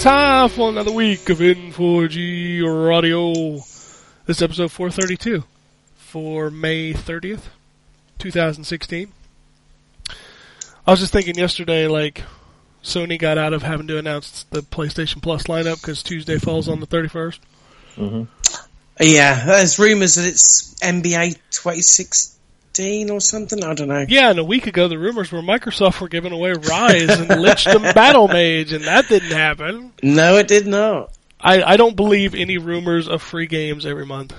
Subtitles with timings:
[0.00, 3.34] time for another week of N4G Radio.
[4.24, 5.44] This is episode 432
[5.94, 7.48] for May 30th,
[8.18, 9.12] 2016.
[10.86, 12.22] I was just thinking yesterday, like,
[12.82, 16.80] Sony got out of having to announce the PlayStation Plus lineup because Tuesday falls on
[16.80, 17.38] the 31st.
[17.96, 18.22] Mm-hmm.
[19.02, 21.36] Yeah, there's rumours that it's NBA
[22.74, 23.64] 2016 or something.
[23.64, 24.06] I don't know.
[24.08, 27.94] Yeah, and a week ago, the rumors were Microsoft were giving away Rise and Lichdom
[27.94, 29.92] Battle Mage, and that didn't happen.
[30.02, 31.12] No, it did not.
[31.40, 34.34] I, I don't believe any rumors of free games every month.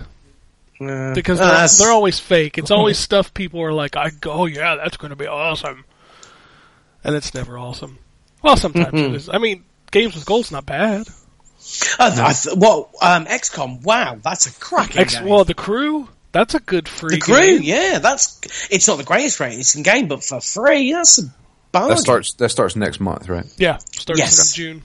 [0.80, 1.14] No.
[1.14, 2.58] because Uh, they're, they're always fake.
[2.58, 5.84] It's always stuff people are like, "I go, oh, yeah, that's going to be awesome,"
[7.04, 7.98] and it's never awesome.
[8.42, 9.30] Well, sometimes it is.
[9.30, 11.08] I mean, games with gold's not bad.
[12.00, 12.90] Oh, I th- what?
[13.04, 13.84] Um, XCOM.
[13.84, 15.28] Wow, that's a cracking X, game.
[15.28, 17.38] well, the crew, that's a good free the crew.
[17.40, 17.62] game.
[17.64, 18.40] Yeah, that's.
[18.70, 21.24] It's not the greatest rating game, but for free, that's a
[21.72, 21.90] bargain.
[21.96, 23.46] That starts that starts next month, right?
[23.58, 24.58] Yeah, starts Yes.
[24.58, 24.82] in June.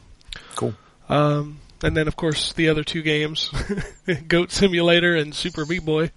[0.54, 0.74] Cool.
[1.08, 3.50] Um, and then of course the other two games,
[4.28, 6.10] Goat Simulator and Super Meat Boy.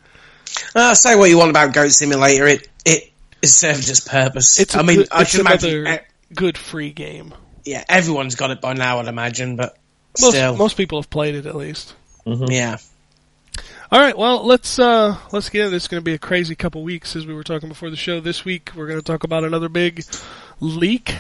[0.76, 2.48] Uh, say what you want about Goat Simulator.
[2.48, 3.12] It it
[3.44, 4.60] has served its purpose.
[4.60, 5.82] It's a I mean, good, I it's should imagine.
[5.86, 7.34] another good free game.
[7.66, 9.56] yeah, everyone's got it by now, I'd imagine.
[9.58, 9.78] But
[10.20, 11.94] Most still, most people have played it at least.
[12.26, 12.78] yeah.
[13.92, 15.88] All right, well let's uh let's get into this.
[15.88, 18.20] Going to be a crazy couple weeks as we were talking before the show.
[18.20, 20.06] This week we're going to talk about another big
[20.60, 21.12] leak,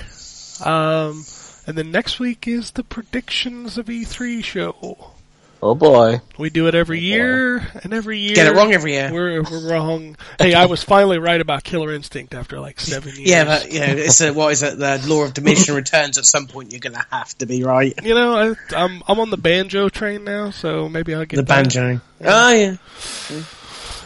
[0.64, 1.26] um,
[1.66, 5.14] and then next week is the predictions of E3 show.
[5.62, 6.22] Oh boy.
[6.38, 9.12] We do it every oh, year, and every year Get it wrong every year.
[9.12, 10.16] We're we're wrong.
[10.40, 13.30] Hey, I was finally right about Killer Instinct after like seven years.
[13.30, 14.78] Yeah, but yeah, it's a, what is it?
[14.80, 16.18] The law of diminishing returns.
[16.18, 17.94] At some point, you're going to have to be right.
[18.02, 21.44] you know I, I'm I'm on the banjo train now, so maybe I'll get The
[21.44, 21.64] that.
[21.64, 22.00] banjo.
[22.24, 22.76] Oh yeah.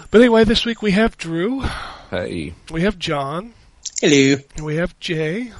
[0.10, 1.62] But anyway, this week we have Drew,
[2.10, 3.54] Hey, we have John,
[4.02, 4.38] Hello.
[4.56, 5.52] and we have Jay,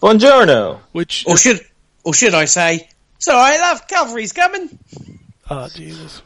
[0.00, 0.80] Buongiorno.
[0.92, 1.60] which Or should,
[2.04, 2.88] or should I say?
[3.18, 4.78] So I love cavalry's coming.
[5.50, 6.22] Oh Jesus.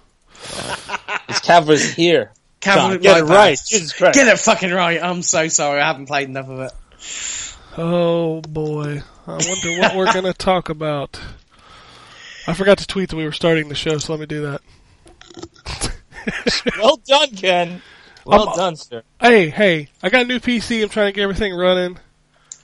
[1.29, 2.33] This cavalry's here.
[2.61, 3.59] Cavalry, God, get my it right.
[3.69, 4.15] Jesus Christ.
[4.19, 5.03] Get it fucking right.
[5.03, 5.81] I'm so sorry.
[5.81, 6.73] I haven't played enough of it.
[7.77, 9.03] Oh boy.
[9.27, 11.21] I wonder what we're going to talk about.
[12.47, 15.93] I forgot to tweet that we were starting the show, so let me do that.
[16.79, 17.83] Well done, Ken.
[18.25, 19.03] Well I'm- done, sir.
[19.21, 20.81] Hey, hey, I got a new PC.
[20.83, 21.99] I'm trying to get everything running.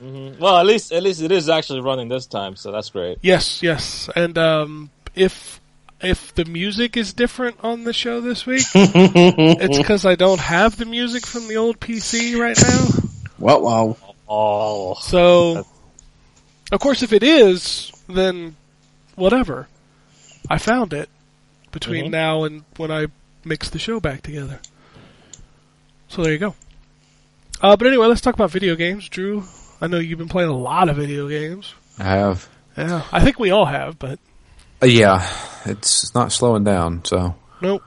[0.01, 3.19] Well, at least at least it is actually running this time, so that's great.
[3.21, 4.09] Yes, yes.
[4.15, 5.58] And um if
[6.01, 10.77] if the music is different on the show this week, it's cuz I don't have
[10.77, 12.87] the music from the old PC right now.
[13.39, 13.99] Well, well.
[14.29, 15.67] Oh, So
[16.71, 18.57] of course if it is, then
[19.15, 19.69] whatever.
[20.51, 21.09] I found it
[21.73, 22.11] between Mhm.
[22.11, 23.07] now and when I
[23.45, 24.61] mix the show back together.
[26.09, 26.55] So there you go.
[27.61, 29.09] Uh, but anyway, let's talk about video games.
[29.09, 29.45] Drew,
[29.81, 31.75] I know you've been playing a lot of video games.
[31.99, 32.49] I have.
[32.77, 34.19] Yeah, I think we all have, but
[34.83, 35.29] yeah,
[35.65, 37.83] it's it's not slowing down, so nope.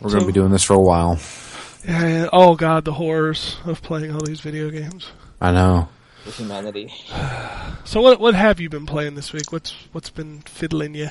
[0.00, 1.18] we're going So- to be doing this for a while.
[1.86, 2.28] Yeah, yeah.
[2.32, 5.08] Oh god, the horrors of playing all these video games.
[5.40, 5.88] I know.
[6.24, 6.92] the humanity.
[7.84, 9.52] So what what have you been playing this week?
[9.52, 11.08] What's what's been fiddling you?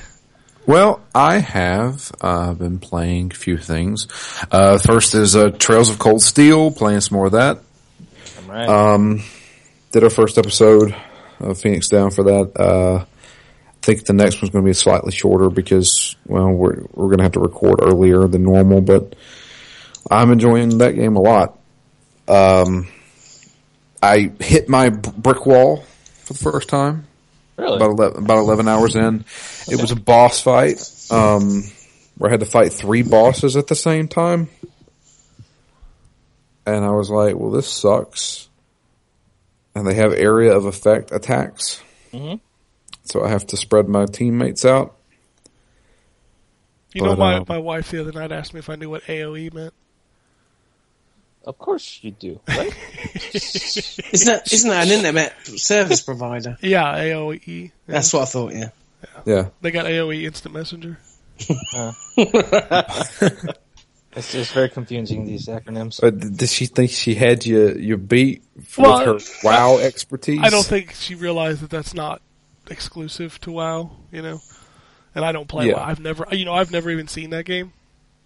[0.68, 4.08] Well, I have uh, been playing a few things.
[4.52, 7.60] Uh, first is uh, Trails of Cold Steel, playing some more of that.
[8.40, 8.68] I'm right.
[8.68, 9.24] Um,
[9.94, 10.94] did our first episode
[11.40, 13.06] of Phoenix Down for that.
[13.86, 17.20] I think the next one's going to be slightly shorter because, well, we're we're going
[17.20, 19.16] to have to record earlier than normal, but
[20.10, 21.60] I'm enjoying that game a lot.
[22.28, 22.88] Um,
[24.02, 25.86] I hit my brick wall
[26.24, 27.06] for the first time
[27.58, 27.76] really?
[27.76, 29.24] about 11, about 11 hours in.
[29.68, 30.82] It was a boss fight,
[31.12, 31.64] um,
[32.18, 34.50] where I had to fight three bosses at the same time.
[36.66, 38.50] And I was like, well, this sucks.
[39.76, 41.84] And they have area of effect attacks.
[42.12, 42.40] Mhm.
[43.06, 44.98] So I have to spread my teammates out.
[46.94, 49.04] You know, my um, my wife the other night asked me if I knew what
[49.04, 49.74] AOE meant.
[51.44, 52.74] Of course you do, right?
[53.34, 56.58] Isn't that, isn't that an internet service provider?
[56.62, 57.72] Yeah, AOE.
[57.86, 58.70] That's what I thought, yeah.
[59.26, 59.50] Yeah.
[59.62, 60.98] They got AOE Instant Messenger.
[64.16, 66.02] it's just very confusing these acronyms.
[66.02, 69.78] But d- does she think she had you you beat f- Well, with her WoW
[69.80, 70.40] expertise?
[70.42, 72.22] I don't think she realized that that's not
[72.70, 74.40] exclusive to WoW, you know.
[75.14, 75.76] And I don't play Yeah.
[75.76, 75.84] WoW.
[75.86, 77.74] I've never, you know, I've never even seen that game,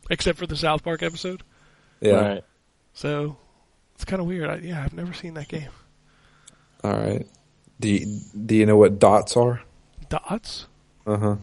[0.10, 1.44] except for the South Park episode.
[2.02, 2.14] Yeah.
[2.14, 2.44] Right.
[2.94, 3.38] So
[3.96, 4.50] it's kind of weird.
[4.50, 5.70] I, yeah, I've never seen that game.
[6.84, 7.28] All right.
[7.80, 9.62] Do you, do you know what dots are?
[10.10, 10.66] Dots,
[11.06, 11.36] Uh huh.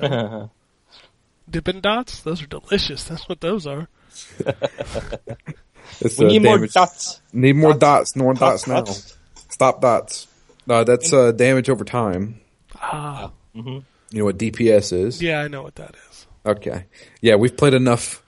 [0.00, 0.46] Uh-huh.
[1.50, 2.20] Dippin' Dots.
[2.22, 3.04] Those are delicious.
[3.04, 3.88] That's what those are.
[6.18, 7.20] We need more dots.
[7.32, 8.16] Need more dots.
[8.16, 8.80] No more dots now.
[8.82, 9.16] Dots.
[9.50, 10.26] Stop dots.
[10.66, 12.40] No, that's uh, damage over time.
[12.76, 13.82] Ah, You
[14.12, 15.22] know what DPS is?
[15.22, 16.26] yeah, I know what that is.
[16.44, 16.84] Okay.
[17.20, 18.22] Yeah, we've played enough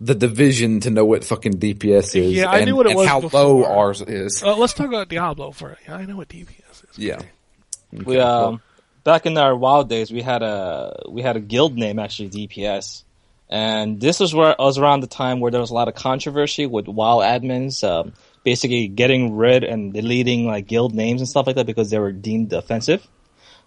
[0.00, 2.32] the division to know what fucking DPS is.
[2.32, 3.40] Yeah, I and, knew what it and was how before.
[3.42, 4.42] low ours is.
[4.42, 5.78] Uh, let's talk about Diablo for.
[5.86, 6.98] Yeah, I know what DPS is.
[6.98, 7.20] Yeah.
[7.92, 8.60] We um
[9.04, 13.04] back in our wild days, we had a we had a guild name actually DPS,
[13.48, 16.66] and this was where was around the time where there was a lot of controversy
[16.66, 18.12] with WoW admins, um,
[18.44, 22.12] basically getting rid and deleting like guild names and stuff like that because they were
[22.12, 23.06] deemed offensive.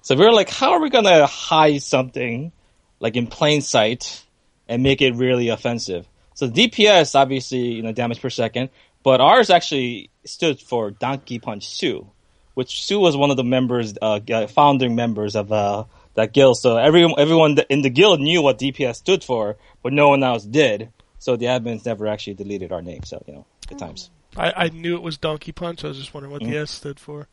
[0.01, 2.51] So we were like, how are we gonna hide something
[2.99, 4.23] like in plain sight
[4.67, 6.07] and make it really offensive?
[6.35, 8.69] So DPS obviously you know damage per second,
[9.03, 12.09] but ours actually stood for Donkey Punch Sue
[12.57, 15.83] which Sue was one of the members, uh, founding members of uh,
[16.15, 16.57] that guild.
[16.57, 20.43] So everyone, everyone in the guild knew what DPS stood for, but no one else
[20.43, 20.89] did.
[21.19, 23.03] So the admins never actually deleted our name.
[23.03, 24.09] So you know, good times.
[24.37, 25.83] I, I knew it was Donkey Punch.
[25.83, 26.51] I was just wondering what Mm.
[26.51, 27.27] the S stood for.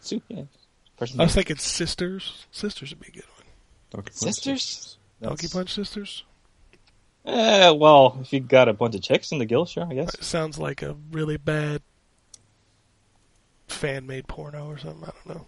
[0.00, 0.42] Sue, yeah.
[0.96, 2.46] Person I was thinking Sisters.
[2.50, 3.46] Sisters would be a good one.
[3.90, 4.34] Donkey Punch.
[4.34, 4.98] sisters.
[5.22, 6.24] Donkey Punch Sisters.
[7.26, 10.14] Eh, well, if you got a bunch of chicks in the guild, sure, I guess.
[10.14, 11.82] It sounds like a really bad
[13.68, 15.04] fan made porno or something.
[15.04, 15.46] I don't know.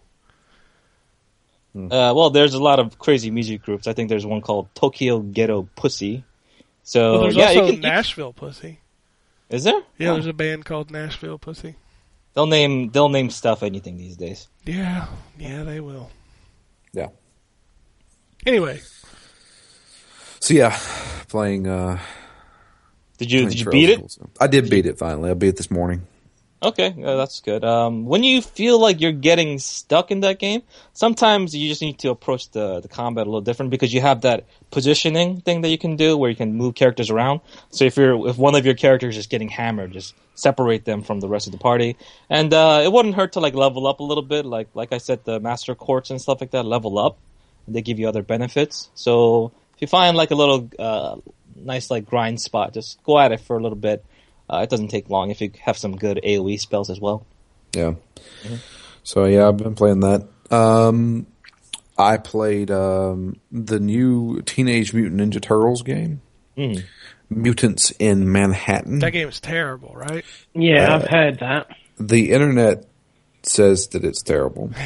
[1.75, 3.87] Uh, well, there's a lot of crazy music groups.
[3.87, 6.22] I think there's one called Tokyo Ghetto Pussy.
[6.82, 8.78] So Well, there's yeah, also you can, you- Nashville Pussy.
[9.52, 9.81] Is there?
[9.99, 10.14] Yeah, Oh.
[10.14, 11.76] there's a band called Nashville Pussy.
[12.34, 14.49] They'll name they'll name stuff anything these days.
[14.64, 15.06] Yeah,
[15.38, 16.10] yeah, they will.
[16.93, 17.08] Yeah.
[18.46, 18.81] Anyway,
[20.40, 20.76] So yeah,
[21.28, 21.66] playing.
[21.69, 21.99] Uh,
[23.19, 23.99] Did you playing did you beat it?
[23.99, 25.31] cool, I did beat it finally.
[25.31, 26.02] I beat it this morning.
[26.62, 27.64] Okay, uh, that's good.
[27.64, 30.62] Um, when you feel like you're getting stuck in that game,
[30.93, 34.20] sometimes you just need to approach the, the combat a little different because you have
[34.20, 37.41] that positioning thing that you can do where you can move characters around.
[37.70, 41.19] So if you're if one of your characters is getting hammered, just separate them from
[41.19, 41.97] the rest of the party,
[42.31, 44.47] and uh, it wouldn't hurt to like level up a little bit.
[44.47, 47.19] Like like I said, the master quartz and stuff like that level up.
[47.67, 48.88] They give you other benefits.
[48.94, 51.17] So if you find like a little uh,
[51.56, 54.05] nice like grind spot, just go at it for a little bit.
[54.52, 57.25] Uh, it doesn't take long if you have some good AOE spells as well.
[57.75, 57.94] Yeah.
[59.02, 60.28] So yeah, I've been playing that.
[60.50, 61.26] Um,
[61.96, 66.20] I played um, the new Teenage Mutant Ninja Turtles game,
[66.56, 66.82] Mm.
[67.31, 68.99] Mutants in Manhattan.
[68.99, 70.22] that game is terrible, right?
[70.55, 71.69] Yeah, Uh, I've heard that.
[71.98, 72.84] the internet
[73.43, 74.70] says that it's terrible.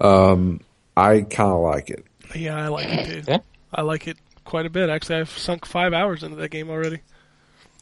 [0.00, 0.60] Um,
[0.96, 2.04] I kind of like it.
[2.34, 3.22] Yeah, I like it too.
[3.30, 3.38] Yeah.
[3.72, 4.88] I like it quite a bit.
[4.88, 7.00] Actually, I've sunk five hours into that game already,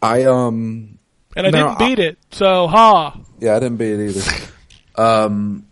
[0.03, 0.99] I um,
[1.37, 2.19] and I didn't beat it.
[2.33, 3.19] So, ha!
[3.41, 4.23] yeah, I didn't beat it either.
[5.03, 5.67] um,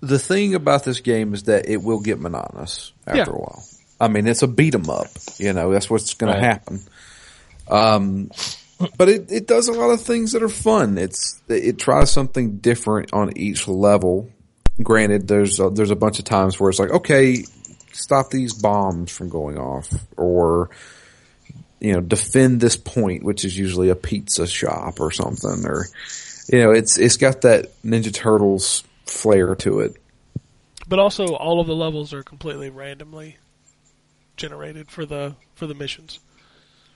[0.00, 3.36] the thing about this game is that it will get monotonous after Yeah.
[3.36, 3.64] a while.
[4.00, 5.08] I mean, it's a beat 'em up.
[5.38, 6.40] You know, that's what's going Right.
[6.40, 6.80] to happen.
[7.68, 8.30] Um,
[8.98, 10.98] but it, it does a lot of things that are fun.
[10.98, 14.30] It's it tries something different on each level.
[14.82, 17.42] Granted, there's a, there's a bunch of times where it's like, okay,
[17.92, 20.68] stop these bombs from going off, or
[21.80, 25.86] you know, defend this point, which is usually a pizza shop or something, or
[26.48, 29.96] you know, it's it's got that Ninja Turtles flair to it.
[30.88, 33.36] But also, all of the levels are completely randomly
[34.36, 36.20] generated for the for the missions.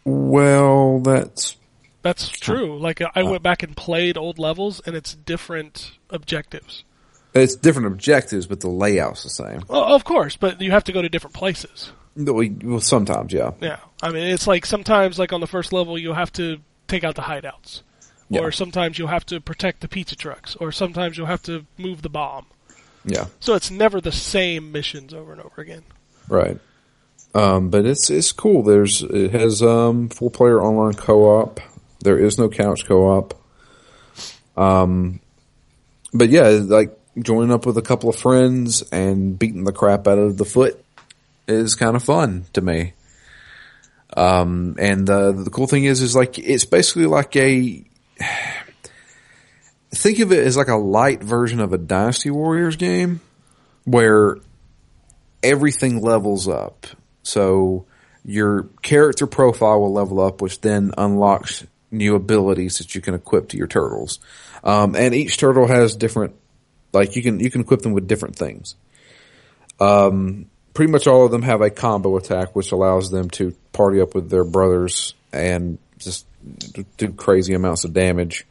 [0.04, 1.56] Well, that's
[2.02, 2.78] That's true.
[2.78, 6.84] Like I went back and played old levels, and it's different objectives.
[7.34, 9.62] It's different objectives, but the layout's the same.
[9.68, 11.92] Well, of course, but you have to go to different places.
[12.16, 13.52] Well, sometimes, yeah.
[13.60, 16.58] Yeah, I mean, it's like sometimes, like on the first level, you'll have to
[16.88, 17.82] take out the hideouts,
[18.28, 18.40] Yeah.
[18.40, 22.02] or sometimes you'll have to protect the pizza trucks, or sometimes you'll have to move
[22.02, 22.46] the bomb.
[23.04, 23.26] Yeah.
[23.38, 25.84] So it's never the same missions over and over again.
[26.28, 26.58] Right.
[27.34, 28.62] Um, but it's it's cool.
[28.64, 31.60] There's it has um four player online co op.
[32.00, 33.34] There is no couch co op.
[34.56, 35.20] Um,
[36.12, 40.18] but yeah, like joining up with a couple of friends and beating the crap out
[40.18, 40.82] of the foot
[41.48, 42.92] is kind of fun to me.
[44.16, 47.84] Um, and uh, the cool thing is, is like it's basically like a
[49.92, 53.20] think of it as like a light version of a Dynasty Warriors game
[53.84, 54.36] where
[55.42, 56.86] everything levels up.
[57.22, 57.86] So
[58.24, 63.48] your character profile will level up, which then unlocks new abilities that you can equip
[63.48, 64.20] to your turtles.
[64.62, 66.34] Um, and each turtle has different,
[66.92, 68.74] like you can you can equip them with different things.
[69.78, 74.00] Um, pretty much all of them have a combo attack, which allows them to party
[74.00, 76.26] up with their brothers and just
[76.96, 78.46] do crazy amounts of damage.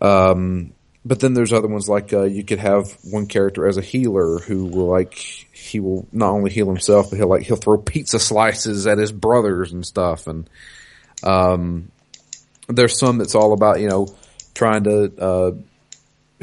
[0.00, 0.72] Um,
[1.04, 4.38] but then there's other ones like uh, you could have one character as a healer
[4.38, 8.18] who will like he will not only heal himself, but he'll like he'll throw pizza
[8.18, 10.26] slices at his brothers and stuff.
[10.26, 10.48] And
[11.22, 11.90] um,
[12.68, 14.14] there's some that's all about you know
[14.54, 15.50] trying to uh,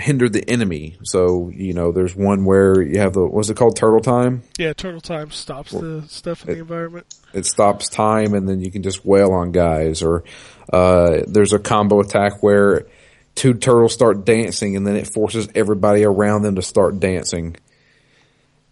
[0.02, 0.98] hinder the enemy.
[1.04, 4.44] So you know there's one where you have the what's it called turtle time.
[4.58, 7.06] Yeah, turtle time stops the stuff in the environment.
[7.34, 10.02] It stops time, and then you can just wail on guys.
[10.02, 10.24] Or
[10.72, 12.88] uh, there's a combo attack where
[13.36, 17.56] two turtles start dancing, and then it forces everybody around them to start dancing.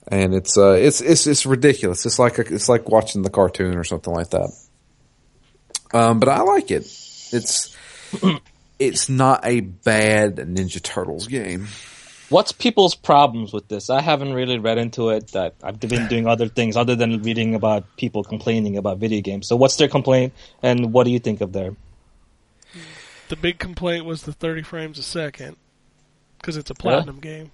[0.07, 2.05] And it's uh, it's it's it's ridiculous.
[2.05, 4.51] It's like a, it's like watching the cartoon or something like that.
[5.93, 6.83] Um, but I like it.
[7.31, 7.75] It's
[8.79, 11.67] it's not a bad Ninja Turtles game.
[12.29, 13.89] What's people's problems with this?
[13.89, 15.29] I haven't really read into it.
[15.29, 19.47] That I've been doing other things other than reading about people complaining about video games.
[19.47, 21.75] So what's their complaint, and what do you think of their?
[23.29, 25.55] The big complaint was the 30 frames a second
[26.39, 27.51] because it's a platinum game.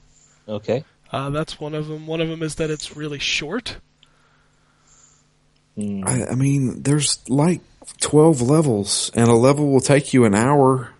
[0.47, 0.85] Okay.
[1.11, 2.07] Uh, that's one of them.
[2.07, 3.77] One of them is that it's really short.
[5.75, 6.03] Hmm.
[6.05, 7.61] I, I mean, there's like
[7.99, 10.91] twelve levels, and a level will take you an hour.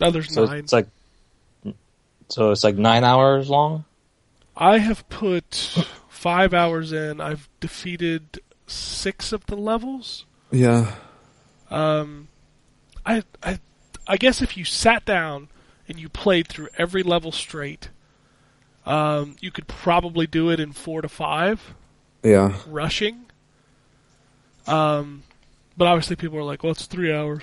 [0.00, 0.58] Now there's So nine.
[0.60, 0.86] it's like,
[2.28, 3.84] so it's like nine hours long.
[4.56, 5.54] I have put
[6.08, 7.20] five hours in.
[7.20, 10.24] I've defeated six of the levels.
[10.50, 10.94] Yeah,
[11.70, 12.28] Um,
[13.04, 13.58] I, I,
[14.06, 15.48] I guess if you sat down
[15.86, 17.90] and you played through every level straight,
[18.86, 21.74] um, you could probably do it in four to five
[22.22, 22.54] yeah.
[22.66, 23.26] rushing.
[24.66, 25.22] Um,
[25.76, 27.42] but obviously people are like, "Well, it's three hours."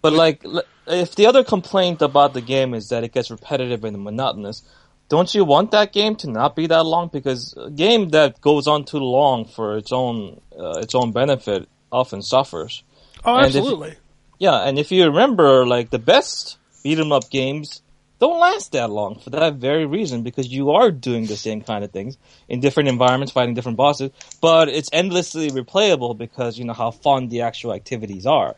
[0.00, 0.44] But like,
[0.86, 4.62] if the other complaint about the game is that it gets repetitive and monotonous,
[5.08, 7.08] don't you want that game to not be that long?
[7.12, 11.68] Because a game that goes on too long for its own uh, its own benefit
[11.90, 12.82] often suffers.
[13.24, 13.96] Oh, And you- absolutely.
[14.38, 17.82] Yeah, and if you remember, like the best beat 'em up games
[18.20, 21.82] don't last that long for that very reason because you are doing the same kind
[21.84, 26.72] of things in different environments, fighting different bosses, but it's endlessly replayable because you know
[26.72, 28.54] how fun the actual activities are.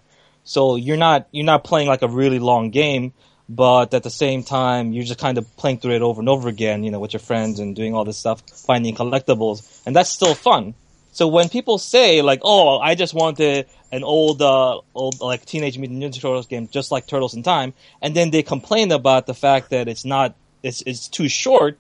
[0.51, 3.13] So you're not you're not playing like a really long game,
[3.49, 6.49] but at the same time you're just kind of playing through it over and over
[6.49, 10.11] again, you know, with your friends and doing all this stuff, finding collectibles, and that's
[10.11, 10.75] still fun.
[11.13, 15.79] So when people say like, "Oh, I just wanted an old, uh, old like Teenage
[15.79, 19.35] Mutant Ninja Turtles game, just like Turtles in Time," and then they complain about the
[19.35, 21.79] fact that it's not, it's it's too short,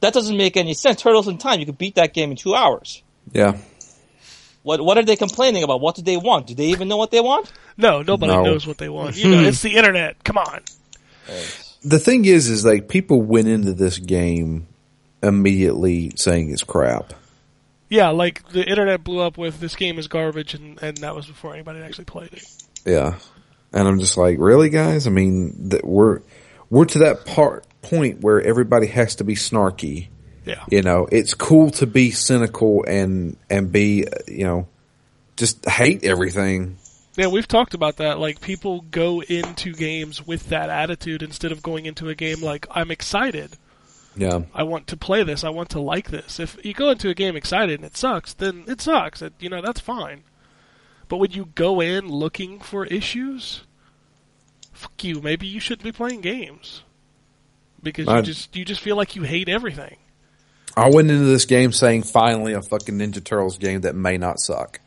[0.00, 1.00] that doesn't make any sense.
[1.00, 3.02] Turtles in Time, you could beat that game in two hours.
[3.32, 3.56] Yeah.
[4.66, 5.80] What what are they complaining about?
[5.80, 6.48] What do they want?
[6.48, 7.52] Do they even know what they want?
[7.76, 8.42] No, nobody No.
[8.42, 9.16] knows what they want.
[9.20, 10.24] You know, it's the internet.
[10.24, 10.60] Come on.
[11.84, 14.66] The thing is, is like people went into this game
[15.22, 17.14] immediately saying it's crap.
[17.88, 21.26] Yeah, like the internet blew up with this game is garbage, and, and that was
[21.26, 22.42] before anybody actually played it.
[22.84, 23.18] Yeah.
[23.72, 25.06] And I'm just like, really, guys?
[25.06, 26.22] I mean, that we're
[26.70, 30.08] we're to that part point where everybody has to be snarky.
[30.46, 30.64] Yeah.
[30.70, 34.68] You know, it's cool to be cynical and and be, you know,
[35.36, 36.78] just hate everything.
[37.16, 38.18] Yeah, we've talked about that.
[38.18, 42.66] Like people go into games with that attitude instead of going into a game like
[42.70, 43.56] I'm excited.
[44.14, 44.42] Yeah.
[44.54, 45.42] I want to play this.
[45.44, 46.38] I want to like this.
[46.40, 49.20] If you go into a game excited and it sucks, then it sucks.
[49.20, 50.22] It, you know that's fine.
[51.08, 53.62] But when you go in looking for issues,
[54.72, 55.20] fuck you.
[55.20, 56.82] Maybe you shouldn't be playing games
[57.82, 59.96] because you I- just you just feel like you hate everything.
[60.76, 64.38] I went into this game saying finally a fucking Ninja Turtles game that may not
[64.40, 64.80] suck.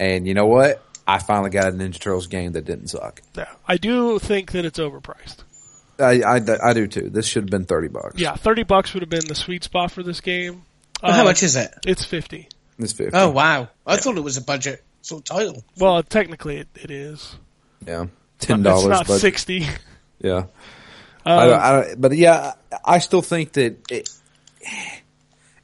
[0.00, 0.82] And you know what?
[1.06, 3.22] I finally got a Ninja Turtles game that didn't suck.
[3.36, 5.38] Yeah, I do think that it's overpriced.
[5.98, 7.08] I, I, I do too.
[7.08, 8.18] This should have been 30 bucks.
[8.20, 10.64] Yeah, thirty bucks would have been the sweet spot for this game.
[11.02, 11.72] Well, how Uh, much is it?
[11.86, 12.48] It's fifty.
[12.78, 13.16] It's 50.
[13.16, 13.68] Oh wow!
[13.86, 15.64] I thought it was a budget sort of title.
[15.78, 17.36] Well, technically it, it is.
[17.86, 18.06] Yeah.
[18.40, 19.66] $10, not- It's not but sixty.
[20.20, 20.46] yeah.
[21.24, 22.52] I, Um, don't- I, but yeah,
[22.84, 24.10] I still think that it,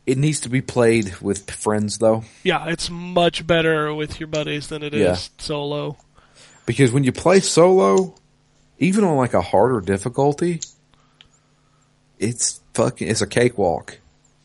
[0.06, 2.24] it needs to be played with friends though.
[2.42, 5.16] yeah, it's much better with your buddies than it is Yeah.
[5.38, 5.96] solo.
[6.66, 8.14] Because when you play solo,
[8.78, 10.60] even on like a harder difficulty,
[12.18, 13.98] it's fucking, it's a cakewalk.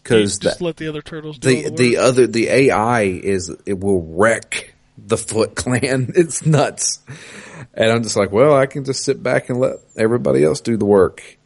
[0.03, 3.55] because just the, let the other turtles do the the, the other the AI is
[3.65, 6.11] it will wreck the Foot Clan.
[6.15, 6.99] It's nuts,
[7.73, 10.75] and I'm just like, well, I can just sit back and let everybody else do
[10.77, 11.36] the work.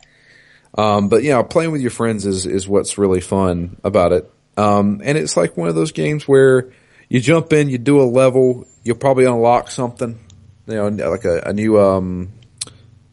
[0.78, 4.32] Um, but yeah, playing with your friends is is what's really fun about it.
[4.58, 6.72] Um, and it's like one of those games where
[7.10, 10.20] you jump in, you do a level, you'll probably unlock something,
[10.68, 12.32] you know, like a, a new um,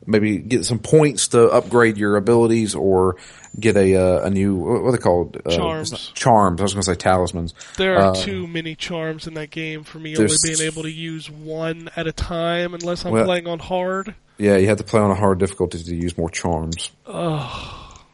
[0.07, 3.17] maybe get some points to upgrade your abilities or
[3.59, 5.93] get a uh, a new what are they called Uh, Charms.
[5.93, 7.55] I was going to say talismans.
[7.77, 10.91] There are uh, too many charms in that game for me only being able to
[10.91, 14.15] use one at a time unless I'm Well- playing on hard.
[14.39, 16.93] Yeah, you have to play on a hard difficulty to use more charms.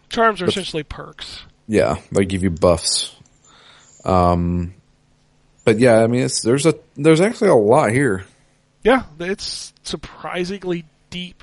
[0.08, 1.42] Charms are essentially perks.
[1.68, 3.14] Yeah, they give you buffs.
[4.04, 4.74] Um,
[5.64, 8.24] but yeah, I mean, it's there's a there's actually a lot here.
[8.82, 11.42] Yeah, it's surprisingly deep.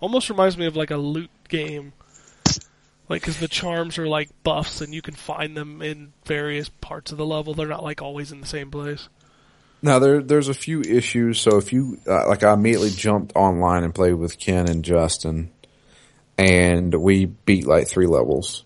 [0.00, 1.92] Almost reminds me of like a loot game.
[3.12, 7.12] Like, because the charms are like buffs and you can find them in various parts
[7.12, 7.52] of the level.
[7.52, 9.10] They're not like always in the same place.
[9.82, 11.38] Now there there's a few issues.
[11.38, 15.50] So if you uh, like, I immediately jumped online and played with Ken and Justin,
[16.38, 18.64] and we beat like three levels.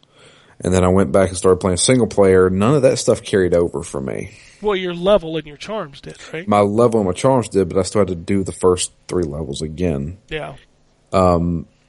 [0.61, 2.49] And then I went back and started playing single player.
[2.49, 4.39] None of that stuff carried over for me.
[4.63, 6.47] Well, your level and your charms did, right?
[6.47, 9.25] My level and my charms did, but I still had to do the first three
[9.25, 10.19] levels again.
[10.29, 10.55] Yeah.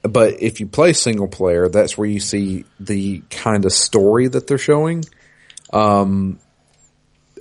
[0.04, 4.48] But if you play single player, that's where you see the kind of story that
[4.48, 5.04] they're showing.
[5.74, 6.40] Um,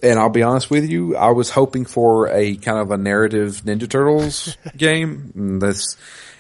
[0.03, 3.63] and I'll be honest with you, I was hoping for a kind of a narrative
[3.65, 5.59] Ninja Turtles game.
[5.61, 5.97] That's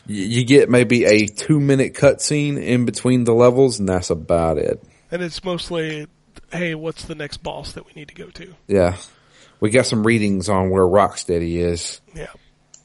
[0.06, 4.82] you get maybe a two minute cutscene in between the levels, and that's about it.
[5.10, 6.06] And it's mostly,
[6.52, 8.54] hey, what's the next boss that we need to go to?
[8.66, 8.96] Yeah,
[9.60, 12.26] we got some readings on where Rocksteady is, Yeah.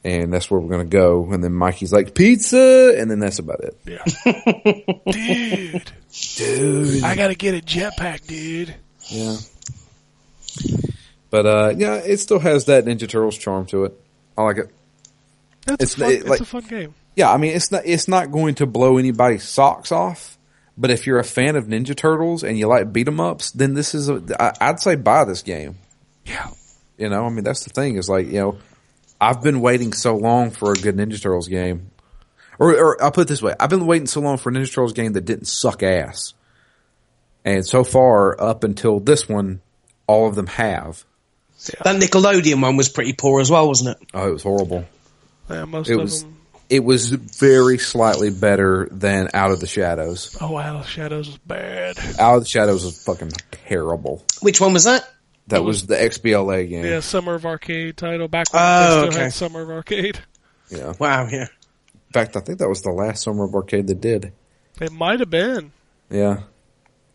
[0.04, 1.28] And that's where we're gonna go.
[1.32, 3.76] And then Mikey's like pizza, and then that's about it.
[3.86, 4.04] Yeah.
[5.12, 5.92] dude.
[6.36, 7.04] Dude.
[7.04, 8.74] I gotta get a jetpack, dude.
[9.08, 9.36] Yeah.
[11.30, 14.00] But uh, yeah, it still has that Ninja Turtles charm to it.
[14.36, 14.68] I like it.
[15.66, 16.94] That's It's a fun, it- like- it's a fun game.
[17.14, 20.38] Yeah, I mean it's not it's not going to blow anybody's socks off.
[20.78, 23.74] But if you're a fan of Ninja Turtles and you like beat 'em ups, then
[23.74, 25.76] this is a, I, I'd say buy this game.
[26.24, 26.48] Yeah.
[26.96, 28.58] You know, I mean that's the thing is like you know,
[29.22, 31.90] I've been waiting so long for a good Ninja Turtles game,
[32.58, 34.68] or, or I'll put it this way: I've been waiting so long for a Ninja
[34.68, 36.34] Turtles game that didn't suck ass,
[37.44, 39.60] and so far up until this one,
[40.06, 41.04] all of them have.
[41.84, 44.08] That Nickelodeon one was pretty poor as well, wasn't it?
[44.12, 44.84] Oh, it was horrible.
[45.48, 46.36] Yeah, most It of was them.
[46.68, 50.36] it was very slightly better than Out of the Shadows.
[50.40, 51.96] Oh Out of the Shadows was bad.
[52.18, 53.30] Out of the Shadows was fucking
[53.68, 54.24] terrible.
[54.40, 55.08] Which one was that?
[55.52, 56.84] That was the XBLA game.
[56.84, 59.22] Yeah, Summer of Arcade title back when Oh, they still okay.
[59.24, 60.18] had Summer of Arcade.
[60.70, 60.94] Yeah.
[60.98, 61.46] Wow, yeah.
[61.94, 64.32] In fact, I think that was the last Summer of Arcade they did.
[64.80, 65.72] It might have been.
[66.10, 66.40] Yeah.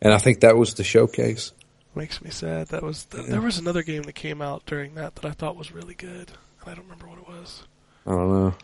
[0.02, 1.52] And I think that was the showcase.
[1.96, 2.68] Makes me sad.
[2.68, 5.72] That was there was another game that came out during that that I thought was
[5.72, 7.64] really good, and I don't remember what it was.
[8.06, 8.56] I don't know.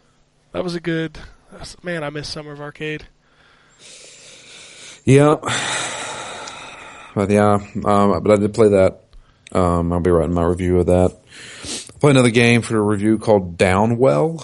[0.52, 1.16] That was a good.
[1.50, 3.08] that's- Man, I miss Summer of Arcade.
[5.06, 5.38] Yeah.
[7.16, 9.03] But yeah, um, but I did play that.
[9.54, 11.16] Um, I'll be writing my review of that.
[12.00, 14.42] Play another game for the review called Downwell.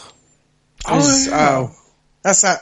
[0.90, 1.58] Is- yeah.
[1.68, 1.72] oh,
[2.22, 2.62] that's that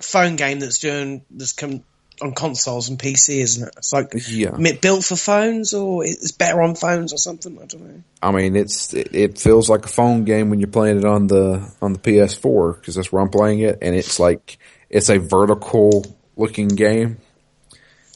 [0.00, 1.82] phone game that's doing that's come
[2.22, 3.74] on consoles and PC, isn't it?
[3.76, 4.56] It's like Yeah.
[4.80, 7.58] built for phones, or it's better on phones, or something.
[7.60, 8.02] I don't know.
[8.22, 11.26] I mean, it's it, it feels like a phone game when you're playing it on
[11.26, 15.18] the on the PS4 because that's where I'm playing it, and it's like it's a
[15.18, 17.18] vertical looking game,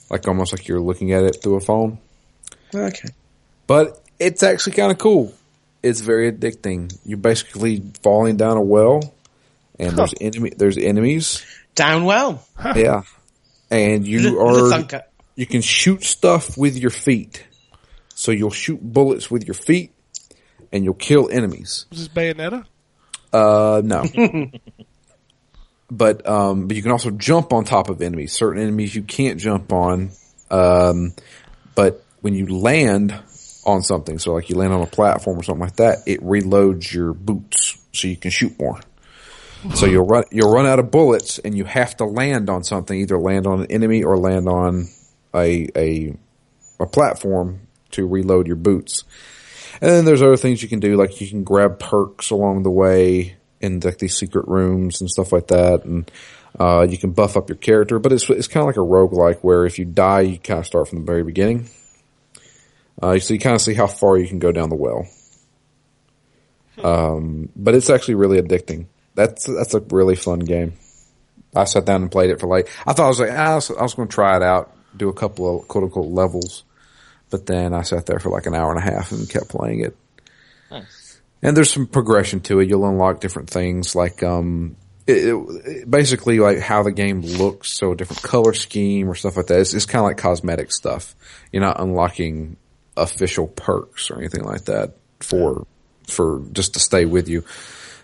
[0.09, 1.99] like almost like you're looking at it through a phone.
[2.75, 3.09] Okay.
[3.67, 5.35] But it's actually kind of cool.
[5.83, 6.97] It's very addicting.
[7.05, 9.15] You're basically falling down a well,
[9.79, 11.45] and there's enemy there's enemies.
[11.75, 12.45] Down well.
[12.75, 13.03] Yeah,
[13.71, 15.03] and you The- are
[15.35, 17.45] you can shoot stuff with your feet.
[18.15, 19.93] So you'll shoot bullets with your feet,
[20.73, 21.85] and you'll kill enemies.
[21.91, 22.65] Was this Bayonetta?
[23.33, 24.05] Uh, no.
[25.91, 28.33] but um, but you can also jump on top of enemies.
[28.33, 30.11] Certain enemies you can't jump on.
[30.51, 31.13] Um,
[31.75, 33.15] but when you land
[33.67, 36.93] on something, so like you land on a platform or something like that, it reloads
[36.93, 38.81] your boots so you can shoot more.
[39.75, 42.99] So you'll run you'll run out of bullets, and you have to land on something,
[42.99, 44.87] either land on an enemy or land on
[45.35, 46.17] a a
[46.79, 49.05] a platform to reload your boots.
[49.81, 52.71] And then there's other things you can do, like you can grab perks along the
[52.71, 56.11] way in like these secret rooms and stuff like that, and
[56.59, 57.99] uh, you can buff up your character.
[57.99, 60.67] But it's it's kind of like a roguelike where if you die, you kind of
[60.67, 61.69] start from the very beginning.
[63.01, 65.07] Uh, so you kind of see how far you can go down the well.
[66.83, 68.87] Um, but it's actually really addicting.
[69.15, 70.75] That's that's a really fun game.
[71.55, 73.55] I sat down and played it for like I thought I was like ah, I
[73.55, 76.65] was, I was going to try it out do a couple of quote unquote levels,
[77.31, 79.81] but then I sat there for like an hour and a half and kept playing
[79.81, 79.97] it.
[80.71, 81.21] Nice.
[81.43, 82.69] And there's some progression to it.
[82.69, 85.29] You'll unlock different things like, um, it,
[85.67, 87.71] it- basically like how the game looks.
[87.73, 89.61] So a different color scheme or stuff like that.
[89.61, 91.15] It's, it's kind of like cosmetic stuff.
[91.53, 92.57] You're not unlocking
[92.97, 95.67] official perks or anything like that for,
[96.07, 97.45] for just to stay with you.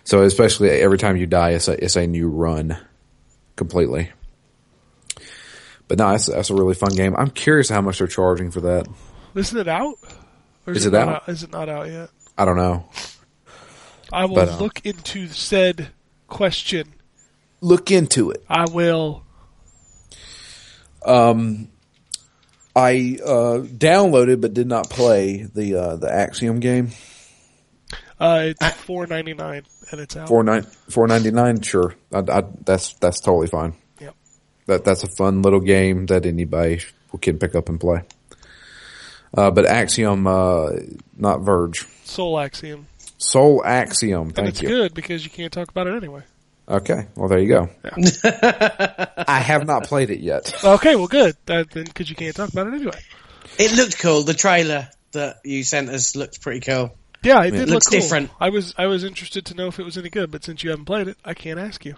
[0.03, 2.77] So especially every time you die, it's a, it's a new run
[3.55, 4.11] completely.
[5.87, 7.15] But no, that's, that's a really fun game.
[7.15, 8.87] I'm curious how much they're charging for that.
[9.35, 9.95] Isn't it out?
[10.65, 11.29] Or Is it not out?
[11.29, 12.09] Is it not out yet?
[12.37, 12.89] I don't know.
[14.11, 15.89] I will But, uh, look into said
[16.27, 16.93] question.
[17.61, 18.43] Look into it.
[18.49, 19.23] I will.
[22.75, 26.89] I uh, downloaded but did not play the uh, the Axiom game.
[28.19, 30.27] Uh, it's four ninety nine and it's out.
[30.27, 31.61] Four nine four ninety nine.
[31.61, 33.75] Sure, I, I, that's that's totally fine.
[33.99, 34.15] Yep.
[34.67, 36.81] That that's a fun little game that anybody
[37.21, 38.03] can pick up and play.
[39.35, 40.69] Uh, but Axiom, uh,
[41.17, 41.87] not Verge.
[42.03, 42.87] Soul Axiom.
[43.17, 44.27] Soul Axiom.
[44.27, 44.67] And Thank it's you.
[44.67, 46.23] good because you can't talk about it anyway.
[46.67, 47.69] Okay, well there you go.
[49.27, 50.63] I have not played it yet.
[50.63, 51.35] Okay, well, good.
[51.45, 52.99] That, then because you can't talk about it anyway.
[53.59, 54.23] It looked cool.
[54.23, 56.95] The trailer that you sent us looked pretty cool.
[57.21, 57.99] Yeah, it did looks look cool.
[58.01, 58.29] different.
[58.39, 60.69] I was I was interested to know if it was any good, but since you
[60.69, 61.95] haven't played it, I can't ask you.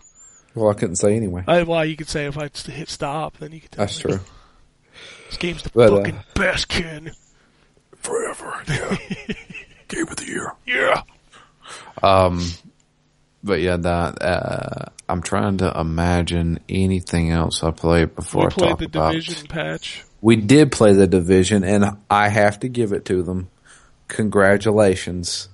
[0.56, 1.43] Well, I couldn't say anyway.
[1.47, 3.71] I, well, you could say if I just hit stop, then you could.
[3.71, 4.12] Tell That's me.
[4.12, 4.19] true.
[5.30, 7.12] This game's the But, uh, fucking best, Ken.
[7.97, 8.97] Forever, yeah.
[9.89, 10.54] Game of the year.
[10.65, 11.01] Yeah.
[13.45, 18.49] But yeah, that uh, I'm trying to imagine anything else I played before We I
[18.49, 19.12] talk the about.
[19.12, 20.03] division patch.
[20.21, 23.49] We did play the division, and I have to give it to them.
[24.36, 25.47] Congratulations,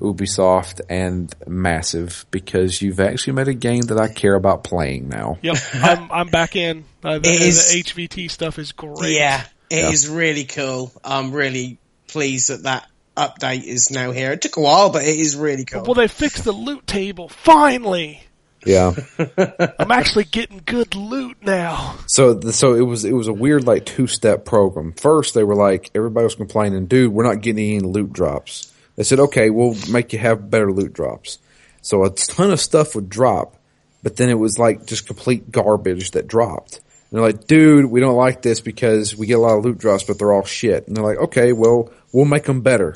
[0.00, 5.38] Ubisoft and Massive, because you've actually made a game that I care about playing now.
[5.42, 6.84] Yep, I'm I'm back in.
[7.02, 9.16] Uh, the, It is- the HVT stuff is great.
[9.16, 10.16] Yeah, it is Yeah.
[10.16, 10.92] really cool.
[11.02, 12.86] I'm really pleased that that
[13.18, 14.32] update is now here.
[14.32, 15.82] It took a while, but it is really cool.
[15.82, 18.22] Well, they fixed the loot table finally.
[18.64, 18.94] Yeah.
[19.78, 21.96] I'm actually getting good loot now.
[22.06, 24.92] So, the, so it was it was a weird like two step program.
[24.92, 28.72] First, they were like everybody was complaining, dude, we're not getting any loot drops.
[28.96, 31.38] They said, okay, we'll make you have better loot drops.
[31.82, 33.56] So a ton of stuff would drop,
[34.02, 36.80] but then it was like just complete garbage that dropped.
[37.10, 39.78] And they're like, dude, we don't like this because we get a lot of loot
[39.78, 40.86] drops, but they're all shit.
[40.86, 42.94] And they're like, okay, well, we'll make them better.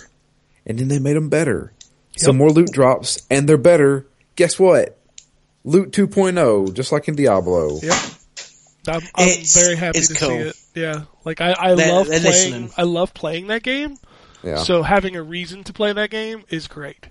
[0.66, 1.72] And then they made them better.
[2.16, 4.06] Some more loot drops, and they're better.
[4.36, 4.98] Guess what?
[5.64, 7.78] Loot 2.0, just like in Diablo.
[7.82, 7.94] Yep.
[8.88, 10.28] I'm, I'm very happy to cool.
[10.28, 10.56] see it.
[10.74, 12.24] Yeah, like I, I They're- love they're playing.
[12.32, 12.70] listening.
[12.76, 13.96] I love playing that game.
[14.42, 14.56] Yeah.
[14.56, 17.06] So having a reason to play that game is great.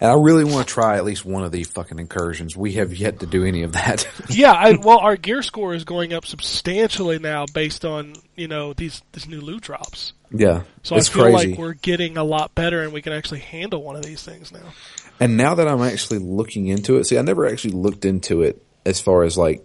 [0.00, 2.56] And I really want to try at least one of these fucking incursions.
[2.56, 4.06] We have yet to do any of that.
[4.28, 8.72] Yeah, I, well, our gear score is going up substantially now based on you know
[8.72, 10.12] these these new loot drops.
[10.34, 10.62] Yeah.
[10.82, 11.50] So it's I feel crazy.
[11.50, 14.52] like we're getting a lot better, and we can actually handle one of these things
[14.52, 14.72] now.
[15.20, 18.60] and now that I'm actually looking into it, see, I never actually looked into it
[18.84, 19.64] as far as like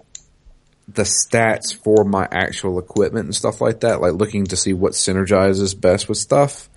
[0.87, 4.93] the stats for my actual equipment and stuff like that, like looking to see what
[4.93, 6.69] synergizes best with stuff.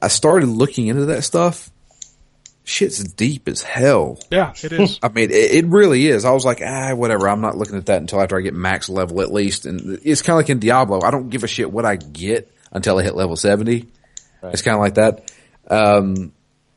[0.00, 1.70] I started looking into that stuff.
[2.68, 4.18] Shit's deep as hell.
[4.30, 4.98] Yeah, it is.
[5.02, 6.26] I mean, it, it really is.
[6.26, 7.26] I was like, ah, whatever.
[7.26, 9.64] I'm not looking at that until after I get max level at least.
[9.64, 11.00] And it's kind of like in Diablo.
[11.00, 13.86] I don't give a shit what I get until I hit level 70.
[14.42, 15.32] It's kind of like that.
[15.66, 16.32] Um,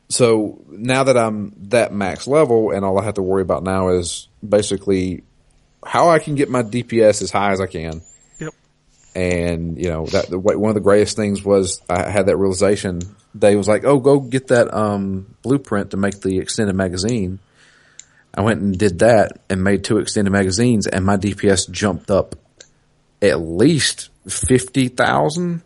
[0.08, 3.90] so now that I'm that max level and all I have to worry about now
[3.90, 5.24] is basically
[5.84, 8.00] how I can get my DPS as high as I can.
[8.38, 8.54] yep.
[9.14, 13.02] And, you know, that, the, one of the greatest things was I had that realization.
[13.34, 17.38] They was like, oh, go get that, um, blueprint to make the extended magazine.
[18.34, 22.34] I went and did that and made two extended magazines and my DPS jumped up
[23.20, 25.62] at least 50,000.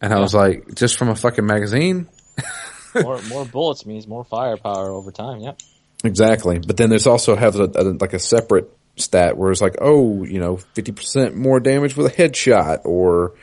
[0.00, 2.08] And I was like, just from a fucking magazine?
[3.02, 5.40] more more bullets means more firepower over time.
[5.40, 5.60] Yep.
[6.04, 6.58] Exactly.
[6.58, 10.24] But then there's also have a, a, like a separate stat where it's like, oh,
[10.24, 13.34] you know, 50% more damage with a headshot or,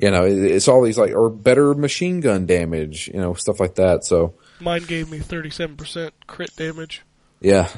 [0.00, 3.60] you know, it, it's all these like, or better machine gun damage, you know, stuff
[3.60, 4.04] like that.
[4.04, 7.02] So Mine gave me thirty-seven percent crit damage.
[7.40, 7.68] yeah.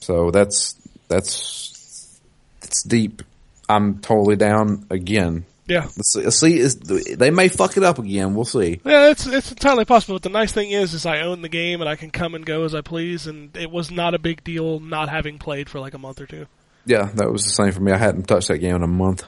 [0.00, 0.74] So that's,
[1.08, 2.20] that's,
[2.62, 3.22] it's deep.
[3.68, 5.46] I'm totally down again.
[5.66, 8.34] Yeah, Let's see, let's see is, they may fuck it up again.
[8.36, 8.80] We'll see.
[8.84, 10.14] yeah, it's it's entirely possible.
[10.14, 12.46] But the nice thing is, is I own the game and I can come and
[12.46, 15.80] go as I please, and it was not a big deal not having played for
[15.80, 16.46] like a month or two.
[16.84, 17.90] Yeah, that was the same for me.
[17.90, 19.24] I hadn't touched that game in a month.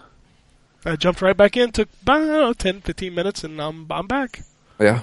[0.84, 3.86] I jumped right back in, took about I don't know, 10, 15 minutes, and I'm
[3.90, 4.42] I'm back.
[4.80, 5.02] Yeah.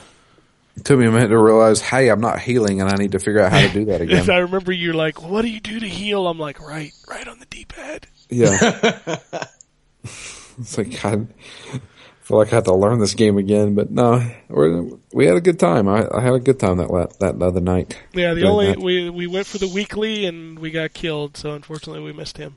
[0.77, 3.19] It took me a minute to realize, hey, I'm not healing and I need to
[3.19, 4.29] figure out how to do that again.
[4.29, 7.39] I remember you're like, "What do you do to heal?" I'm like, "Right, right on
[7.39, 8.57] the D-pad." Yeah.
[10.03, 11.25] it's like I
[12.21, 14.83] feel like I had to learn this game again, but no, we're,
[15.13, 15.87] we had a good time.
[15.87, 17.97] I, I had a good time that la- that other night.
[18.13, 18.79] Yeah, the only that.
[18.79, 22.55] we we went for the weekly and we got killed, so unfortunately we missed him.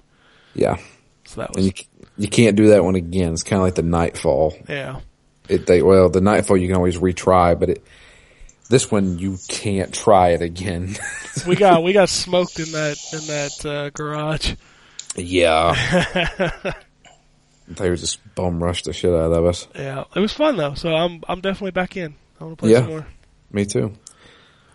[0.54, 0.78] Yeah,
[1.24, 1.86] So that and was you c-
[2.18, 3.32] you can't do that one again.
[3.32, 4.54] It's kind of like the Nightfall.
[4.68, 5.00] yeah.
[5.48, 7.84] It they well the Nightfall you can always retry, but it
[8.68, 10.94] this one you can't try it again.
[11.46, 14.54] We got we got smoked in that in that uh, garage.
[15.14, 15.72] yeah,
[17.68, 19.68] they were just bum rushed the shit out of us.
[19.74, 20.74] Yeah, it was fun though.
[20.74, 22.14] So I'm I'm definitely back in.
[22.40, 22.80] I want to play Yeah.
[22.80, 23.06] some more.
[23.52, 23.92] Me too.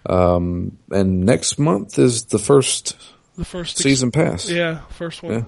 [0.05, 2.95] Um, and next month is the first
[3.37, 4.49] The first ex- season pass.
[4.49, 5.33] Yeah, first one.
[5.33, 5.43] Yeah.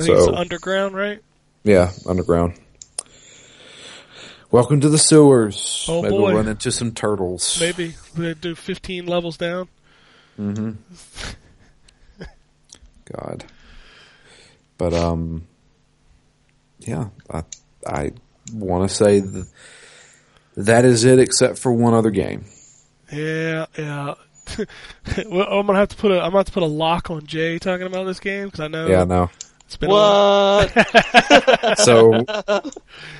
[0.00, 1.20] I So- underground, right?
[1.64, 2.54] Yeah, underground.
[4.50, 5.84] Welcome to the sewers.
[5.88, 6.22] Oh, Maybe boy.
[6.22, 7.58] we'll run into some turtles.
[7.60, 9.68] Maybe we do 15 levels down.
[10.40, 10.72] Mm-hmm.
[13.12, 13.44] God.
[14.78, 15.46] But um,
[16.78, 17.42] yeah, I
[17.86, 18.12] I
[18.52, 19.46] want to say that
[20.56, 22.44] that is it, except for one other game.
[23.12, 24.14] Yeah, yeah.
[25.26, 27.26] well, I'm gonna have to put a I'm gonna have to put a lock on
[27.26, 29.30] Jay talking about this game because I know Yeah, been a,
[29.80, 30.72] What?
[31.78, 32.24] So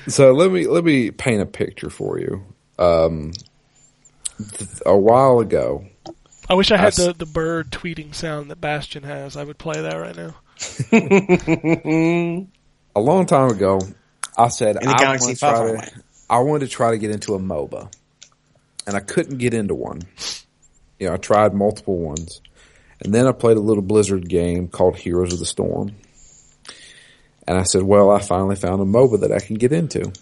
[0.07, 2.43] so let me let me paint a picture for you.
[2.77, 3.31] Um,
[4.37, 5.85] th- a while ago,
[6.49, 9.37] I wish I I had s- the the bird tweeting sound that Bastion has.
[9.37, 10.35] I would play that right now.
[12.95, 13.79] a long time ago,
[14.37, 16.97] I said In a I galaxy wanted to try to- I wanted to try to
[16.97, 17.91] get into a MOBA,
[18.85, 20.01] and I couldn't get into one.
[20.99, 22.41] You know, I tried multiple ones,
[23.01, 25.95] and then I played a little Blizzard game called Heroes of the Storm,
[27.49, 30.13] and I said, "Well, I finally found a MOBA that I can get into."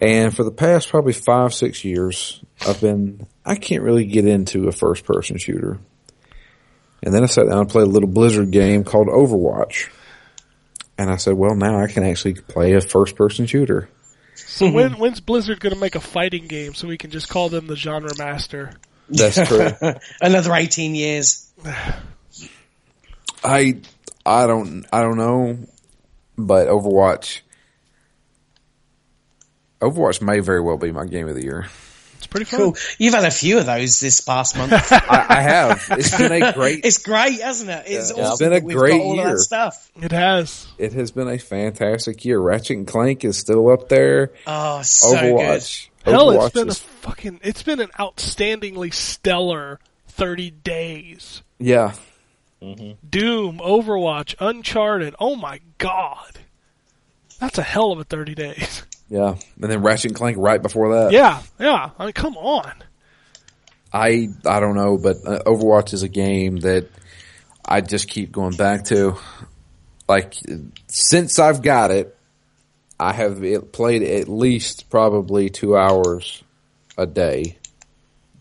[0.00, 4.66] And for the past probably five, six years, I've been I can't really get into
[4.66, 5.78] a first person shooter.
[7.02, 9.90] And then I sat down and played a little Blizzard game called Overwatch.
[10.96, 13.90] And I said, well, now I can actually play a first person shooter.
[14.34, 17.66] So when when's Blizzard gonna make a fighting game so we can just call them
[17.66, 18.72] the genre master?
[19.10, 19.68] That's true.
[20.22, 21.52] Another 18 years.
[23.44, 23.80] I
[24.24, 25.58] I don't I don't know,
[26.38, 27.40] but Overwatch
[29.80, 31.66] Overwatch may very well be my game of the year.
[32.18, 32.60] It's pretty fun.
[32.60, 32.76] Cool.
[32.98, 34.72] You've had a few of those this past month.
[34.92, 35.84] I, I have.
[35.90, 36.84] It's been a great.
[36.84, 37.84] it's great, hasn't it?
[37.88, 38.20] It's Yeah.
[38.22, 39.30] It's awesome been a we've great got all year.
[39.30, 39.90] that stuff.
[40.00, 40.68] It has.
[40.78, 42.38] It has been a fantastic year.
[42.38, 44.30] Ratchet and Clank is still up there.
[44.46, 45.88] Oh, so Overwatch.
[46.04, 47.40] Hell, Overwatch it's been a is- fucking.
[47.42, 51.42] It's been an outstandingly stellar thirty days.
[51.58, 51.94] yeah.
[53.08, 55.14] Doom, Overwatch, Uncharted.
[55.18, 56.38] Oh my god,
[57.40, 58.84] that's a hell of a thirty days.
[59.12, 59.34] Yeah.
[59.60, 61.12] And then Ratchet and Clank right before that.
[61.12, 61.90] Yeah, yeah.
[61.98, 62.72] I mean, come on.
[63.92, 66.88] I I don't know, but uh, Overwatch is a game that
[67.62, 69.18] I just keep going back to.
[70.08, 70.34] Like
[70.86, 72.16] since I've got it,
[72.98, 76.42] I have it played at least probably two hours
[76.96, 77.58] a day.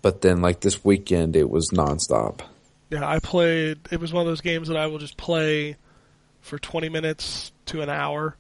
[0.01, 2.41] But then, like this weekend, it was nonstop.
[2.91, 3.79] Yeah, I played.
[3.89, 5.77] It was one of those games that I will just play
[6.41, 8.35] for twenty minutes to an hour.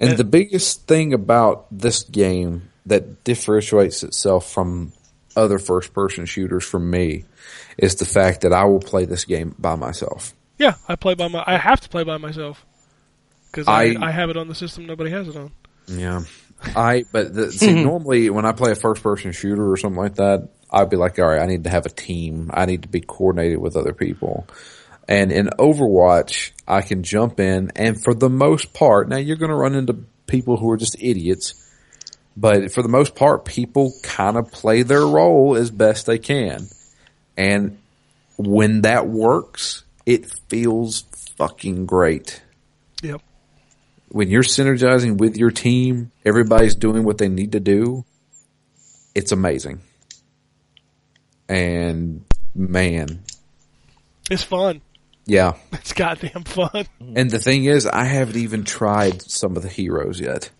[0.00, 4.92] And Uh, the biggest thing about this game that differentiates itself from
[5.36, 7.24] other first person shooters for me
[7.78, 10.34] is the fact that I will play this game by myself.
[10.58, 11.42] Yeah, I play by my.
[11.46, 12.64] I have to play by myself
[13.50, 14.86] because I, I- I have it on the system.
[14.86, 15.50] Nobody has it on.
[15.88, 16.22] Yeah.
[16.76, 20.14] I, but the, see, normally when I play a first person shooter or something like
[20.16, 22.50] that, I'd be like, all right, I need to have a team.
[22.52, 24.46] I need to be coordinated with other people.
[25.06, 29.50] And in Overwatch, I can jump in and for the most part, now you're going
[29.50, 31.54] to run into people who are just idiots,
[32.36, 36.66] but for the most part, people kind of play their role as best they can.
[37.36, 37.78] And
[38.38, 41.04] when that works, it feels
[41.36, 42.42] fucking great
[43.02, 43.20] Yep.
[44.08, 48.04] when you're synergizing with your team, everybody's doing what they need to do.
[49.14, 49.80] It's amazing.
[51.48, 53.22] And man,
[54.30, 54.80] It's fun.
[55.26, 55.54] yeah.
[55.72, 56.86] It's goddamn fun.
[57.14, 60.50] And the thing is, I haven't even tried some of the heroes yet.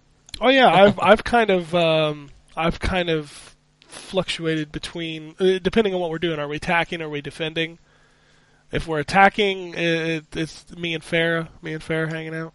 [0.40, 3.54] Oh yeah, I've I've kind of um, I've kind of
[3.86, 6.38] fluctuated between uh, depending on what we're doing.
[6.40, 7.00] Are we attacking?
[7.00, 7.78] Are we defending?
[8.72, 12.52] If we're attacking, it, it's me and Pharah, me and Pharah hanging out.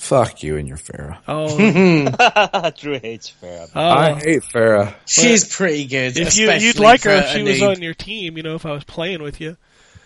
[0.00, 1.18] Fuck you and your Pharah.
[1.28, 3.68] Oh, Drew hates Pharah.
[3.76, 4.14] I oh.
[4.14, 4.94] hate Pharah.
[5.04, 6.16] She's pretty good.
[6.16, 8.72] if you, you'd like her if she was on your team, you know, if I
[8.72, 9.58] was playing with you.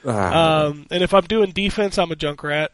[0.05, 2.69] Ah, Um, and if I'm doing defense, I'm a Junkrat.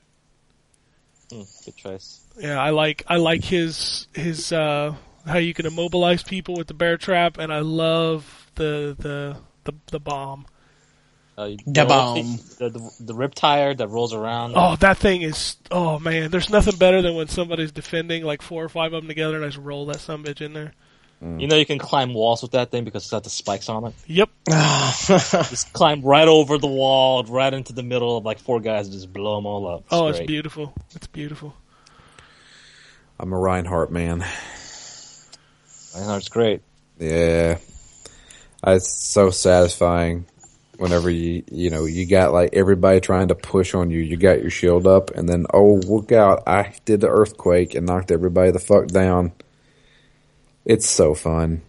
[1.28, 2.20] Mm, good choice.
[2.38, 4.94] Yeah, I like I like his his uh
[5.26, 9.74] how you can immobilize people with the bear trap, and I love the the the,
[9.92, 10.46] the bomb.
[11.40, 12.16] Uh, The bomb.
[12.58, 14.52] The, the, the rip tire that rolls around.
[14.56, 15.56] Oh, that thing is.
[15.70, 19.08] Oh man, there's nothing better than when somebody's defending like four or five of them
[19.08, 20.72] together, and I just roll that some bitch in there.
[21.22, 23.84] You know you can climb walls with that thing because it's got the spikes on
[23.84, 23.92] it.
[24.06, 24.30] Yep.
[24.48, 28.94] Just climb right over the wall, right into the middle of like four guys, and
[28.94, 29.84] just blow them all up.
[29.90, 30.72] oh, it's beautiful.
[30.94, 31.54] It's beautiful.
[33.18, 34.22] I'm a Reinhardt man.
[34.22, 36.62] I know it's great.
[36.98, 37.58] Yeah,
[38.66, 40.24] it's so satisfying
[40.80, 44.00] whenever you you know you got like everybody trying to push on you.
[44.00, 46.42] You got your shield up, and then oh look out!
[46.46, 49.32] I did the earthquake and knocked everybody the fuck down.
[50.64, 51.62] It's so fun.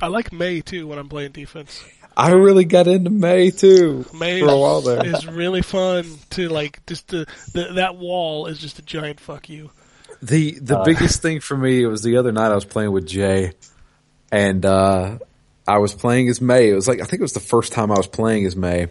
[0.00, 1.84] I like Mei too when I'm playing defense.
[2.16, 5.06] I really got into Mei too Mei for a while there.
[5.06, 9.48] is really fun to like just the, the that wall is just a giant fuck
[9.48, 9.70] you.
[10.22, 13.06] The the Uh, biggest thing for me was the other night I was playing with
[13.06, 13.52] Jay,
[14.32, 15.18] and uh,
[15.68, 16.70] I was playing as Mei.
[16.70, 18.88] It was like I think it was the first time I was playing as Mei,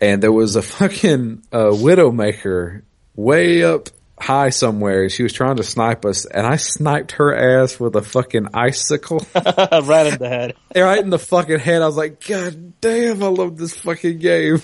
[0.00, 2.82] and there was a fucking uh, Widowmaker
[3.16, 3.88] way up
[4.20, 5.08] high somewhere.
[5.08, 9.26] She was trying to snipe us, and I sniped her ass with a fucking icicle
[9.34, 10.54] right in the head.
[10.76, 11.80] right in the fucking head.
[11.80, 14.60] I was like, God damn, I love this fucking game.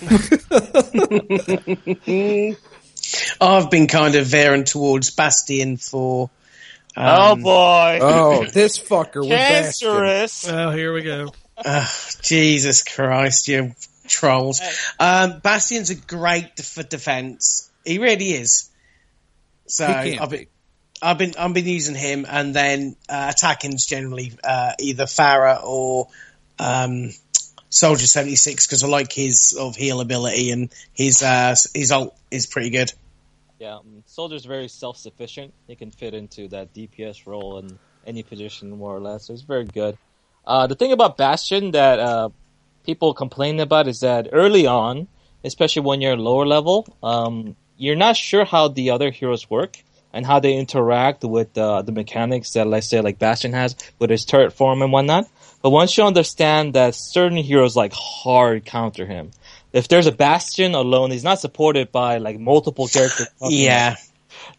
[3.41, 6.31] I've been kind of veering towards Bastion for.
[6.97, 9.89] Oh Um, boy, oh, this fucker with Bastion.
[9.89, 10.49] cancerous.
[10.49, 11.33] Oh, here we go.
[12.23, 13.75] Jesus Christ, you
[14.09, 14.61] trolls.
[14.99, 17.71] Um, Bastion's a great for defense.
[17.85, 18.71] He really is.
[19.67, 19.87] So
[20.21, 20.47] I've been,
[21.03, 26.09] I've been I've been using him, and then uh, attacking's generally uh, either Pharah or
[26.59, 27.11] um,
[27.69, 31.91] Soldier seventy six because I like his sort of heal ability and his uh, his
[31.93, 32.93] ult is pretty good.
[33.59, 35.55] Yeah, um, Soldier's very self-sufficient.
[35.67, 39.27] He can fit into that DPS role in any position more or less.
[39.27, 39.97] So he's very good.
[40.47, 42.29] Uh, the thing about Bastion that uh,
[42.85, 45.09] people complain about is that early on,
[45.43, 50.25] especially when you're lower level, um, you're not sure how the other heroes work and
[50.25, 54.25] how they interact with uh, the mechanics that, let's say, like Bastion has with his
[54.25, 55.29] turret form and whatnot.
[55.63, 59.33] But once you understand that certain heroes like hard counter him,
[59.77, 63.29] if there's a Bastion alone, he's not supported by like multiple characters.
[63.43, 63.97] Yeah,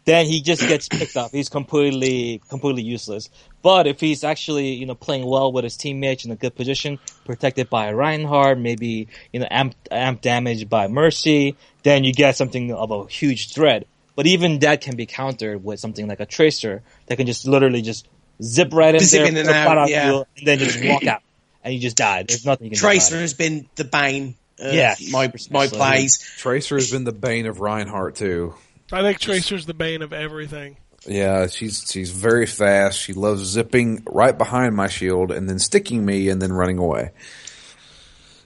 [0.04, 1.32] then he just gets picked up.
[1.32, 3.28] He's completely, completely useless.
[3.60, 6.98] But if he's actually, you know, playing well with his teammates in a good position,
[7.24, 12.72] protected by Reinhardt, maybe, you know, amp, amp damage by Mercy, then you get something
[12.72, 13.86] of a huge threat.
[14.14, 17.82] But even that can be countered with something like a Tracer that can just literally
[17.82, 18.08] just
[18.42, 20.10] zip right in there, in and out, yeah.
[20.10, 21.22] you, and then just walk out.
[21.64, 22.22] And you just die.
[22.22, 24.36] There's nothing you can do Tracer has been the bane.
[24.60, 25.76] Uh, of Yeah, my my precisely.
[25.78, 26.18] plays.
[26.38, 28.54] Tracer has been the bane of Reinhardt too.
[28.90, 30.76] I think Tracer's the bane of everything.
[31.06, 32.98] Yeah, she's she's very fast.
[32.98, 37.10] She loves zipping right behind my shield and then sticking me and then running away.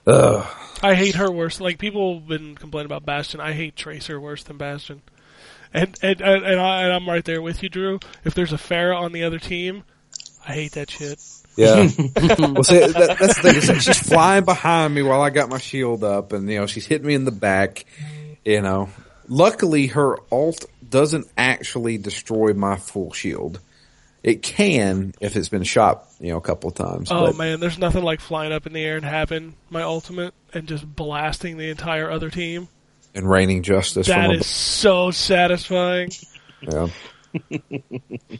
[0.05, 0.45] Ugh.
[0.81, 1.61] I hate her worse.
[1.61, 3.39] Like people have been complaining about Bastion.
[3.39, 5.01] I hate Tracer worse than Bastion.
[5.73, 7.99] And and and, and, I, and I'm right there with you, Drew.
[8.25, 9.83] If there's a Pharah on the other team,
[10.47, 11.19] I hate that shit.
[11.55, 11.75] Yeah.
[11.77, 13.75] well, see, that, that's the thing.
[13.77, 16.85] is she's flying behind me while I got my shield up, and you know she's
[16.85, 17.85] hitting me in the back.
[18.45, 18.89] You know,
[19.27, 23.59] luckily her alt doesn't actually destroy my full shield.
[24.23, 27.09] It can if it's been shot, you know, a couple of times.
[27.11, 30.33] Oh but man, there's nothing like flying up in the air and having my ultimate
[30.53, 32.69] and just blasting the entire other team.
[33.13, 36.11] and raining justice That from is so satisfying.
[36.61, 36.87] yeah.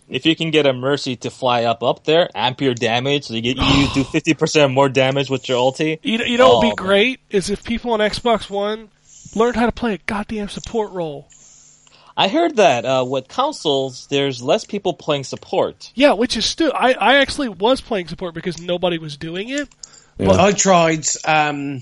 [0.09, 3.33] If you can get a Mercy to fly up up there, amp your damage, so
[3.33, 5.99] you get you do fifty percent more damage with your ulti.
[6.03, 6.87] You know, you know what would Oh, be man.
[6.87, 8.89] great is if people on Xbox One
[9.35, 11.27] learned how to play a goddamn support role.
[12.15, 15.91] I heard that uh, with consoles, there's less people playing support.
[15.95, 19.67] Yeah, which is still I, I actually was playing support because nobody was doing it.
[20.19, 20.29] Yeah.
[20.31, 21.81] I tried um,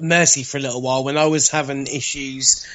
[0.00, 2.66] Mercy for a little while when I was having issues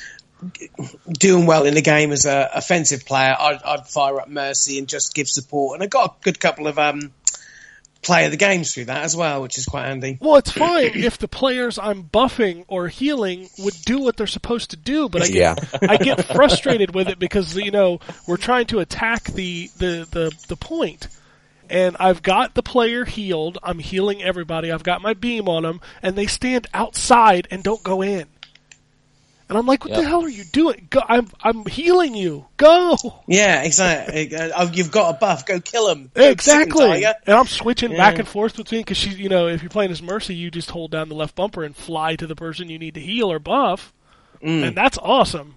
[1.08, 3.36] doing well in the game as a offensive player.
[3.38, 6.68] I'd, I'd fire up Mercy and just give support, and I got a good couple
[6.68, 7.12] of um,
[8.02, 10.18] play of the games through that as well, which is quite handy.
[10.20, 14.72] Well, it's fine if the players I'm buffing or healing would do what they're supposed
[14.72, 15.56] to do, but I get Yeah.
[15.90, 20.46] I get frustrated with it because you know we're trying to attack the the the,
[20.48, 21.08] the point.
[21.70, 23.58] And I've got the player healed.
[23.64, 24.74] I'm healing everybody.
[24.74, 28.26] I've got my beam on them, and they stand outside and don't go in.
[29.52, 30.88] And I'm like, "What the hell are you doing?
[30.90, 32.46] Go, I'm I'm healing you.
[32.56, 32.96] Go!"
[33.28, 34.34] Yeah, exactly.
[34.42, 35.46] Uh, oh, You've got a buff.
[35.46, 36.10] Go kill him.
[36.16, 37.04] Exactly.
[37.04, 40.02] And I'm switching back and forth between because she, you know, if you're playing as
[40.02, 42.94] Mercy, you just hold down the left bumper and fly to the person you need
[42.94, 43.92] to heal or buff,
[44.42, 44.68] Mm.
[44.70, 45.56] and that's awesome.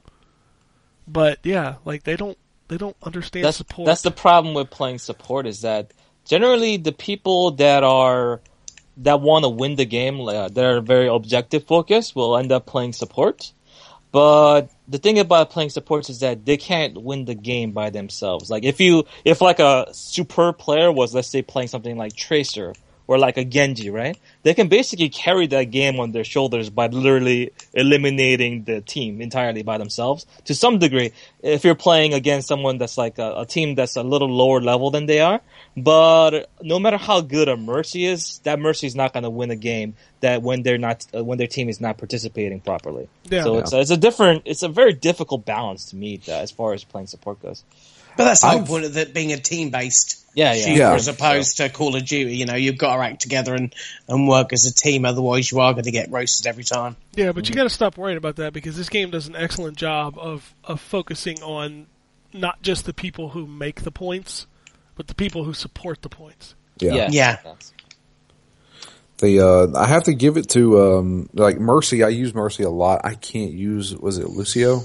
[1.06, 2.36] But yeah, like they don't
[2.66, 3.86] they don't understand That's support.
[3.86, 5.92] that's the problem with playing support is that
[6.24, 8.40] generally the people that are
[8.96, 12.66] that want to win the game, uh, that are very objective focused, will end up
[12.66, 13.52] playing support.
[14.14, 18.48] But the thing about playing supports is that they can't win the game by themselves.
[18.48, 22.74] Like if you, if like a superb player was, let's say, playing something like Tracer
[23.08, 24.16] or like a Genji, right?
[24.44, 29.64] They can basically carry that game on their shoulders by literally eliminating the team entirely
[29.64, 31.10] by themselves to some degree.
[31.42, 34.92] If you're playing against someone that's like a, a team that's a little lower level
[34.92, 35.40] than they are,
[35.76, 39.50] but no matter how good a Mercy is, that Mercy is not going to win
[39.50, 43.08] a game that when they're not, uh, when their team is not participating properly.
[43.28, 43.42] Yeah.
[43.42, 43.60] so Yeah.
[43.60, 46.72] it's a, it's a different, it's a very difficult balance to meet uh, as far
[46.74, 47.64] as playing support goes.
[48.16, 50.62] But that's the whole point of it being a team based Yeah, yeah.
[50.64, 50.94] shooter Yeah.
[50.94, 52.36] as opposed to Call of Duty.
[52.36, 53.74] You know, you've got to act together and,
[54.08, 56.94] and work as a team, otherwise you are going to get roasted every time.
[57.16, 59.76] Yeah, but you got to stop worrying about that because this game does an excellent
[59.76, 61.88] job of of focusing on
[62.32, 64.46] not just the people who make the points,
[64.96, 66.54] but the people who support the points.
[66.78, 66.94] Yeah.
[66.94, 67.08] Yeah.
[67.10, 67.36] Yeah.
[67.44, 67.72] Yes.
[69.18, 72.02] The uh, I have to give it to um, like Mercy.
[72.02, 73.02] I use Mercy a lot.
[73.04, 74.80] I can't use was it Lucio?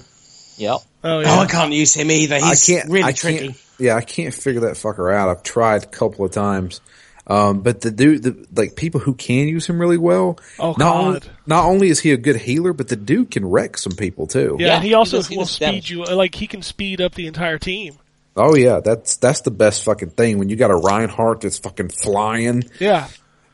[0.57, 0.77] Yep.
[1.03, 2.35] Oh Oh, I can't use him either.
[2.35, 2.91] He's I can't.
[2.91, 3.47] really I tricky.
[3.47, 5.29] Can't, yeah, I can't figure that fucker out.
[5.29, 6.81] I've tried a couple of times.
[7.25, 10.39] Um, but the dude, the, like people who can use him really well.
[10.59, 11.29] Oh, not only, God.
[11.45, 14.57] not only is he a good healer, but the dude can wreck some people too.
[14.59, 14.67] yeah.
[14.67, 15.91] Yeah, and he also he does- he will speed damage.
[15.91, 16.03] you.
[16.05, 17.97] Like he can speed up the entire team.
[18.39, 21.89] Oh yeah, that's that's the best fucking thing when you got a Reinhardt that's fucking
[21.89, 22.63] flying.
[22.79, 23.09] Yeah,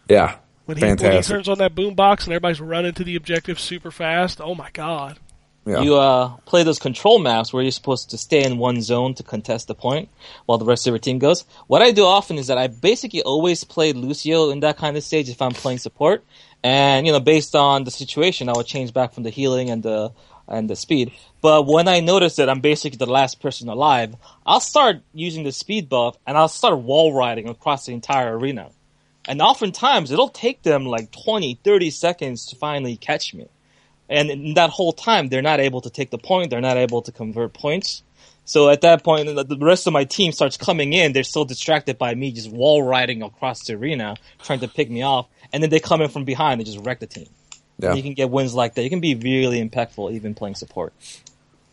[0.07, 3.59] Yeah, when he when he turns on that boombox and everybody's running to the objective
[3.59, 4.39] super fast.
[4.39, 5.17] Oh my god.
[5.65, 5.81] yeah.
[5.81, 9.23] You uh, play those control maps where you're supposed to stay in one zone to
[9.23, 10.09] contest the point
[10.45, 11.45] while the rest of your team goes.
[11.65, 15.03] What I do often is that I basically always play Lucio in that kind of
[15.03, 16.23] stage if I'm playing support.
[16.63, 19.83] And, you know, based on the situation, I would change back from the healing and
[19.83, 20.11] the,
[20.47, 21.11] and the speed.
[21.41, 24.15] But when I notice that I'm basically the last person alive,
[24.45, 28.69] I'll start using the speed buff and I'll start wall riding across the entire arena.
[29.27, 33.47] And oftentimes it'll take them like 20, 30 seconds to finally catch me.
[34.07, 36.51] And in that whole time, they're not able to take the point.
[36.51, 38.03] They're not able to convert points.
[38.47, 41.13] So at that point, the- rest of my team starts coming in.
[41.13, 45.01] They're so distracted by me just wall riding across the arena, trying to pick me
[45.01, 45.25] off.
[45.51, 47.27] And then they come in from behind and just wreck the team.
[47.77, 47.93] Yeah.
[47.93, 48.83] You can get wins like that.
[48.83, 50.93] You can be really impactful even playing support.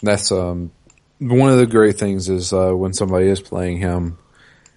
[0.02, 0.72] That's um
[1.18, 4.18] one of the great things is uh, when somebody is playing him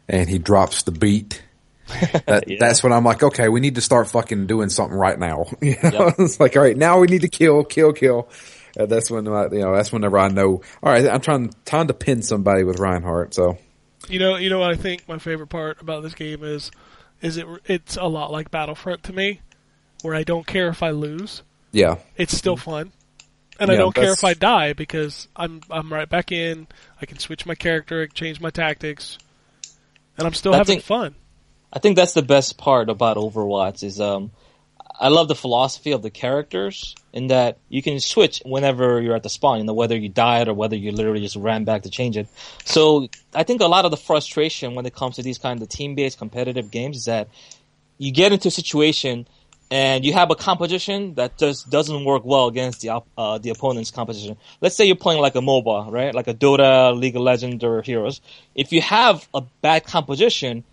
[0.08, 1.42] and he drops the beat.
[2.26, 2.58] That, Yeah.
[2.60, 5.46] That's when I'm like, okay, we need to start fucking doing something right now.
[5.62, 6.16] You know, Yep.
[6.20, 8.30] it's like, all right, now we need to kill, kill, kill.
[8.80, 10.62] Uh, that's when I, you know, that's whenever I know.
[10.84, 13.34] All right, I'm trying trying to pin somebody with Reinhardt.
[13.34, 13.58] So
[14.10, 16.72] You know, you know what I think my favorite part about this game is,
[17.22, 19.42] is it it's a lot like Battlefront to me,
[20.02, 21.42] where I don't care if I lose,
[21.72, 22.92] yeah, it's still fun,
[23.60, 26.68] and I don't care if I die because I'm I'm right back in.
[27.02, 29.18] I can switch my character, change my tactics,
[30.18, 31.16] and I'm still I having think- fun.
[31.74, 34.32] I think that's the best part about Overwatch is um
[34.98, 39.24] I love the philosophy of the characters in that you can switch whenever you're at
[39.24, 41.90] the spawn, you know, whether you died or whether you literally just ran back to
[41.90, 42.28] change it.
[42.64, 45.68] So I think a lot of the frustration when it comes to these kind of
[45.68, 47.28] team-based competitive games is that
[47.98, 49.28] you get into a situation
[49.72, 53.92] and you have a composition that just doesn't work well against the uh, the opponent's
[53.92, 54.38] composition.
[54.62, 56.14] Let's say you're playing like a MOBA, right?
[56.14, 58.22] Like a Dota, League of Legends, or Heroes.
[58.54, 60.64] If you have a bad composition,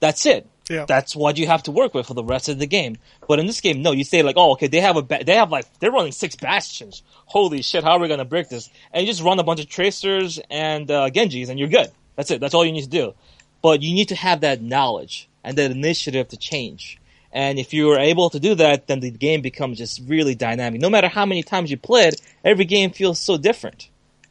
[0.00, 0.46] that's it.
[0.68, 0.84] Yeah.
[0.86, 2.98] That's what you have to work with for the rest of the game.
[3.26, 5.34] But in this game, no, you say like, oh, okay, they have a, ba- they
[5.34, 7.02] have like, they're running six bastions.
[7.24, 8.68] Holy shit, how are we gonna break this?
[8.92, 11.90] And you just run a bunch of tracers and, uh, Genjis and you're good.
[12.16, 12.40] That's it.
[12.40, 13.14] That's all you need to do.
[13.62, 16.98] But you need to have that knowledge and that initiative to change.
[17.32, 20.80] And if you are able to do that, then the game becomes just really dynamic.
[20.80, 23.88] No matter how many times you play it, every game feels so different.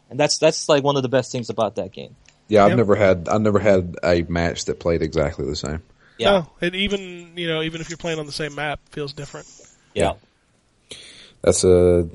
[0.09, 2.15] And that's, that's like one of the best things about that game.
[2.47, 2.63] yeah.
[2.63, 2.77] I've Yep.
[2.77, 5.81] never had I never had a match that played exactly the same.
[6.17, 6.31] Yeah.
[6.31, 9.47] No, and even you know, even if you're playing on the same map, feels different.
[9.93, 10.13] Yeah.
[11.43, 12.09] That's a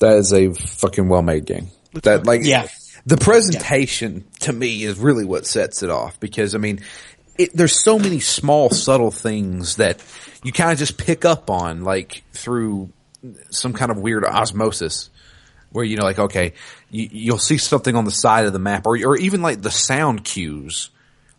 [0.00, 1.68] that is a fucking well made game.
[1.92, 2.66] It's that like Yeah.
[3.06, 6.80] the presentation to me is really what sets it off because I mean
[7.38, 10.02] it, there's so many small subtle things that
[10.42, 12.90] you kind of just pick up on like through
[13.50, 15.10] some kind of weird osmosis
[15.70, 16.52] where you know like okay
[16.90, 19.70] you, you'll see something on the side of the map or or even like the
[19.70, 20.90] sound cues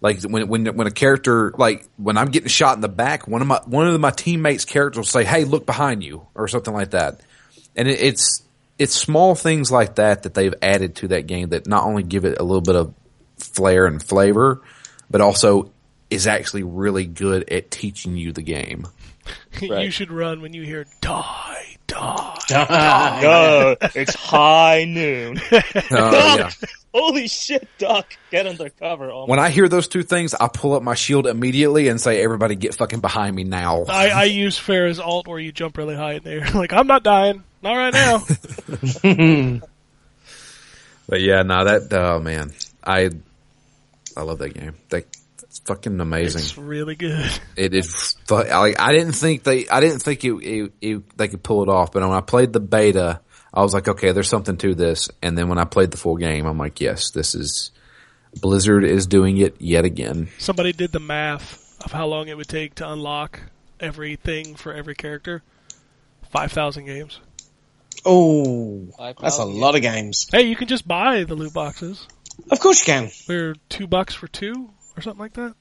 [0.04, 3.41] like when when when a character like when I'm getting shot in the back, one
[3.41, 6.74] of my one of my teammates' characters will say, "Hey, look behind you," or something
[6.74, 7.22] like that.
[7.74, 8.44] And it, it's
[8.78, 12.26] it's small things like that that they've added to that game that not only give
[12.26, 12.94] it a little bit of
[13.38, 14.62] flair and flavor,
[15.10, 15.72] but also
[16.14, 18.88] is actually really good at teaching you the game.
[19.61, 22.30] you should run when you hear die, die.
[23.24, 25.39] No, it's high noon.
[25.51, 25.61] Uh,
[25.91, 26.49] yeah.
[26.93, 28.05] Holy shit, Doc!
[28.32, 29.09] Get undercover.
[29.09, 32.22] Oh When I hear those two things, I pull up my shield immediately and say,
[32.22, 35.95] "Everybody, get fucking behind me now!" I, I use Pharah's alt where you jump really
[35.95, 36.45] high in there.
[36.51, 37.43] Like, I'm not dying.
[37.61, 39.59] Not right now.
[41.07, 42.53] But yeah, no, that oh man,
[42.84, 43.09] I
[44.16, 44.76] I love that game.
[44.89, 45.05] That
[45.54, 46.39] it's fucking amazing.
[46.41, 47.30] it's really good.
[47.56, 48.16] It is.
[48.28, 49.68] fu- Like I didn't think they.
[49.68, 51.18] I didn't think it, it, it.
[51.18, 51.91] They could pull it off.
[51.91, 53.22] But when I played the beta,
[53.54, 55.10] I was like, okay, there's something to this.
[55.22, 57.70] And then when I played the full game, I'm like, yes, this is.
[58.41, 60.30] Blizzard is doing it yet again.
[60.39, 63.39] Somebody did the math of how long it would take to unlock
[63.80, 65.43] everything for every character.
[66.32, 67.20] 5,000 games.
[68.06, 70.28] Oh, Five that's a lot of games.
[70.32, 72.08] Hey, you can just buy the loot boxes.
[72.49, 73.12] Of course you can.
[73.28, 75.56] They're two bucks for two or something like that.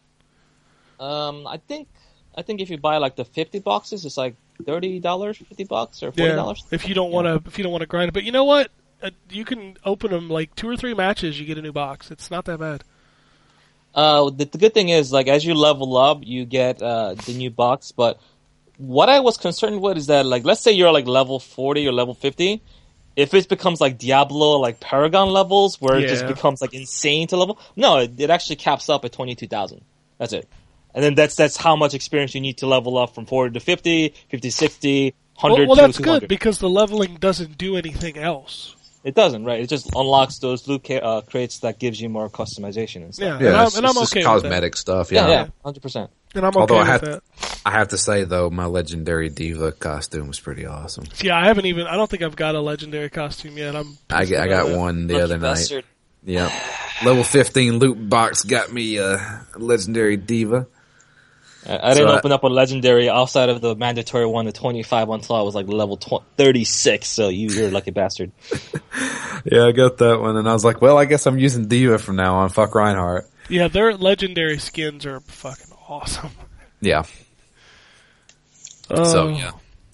[1.01, 1.89] Um, I think
[2.37, 6.03] I think if you buy like the fifty boxes, it's like thirty dollars, fifty bucks,
[6.03, 6.37] or forty Yeah.
[6.37, 6.65] dollars.
[6.71, 8.45] If you don't want to, if you don't want to grind it, but you know
[8.45, 8.71] what?
[9.03, 11.41] Uh, you can open them like two or three matches.
[11.41, 12.11] You get a new box.
[12.11, 12.85] It's not that bad.
[13.95, 17.35] Uh, the, the good thing is, like, as you level up, you get uh, the
[17.35, 17.93] new box.
[17.93, 18.21] But
[18.79, 21.93] what I was concerned with is that, like, let's say you're like level forty or
[21.93, 22.63] level fifty.
[23.17, 27.37] If it becomes like Diablo, like Paragon levels, where it just becomes like insane to
[27.37, 29.83] level, no, it, it actually caps up at twenty two thousand.
[30.19, 30.49] That's it,
[30.95, 33.61] and then that's that's how much experience you need to level up from forty to
[33.61, 36.21] 50, 50 60, 100 Well, well to that's 200.
[36.21, 38.77] good because the leveling doesn't do anything else.
[39.05, 39.61] It doesn't, right?
[39.61, 43.41] It just unlocks those loot ca- uh, crates that gives you more customization and stuff.
[43.43, 44.49] Yeah, and I'm, it's, and I'm just okay with that.
[44.49, 45.11] cosmetic stuff.
[45.11, 45.31] Yeah, Yeah.
[45.33, 46.11] yeah, hundred percent.
[46.35, 47.23] And I'm Although okay I with have- that.
[47.65, 51.05] I have to say though, my legendary D.Va costume was pretty awesome.
[51.23, 51.87] Yeah, I haven't even.
[51.87, 53.77] I don't think I've got a legendary costume yet.
[53.77, 53.97] I'm.
[54.11, 54.77] I, I got that.
[54.79, 55.43] one the Lucky other night.
[55.55, 55.85] bastard.
[56.25, 56.53] Yep.
[57.05, 60.67] Level 15 loot box got me a legendary D.Va.
[61.69, 64.53] I, I didn't So I- open up a legendary outside of the mandatory one, the
[64.53, 67.07] 25 until I was like level tw- 36.
[67.07, 68.33] So you, you're a lucky bastard.
[69.45, 71.99] Yeah, I got that one, and I was like, well, I guess I'm using D.Va
[71.99, 72.49] from now on.
[72.49, 73.27] Fuck Reinhardt.
[73.49, 76.31] Yeah, their legendary skins are fucking awesome.
[76.81, 77.05] Yeah.
[78.89, 79.53] So yeah.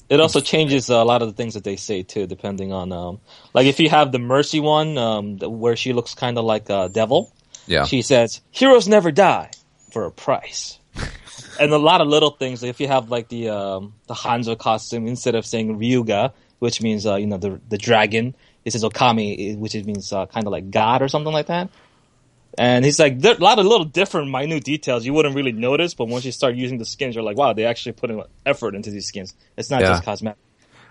[0.08, 3.20] It also changes a lot of the things that they say too, depending on um,
[3.52, 6.88] like if you have the Mercy one, um, where she looks kind of like a
[6.88, 7.32] devil.
[7.66, 7.84] Yeah.
[7.84, 9.50] She says, "Heroes never die
[9.92, 10.78] for a price."
[11.60, 12.62] and a lot of little things.
[12.62, 17.04] If you have like the um, the Hanzo costume, instead of saying Ryuga, which means
[17.04, 18.34] uh, you know the the dragon,
[18.64, 21.68] it says Okami, which it means uh, kind of like God or something like that.
[22.58, 25.52] And he's like, there are a lot of little different, minute details you wouldn't really
[25.52, 28.22] notice, but once you start using the skins, you're like, wow, they actually put in
[28.44, 29.34] effort into these skins.
[29.56, 29.88] It's not Yeah.
[29.90, 30.38] just cosmetic.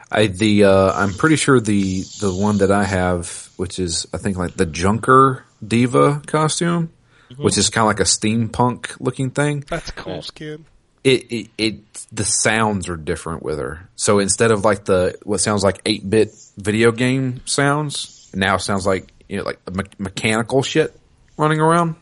[0.10, 4.18] I the uh I'm pretty sure the the one that I have, which is I
[4.18, 6.92] think like the Junker D.Va costume,
[7.36, 9.66] which is kind of like a steampunk looking thing.
[9.70, 10.64] that's cool skin.
[11.04, 13.90] It, it it the sounds are different with her.
[13.98, 18.86] So instead of like the what sounds like eight bit video game sounds, now sounds
[18.88, 20.98] like you know like me- mechanical shit
[21.38, 21.96] running around.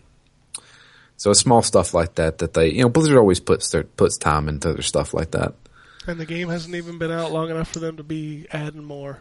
[1.17, 4.17] So it's small stuff like that that they you know Blizzard always puts their puts
[4.17, 5.53] time into their stuff like that.
[6.07, 9.19] And the game hasn't even been out long enough for them to be adding more.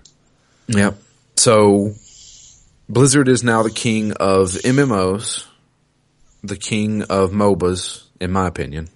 [0.69, 0.97] Yep.
[1.37, 1.93] So
[2.89, 5.47] Blizzard is now the king of MMOs,
[6.43, 8.89] the king of MOBAs, in my opinion,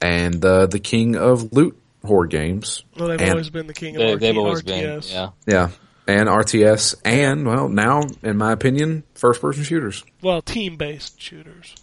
[0.00, 2.84] and uh, the king of loot horde games.
[2.96, 4.64] Well, they've And- always been the king of They, RT, they've always RTS.
[4.64, 5.28] been, yeah.
[5.46, 5.68] Yeah.
[6.08, 10.04] And RTS, and well, now, in my opinion, first person shooters.
[10.22, 11.74] Well, team-based shooters.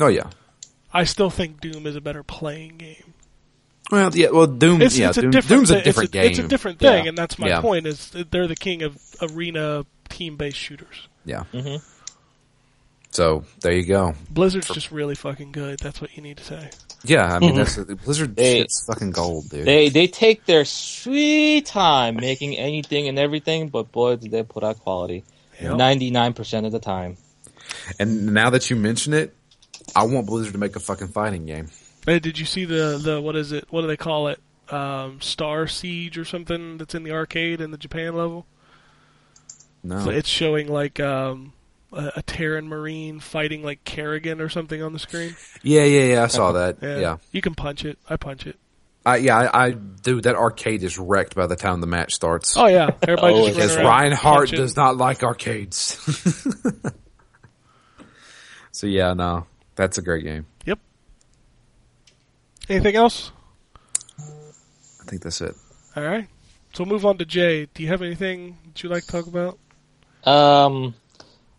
[0.00, 0.30] Oh yeah.
[0.92, 3.12] I still think Doom is a better playing game.
[3.90, 4.30] Well, yeah.
[4.30, 4.80] Well, Doom.
[4.80, 5.48] It's, yeah, it's a Doom, different.
[5.60, 6.30] Doom's a different it's a, game.
[6.30, 7.08] It's a different thing, Yeah.
[7.10, 7.60] and that's my Yeah.
[7.60, 7.86] point.
[7.86, 11.08] Is they're the king of arena team-based shooters.
[11.26, 11.44] Yeah.
[11.52, 11.82] Mhm.
[13.16, 14.12] So there you go.
[14.30, 15.78] Blizzard's just really fucking good.
[15.78, 16.68] That's what you need to say.
[17.02, 18.36] Yeah, I mean, that's Blizzard.
[18.36, 19.64] They- shit's fucking gold, dude.
[19.64, 24.62] They they take their sweet time making anything and everything, but boy, did they put
[24.62, 25.24] out quality.
[25.62, 27.16] Ninety nine percent of the time.
[27.98, 29.34] and now that you mention it,
[29.94, 31.70] I want Blizzard to make a fucking fighting game.
[32.04, 33.64] Hey, did you see the the what is it?
[33.70, 34.38] What do they call it?
[34.68, 38.44] Um, Star Siege or something that's in the arcade in the Japan level.
[39.82, 40.04] No.
[40.04, 41.54] So it's showing like um,
[41.96, 45.36] a, a Terran Marine fighting like Kerrigan or something on the screen.
[45.62, 46.22] Yeah, yeah, yeah.
[46.22, 46.78] I saw that.
[46.82, 47.16] Yeah, yeah.
[47.32, 47.98] you can punch it.
[48.08, 48.56] I punch it.
[49.04, 49.38] I, yeah.
[49.38, 52.56] I, I, dude, that arcade is wrecked by the time the match starts.
[52.56, 54.58] Oh yeah, everybody Oh, just because run around Reinhardt punching.
[54.58, 55.98] does not like arcades.
[58.72, 60.46] so yeah, no, that's a great game.
[60.66, 60.78] Yep.
[62.68, 63.30] Anything else?
[64.18, 65.54] I think that's it.
[65.94, 66.26] All right.
[66.74, 67.66] So we'll move on to Jay.
[67.72, 69.58] Do you have anything that you'd like to talk about?
[70.24, 70.94] Um,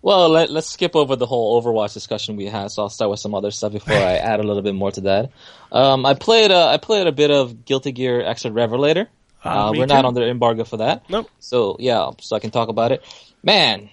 [0.02, 2.72] well, let, let's skip over the whole Overwatch discussion we had.
[2.72, 5.02] So I'll start with some other stuff before I add a little bit more to
[5.02, 5.32] that.
[5.72, 9.08] Um, I played uh, I played a bit of Guilty Gear Xrd Revelator.
[9.44, 10.08] Ah, Uh, we're not too.
[10.08, 11.10] under embargo for that.
[11.10, 11.30] Nope.
[11.40, 13.04] So yeah, so I can talk about it.
[13.44, 13.90] Man,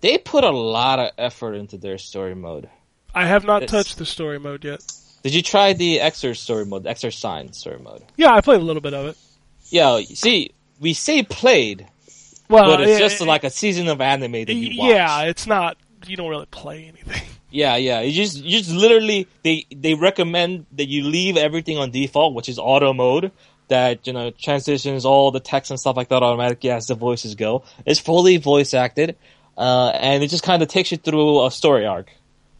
[0.00, 2.68] they put a lot of effort into their story mode.
[3.14, 4.80] I have not It's- touched the story mode yet.
[5.22, 8.02] Did you try the Xrd story mode, the Xrd Sign story mode?
[8.16, 9.16] Yeah, I played a little bit of it.
[9.70, 11.88] Yeah, see, we say played,
[12.48, 14.90] Well, but it's yeah, just like a season of anime that you watch.
[14.90, 15.76] yeah, it's not.
[16.06, 17.22] You don't really play anything.
[17.48, 18.00] Yeah, yeah.
[18.00, 22.48] You just you just literally they they recommend that you leave everything on default, which
[22.48, 23.30] is auto mode.
[23.68, 27.34] That you know transitions all the text and stuff like that automatically as the voices
[27.34, 27.62] go.
[27.86, 29.16] It's fully voice acted,
[29.56, 32.10] uh, and it just kind of takes you through a story arc.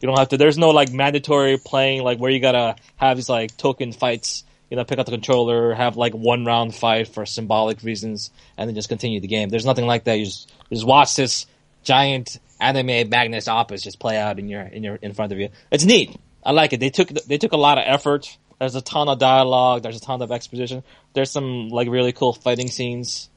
[0.01, 0.37] You don't have to.
[0.37, 4.45] There's no like mandatory playing like where you gotta have these like token fights.
[4.69, 8.67] You know, pick up the controller, have like one round fight for symbolic reasons, and
[8.67, 9.49] then just continue the game.
[9.49, 10.19] There's nothing like that.
[10.19, 11.45] You just you just watch this
[11.83, 15.49] giant anime Magnus Opus just play out in your in your in front of you.
[15.71, 16.19] It's neat.
[16.43, 16.79] I like it.
[16.79, 18.37] They took they took a lot of effort.
[18.59, 19.83] There's a ton of dialogue.
[19.83, 20.83] There's a ton of exposition.
[21.13, 23.29] There's some like really cool fighting scenes.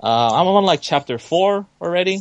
[0.00, 2.20] Uh, I'm on like chapter four already.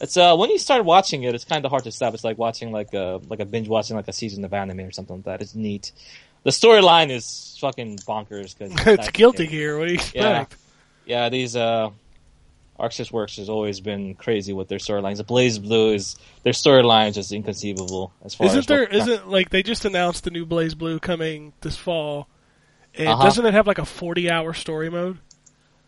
[0.00, 2.14] It's uh when you start watching it, it's kind of hard to stop.
[2.14, 4.92] It's like watching like a like a binge watching like a season of anime or
[4.92, 5.42] something like that.
[5.42, 5.92] It's neat.
[6.44, 8.58] The storyline is fucking bonkers.
[8.58, 9.78] Cause it's guilty gear.
[9.78, 10.40] What do you Yeah.
[10.42, 10.56] expect?
[11.04, 11.90] yeah, these uh,
[12.78, 15.16] Arc Sys Works has always been crazy with their storylines.
[15.16, 18.80] The BlazBlue is their storyline is just inconceivable as far Isn't as there?
[18.82, 22.28] what- Isn't like they just announced the new BlazBlue coming this fall?
[22.94, 23.24] And Uh-huh.
[23.24, 25.18] doesn't it have like a forty-hour story mode?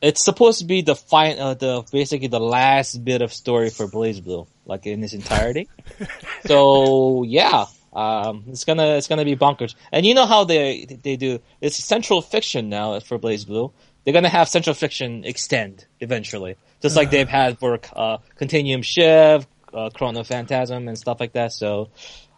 [0.02, 3.86] It's supposed to be the fine, uh, the basically the last bit of story for
[3.86, 5.68] BlazBlue, like in its entirety.
[6.46, 9.74] so yeah, um, it's gonna it's gonna be bonkers.
[9.92, 11.40] And you know how they they do?
[11.60, 13.72] It's central fiction now for BlazBlue.
[14.04, 19.48] They're gonna have central fiction extend eventually, just like they've had for uh, Continuum Shift,
[19.74, 21.52] uh, Chrono Phantasm, and stuff like that.
[21.52, 21.90] So.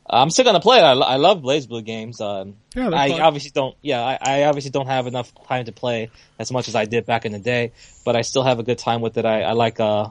[0.04, 0.82] I'm still gonna play it.
[0.82, 2.20] I, I love BlazBlue games.
[2.20, 3.20] Um, Yeah, I fun.
[3.20, 3.76] obviously don't.
[3.82, 7.06] Yeah, I, I obviously don't have enough time to play as much as I did
[7.06, 7.70] back in the day,
[8.04, 9.24] but I still have a good time with it.
[9.24, 10.08] I, I like uh,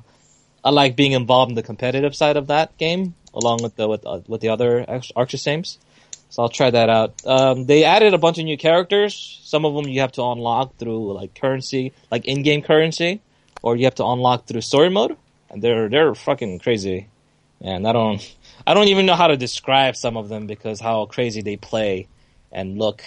[0.64, 4.06] I like being involved in the competitive side of that game, along with the with,
[4.06, 4.86] uh, with the other
[5.16, 5.80] Archer games.
[6.30, 7.26] So I'll try that out.
[7.26, 9.40] Um, they added a bunch of new characters.
[9.44, 13.22] Some of them you have to unlock through like currency, like in-game currency,
[13.62, 15.18] or you have to unlock through story mode,
[15.50, 17.08] and they're they're fucking crazy.
[17.60, 18.36] And I don't
[18.66, 22.08] I don't even know how to describe some of them because how crazy they play
[22.52, 23.04] and look.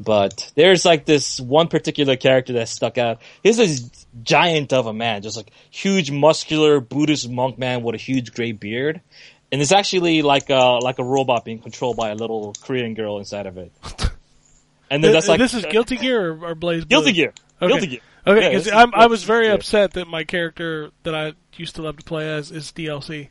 [0.00, 3.20] But there's like this one particular character that stuck out.
[3.42, 7.98] He's this giant of a man, just like huge muscular Buddhist monk man with a
[7.98, 9.00] huge gray beard.
[9.50, 13.18] And it's actually like a, like a robot being controlled by a little Korean girl
[13.18, 13.72] inside of it.
[14.90, 16.88] And then that's like, this is Guilty Gear or, or BlazBlue?
[16.88, 17.34] Guilty Gear.
[17.60, 17.68] Okay.
[17.72, 18.00] Guilty Gear.
[18.26, 21.82] Okay, Yeah, is- I was very is- upset that my character that I used to
[21.82, 23.28] love to play as is DLC.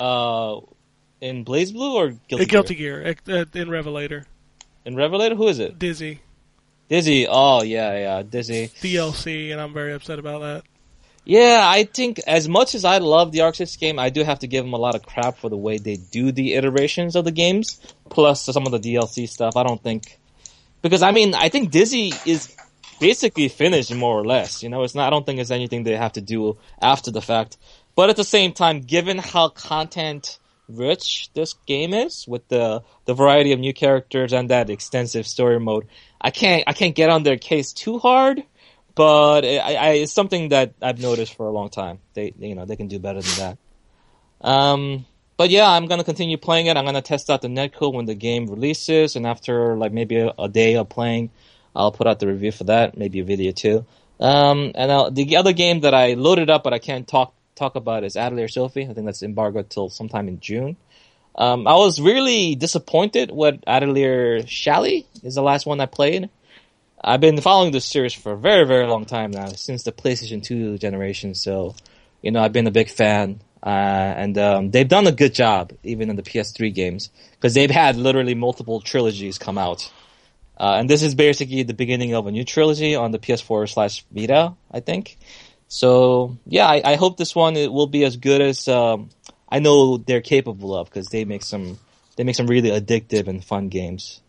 [0.00, 0.60] Uh,
[1.20, 2.46] in BlazBlue or Guilty, Uh, Gear?
[2.46, 4.24] Guilty Gear uh, in Revelator.
[4.86, 5.78] In Revelator, who is it?
[5.78, 6.20] Dizzy
[6.88, 7.26] Dizzy.
[7.28, 8.68] Oh yeah, yeah, Dizzy.
[8.80, 10.62] DLC, and I'm very upset about that.
[11.24, 14.46] Yeah, I think as much as I love the Arc game, I do have to
[14.46, 17.32] give them a lot of crap for the way they do the iterations of the
[17.32, 19.56] games, plus some of the DLC stuff.
[19.56, 20.20] I don't think
[20.82, 22.56] because I mean I think Dizzy is
[23.00, 24.62] basically finished more or less.
[24.62, 25.08] You know, it's not.
[25.08, 27.56] I don't think it's anything they have to do after the fact.
[27.96, 30.38] But at the same time, given how content
[30.68, 35.60] rich this game is with the the variety of new characters and that extensive story
[35.60, 35.86] mode,
[36.20, 38.44] I can't I can't get on their case too hard
[38.96, 42.00] but I, I, it's something that I've noticed for a long time.
[42.14, 43.58] They, you know, they can do better than that.
[44.40, 45.04] Um,
[45.36, 46.78] but yeah, I'm gonna continue playing it.
[46.78, 50.32] I'm gonna test out the netcode when the game releases, and after like maybe a,
[50.38, 51.30] a day of playing,
[51.74, 53.84] I'll put out the review for that, maybe a video too.
[54.18, 57.74] Um, and I'll, the other game that I loaded up but I can't talk talk
[57.74, 58.86] about is Atelier Sophie.
[58.88, 60.76] I think that's embargoed till sometime in June.
[61.34, 66.30] Um, I was really disappointed with Atelier Shallie is the last one I played.
[67.02, 70.42] I've been following this series for a very, very long time now, since the PlayStation
[70.42, 71.34] 2 generation.
[71.34, 71.74] So,
[72.22, 73.40] you know, I've been a big fan.
[73.62, 73.68] Uh,
[74.16, 77.96] and um, they've done a good job, even in the PS3 games, because they've had
[77.96, 79.90] literally multiple trilogies come out.
[80.58, 84.04] Uh, and this is basically the beginning of a new trilogy on the PS4 slash
[84.10, 85.18] Vita, I think.
[85.68, 89.10] So, yeah, I, I hope this one it will be as good as um,
[89.48, 91.78] I know they're capable of, because they make some
[92.16, 94.20] they make some really addictive and fun games.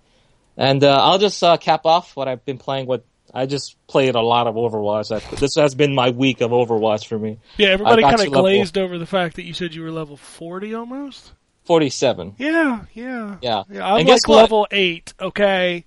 [0.57, 3.01] And uh, I'll just uh, cap off what I've been playing with.
[3.33, 5.15] I just played a lot of Overwatch.
[5.15, 7.38] I, this has been my week of Overwatch for me.
[7.57, 9.91] Yeah, everybody kind you of level- glazed over the fact that you said you were
[9.91, 11.33] level 40 almost.
[11.65, 12.35] 47.
[12.39, 13.38] Yeah, yeah.
[13.41, 13.63] Yeah.
[13.69, 14.38] Yeah, I'm And like guess what?
[14.38, 15.85] level 8, okay?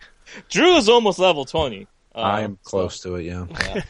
[0.50, 1.86] Drew is almost level 20.
[2.14, 3.46] Uh, I'm close to it, yeah.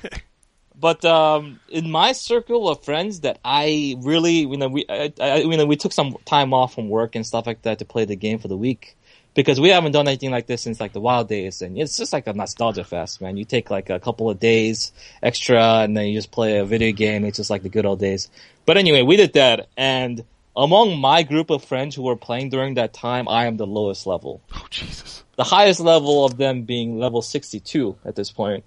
[0.80, 5.36] But um, in my circle of friends that I really, you know, we, I, I,
[5.38, 8.06] you know, we took some time off from work and stuff like that to play
[8.06, 8.96] the game for the week.
[9.34, 12.12] because we haven't done anything like this since like the wild days, and it's just
[12.12, 13.36] like a nostalgia fest, man.
[13.36, 16.92] You take like a couple of days extra, and then you just play a video
[16.92, 17.24] game.
[17.24, 18.28] It's just like the good old days.
[18.66, 20.24] But anyway, we did that, and
[20.56, 24.06] among my group of friends who were playing during that time, I am the lowest
[24.06, 24.40] level.
[24.54, 25.22] Oh Jesus!
[25.36, 28.64] The highest level of them being level 62 at this point.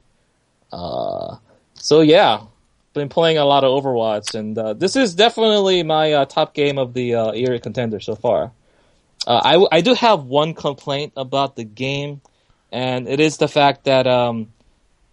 [0.71, 1.37] Uh,
[1.75, 2.41] so yeah,
[2.93, 6.77] been playing a lot of Overwatch, and uh, this is definitely my uh, top game
[6.77, 8.51] of the uh, contender so far.
[9.25, 12.21] Uh, I I do have one complaint about the game,
[12.71, 14.53] and it is the fact that um,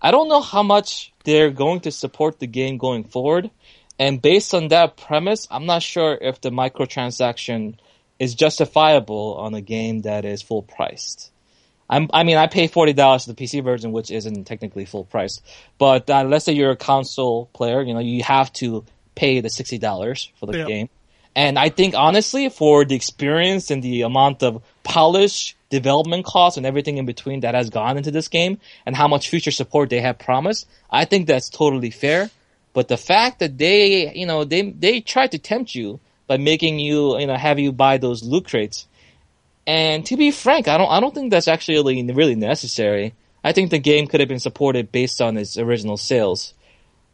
[0.02, 3.50] I don't know how much they're going to support the game going forward.
[3.98, 7.76] And based on that premise, I'm not sure if the microtransaction
[8.18, 11.30] is justifiable on a game that is full priced.
[11.90, 15.04] I'm, I mean, I pay forty dollars for the PC version, which isn't technically full
[15.04, 15.40] price.
[15.76, 18.84] But uh, let's say you're a console player, you know, you have to
[19.16, 20.66] pay the sixty dollars for the Yeah.
[20.66, 20.88] game.
[21.34, 26.66] And I think honestly, for the experience and the amount of polish, development costs, and
[26.66, 30.00] everything in between that has gone into this game, and how much future support they
[30.00, 32.30] have promised, I think that's totally fair.
[32.72, 36.78] But the fact that they, you know, they they tried to tempt you by making
[36.78, 38.86] you, you know, have you buy those loot crates.
[39.70, 43.14] And to be frank, I don't I don't think that's actually really necessary.
[43.44, 46.54] I think the game could have been supported based on its original sales.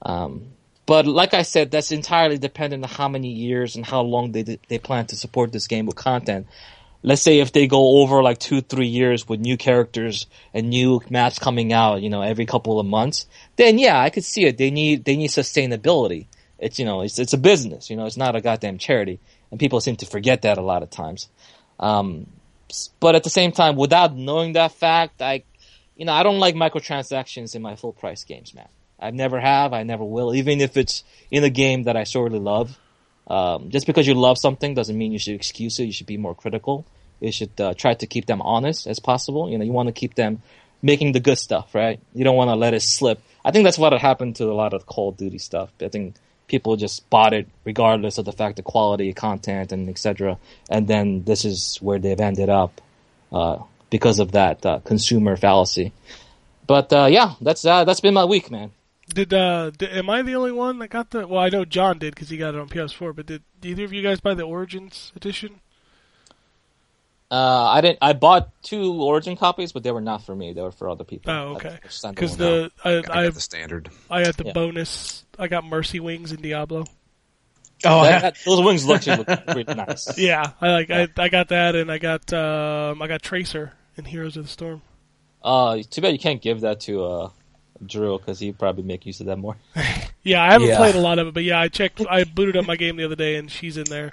[0.01, 0.53] Um,
[0.87, 4.59] but like I said, that's entirely dependent on how many years and how long they
[4.69, 6.47] they plan to support this game with content.
[7.03, 11.03] Let's say if they go over like two, three years with new characters and new
[11.11, 13.27] maps coming out, you know, every couple of months,
[13.57, 14.57] then yeah, I could see it.
[14.57, 16.25] They need they need sustainability.
[16.59, 17.91] It's you know, it's it's a business.
[17.91, 20.83] You know, it's not a goddamn charity, and people seem to forget that a lot
[20.83, 21.29] of times.
[21.79, 22.29] Um,
[23.01, 25.45] but at the same time, without knowing that fact, I,
[25.97, 28.69] you know, I don't like microtransactions in my full price games, man.
[28.99, 32.39] I never have, I never will, even if it's in a game that I sorely
[32.39, 32.79] love.
[33.29, 35.85] Um, just because you love something doesn't mean you should excuse it.
[35.85, 36.87] You should be more critical.
[37.21, 39.51] You should uh, try to keep them honest as possible.
[39.51, 40.43] You know, you want to keep them
[40.83, 42.01] making the good stuff, right?
[42.15, 43.21] You don't want to let it slip.
[43.45, 45.71] I think that's what happened to a lot of Call of Duty stuff.
[45.81, 46.17] I think
[46.47, 50.39] people just bought it regardless of the fact the quality of content and etc.
[50.71, 52.81] And then this is where they've ended up
[53.33, 53.59] uh,
[53.91, 55.93] because of that uh, consumer fallacy.
[56.67, 58.73] But uh, yeah, that's uh, that's been my week, man.
[59.09, 61.27] Did uh, d am I the only one that got the?
[61.27, 63.15] Well, I know John did because he got it on PS4.
[63.15, 65.61] But did either of you guys buy the Origins edition?
[67.31, 67.99] Uh, I didn't.
[68.03, 70.53] I bought two Origin copies, but they were not for me.
[70.53, 71.33] They were for other people.
[71.33, 71.79] Oh, okay.
[71.83, 73.91] Because the I I I, got the standard.
[74.11, 74.53] I had the Yeah.
[74.53, 75.25] bonus.
[75.39, 76.85] I got Mercy Wings in Diablo.
[77.85, 80.17] Oh, That- I- that- those wings look, actually pretty nice.
[80.17, 84.05] Yeah, I like I I got that, and I got um I got Tracer in
[84.05, 84.83] Heroes of the Storm.
[85.43, 87.31] Uh, too bad you can't give that to uh,
[87.85, 89.57] Drew because he'd probably make use of that more.
[90.23, 90.79] Yeah, I haven't Yeah.
[90.79, 92.03] played a lot of it, but yeah, I checked.
[92.11, 94.13] I booted up my game the other day, and she's in there.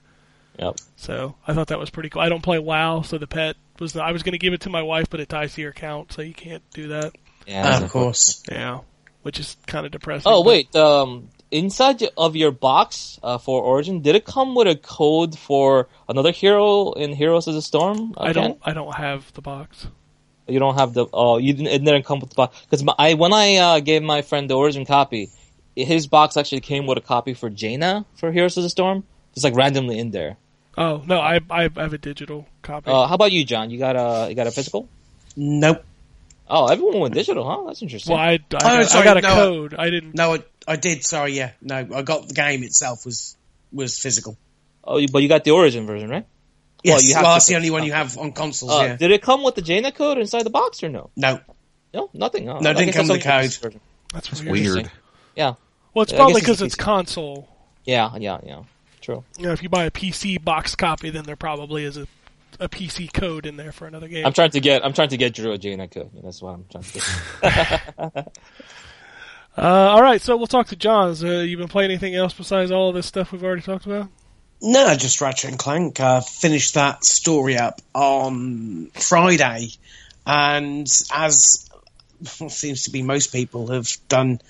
[0.59, 0.75] Yep.
[0.95, 2.21] So I thought that was pretty cool.
[2.21, 3.95] I don't play WoW, so the pet was.
[3.95, 6.13] I was going to give it to my wife, but it ties to your account,
[6.13, 7.13] so you can't do that.
[7.47, 7.83] Yeah.
[7.83, 8.43] of course.
[8.49, 8.81] Yeah,
[9.23, 10.31] which is kind of depressing.
[10.31, 14.67] Oh but- wait, um, inside of your box uh, for Origin, did it come with
[14.67, 18.13] a code for another hero in Heroes of the Storm?
[18.17, 18.59] I don't.
[18.63, 19.87] I don't have the box.
[20.47, 21.05] You don't have the.
[21.13, 21.67] Oh, you didn't.
[21.67, 24.55] It didn't come with the box because I when I uh, gave my friend the
[24.55, 25.29] Origin copy,
[25.75, 29.43] his box actually came with a copy for Jaina for Heroes of the Storm, just
[29.43, 30.37] like randomly in there.
[30.77, 32.89] Oh no, I I have a digital copy.
[32.89, 33.69] Uh, how about you, John?
[33.69, 34.87] You got a you got a physical?
[35.35, 35.83] Nope.
[36.49, 37.63] Oh, everyone went digital, huh?
[37.67, 38.13] That's interesting.
[38.13, 39.75] well, I, I, Oh, got, I got a no, code.
[39.77, 40.13] I didn't.
[40.13, 41.03] No, I, I did.
[41.05, 41.51] Sorry, yeah.
[41.61, 43.35] No, I got the game itself was
[43.71, 44.37] was physical.
[44.83, 46.25] Oh, but you got the Origin version, right?
[46.83, 48.71] Yes, you well, have to that's the only one stuff you have on consoles.
[48.73, 48.95] Uh, yeah.
[48.97, 51.09] Did it come with the Jaina code inside the box or no?
[51.15, 51.39] No,
[51.93, 52.49] No, nothing.
[52.49, 53.43] Oh, No, it didn't come with the code.
[53.45, 53.61] this.
[54.13, 54.51] That's weird.
[54.51, 54.91] Weird.
[55.35, 55.53] Yeah,
[55.93, 57.47] Well, it's I probably guess it's because it's console.
[57.85, 58.63] yeah, yeah, yeah.
[59.03, 59.23] True.
[59.37, 62.07] You know, if you buy a PC box copy, then there probably is a
[62.59, 64.25] a PC code in there for another game.
[64.25, 64.85] I'm trying to get.
[64.85, 66.11] I'm trying to get Drew a Jaina code.
[66.23, 67.01] That's what I'm trying to
[68.13, 68.37] get.
[69.55, 71.23] Uh, all right, so we'll talk to John's.
[71.23, 74.09] Uh, you been playing anything else besides all of this stuff we've already talked about?
[74.63, 75.99] no, just Ratchet and Clank.
[75.99, 79.69] Uh, finished that story up on Friday,
[80.25, 81.69] and as
[82.47, 84.41] seems to be most people have done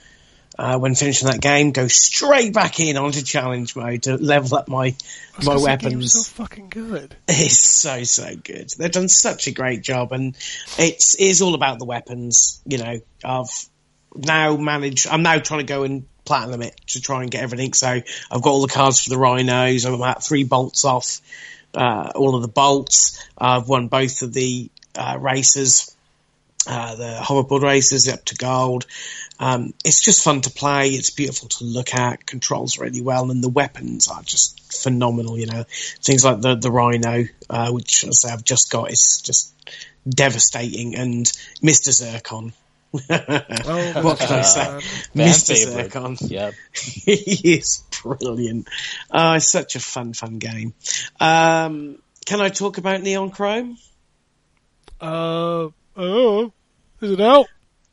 [0.57, 4.67] uh, when finishing that game, go straight back in onto challenge mode to level up
[4.67, 4.95] my
[5.43, 6.13] my weapons.
[6.13, 7.15] so fucking good.
[7.27, 8.69] It's so so good.
[8.77, 10.35] They've done such a great job, and
[10.77, 12.61] it's it is all about the weapons.
[12.65, 13.65] You know, I've
[14.15, 15.07] now managed.
[15.07, 17.73] I'm now trying to go and platinum it to try and get everything.
[17.73, 19.85] So I've got all the cards for the rhinos.
[19.85, 21.19] I'm about three bolts off
[21.73, 23.25] uh, all of the bolts.
[23.37, 25.95] I've won both of the uh, races.
[26.67, 28.85] uh, the hoverboard races up to gold.
[29.39, 30.89] Um, it's just fun to play.
[30.89, 32.25] It's beautiful to look at.
[32.25, 35.37] Controls really well, and the weapons are just phenomenal.
[35.37, 35.63] You know,
[36.01, 39.53] things like the the Rhino, uh, which as I say I've just got, is just
[40.07, 41.31] devastating, and
[41.61, 42.53] Mister Zurkon.
[43.09, 44.65] Oh, what can I say?
[44.65, 44.81] Fan
[45.15, 45.53] Mister.
[45.53, 46.17] Zurkon.
[46.29, 46.53] Yep.
[46.73, 48.67] he is brilliant.
[49.09, 50.75] Oh, it's such a fun, fun game.
[51.19, 53.77] Um, can I talk about Neon Chrome?
[55.01, 56.53] Uh, oh,
[57.01, 57.47] is it out?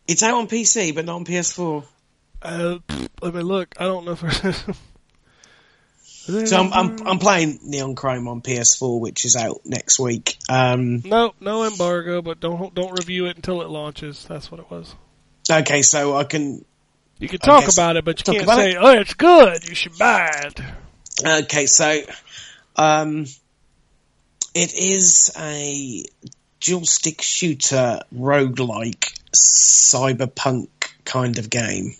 [0.07, 1.85] It's out on PC, but not on PS4.
[2.43, 2.79] Uh,
[3.23, 3.75] let me look.
[3.79, 4.69] I don't know if.
[6.47, 10.37] So I'm, I'm I'm playing Neon Chrome on PS4, which is out next week.
[10.49, 14.27] Um, no, no embargo, but don't don't review it until it launches.
[14.29, 14.95] That's what it was.
[15.51, 16.65] okay, so I can.
[17.19, 18.77] You can talk guess- about it, but you can't say, it?
[18.79, 19.69] "Oh, it's good.
[19.69, 20.61] You should buy it."
[21.45, 22.01] Okay, so
[22.77, 23.27] um,
[24.55, 26.05] it is a
[26.61, 30.69] dual stick shooter roguelike cyberpunk
[31.05, 31.95] kind of game.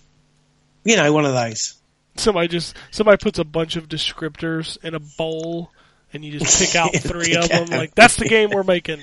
[0.85, 1.75] You know, one of those.
[2.17, 5.71] Somebody just somebody puts a bunch of descriptors in a bowl,
[6.13, 7.67] and you just pick out three of them.
[7.67, 9.01] Like that's the game we're making.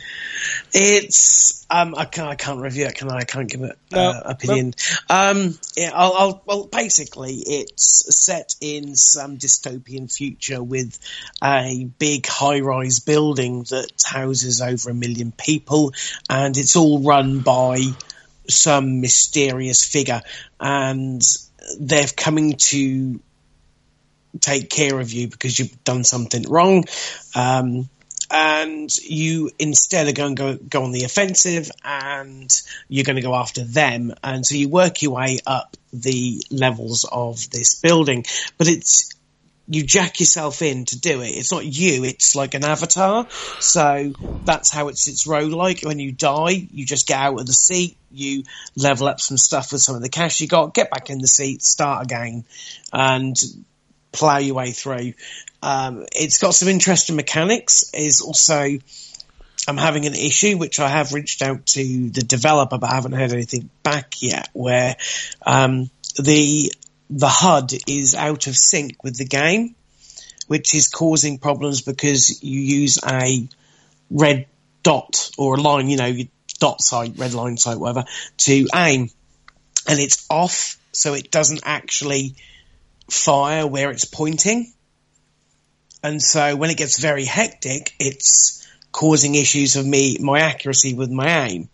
[0.73, 3.17] It's um, I can't I can't review it, can I?
[3.17, 4.73] I can't give it No, uh, opinion.
[5.09, 10.99] Um, yeah, I'll, I'll well basically it's set in some dystopian future with
[11.43, 15.93] a big high-rise building that houses over a million people,
[16.29, 17.81] and it's all run by
[18.49, 20.21] some mysterious figure,
[20.59, 21.21] and
[21.79, 23.19] they're coming to
[24.39, 26.85] take care of you because you've done something wrong.
[27.35, 27.89] Um,
[28.29, 33.21] and you instead are going to go, go on the offensive and you're going to
[33.21, 34.13] go after them.
[34.21, 38.25] And so you work your way up the levels of this building,
[38.57, 39.16] but it's,
[39.67, 41.29] you jack yourself in to do it.
[41.29, 43.27] It's not you, it's like an avatar.
[43.29, 44.13] So
[44.45, 45.85] that's how it's, it's roguelike.
[45.85, 48.43] When you die, you just get out of the seat, you
[48.75, 51.27] level up some stuff with some of the cash you got, get back in the
[51.27, 52.45] seat, start again,
[52.93, 53.35] and
[54.11, 55.13] plow your way through.
[55.61, 57.91] Um, it's got some interesting mechanics.
[57.93, 58.77] Is also
[59.67, 63.13] I'm having an issue which I have reached out to the developer, but I haven't
[63.13, 64.49] heard anything back yet.
[64.53, 64.95] Where
[65.45, 66.71] um, the
[67.09, 69.75] the HUD is out of sync with the game,
[70.47, 73.47] which is causing problems because you use a
[74.09, 74.47] red
[74.83, 76.27] dot or a line, you know, your
[76.59, 78.05] dot sight, red line sight, whatever,
[78.37, 79.09] to aim,
[79.87, 82.35] and it's off, so it doesn't actually
[83.09, 84.71] fire where it's pointing.
[86.03, 91.11] And so when it gets very hectic, it's causing issues of me, my accuracy with
[91.11, 91.69] my aim,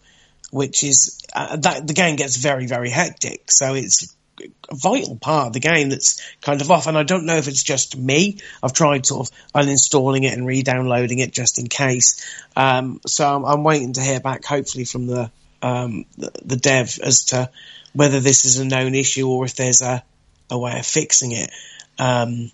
[0.52, 3.50] which is, uh, that the game gets very, very hectic.
[3.50, 6.88] So it's a vital part of the game that's kind of off.
[6.88, 8.38] And I don't know if it's just me.
[8.62, 12.26] I've tried sort of uninstalling it and re-downloading it just in case.
[12.56, 15.32] Um, so I'm, I'm waiting to hear back, hopefully from the,
[15.62, 17.50] um, the, the dev as to
[17.94, 20.04] whether this is a known issue or if there's a,
[20.50, 21.52] a way of fixing it.
[22.00, 22.52] Um,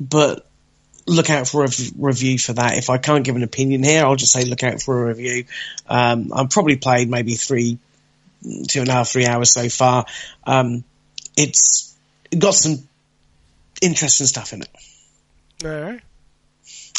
[0.00, 0.46] but
[1.06, 1.68] look out for a
[1.98, 2.78] review for that.
[2.78, 5.44] If I can't give an opinion here, I'll just say look out for a review.
[5.88, 7.78] Um, I've probably played maybe three,
[8.68, 10.06] two and a half, three hours so far.
[10.46, 10.84] Um,
[11.40, 11.96] it's
[12.36, 12.88] got some
[13.80, 14.68] interesting stuff in it.
[15.64, 16.00] All right.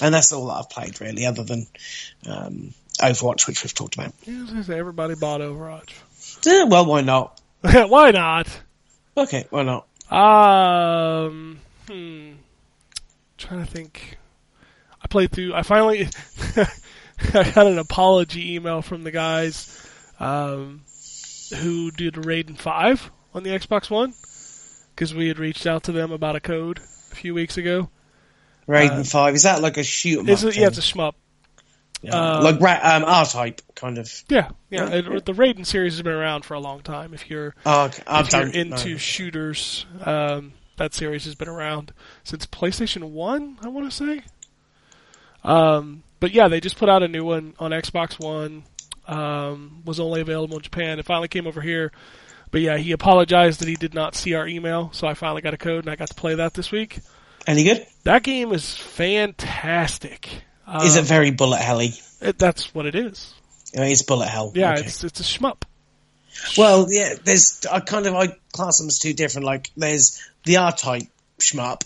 [0.02, 1.68] And that's all that I've played really, other than,
[2.28, 4.14] um, Overwatch, which we've talked about.
[4.26, 5.92] Yeah, I was gonna say everybody bought Overwatch.
[6.46, 7.40] Eh, well, why not?
[7.64, 8.48] Why not?
[9.16, 9.86] Okay, why not?
[10.12, 12.32] Um, hmm.
[13.38, 14.18] Trying to think.
[15.04, 15.54] I played through.
[15.54, 16.08] I finally.
[16.56, 19.88] I got an apology email from the guys
[20.20, 20.82] um,
[21.56, 24.14] who did Raiden Five on the Xbox One
[24.96, 26.80] because we had reached out to them about a code
[27.12, 27.90] a few weeks ago.
[28.68, 30.28] Raiden Uh, 5, is that like a shoot?
[30.30, 31.14] It's up a, yeah, it's a shmup.
[32.02, 32.38] Yeah.
[32.38, 34.24] um, like um, R-Type, kind of.
[34.28, 34.88] Yeah, yeah.
[34.90, 37.14] It, the Raiden series has been around for a long time.
[37.14, 38.04] If you're Oh, okay.
[38.08, 38.98] If you're into know.
[38.98, 43.58] shooters, um, that series has been around since PlayStation One.
[43.62, 44.22] I want to say.
[45.44, 48.64] Um, but yeah, they just put out a new one on Xbox One.
[49.08, 50.98] Um, was only available in Japan.
[51.00, 51.92] It finally came over here.
[52.52, 55.54] But yeah, he apologized that he did not see our email, so I finally got
[55.54, 57.00] a code and I got to play that this week.
[57.48, 57.86] Any good?
[58.04, 60.30] That game is fantastic.
[60.68, 61.94] Um, Is it very bullet helly?
[62.22, 63.34] it, that's what it is.
[63.78, 64.52] Uh, It's bullet hell.
[64.54, 64.82] Yeah, Okay.
[64.82, 65.64] it's it's a shmup.
[66.58, 69.46] Well, yeah, there's I kind of I class them as two different.
[69.46, 71.04] Like there's the R type
[71.40, 71.84] shmup,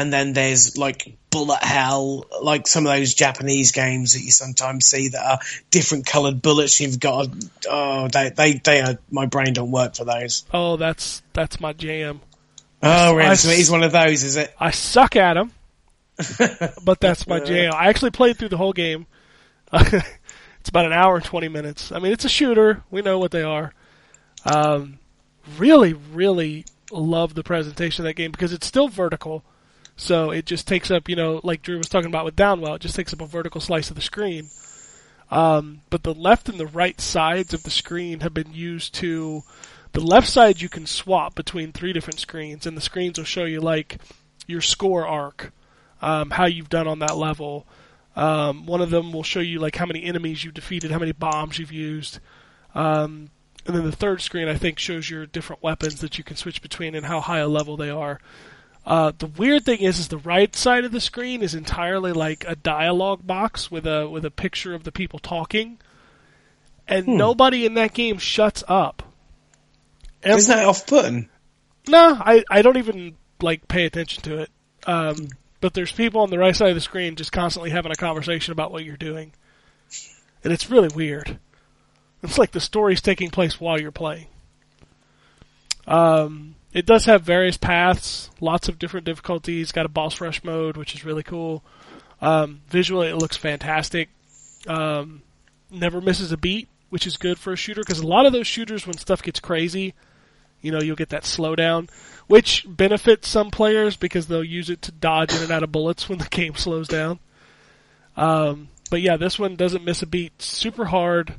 [0.00, 4.86] and then there's like bullet hell, like some of those Japanese games that you sometimes
[4.86, 5.38] see that are
[5.70, 6.80] different coloured bullets.
[6.80, 7.28] You've got
[7.68, 10.44] oh they they they are my brain don't work for those.
[10.52, 12.20] Oh, that's that's my jam.
[12.82, 13.34] Oh, I?
[13.34, 14.54] So s- it is one of those, is it?
[14.60, 15.52] I suck at them,
[16.84, 17.72] but that's my jam.
[17.74, 19.06] I actually played through the whole game.
[19.72, 21.90] it's about an hour and 20 minutes.
[21.90, 22.82] I mean, it's a shooter.
[22.90, 23.72] We know what they are.
[24.44, 24.98] Um,
[25.58, 29.42] really, really love the presentation of that game because it's still vertical.
[29.96, 32.82] So it just takes up, you know, like Drew was talking about with Downwell, it
[32.82, 34.48] just takes up a vertical slice of the screen.
[35.30, 39.42] Um, but the left and the right sides of the screen have been used to.
[39.92, 43.44] The left side you can swap between three different screens, and the screens will show
[43.44, 43.98] you like
[44.46, 45.52] your score arc,
[46.02, 47.66] um, how you've done on that level.
[48.14, 51.12] Um, one of them will show you like how many enemies you've defeated, how many
[51.12, 52.20] bombs you've used.
[52.74, 53.30] Um,
[53.66, 56.62] and then the third screen, I think, shows your different weapons that you can switch
[56.62, 58.20] between and how high a level they are.
[58.86, 62.44] Uh, the weird thing is, is the right side of the screen is entirely like
[62.46, 65.78] a dialogue box with a with a picture of the people talking,
[66.86, 69.02] and nobody in that game shuts up.
[70.22, 71.28] Every- Isn't that off putting?
[71.88, 74.50] no, I, I don't even like pay attention to it.
[74.86, 75.28] Um,
[75.60, 78.52] but there's people on the right side of the screen just constantly having a conversation
[78.52, 79.32] about what you're doing,
[80.44, 81.38] and it's really weird.
[82.22, 84.26] It's like the story's taking place while you're playing.
[85.86, 89.72] Um, it does have various paths, lots of different difficulties.
[89.72, 91.64] Got a boss rush mode, which is really cool.
[92.20, 94.10] Um, visually, it looks fantastic.
[94.66, 95.22] Um,
[95.70, 98.46] never misses a beat, which is good for a shooter because a lot of those
[98.46, 99.94] shooters, when stuff gets crazy,
[100.60, 101.88] you know, you'll get that slowdown,
[102.26, 106.10] which benefits some players because they'll use it to dodge in and out of bullets
[106.10, 107.20] when the game slows down.
[108.18, 110.42] Um, but yeah, this one doesn't miss a beat.
[110.42, 111.36] Super hard.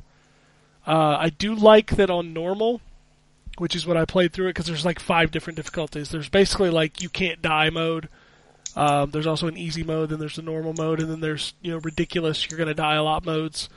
[0.84, 2.80] Uh, I do like that on normal,
[3.60, 6.10] which is what I played through it because there's like five different difficulties.
[6.10, 8.08] There's basically like you can't die mode.
[8.76, 11.72] Um, there's also an easy mode, then there's the normal mode, and then there's you
[11.72, 13.68] know ridiculous you're gonna die a lot modes.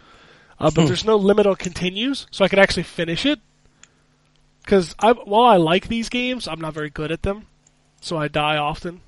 [0.60, 3.40] Uh, but there's no limit on continues, so I could actually finish it.
[4.64, 7.48] Because I, while I like these games, I'm not very good at them,
[8.00, 9.02] so I die often.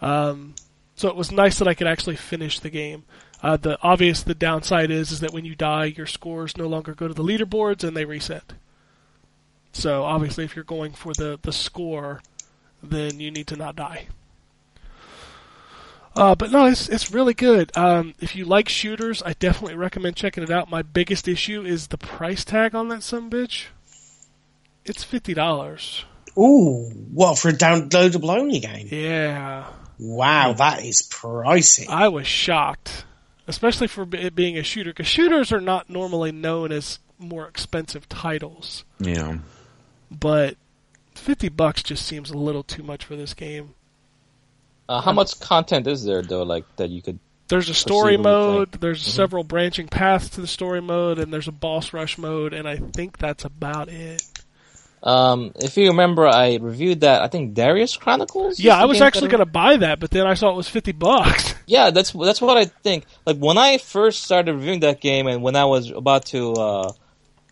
[0.00, 0.54] Um,
[0.96, 3.04] so it was nice that I could actually finish the game.
[3.42, 6.94] Uh, the obvious the downside is is that when you die, your scores no longer
[6.94, 8.54] go to the leaderboards and they reset.
[9.72, 12.22] So obviously, if you're going for the the score,
[12.82, 14.06] then you need to not die.
[16.16, 17.70] Uh, but no, it's it's really good.
[17.76, 20.70] Um, if you like shooters, I definitely recommend checking it out.
[20.70, 23.66] My biggest issue is the price tag on that some bitch.
[24.84, 26.04] It's fifty dollars.
[26.36, 28.88] Ooh, what for a downloadable only game?
[28.90, 29.66] Yeah,
[29.98, 31.88] Wow, that is pricey.
[31.88, 33.04] I was shocked,
[33.48, 38.08] especially for it being a shooter, because shooters are not normally known as more expensive
[38.08, 38.84] titles.
[39.00, 39.38] Yeah.
[40.10, 40.56] But
[41.14, 43.74] fifty bucks just seems a little too much for this game.
[44.88, 46.42] Uh, how much content is there though?
[46.42, 47.18] Like that you could.
[47.48, 51.52] There's a story mode, there's several branching paths to the story mode, and there's a
[51.52, 54.22] boss rush mode, and I think that's about it.
[55.02, 57.22] Um, if you remember, I reviewed that.
[57.22, 58.58] I think Darius Chronicles.
[58.58, 60.92] Yeah, I was actually going to buy that, but then I saw it was 50
[60.92, 61.54] bucks.
[61.68, 63.04] Yeah, that's that's what I think.
[63.26, 66.92] Like when I first started reviewing that game, and when I was about to uh,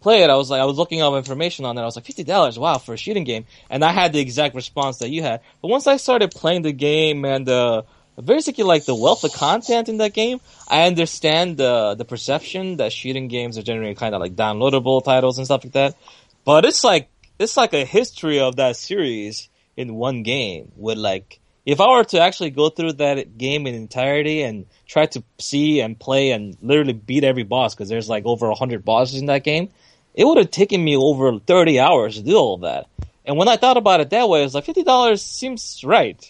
[0.07, 1.81] play it, I was like, I was looking up information on it.
[1.81, 3.45] I was like, fifty dollars, wow, for a shooting game.
[3.69, 5.41] And I had the exact response that you had.
[5.61, 7.83] But once I started playing the game and uh,
[8.25, 12.93] basically like the wealth of content in that game, I understand the the perception that
[12.93, 15.97] shooting games are generally kind of like downloadable titles and stuff like that.
[16.45, 17.09] But it's like
[17.41, 22.05] it's like a history of that series in one game with like if I were
[22.05, 26.57] to actually go through that game in entirety and try to see and play and
[26.63, 29.71] literally beat every boss because there's like over a hundred bosses in that game,
[30.17, 32.87] it would have taken me over thirty hours to do all that.
[33.25, 36.21] And when I thought about it that way, I was like fifty dollars seems right,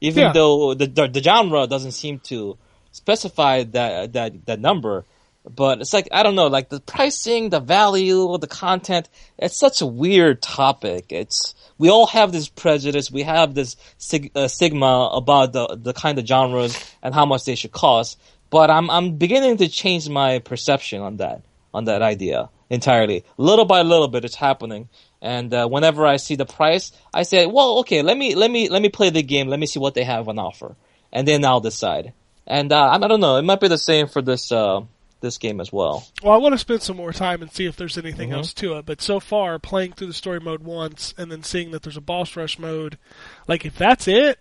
[0.00, 0.32] even Yeah.
[0.32, 2.56] though the, the the genre doesn't seem to
[2.92, 5.04] specify that that that number.
[5.44, 9.08] But it's like I don't know, like the pricing, the value, the content.
[9.38, 11.06] It's such a weird topic.
[11.10, 13.10] It's we all have this prejudice.
[13.10, 17.44] We have this sig- uh, stigma about the the kind of genres and how much
[17.44, 18.20] they should cost.
[18.50, 21.42] But I'm I'm beginning to change my perception on that
[21.74, 23.24] on that idea entirely.
[23.36, 24.88] Little by little bit, it's happening.
[25.20, 28.68] And uh, whenever I see the price, I say, well, okay, let me let me
[28.68, 29.46] let me play the game.
[29.46, 30.74] Let me see what they have on offer,
[31.12, 32.12] and then I'll decide.
[32.46, 33.36] And uh, I don't know.
[33.36, 34.80] It might be the same for this uh,
[35.20, 36.04] this game as well.
[36.24, 38.38] Well, I want to spend some more time and see if there's anything Mm-hmm.
[38.38, 38.86] else to it.
[38.86, 42.00] But so far, playing through the story mode once and then seeing that there's a
[42.00, 42.98] boss rush mode,
[43.46, 44.40] like if that's it,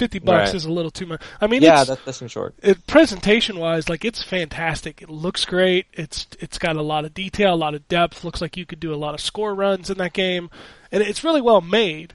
[0.00, 0.54] fifty bucks Right.
[0.56, 1.22] is a little too much.
[1.40, 2.54] I mean, Yeah, that, that seems short.
[2.62, 5.00] it, presentation wise, like it's fantastic.
[5.02, 5.86] It looks great.
[5.92, 8.24] It's it's got a lot of detail, a lot of depth.
[8.24, 10.50] Looks like you could do a lot of score runs in that game,
[10.90, 12.14] and it's really well made.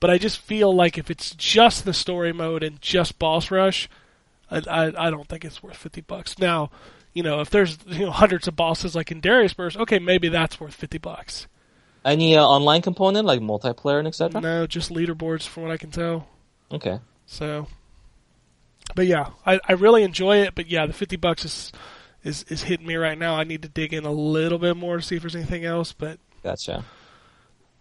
[0.00, 3.88] But I just feel like if it's just the story mode and just boss rush,
[4.50, 6.38] I I, I don't think it's worth fifty bucks.
[6.38, 6.70] Now,
[7.14, 10.28] you know, if there's you know hundreds of bosses like in Darius Burst, okay, maybe
[10.28, 11.46] that's worth fifty bucks.
[12.02, 14.40] Any uh, online component like multiplayer and etc.
[14.40, 16.26] No, just leaderboards from what I can tell.
[16.72, 16.98] Okay.
[17.32, 17.68] So,
[18.96, 20.56] but yeah, I, I really enjoy it.
[20.56, 21.72] But yeah, the fifty bucks is
[22.24, 23.36] is is hitting me right now.
[23.36, 25.92] I need to dig in a little bit more to see if there's anything else,
[25.92, 26.84] but Gotcha.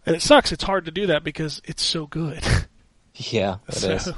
[0.06, 0.52] and it sucks.
[0.52, 2.44] It's hard to do that because it's so good.
[3.16, 4.04] Yeah, it is.
[4.06, 4.14] So,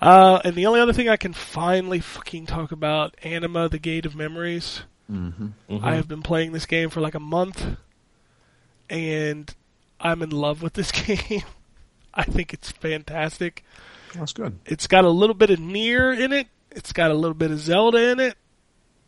[0.00, 4.06] uh, and the only other thing I can finally fucking talk about, Anima: The Gate
[4.06, 4.82] of Memories.
[5.12, 5.48] Mm-hmm.
[5.68, 5.84] Mhm.
[5.84, 7.76] I have been playing this game for like a month,
[8.88, 9.54] and
[10.00, 11.42] I'm in love with this game.
[12.14, 13.64] I think it's fantastic.
[14.18, 14.58] That's good.
[14.66, 16.48] It's got a little bit of Nier in it.
[16.70, 18.36] It's got a little bit of Zelda in it.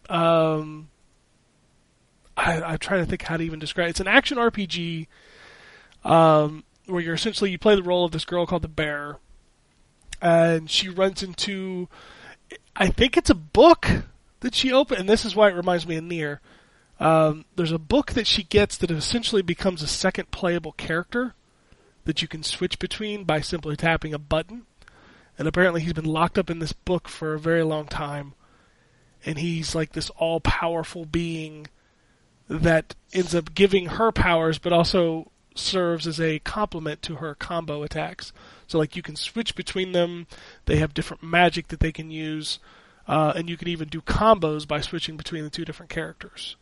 [0.08, 0.88] Um,
[2.36, 3.88] I, I'm trying to think how to even describe.
[3.88, 3.90] it.
[3.90, 5.06] It's an action RPG,
[6.04, 9.18] um, where you're essentially you play the role of this girl called the Bear,
[10.22, 11.88] and she runs into,
[12.76, 13.88] I think it's a book
[14.40, 16.40] that she opened, and this is why it reminds me of Nier.
[17.00, 21.34] Um, there's a book that she gets that essentially becomes a second playable character
[22.04, 24.64] that you can switch between by simply tapping a button.
[25.38, 28.34] And apparently he's been locked up in this book for a very long time.
[29.24, 31.68] And he's like this all powerful being
[32.48, 37.82] that ends up giving her powers but also serves as a complement to her combo
[37.82, 38.32] attacks.
[38.66, 40.26] So like you can switch between them.
[40.66, 42.58] They have different magic that they can use.
[43.06, 46.56] Uh, and you can even do combos by switching between the two different characters.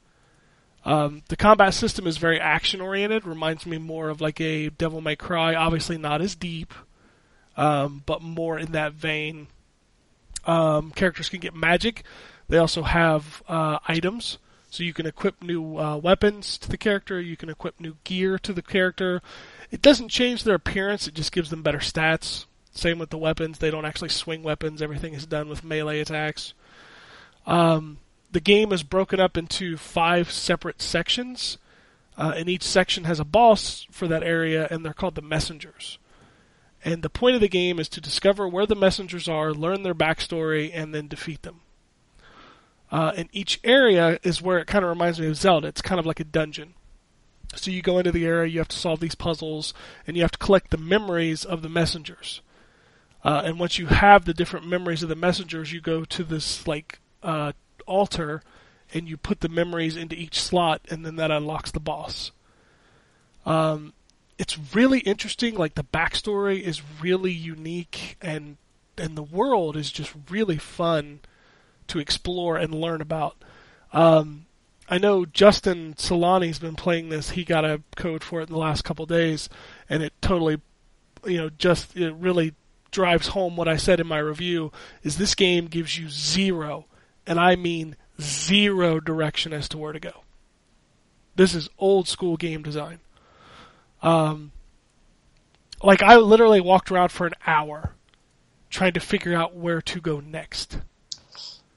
[0.84, 3.26] Um, the combat system is very action oriented.
[3.26, 5.54] Reminds me more of like a Devil May Cry.
[5.54, 6.72] Obviously not as deep,
[7.56, 9.48] um, but more in that vein.
[10.44, 12.04] Um, characters can get magic.
[12.48, 14.38] They also have uh, items,
[14.70, 17.20] so you can equip new uh, weapons to the character.
[17.20, 19.20] You can equip new gear to the character.
[19.70, 21.08] It doesn't change their appearance.
[21.08, 22.46] It just gives them better stats.
[22.70, 23.58] Same with the weapons.
[23.58, 24.82] They don't actually swing weapons.
[24.82, 26.54] Everything is done with melee attacks.
[27.46, 27.98] Um,
[28.30, 31.58] the game is broken up into five separate sections,
[32.18, 35.98] uh, and each section has a boss for that area, and they're called the messengers.
[36.86, 39.92] And the point of the game is to discover where the messengers are, learn their
[39.92, 41.62] backstory, and then defeat them.
[42.92, 45.66] Uh, and each area is where it kind of reminds me of Zelda.
[45.66, 46.74] It's kind of like a dungeon.
[47.56, 49.74] So you go into the area, you have to solve these puzzles,
[50.06, 52.40] and you have to collect the memories of the messengers.
[53.24, 56.68] Uh, and once you have the different memories of the messengers, you go to this
[56.68, 57.50] like uh,
[57.86, 58.44] altar,
[58.94, 62.30] and you put the memories into each slot, and then that unlocks the boss.
[63.44, 63.92] Um,
[64.38, 65.54] it's really interesting.
[65.54, 68.56] Like the backstory is really unique, and
[68.98, 71.20] and the world is just really fun
[71.88, 73.36] to explore and learn about.
[73.92, 74.46] Um,
[74.88, 77.30] I know Justin Solani's been playing this.
[77.30, 79.48] He got a code for it in the last couple days,
[79.88, 80.60] and it totally,
[81.24, 82.54] you know, just it really
[82.90, 84.70] drives home what I said in my review.
[85.02, 86.86] Is this game gives you zero,
[87.26, 90.22] and I mean zero direction as to where to go.
[91.34, 93.00] This is old school game design.
[94.06, 94.52] Um,
[95.82, 97.92] like I literally walked around for an hour
[98.70, 100.78] trying to figure out where to go next.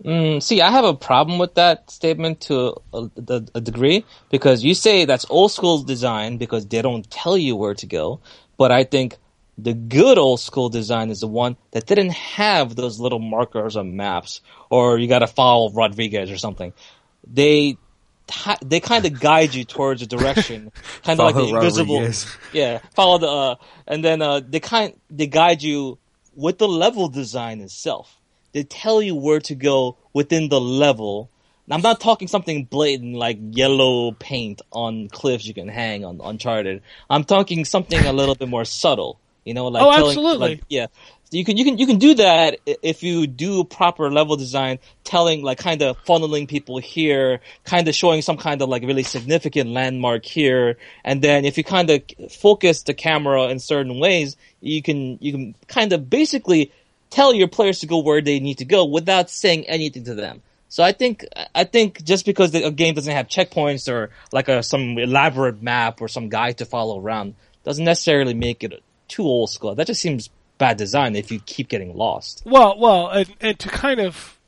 [0.05, 4.63] Mm, see, I have a problem with that statement to a, a, a degree because
[4.63, 8.21] you say that's old school design because they don't tell you where to go.
[8.57, 9.17] But I think
[9.57, 13.97] the good old school design is the one that didn't have those little markers on
[13.97, 16.73] maps or you got to follow Rodriguez or something.
[17.27, 17.77] They
[18.63, 20.71] they kind of guide you towards a direction,
[21.03, 22.01] kind of like the invisible.
[22.53, 23.55] Yeah, follow the uh,
[23.88, 25.97] and then uh, they kind they guide you
[26.36, 28.15] with the level design itself.
[28.53, 31.30] They tell you where to go within the level.
[31.67, 36.19] Now, I'm not talking something blatant like yellow paint on cliffs you can hang on
[36.23, 36.82] Uncharted.
[37.09, 39.19] I'm talking something a little bit more subtle.
[39.45, 40.49] You know, like Oh, telling- absolutely.
[40.49, 40.88] like, yeah.
[41.32, 45.43] You can you can you can do that if you do proper level design, telling
[45.43, 49.69] like kind of funneling people here, kind of showing some kind of like really significant
[49.69, 52.01] landmark here, and then if you kind of
[52.32, 56.71] focus the camera in certain ways, you can you can kind of basically
[57.11, 60.41] tell your players to go where they need to go without saying anything to them.
[60.67, 64.63] So I think I think just because a game doesn't have checkpoints or like a
[64.63, 69.49] some elaborate map or some guide to follow around doesn't necessarily make it too old
[69.49, 69.76] school.
[69.76, 70.30] That just seems
[70.60, 72.44] bad design if you keep getting lost.
[72.45, 74.40] Well, well, and, and to kind of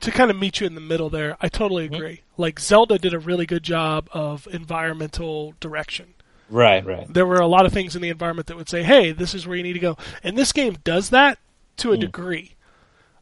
[0.00, 2.22] to kind of meet you in the middle there, I totally agree.
[2.36, 6.14] Like Zelda did a really good job of environmental direction.
[6.48, 7.12] Right, right.
[7.12, 9.46] There were a lot of things in the environment that would say, "Hey, this is
[9.46, 11.38] where you need to go," and this game does that
[11.78, 12.54] to a degree.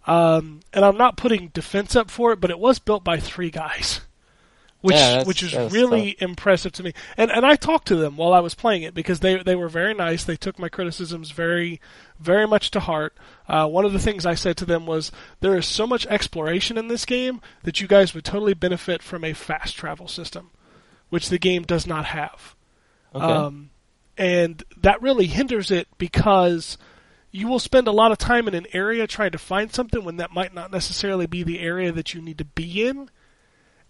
[0.07, 3.51] Um, and I'm not putting defense up for it, but it was built by three
[3.51, 4.03] guys,
[4.81, 6.93] which Yeah, which is really impressive to me.
[7.17, 9.69] And and I talked to them while I was playing it because they they were
[9.69, 10.25] very nice.
[10.25, 11.81] They took my criticisms very
[12.19, 13.17] very much to heart.
[13.49, 16.79] Uh, one of the things I said to them was there is so much exploration
[16.79, 20.51] in this game that you guys would totally benefit from a fast travel system,
[21.09, 22.55] which the game does not have.
[23.15, 23.25] Okay.
[23.25, 23.71] Um,
[24.19, 26.79] and that really hinders it because
[27.31, 30.17] you will spend a lot of time in an area trying to find something when
[30.17, 33.11] that might not necessarily be the area that you need to be in.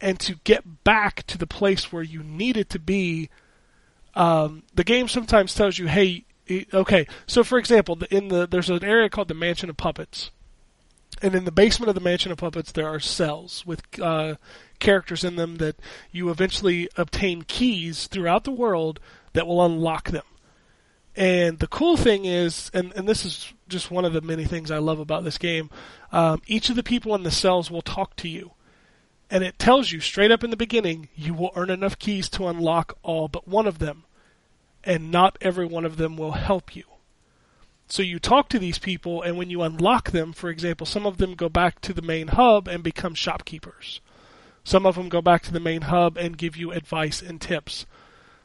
[0.00, 3.30] And to get back to the place where you needed to be.
[4.14, 6.24] Um, the game sometimes tells you, "Hey,
[6.72, 10.30] okay." So, for example, in the there's an area called the Mansion of Puppets,
[11.22, 14.34] and in the basement of the Mansion of Puppets, there are cells with uh,
[14.78, 15.76] characters in them that
[16.12, 19.00] you eventually obtain keys throughout the world
[19.32, 20.24] that will unlock them.
[21.14, 24.70] And the cool thing is, and, and this is just one of the many things
[24.70, 25.70] I love about this game,
[26.12, 28.52] um, each of the people in the cells will talk to you.
[29.30, 32.46] And it tells you straight up in the beginning, you will earn enough keys to
[32.46, 34.04] unlock all but one of them.
[34.84, 36.84] And not every one of them will help you.
[37.88, 41.18] So you talk to these people, and when you unlock them, for example, some of
[41.18, 44.00] them go back to the main hub and become shopkeepers.
[44.64, 47.86] Some of them go back to the main hub and give you advice and tips.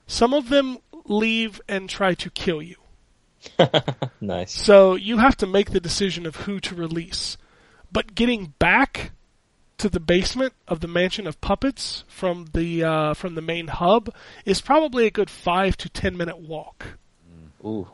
[0.06, 2.76] Some of them leave and try to kill you.
[4.24, 4.52] Nice.
[4.52, 7.38] So you have to make the decision of who to release.
[7.92, 9.14] But getting back
[9.82, 14.14] to the basement of the mansion of puppets from the uh, from the main hub
[14.46, 17.00] is probably a good five to ten minute walk.
[17.66, 17.88] Ooh.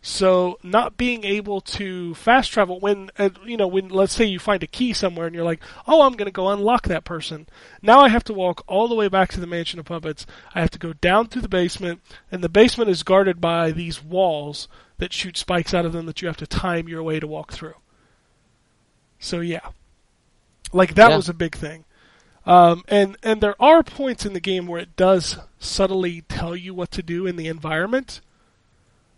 [0.00, 4.38] So not being able to fast travel when uh, you know when let's say you
[4.38, 7.46] find a key somewhere and you're like, "Oh, I'm going to go unlock that person."
[7.82, 10.24] Now I have to walk all the way back to the mansion of puppets.
[10.54, 12.00] I have to go down through the basement
[12.32, 14.66] and the basement is guarded by these walls
[14.96, 17.52] that shoot spikes out of them that you have to time your way to walk
[17.52, 17.74] through.
[19.18, 19.68] So yeah.
[20.74, 21.16] Like that Yeah.
[21.16, 21.84] was a big thing.
[22.44, 26.74] Um, and and there are points in the game where it does subtly tell you
[26.74, 28.20] what to do in the environment,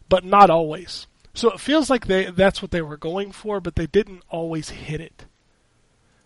[0.08, 1.06] but not always.
[1.34, 4.68] So it feels like they that's what they were going for, but they didn't always
[4.68, 5.24] hit it.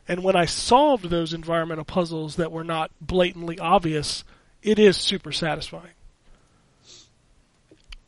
[0.09, 4.25] And when I solved those environmental puzzles that were not blatantly obvious,
[4.63, 5.95] it is super satisfying.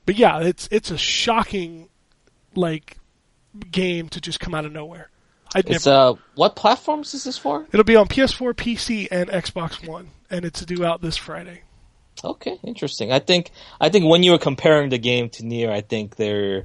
[0.05, 1.89] But yeah, it's it's a shocking
[2.57, 2.99] like
[3.71, 5.09] game to just come out of nowhere.
[5.55, 7.67] I'd It's never uh, what platforms is this for?
[7.73, 11.63] It'll be on PS4, PC, and Xbox One, and it's due out this Friday.
[12.25, 13.11] Okay, interesting.
[13.13, 13.51] I think
[13.81, 16.65] I think when you were comparing the game to Nier, I think they're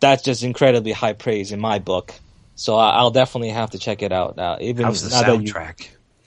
[0.00, 2.14] that's just incredibly high praise in my book.
[2.54, 4.58] So I, I'll definitely have to check it out now.
[4.60, 5.88] Even How's the now that you- soundtrack?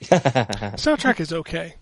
[0.76, 1.74] Soundtrack is okay.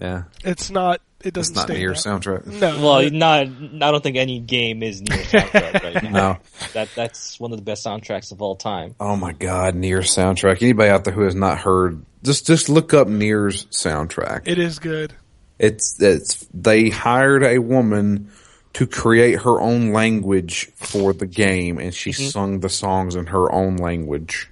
[0.00, 1.00] Yeah, It's not.
[1.26, 1.96] It it's doesn't not stay near out.
[1.96, 2.46] soundtrack.
[2.46, 2.80] No.
[2.80, 6.10] Well, not I don't think any game is near soundtrack right now.
[6.10, 6.38] No.
[6.72, 8.94] That that's one of the best soundtracks of all time.
[9.00, 10.62] Oh my God, Nier soundtrack.
[10.62, 14.42] Anybody out there who has not heard, just just look up Nier's soundtrack.
[14.46, 15.14] it is good.
[15.58, 18.30] It's it's they hired a woman
[18.74, 22.28] to create her own language for the game, and she mm-hmm.
[22.28, 24.48] sung the songs in her own language.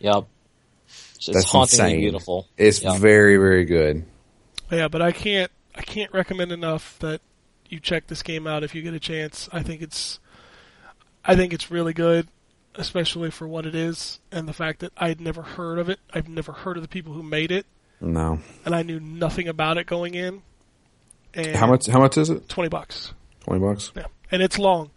[0.00, 0.26] Yep.
[1.14, 2.00] It's That's hauntingly insane.
[2.00, 2.48] beautiful.
[2.58, 2.98] It's Yep.
[2.98, 4.04] very very good.
[4.70, 5.50] Yeah, but I can't.
[5.74, 7.20] I can't recommend enough that
[7.68, 9.48] you check this game out if you get a chance.
[9.52, 10.20] I think it's.
[11.24, 12.28] I think it's really good,
[12.74, 16.00] especially for what it is and the fact that I'd never heard of it.
[16.12, 17.64] I've never heard of the people who made it,
[18.00, 20.42] No, and I knew nothing about it going in.
[21.34, 21.86] And how much?
[21.86, 22.48] How much is it?
[22.48, 23.14] Twenty bucks.
[23.40, 23.92] Twenty bucks.
[23.96, 24.90] Yeah, and it's long.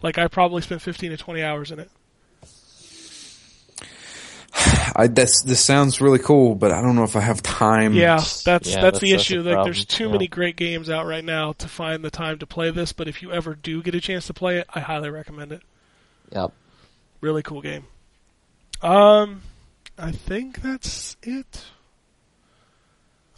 [0.00, 1.90] Like I probably spent fifteen to twenty hours in it.
[4.54, 7.94] I that's this sounds really cool, but I don't know if I have time.
[7.94, 9.42] Yeah, that's Yeah, that's, that's- the that's the issue.
[9.42, 10.12] Like, there's too yeah.
[10.12, 12.92] many great games out right now to find the time to play this.
[12.92, 15.62] But if you ever do get a chance to play it, I highly recommend it.
[16.32, 16.52] Yep.
[17.20, 17.84] Really cool game.
[18.82, 19.42] Um,
[19.98, 21.64] I think that's it.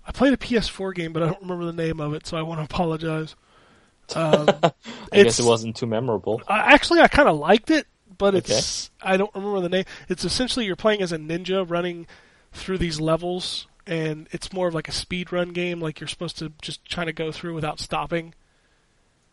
[0.07, 2.43] I played a PS4 game, but I don't remember the name of it, so I
[2.43, 3.35] want to apologize.
[4.15, 4.73] Um, I
[5.13, 6.43] guess it wasn't too memorable.
[6.47, 7.87] I, actually, I kind of liked it,
[8.19, 9.85] but it's I don't remember the name.
[10.09, 12.07] It's essentially you're playing as a ninja running
[12.53, 15.81] through these levels, and it's more of like a speed run game.
[15.81, 18.35] Like you're supposed to just trying to go through without stopping,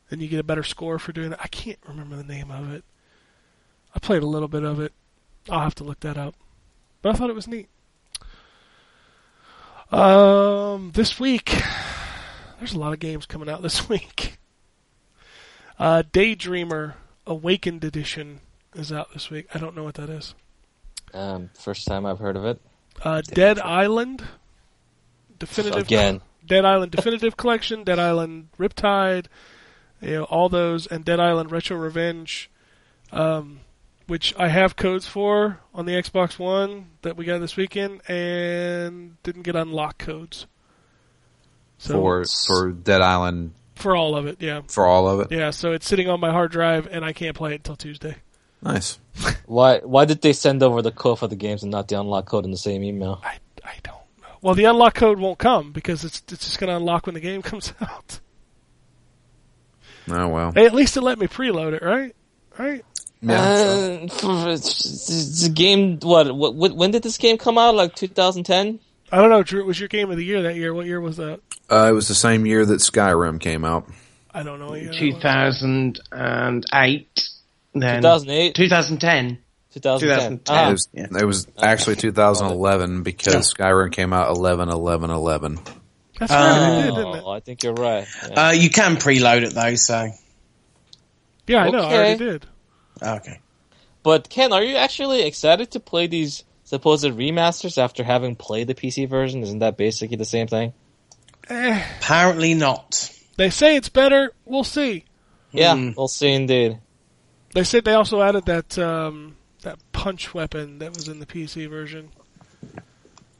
[0.09, 1.39] and you get a better score for doing it.
[1.41, 2.83] I can't remember the name of it.
[3.95, 4.93] I played a little bit of it.
[5.49, 6.35] I'll have to look that up,
[7.01, 7.67] but I thought it was neat.
[9.91, 11.53] Um, this week,
[12.59, 14.37] there's a lot of games coming out this week.
[15.77, 16.93] Uh, Daydreamer
[17.25, 18.39] Awakened Edition
[18.75, 19.47] is out this week.
[19.53, 20.33] I don't know what that is.
[21.13, 22.61] Um, first time I've heard of it.
[23.03, 24.23] Uh, Dead Island
[25.39, 26.21] Definitive Again.
[26.45, 29.25] Dead Island Definitive Collection, Dead Island Riptide,
[30.01, 32.49] you know, all those, and Dead Island Retro Revenge,
[33.11, 33.61] um,
[34.07, 39.21] which I have codes for on the Xbox One that we got this weekend, and
[39.23, 40.47] didn't get unlock codes.
[41.77, 45.35] So for for Dead Island for all of it, yeah, for all of it.
[45.35, 45.49] yeah.
[45.51, 48.17] So it's sitting on my hard drive, and I can't play it until Tuesday.
[48.63, 48.99] Nice.
[49.45, 52.25] Why why did they send over the code for the games and not the unlock
[52.27, 53.21] code in the same email?
[53.23, 54.27] I, I don't know.
[54.41, 57.19] Well, the unlock code won't come because it's it's just going to unlock when the
[57.19, 58.19] game comes out.
[60.09, 60.51] Oh well.
[60.53, 62.15] Hey, at least it let me preload it, right?
[62.57, 62.85] Right?
[63.27, 65.99] Uh, for- it's, it's a game.
[65.99, 66.75] What, what?
[66.75, 67.75] When did this game come out?
[67.75, 68.79] Like 2010?
[69.11, 69.59] I don't know, Drew.
[69.61, 70.73] It was your game of the year that year.
[70.73, 71.41] What year was that?
[71.69, 73.89] Uh, it was the same year that Skyrim came out.
[74.33, 74.69] I don't know.
[74.69, 75.59] what year that was.
[75.59, 77.29] 2008.
[77.73, 79.37] Then 2008, 2010.
[79.73, 80.39] 2010.
[80.39, 80.41] 2010.
[80.55, 81.07] Ah, It was, yeah.
[81.21, 85.59] it was actually 2011 because Skyrim came out 11 11 11.
[86.19, 86.79] That's right.
[86.79, 87.23] It did, didn't it?
[87.25, 88.05] oh, I think you're right.
[88.29, 88.47] Yeah.
[88.47, 90.09] Uh, you can preload it though, so
[91.47, 91.79] Yeah, I know.
[91.83, 92.45] I already did.
[93.01, 93.39] okay.
[94.03, 98.75] But Ken, are you actually excited to play these supposed remasters after having played the
[98.75, 99.43] PC version?
[99.43, 100.73] Isn't that basically the same thing?
[101.49, 103.11] Eh, Apparently not.
[103.37, 104.31] they say it's better.
[104.45, 105.05] We'll see.
[105.51, 105.91] Yeah, Hmm.
[105.97, 106.79] we'll see indeed.
[107.53, 111.69] They said they also added that um, that punch weapon that was in the PC
[111.69, 112.11] version.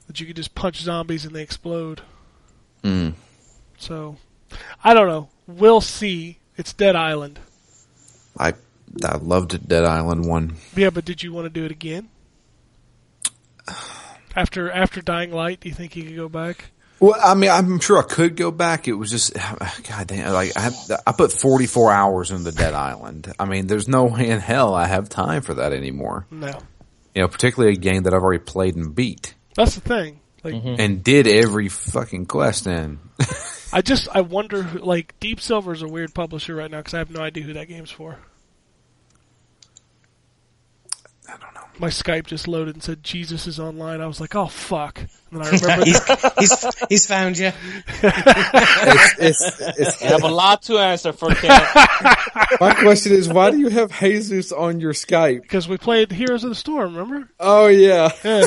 [0.08, 2.02] That you could just punch zombies and they explode.
[2.84, 3.14] Mm.
[3.78, 4.18] So,
[4.84, 5.30] I don't know.
[5.48, 6.40] We'll see.
[6.58, 7.40] It's Dead Island.
[8.38, 8.54] I
[9.06, 10.56] I loved Dead Island 1.
[10.76, 12.10] Yeah, but did you want to do it again?
[14.36, 16.72] After after Dying Light, do you think you could go back?
[17.02, 18.88] Well, I mean, I'm sure I could go back.
[18.88, 19.34] It was just,
[19.90, 20.70] God damn, like I,
[21.08, 23.34] I put 44 hours into Dead Island.
[23.40, 26.28] I mean, there's no way in hell I have time for that anymore.
[26.30, 26.62] No.
[27.16, 30.20] You know, particularly a game that I've already played and beat That's the thing.
[30.44, 30.76] Like mm-hmm.
[30.80, 33.00] and did every fucking quest in.
[33.74, 37.12] I just I wonder like Deep Silver's a weird publisher right now because I have
[37.12, 38.18] no idea who that game's for.
[41.28, 41.62] I don't know.
[41.82, 44.02] My Skype just loaded and said Jesus is online.
[44.02, 45.00] I was like, oh fuck.
[45.00, 46.06] And then I remember he's,
[46.38, 47.52] he's he's found you.
[48.04, 51.50] It's, it's, it's, You have a lot to answer for Ken.
[52.62, 55.42] my question is, why do you have Jesus on your Skype?
[55.42, 56.96] because we played Heroes of the Storm.
[56.96, 57.28] Remember?
[57.40, 58.12] Oh yeah.
[58.24, 58.46] Yeah.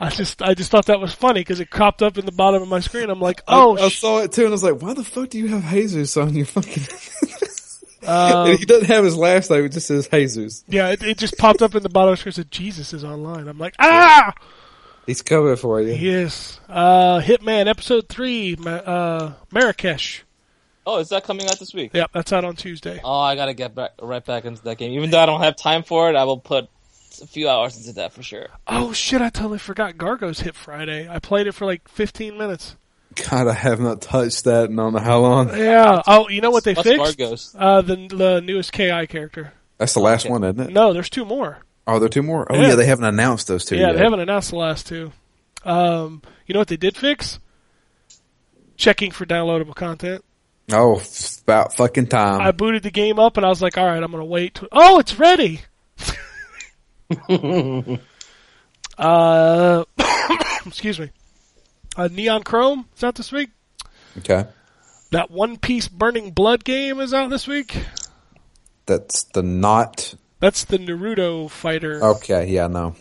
[0.00, 2.62] I just I just thought that was funny because it cropped up in the bottom
[2.62, 3.10] of my screen.
[3.10, 5.28] I'm like, oh, I, I saw it too, and I was like, "Why the fuck
[5.28, 6.84] do you have Jesus on your fucking?"
[8.06, 10.64] um, he doesn't have his last name; it just says Jesus.
[10.68, 12.32] yeah, it, it just popped up in the bottom of the screen.
[12.32, 13.48] Said Jesus is online.
[13.48, 14.32] I'm like, ah,
[15.06, 15.92] He's coming for you.
[15.94, 16.60] yes.
[16.68, 20.22] Uh, Hitman episode three, Ma- uh, Marrakesh.
[20.86, 21.90] Oh, is that coming out this week?
[21.94, 23.00] Yep, that's out on Tuesday.
[23.04, 24.92] Oh, I gotta get back right back into that game.
[24.92, 26.68] Even though I don't have time for it, I will put
[27.22, 28.48] a few hours into that for sure.
[28.66, 29.20] Oh shit!
[29.20, 29.96] I totally forgot.
[29.96, 31.08] Gargos hit Friday.
[31.08, 32.76] I played it for like 15 minutes.
[33.14, 35.48] God, I have not touched that in I don't know how long.
[35.56, 36.00] Yeah.
[36.06, 37.18] Oh, you know what they What's fixed?
[37.18, 37.54] Gargos?
[37.58, 39.52] Uh, the the newest Ki character.
[39.78, 40.32] That's the last Okay.
[40.32, 40.70] one, isn't it?
[40.72, 41.58] No, there's two more.
[41.86, 42.46] Oh, there are two more.
[42.50, 42.68] Oh Yeah.
[42.68, 43.76] yeah, they haven't announced those two.
[43.76, 43.92] yeah, yet.
[43.96, 45.12] they haven't announced the last two.
[45.64, 47.38] Um, you know what they did fix?
[48.76, 50.24] Checking for downloadable content.
[50.72, 52.40] Oh, it's about fucking time.
[52.40, 54.54] I booted the game up and I was like, all right, I'm gonna wait.
[54.54, 55.62] till- oh, it's ready.
[58.98, 59.84] uh,
[60.66, 61.10] excuse me.
[61.96, 63.50] Uh, Neon Chrome is out this week.
[64.18, 64.46] okay,
[65.10, 67.76] That One Piece Burning Blood game is out this week.
[68.86, 70.14] that's the not.
[70.38, 72.02] That's the Naruto fighter.
[72.02, 72.94] Okay, yeah, no.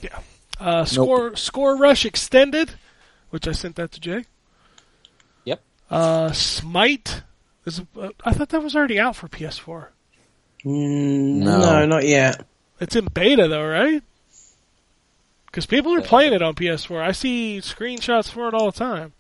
[0.60, 2.72] Uh, score Score Rush Extended,
[3.30, 4.26] which I sent that to Jay.
[5.46, 5.62] Yep.
[5.90, 7.22] Uh, Smite.
[7.66, 9.88] Is, uh, I thought that was already out for PS4.
[10.66, 11.60] Mm, No.
[11.60, 11.86] no.
[11.86, 12.46] not yet.
[12.82, 14.04] It's in beta though, right?
[15.50, 17.02] Because people are playing it on PS4.
[17.02, 19.14] I see screenshots for it all the time.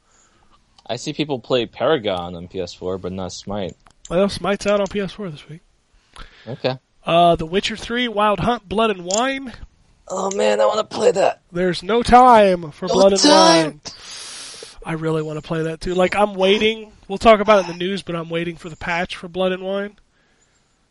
[0.85, 3.75] I see people play Paragon on PS4, but not Smite.
[4.09, 5.61] Well, Smite's out on PS4 this week.
[6.47, 6.77] Okay.
[7.05, 9.53] Uh, The Witcher 3, Wild Hunt, Blood and Wine.
[10.07, 11.41] Oh man, I want to play that.
[11.51, 13.65] There's no time for No Blood and time.
[13.65, 13.81] Wine.
[14.83, 15.93] I really want to play that too.
[15.93, 16.91] Like I'm waiting.
[17.07, 19.51] We'll talk about it in the news, but I'm waiting for the patch for Blood
[19.51, 19.97] and Wine,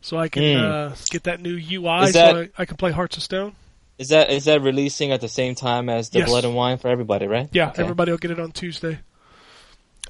[0.01, 0.65] so I can Hmm.
[0.65, 3.55] uh, get that new UI, that- so I, I can play Hearts of Stone.
[3.99, 6.29] Is that is that releasing at the same time as the Yes.
[6.29, 7.49] Blood and Wine for everybody, right?
[7.51, 7.83] Yeah, Okay.
[7.83, 8.99] everybody will get it on Tuesday.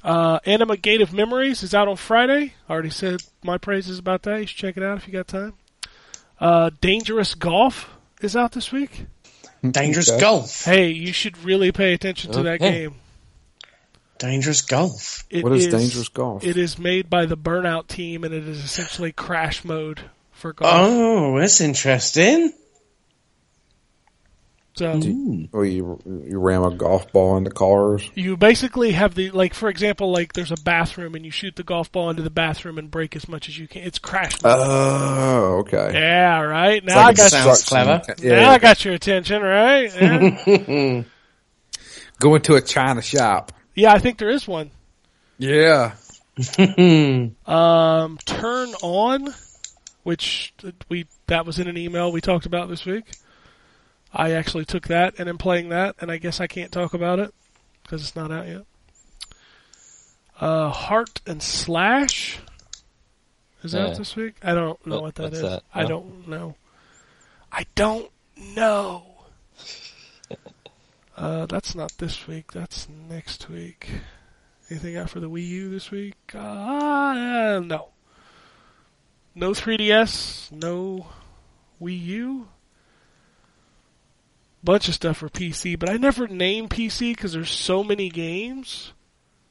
[0.02, 2.54] Uh, Anima Gate of Memories is out on Friday.
[2.68, 4.40] I already said my praises about that.
[4.40, 5.54] You should check it out if you got time.
[6.40, 7.90] Uh, Dangerous Golf
[8.22, 9.04] is out this week.
[9.68, 10.20] Dangerous Okay.
[10.20, 10.64] Golf.
[10.64, 12.94] Hey, you should really pay attention to that game.
[14.18, 15.24] Dangerous Golf.
[15.30, 16.44] It What is Dangerous Golf?
[16.44, 20.00] It is made by the Burnout team, and it is essentially crash mode
[20.32, 20.72] for golf.
[20.74, 22.52] Oh, that's interesting.
[24.80, 28.10] So Or you you ram a golf ball into cars.
[28.14, 31.62] you basically have the like, for example, like there's a bathroom, and you shoot the
[31.62, 33.82] golf ball into the bathroom and break as much as you can.
[33.82, 34.56] It's crash mode.
[34.58, 35.90] Oh, okay.
[35.92, 36.82] yeah, right.
[36.84, 38.02] Now Like I a got sounds suction- clever.
[38.22, 38.50] now Yeah.
[38.50, 39.90] I got your attention, right?
[40.46, 41.02] Yeah.
[42.18, 43.52] Go into a china shop.
[43.74, 44.70] yeah, I think there is one.
[45.38, 45.92] Yeah.
[47.46, 49.34] Um, turn on,
[50.04, 50.54] which
[50.88, 53.04] we that was in an email we talked about this week.
[54.12, 57.18] I actually took that and am playing that, and I guess I can't talk about
[57.20, 57.32] it
[57.82, 58.62] because it's not out yet.
[60.40, 62.38] Uh, Heart and Slash
[63.62, 63.86] is Yeah.
[63.88, 64.34] out this week.
[64.42, 65.42] I don't know What- what that is.
[65.42, 65.62] that?
[65.74, 66.56] I don't know.
[67.52, 69.06] I don't know.
[71.16, 72.50] Uh, that's not this week.
[72.52, 73.90] That's next week.
[74.70, 76.14] Anything out for the Wii U this week?
[76.34, 77.90] Uh, no.
[79.34, 80.50] No 3DS.
[80.50, 81.08] No
[81.78, 82.48] Wii U.
[84.62, 88.92] Bunch of stuff for PC, but I never name PC because there's so many games,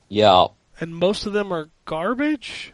[0.08, 0.48] Yeah.
[0.80, 2.74] and most of them are garbage.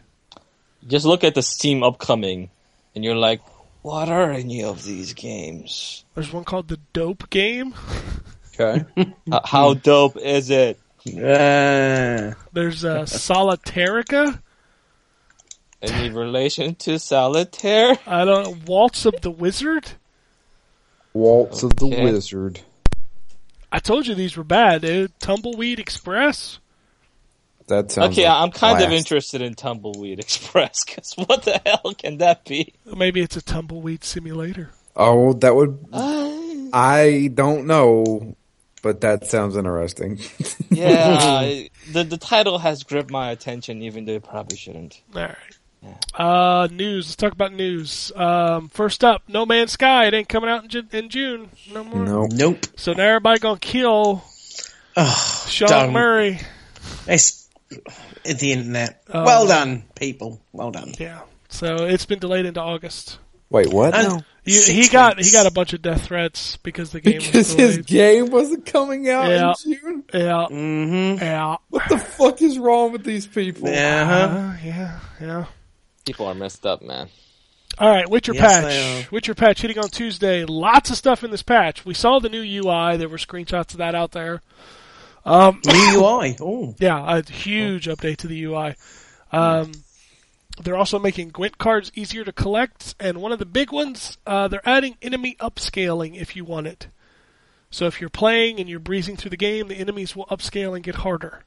[0.86, 2.50] Just look at the Steam upcoming,
[2.94, 3.40] and you're like,
[3.82, 6.04] what are any of these games?
[6.14, 7.74] There's one called the Dope Game.
[8.58, 8.86] Okay.
[9.30, 10.80] Uh, how dope is it?
[11.04, 12.34] There's
[12.86, 14.40] uh, Solitarica.
[15.82, 17.98] Any relation to Solitaire?
[18.06, 18.64] I don't.
[18.66, 19.86] Waltz of the Wizard.
[21.16, 22.60] Waltz of the Wizard.
[23.72, 25.18] I told you these were bad, dude.
[25.18, 26.58] Tumbleweed Express.
[27.68, 31.94] That sounds Okay, like I'm kind of interested in Tumbleweed Express, because what the hell
[31.94, 32.74] can that be?
[32.84, 34.70] Maybe it's a tumbleweed simulator.
[34.94, 35.84] Oh, that would.
[35.92, 36.32] Uh,
[36.72, 38.36] I don't know,
[38.82, 40.20] but that sounds interesting.
[40.70, 45.02] yeah, the the title has gripped my attention, even though it probably shouldn't.
[45.14, 45.36] All right.
[46.14, 47.06] Uh, news.
[47.08, 48.10] Let's talk about news.
[48.16, 50.06] Um, first up, No Man's Sky.
[50.06, 52.04] It ain't coming out in, Ju- in June no more.
[52.04, 52.26] no.
[52.26, 52.66] nope.
[52.76, 54.24] So now everybody gonna kill
[54.96, 55.92] Oh, Sean done.
[55.92, 56.40] Murray.
[57.06, 57.48] It's
[58.24, 59.02] the internet.
[59.12, 59.24] Oh.
[59.24, 60.40] well done, people.
[60.52, 60.94] Well done.
[60.98, 61.20] Yeah.
[61.48, 63.18] So it's been delayed into August.
[63.50, 63.94] Wait, what?
[63.94, 67.16] And You, six he got he got a bunch of death threats because the game
[67.18, 69.52] was Because his game wasn't coming out Yeah.
[69.66, 70.04] in June.
[70.12, 70.46] Yeah.
[70.50, 71.20] Mhm.
[71.20, 71.56] Yeah.
[71.68, 73.68] What the fuck is wrong with these people?
[73.68, 73.74] Uh-huh.
[73.74, 74.98] Uh, yeah.
[75.20, 75.44] Yeah.
[76.06, 77.08] People are messed up, man.
[77.78, 79.12] All right, Witcher Yes, patch.
[79.12, 80.44] Witcher patch hitting on Tuesday.
[80.44, 81.84] Lots of stuff in this patch.
[81.84, 82.96] We saw the new UI.
[82.96, 84.40] There were screenshots of that out there.
[85.26, 86.36] Um, New UI.
[86.40, 88.76] Oh, yeah, a huge update to the UI.
[89.32, 89.72] Um,
[90.62, 94.48] they're also making Gwent cards easier to collect, and one of the big ones, uh,
[94.48, 96.88] they're adding enemy upscaling if you want it.
[97.70, 100.84] So if you're playing and you're breezing through the game, the enemies will upscale and
[100.84, 101.42] get harder.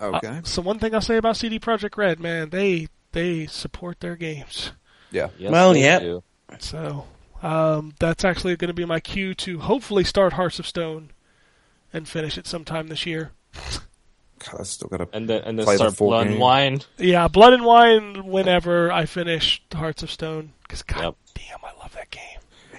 [0.00, 0.42] Okay.
[0.44, 4.72] So one thing I'll say about CD Projekt Red, man, they they support their games.
[5.10, 5.28] yeah.
[5.38, 5.98] Yes, Well, yeah.
[5.98, 6.22] do.
[6.58, 7.06] So
[7.42, 11.10] um, that's actually going to be my cue to hopefully start Hearts of Stone
[11.92, 13.32] and finish it sometime this year.
[14.50, 15.08] God, I still gotta.
[15.12, 16.80] And then and then Play the start full blood and wine.
[16.96, 21.14] Yeah, Blood and Wine whenever I finish Hearts of Stone because god Yep.
[21.34, 22.22] damn, I love that game.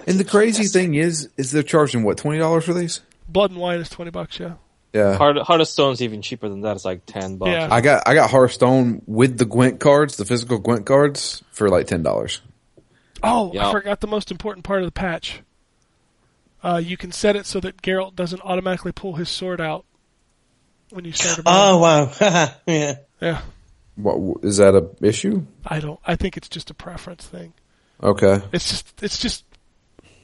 [0.08, 3.02] And the crazy thing is, is they're charging what twenty dollars for these?
[3.28, 4.40] Blood and Wine is twenty bucks.
[4.40, 4.54] Yeah.
[4.94, 5.16] Yeah.
[5.18, 6.76] Heart, Heart of Stone's even cheaper than that.
[6.76, 7.52] It's like ten bucks.
[7.52, 7.68] Yeah.
[7.70, 11.88] I got I got Hearthstone with the Gwent cards, the physical Gwent cards, for like
[11.88, 12.42] ten dollars.
[13.22, 15.42] Oh, I forgot the most important part of the patch.
[16.64, 19.86] Uh, you can set it so that Geralt doesn't automatically pull his sword out
[20.90, 21.76] when you start a battle.
[21.76, 22.12] oh wow.
[22.68, 22.96] yeah.
[23.22, 23.42] Yeah,
[23.96, 25.46] What is that a issue?
[25.66, 26.00] I don't.
[26.06, 27.54] I think it's just a preference thing.
[28.02, 28.42] Okay.
[28.54, 29.04] It's just.
[29.04, 29.44] It's just.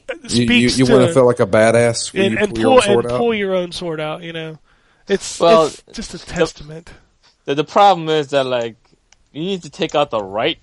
[0.09, 2.49] It You you, you to, want to feel like a badass when and, you and
[2.55, 3.17] pull your pull own sword and out?
[3.17, 4.21] pull your own sword out.
[4.23, 4.59] You know,
[5.07, 6.91] it's Well, it's just a testament.
[7.45, 8.75] The, the problem is that like
[9.31, 10.59] you need to take out the right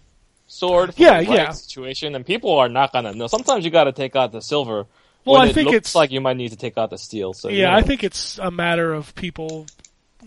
[0.47, 0.95] sword.
[0.95, 1.51] For Yeah, the right yeah.
[1.53, 3.27] Situation, and people are not gonna know.
[3.27, 4.87] Sometimes you got to take out the silver.
[5.25, 6.99] Well, when I it think looks it's- like you might need to take out the
[6.99, 7.33] steel.
[7.33, 7.77] So you yeah, know.
[7.77, 9.67] I think it's a matter of people.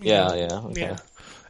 [0.02, 0.82] Yeah, know, yeah, okay.
[0.82, 0.98] yeah.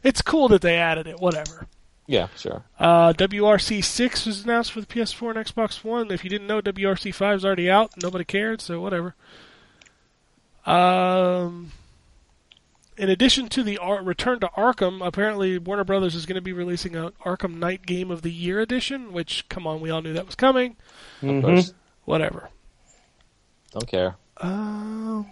[0.04, 1.18] It's cool that they added it.
[1.20, 1.66] Whatever.
[2.06, 2.62] Yeah, sure.
[2.78, 6.10] Uh, WRC six was announced for the PS4 and Xbox One.
[6.12, 7.90] If you didn't know, WRC five is already out.
[8.00, 9.14] Nobody cared, so whatever.
[10.64, 11.72] Um,
[12.96, 16.52] in addition to the Ar- Return to Arkham, apparently Warner Brothers is going to be
[16.52, 19.12] releasing a Arkham Knight Game of the Year edition.
[19.12, 20.76] Which, come on, we all knew that was coming.
[21.22, 21.72] Of course.
[22.04, 22.50] Whatever.
[23.72, 24.16] Don't care.
[24.38, 25.26] Um,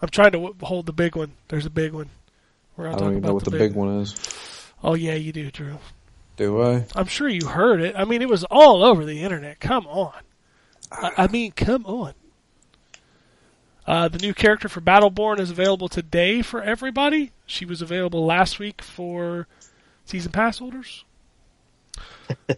[0.00, 1.32] I'm trying to w- hold the big one.
[1.48, 2.08] There's a big one.
[2.76, 4.14] We're I gonna don't talk even about know what the big one is.
[4.82, 5.78] Oh yeah, you do, Drew.
[6.36, 6.86] Do I?
[6.94, 7.94] I'm sure you heard it.
[7.96, 9.60] I mean, it was all over the internet.
[9.60, 10.14] Come on.
[10.90, 12.14] I, I mean, come on.
[13.86, 17.32] Uh, the new character for Battleborn is available today for everybody.
[17.46, 19.46] She was available last week for
[20.04, 21.04] season pass holders.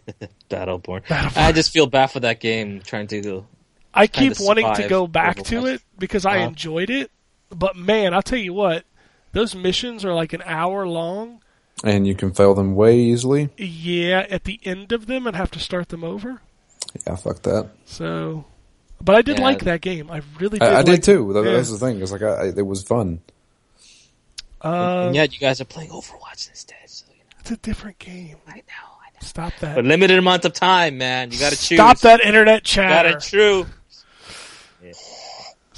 [0.49, 1.03] Battleborn.
[1.05, 1.37] Battleborn.
[1.37, 3.47] I just feel bad for that game trying to go.
[3.93, 6.47] I Kinda keep wanting to go back to it because I Uh-huh.
[6.47, 7.11] enjoyed it.
[7.49, 8.85] But man, I'll tell you what,
[9.33, 11.41] those missions are like an hour long.
[11.83, 13.49] And you can fail them way easily.
[13.57, 16.41] Yeah, at the end of them and have to start them over.
[17.07, 17.69] Yeah, fuck that.
[17.85, 18.45] So,
[19.01, 19.43] but I did Yeah.
[19.45, 20.09] like that game.
[20.11, 20.67] I really did.
[20.67, 21.33] I, I like did too.
[21.33, 21.53] That, yeah.
[21.53, 22.01] That's the thing.
[22.01, 23.19] It's like I, I, it was fun.
[24.63, 26.77] Uh, and yet you guys are playing Overwatch instead.
[26.85, 27.23] So, you know.
[27.39, 28.37] It's a different game.
[28.47, 28.61] I know.
[29.01, 29.19] I know.
[29.21, 29.75] Stop that.
[29.75, 31.31] But limited amount of time, man.
[31.31, 31.77] You got to choose.
[31.77, 33.19] Stop that internet You got chatter.
[33.19, 33.65] to choose.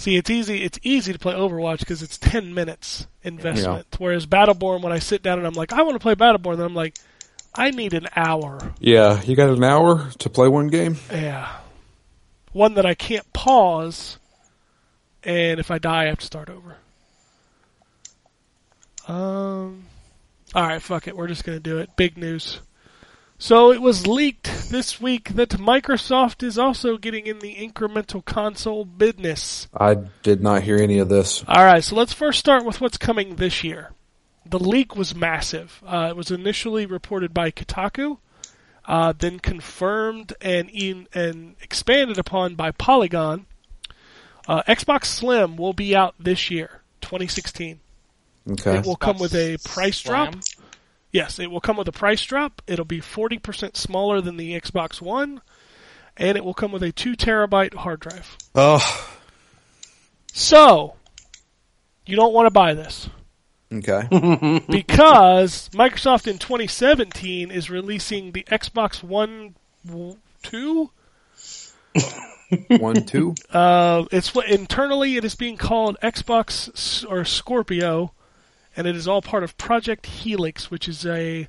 [0.06, 0.62] See, it's easy.
[0.62, 3.88] It's easy to play Overwatch because it's ten minutes investment.
[3.98, 6.68] Whereas Battleborn, when I sit down and I'm like, I want to play Battleborn, then
[6.68, 6.96] I'm like,
[7.56, 8.76] I need an hour.
[8.80, 10.98] Yeah, you got an hour to play one game.
[11.10, 11.52] Yeah,
[12.52, 14.20] one that I can't pause
[15.24, 16.78] and if I die, I have to start over.
[19.08, 19.86] Um,
[20.54, 21.18] all right, fuck it.
[21.18, 21.96] We're just gonna do it.
[21.96, 22.60] Big news.
[23.38, 28.86] So it was leaked this week that Microsoft is also getting in the incremental console
[28.86, 29.68] business.
[29.76, 31.44] I did not hear any of this.
[31.48, 33.92] All right, so let's first start with what's coming this year.
[34.46, 35.84] The leak was massive.
[35.86, 38.20] Uh, it was initially reported by Kotaku,
[38.86, 43.48] uh, then confirmed and in, and expanded upon by Polygon.
[44.48, 47.80] Uh, Xbox Slim will be out this year, 2016.
[48.52, 48.78] Okay.
[48.78, 50.36] It will come with a price drop.
[51.16, 51.24] Slam?
[51.26, 52.62] Yes, it will come with a price drop.
[52.68, 55.42] It'll be 40% smaller than the Xbox One,
[56.18, 58.38] and it will come with a 2 terabyte hard drive.
[58.54, 59.10] Oh,
[60.34, 60.96] So,
[62.06, 63.10] you don't want to buy this.
[63.74, 64.08] okay.
[64.70, 69.56] because Microsoft in 2017 is releasing the Xbox One
[70.44, 70.90] 2.
[72.78, 73.34] One, two.
[73.50, 78.12] Uh, it's what internally it is being called Xbox or Scorpio,
[78.76, 81.48] and it is all part of Project Helix, which is a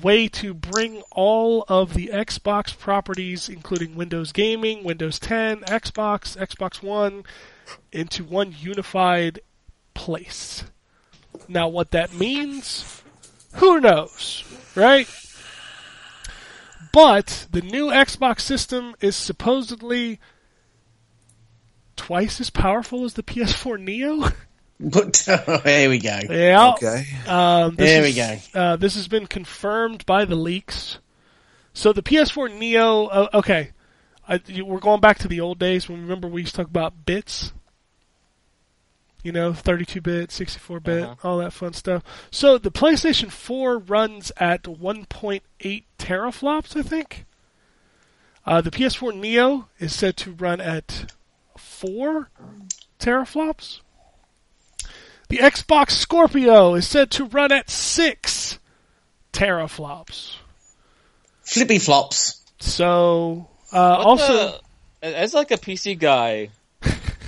[0.00, 6.82] way to bring all of the Xbox properties, including Windows Gaming, Windows 10, Xbox, Xbox
[6.82, 7.24] One,
[7.92, 9.40] into one unified
[9.94, 10.64] place.
[11.48, 13.02] Now, what that means,
[13.54, 14.44] who knows,
[14.76, 15.08] right?
[16.92, 20.20] But the new Xbox system is supposedly
[21.96, 24.28] twice as powerful as the PS4 Neo.
[24.82, 25.16] But
[25.64, 26.18] here we go.
[26.30, 26.70] yeah.
[26.72, 27.04] Okay.
[27.26, 28.58] Um, this There we go.
[28.58, 30.98] Uh, this has been confirmed by the leaks.
[31.74, 33.06] So the PS4 Neo.
[33.06, 33.72] Uh, okay,
[34.26, 36.68] I, you, we're going back to the old days when remember we used to talk
[36.70, 37.52] about bits.
[39.22, 41.28] You know, 32-bit, 64-bit, Uh-huh.
[41.28, 42.02] all that fun stuff.
[42.30, 47.26] So the PlayStation 4 runs at 1.8 teraflops, I think.
[48.46, 51.12] Uh, the PS4 Neo is said to run at
[51.58, 52.30] 4
[52.98, 53.80] teraflops.
[55.30, 58.58] The Xbox Scorpio is said to run at 6
[59.32, 60.34] teraflops.
[61.42, 62.42] Flippy flops.
[62.58, 64.60] So, uh, also,
[65.02, 66.50] the- as like a PC guy,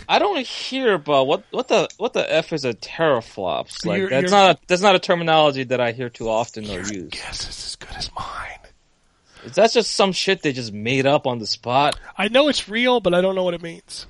[0.09, 3.87] I don't hear about what what the what the f is a teraflops.
[3.87, 6.69] Like You're- that's you're- not a, that's not a terminology that I hear too often
[6.71, 7.09] or use.
[7.11, 8.59] guess is as good as mine.
[9.45, 11.99] Is that just some shit they just made up on the spot?
[12.19, 14.07] I know it's real, but I don't know what it means.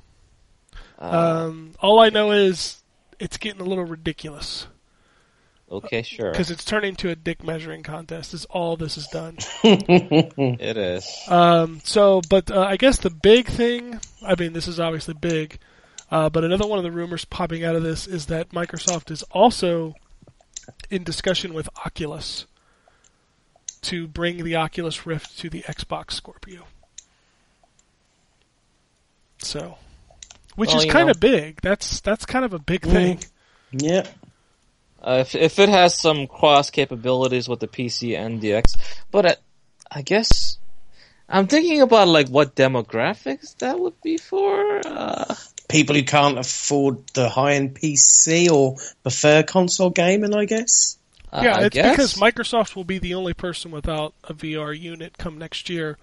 [0.99, 2.82] Uh, Um, all I know is
[3.23, 4.67] it's getting a little ridiculous
[5.71, 8.35] okay, sure, because it's turning into a dick measuring contest.
[8.35, 9.39] Is all this is done.
[9.63, 11.09] it is.
[11.29, 15.59] Um, so, but uh, I guess the big thing, I mean, this is obviously big,
[16.11, 19.23] uh, but another one of the rumors popping out of this is that Microsoft is
[19.31, 19.95] also
[20.91, 22.47] in discussion with Oculus
[23.83, 26.67] to bring the Oculus Rift to the Xbox Scorpio.
[29.39, 29.79] So,
[30.57, 31.61] which Well, is kind of big.
[31.61, 33.21] That's that's kind of a big thing.
[33.73, 34.07] Yeah.
[35.03, 38.75] Uh, if if it has some cross capabilities with the PC and the X,
[39.11, 39.37] but I,
[39.91, 40.59] I guess
[41.29, 44.81] I'm thinking about like what demographics that would be for.
[44.87, 45.35] Uh,
[45.69, 50.99] People who can't afford the high-end PC or prefer console gaming, I guess.
[51.33, 51.97] Yeah, I it's guess.
[51.97, 55.97] because Microsoft will be the only person without a VR unit come next year,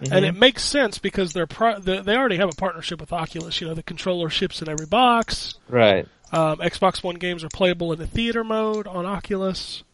[0.00, 0.24] and Mm-hmm.
[0.24, 3.60] it makes sense because they're pro- they they already have a partnership with Oculus.
[3.60, 5.54] You know, the controller ships in every box.
[5.68, 6.06] right.
[6.32, 9.84] Um, Xbox One games are playable in the theater mode on Oculus.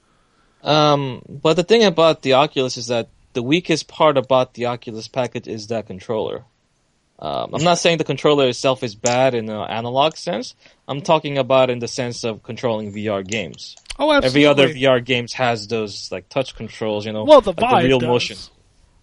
[0.63, 5.09] Um, but the thing about the Oculus is that the weakest part about the Oculus
[5.09, 6.45] package is that controller.
[7.19, 10.55] Um, I'm not saying the controller itself is bad in an analog sense.
[10.89, 13.77] I'm talking about in the sense of controlling VR games.
[13.99, 14.47] Oh, absolutely.
[14.47, 17.83] Every other VR games has those like touch controls, you know, well, the like Vive
[17.83, 18.09] the real does.
[18.09, 18.37] motion.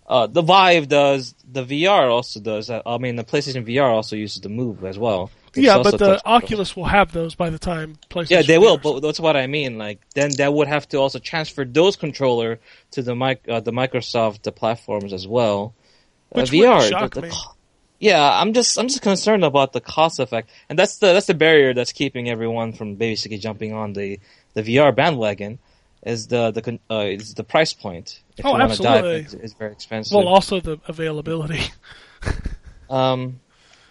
[0.10, 1.36] Uh, the Vive does.
[1.52, 2.70] The VR also does.
[2.72, 5.30] I mean, the PlayStation VR also uses the Move as well.
[5.50, 6.20] It's Yeah, but the.
[6.26, 8.30] Oculus will have those by the time PlayStation.
[8.32, 9.78] Yeah, they will, VR but that's what I mean.
[9.78, 12.60] Like, then that would have to also transfer those controller
[12.92, 15.76] to the mic, uh, the Microsoft the platforms as well.
[16.34, 17.32] Uh, VR, the- the me.
[18.00, 21.34] yeah, I'm just I'm just concerned about the cost effect, and that's the that's the
[21.36, 24.20] barrier that's keeping everyone from basically jumping on the
[24.56, 25.60] the VR bandwagon.
[26.04, 28.22] Is the the uh, is the price point?
[28.40, 29.16] If Oh, you wanna dive, absolutely.
[29.22, 30.16] it's, it's very expensive.
[30.16, 31.62] Well, also the availability.
[32.90, 33.40] um,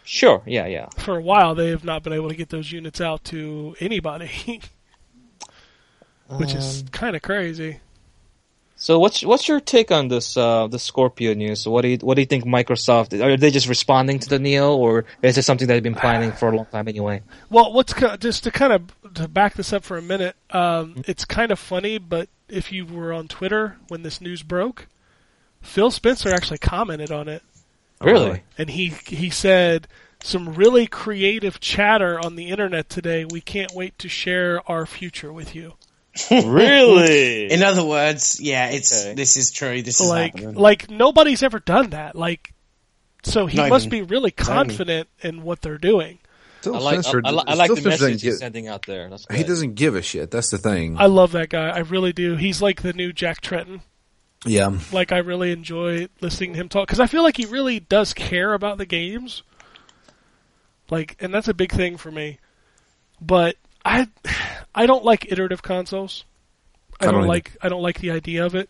[0.04, 0.86] sure, yeah, yeah.
[0.98, 4.60] For a while, they have not been able to get those units out to anybody,
[6.28, 7.80] which is Um, kind of crazy.
[8.80, 11.60] So what's what's your take on this uh, the Scorpio news?
[11.60, 14.38] So what do you what do you think Microsoft are they just responding to the
[14.38, 17.22] Neo or is it something they've been planning for a long time anyway?
[17.50, 21.24] Well, what's just to kind of to back this up for a minute, um, it's
[21.24, 24.86] kind of funny, but if you were on Twitter when this news broke,
[25.60, 27.42] Phil Spencer actually commented on it,
[28.00, 28.30] Really?
[28.30, 29.88] Oh, and he he said
[30.22, 33.24] some really creative chatter on the internet today.
[33.24, 35.74] We can't wait to share our future with you.
[36.30, 37.50] really?
[37.50, 39.14] In other words, yeah, it's Okay.
[39.14, 39.82] this is true.
[39.82, 40.54] This is like happening.
[40.56, 42.14] like nobody's ever done that.
[42.16, 42.52] Like
[43.24, 46.18] so he Not must even- be really confident in what they're doing.
[46.60, 48.84] Still I like, I, I, I still like the Finster message doesn't he's sending out
[48.86, 49.10] there.
[49.30, 50.30] He doesn't give a shit.
[50.30, 50.96] That's the thing.
[50.98, 51.68] I love that guy.
[51.68, 52.34] I really do.
[52.36, 53.80] He's like the new Jack Tretton.
[54.44, 54.76] yeah.
[54.92, 58.12] Like I really enjoy listening to him talk because I feel like he really does
[58.12, 59.42] care about the games.
[60.90, 62.38] Like, and that's a big thing for me.
[63.20, 64.08] But I,
[64.74, 66.24] I don't like iterative consoles.
[67.00, 67.56] I I don't, don't like.
[67.62, 68.68] I don't like the idea of it.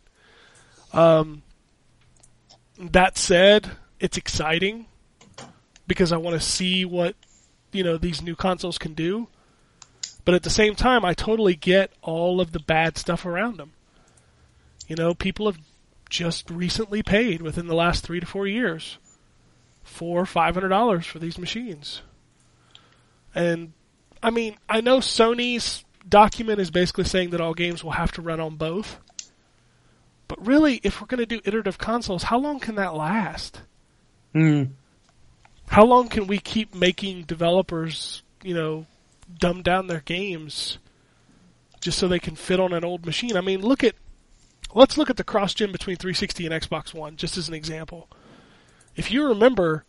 [0.93, 1.43] Um.
[2.78, 4.86] That said, it's exciting
[5.89, 7.16] because I want to see what
[7.72, 9.28] you know these new consoles can do.
[10.24, 13.72] But at the same time, I totally get all of the bad stuff around them.
[14.86, 15.58] You know, people have
[16.10, 18.98] just recently paid within the last three to four years
[19.82, 22.02] for five hundred dollars for these machines.
[23.34, 23.72] And
[24.22, 28.22] I mean, I know Sony's document is basically saying that all games will have to
[28.22, 28.98] run on both.
[30.26, 33.62] But really, if we're going to do iterative consoles, how long can that last?
[34.34, 34.64] Hmm.
[35.68, 38.86] How long can we keep making developers, you know,
[39.38, 40.78] dumb down their games
[41.80, 43.36] just so they can fit on an old machine?
[43.36, 43.94] I mean, look at
[44.74, 48.08] let's look at the cross gen between 360 and Xbox One, just as an example.
[48.96, 49.84] If you remember,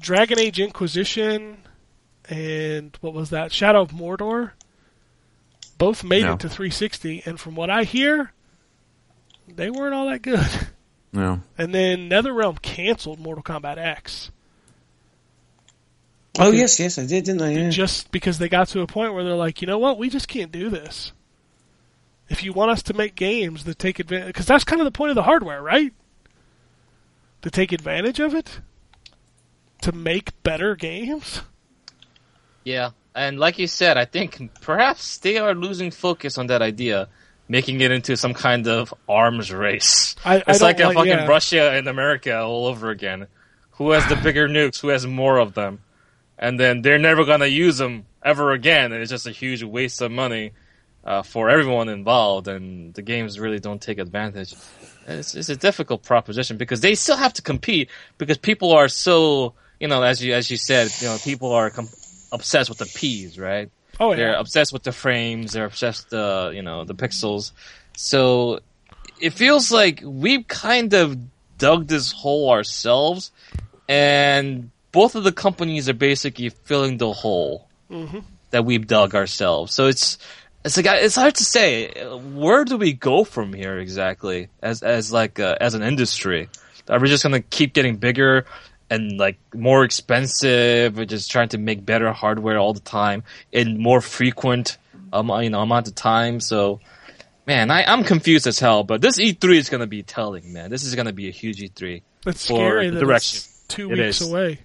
[0.00, 1.58] Dragon Age Inquisition
[2.28, 3.52] and what was that?
[3.52, 4.52] Shadow of Mordor
[5.78, 6.34] both made No.
[6.34, 8.32] it to 360, and from what I hear,
[9.48, 10.46] they weren't all that good.
[11.12, 11.42] No.
[11.58, 14.30] And then NetherRealm canceled Mortal Kombat X
[16.38, 17.50] Oh yes, yes, I did, didn't I?
[17.50, 17.68] Yeah.
[17.68, 20.28] just because they got to a point where they're like, you know what, we just
[20.28, 21.12] can't do this.
[22.28, 24.90] If you want us to make games that take advantage, because that's kind of the
[24.92, 25.92] point of the hardware, right?
[27.42, 28.60] To take advantage of it,
[29.82, 31.42] to make better games.
[32.64, 37.08] Yeah, and like you said, I think perhaps they are losing focus on that idea,
[37.48, 40.16] making it into some kind of arms race.
[40.24, 41.26] I, I It's don't like a fucking yeah.
[41.26, 43.26] Russia and America all over again.
[43.72, 44.80] Who has the bigger nukes?
[44.80, 45.80] Who has more of them?
[46.42, 50.00] And then they're never gonna use them ever again, and it's just a huge waste
[50.02, 50.50] of money
[51.04, 52.48] uh, for everyone involved.
[52.48, 54.52] And the games really don't take advantage.
[55.06, 59.54] It's, it's a difficult proposition because they still have to compete because people are so
[59.78, 61.88] you know as you as you said you know people are com-
[62.32, 64.16] obsessed with the P's right Oh yeah.
[64.16, 67.50] they're obsessed with the frames they're obsessed with the you know the pixels
[67.96, 68.60] so
[69.20, 71.16] it feels like we've kind of
[71.58, 73.32] dug this hole ourselves
[73.88, 77.68] and both of the companies are basically filling the hole
[78.50, 79.74] that we've dug ourselves.
[79.74, 80.18] So it's
[80.64, 81.92] it's like it's hard to say.
[82.34, 86.48] Where do we go from here exactly as as like uh, as an industry?
[86.88, 88.46] Are we just gonna keep getting bigger
[88.90, 90.98] and like more expensive?
[90.98, 94.78] Or just trying to make better hardware all the time in more frequent
[95.12, 96.40] um, you know amount of time.
[96.40, 96.80] So
[97.44, 100.70] man I, i'm confused as hell but this e3 is gonna be telling man.
[100.70, 103.38] This is gonna be a huge E e3 it's for scary the that direction.
[103.38, 104.30] it's two It weeks is.
[104.30, 104.60] away.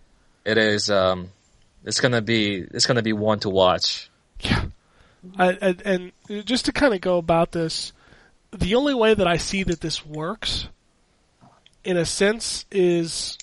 [0.48, 1.30] It is um
[1.84, 4.10] it's gonna be it's gonna be one to watch
[4.40, 4.66] Yeah.
[5.38, 6.12] I, I, and
[6.46, 7.92] just to kind of go about this,
[8.52, 10.70] the only way that I see that this works,
[11.84, 13.38] in a sense, is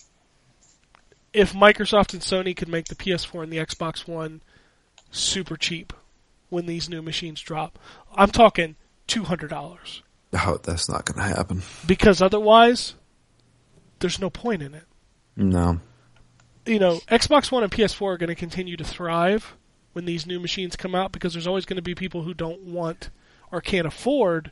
[1.35, 4.40] if Microsoft and Sony could make the PS4 and the Xbox One
[5.10, 5.93] super cheap
[6.48, 7.78] when these new machines drop.
[8.14, 8.76] I'm talking
[9.06, 10.02] two hundred dollars
[10.32, 11.62] Oh, that's not going to happen.
[11.86, 12.94] because otherwise,
[13.98, 14.85] there's no point in it.
[15.36, 15.81] No.
[16.66, 19.55] You know, Xbox One and PS4 are going to continue to thrive
[19.93, 22.61] when these new machines come out because there's always going to be people who don't
[22.62, 23.11] want
[23.53, 24.51] or can't afford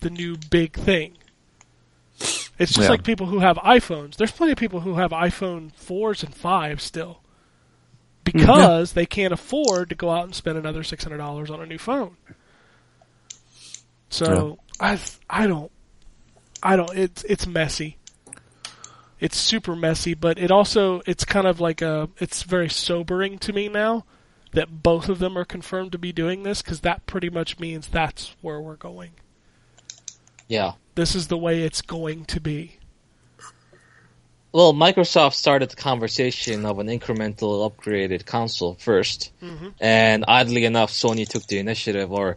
[0.00, 1.16] the new big thing.
[2.58, 2.88] It's just Yeah.
[2.90, 4.16] like people who have iPhones.
[4.16, 7.20] There's plenty of people who have iPhone 4s and 5s still
[8.22, 12.16] because they can't afford to go out and spend another $600 on a new phone.
[14.10, 14.98] So, I
[15.28, 15.70] I don't
[16.62, 17.96] I don't it's it's messy
[19.20, 23.52] it's super messy, but it also it's kind of like a it's very sobering to
[23.52, 24.04] me now
[24.52, 27.86] that both of them are confirmed to be doing this because that pretty much means
[27.86, 29.12] that's where we're going.
[30.48, 32.78] yeah This is the way it's going to be.
[34.52, 39.68] Well, Microsoft started the conversation of an incremental upgraded console 1st Mm-hmm.
[39.80, 42.36] and oddly enough, Sony took the initiative, or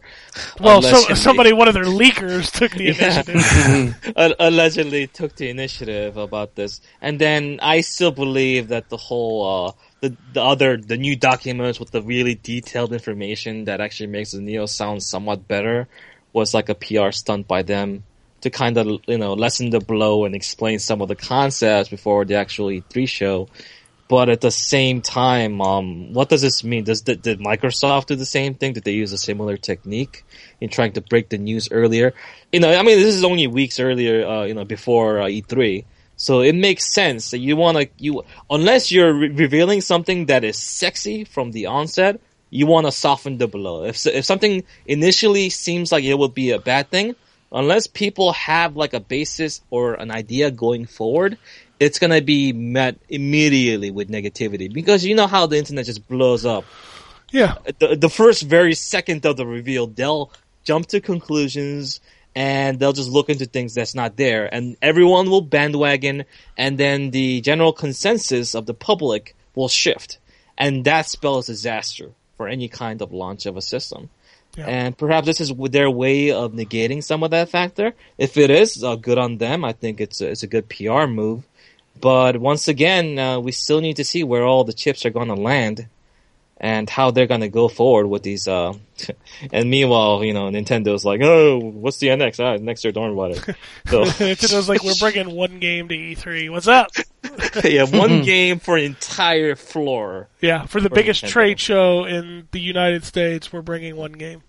[0.59, 4.13] Well, so, somebody, one of their leakers, took the initiative.
[4.39, 9.71] allegedly took the initiative about this, and then I still believe that the whole uh,
[10.01, 14.41] the the other the new documents with the really detailed information that actually makes the
[14.41, 15.87] Neo sound somewhat better
[16.31, 18.03] was like a PR stunt by them
[18.43, 22.25] to kind of you know lessen the blow and explain some of the concepts before
[22.25, 23.49] the actual E3 show.
[24.09, 26.83] But at the same time, um, what does this mean?
[26.83, 28.73] Does did, did Microsoft do the same thing?
[28.73, 30.23] Did they use a similar technique
[30.61, 32.13] in trying to break the news earlier?
[32.51, 35.85] You know, I mean, this is only weeks earlier, uh, you know, before uh, E3.
[36.15, 40.43] So it makes sense that you want to you unless you're re- revealing something that
[40.43, 43.85] is sexy from the onset, you want to soften the blow.
[43.85, 47.15] If if something initially seems like it would be a bad thing,
[47.53, 51.37] unless people have like a basis or an idea going forward,
[51.79, 56.45] it's gonna be met immediately with negativity because you know how the internet just blows
[56.45, 56.65] up.
[57.31, 57.57] Yeah.
[57.79, 60.31] The, the first very second of the reveal, they'll
[60.63, 61.99] jump to conclusions
[62.35, 66.25] and they'll just look into things that's not there and everyone will bandwagon
[66.57, 70.17] and then the general consensus of the public will shift
[70.57, 74.09] and that spells disaster for any kind of launch of a system.
[74.57, 77.93] And perhaps this is their way of negating some of that factor.
[78.17, 79.65] If it is, uh, good on them.
[79.65, 81.43] I think it's a, it's a good PR move.
[81.99, 85.29] But once again, uh, we still need to see where all the chips are going
[85.29, 85.87] to land
[86.63, 88.47] and how they're going to go forward with these.
[88.47, 88.73] Uh,
[89.51, 92.39] and meanwhile, you know, Nintendo's like, oh, what's the NX?
[92.39, 93.55] Ah, next year, don't worry about it.
[93.87, 96.49] So, Nintendo's like, we're bringing one game to E3.
[96.49, 96.87] What's up?
[97.65, 100.29] yeah, one game for an entire floor.
[100.39, 101.29] Yeah, for the For biggest Nintendo.
[101.29, 104.41] trade show in the United States, we're bringing one game.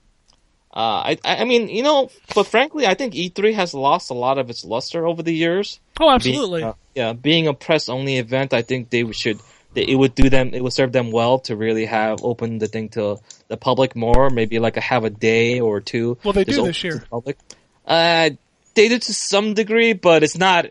[0.72, 0.78] Uh,
[1.14, 4.38] I, I I mean, you know, but frankly, I think E3 has lost a lot
[4.38, 5.80] of its luster over the years.
[6.00, 6.62] Oh, Being- absolutely.
[6.62, 9.40] uh, yeah, being a press only event, I think they should.
[9.74, 10.50] They, it would do them.
[10.54, 13.18] It would serve them well to really have open the thing to
[13.48, 14.30] the public more.
[14.30, 16.18] Maybe like a, have a day or two.
[16.24, 16.98] Well, they do this year.
[16.98, 17.38] the public.
[17.86, 18.30] Uh,
[18.74, 20.66] they do to some degree, but it's not.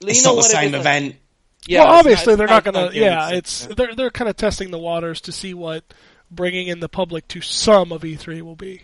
[0.00, 1.16] It's know not the same is, event.
[1.66, 2.98] Yeah, well, obviously not- they're it's not going to.
[2.98, 3.38] Yeah, system.
[3.38, 5.82] it's they're they're kind of testing the waters to see what
[6.30, 8.82] bringing in the public to some of E3 will be.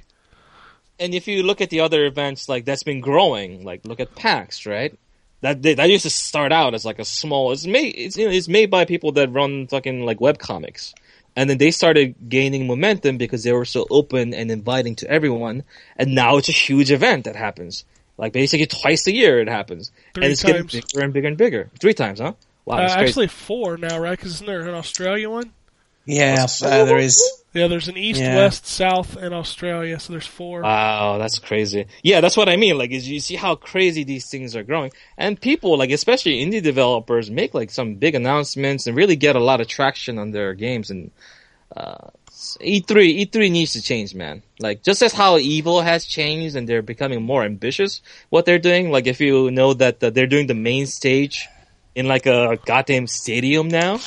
[0.99, 3.65] and if you look at the other events, like that's been growing.
[3.65, 4.95] Like look at PAX, right?
[5.43, 7.53] That that used to start out as like a small.
[7.53, 7.95] It's made.
[7.97, 10.95] It's you know, it's made by people that run fucking like web comics,
[11.35, 15.65] and then they started gaining momentum because they were so open and inviting to everyone.
[15.97, 17.85] And now it's a huge event that happens.
[18.19, 20.73] Like basically twice a year it happens, Three and it's times.
[20.73, 21.71] getting bigger and bigger and bigger.
[21.81, 22.35] Three times, huh?
[22.67, 24.11] Wow, Uh, actually, four now, right?
[24.19, 25.53] Because isn't there an Australia one?
[26.07, 27.23] Yeah, uh, there is.
[27.53, 28.37] Yeah, there's an east, Yeah.
[28.37, 29.99] west, south, and Australia.
[29.99, 30.63] So there's four.
[30.63, 31.87] Wow, that's crazy.
[32.03, 32.79] Yeah, that's what I mean.
[32.79, 36.63] Like, is you see how crazy these things are growing, and people, like especially indie
[36.63, 40.55] developers, make like some big announcements and really get a lot of traction on their
[40.55, 40.91] games.
[40.91, 41.11] And
[41.77, 42.09] uh,
[42.61, 44.43] E3, E3 needs to change, man.
[44.61, 48.01] Like, just as how Evo has changed and they're becoming more ambitious,
[48.31, 48.91] what they're doing.
[48.91, 51.47] Like, if you know that uh, they're doing the main stage
[51.95, 53.99] in like a goddamn stadium now,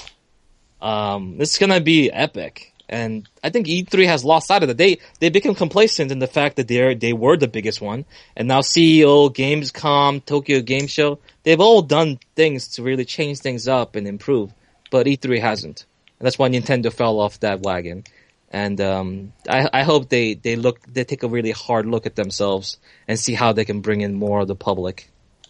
[0.84, 2.74] um, it's gonna be epic.
[2.90, 4.78] And I think E3 has lost sight of that.
[4.78, 8.06] They they become complacent in the fact that they they were the biggest one,
[8.36, 13.68] and now CEO, Gamescom, Tokyo Game Show, they've all done things to really change things
[13.68, 14.54] up and improve,
[14.92, 15.86] but E3 hasn't.
[16.20, 18.04] And that's why Nintendo fell off that wagon.
[18.52, 22.16] And um, I, I hope they, they look they take a really hard look at
[22.16, 22.78] themselves
[23.08, 25.10] and see how they can bring in more of the public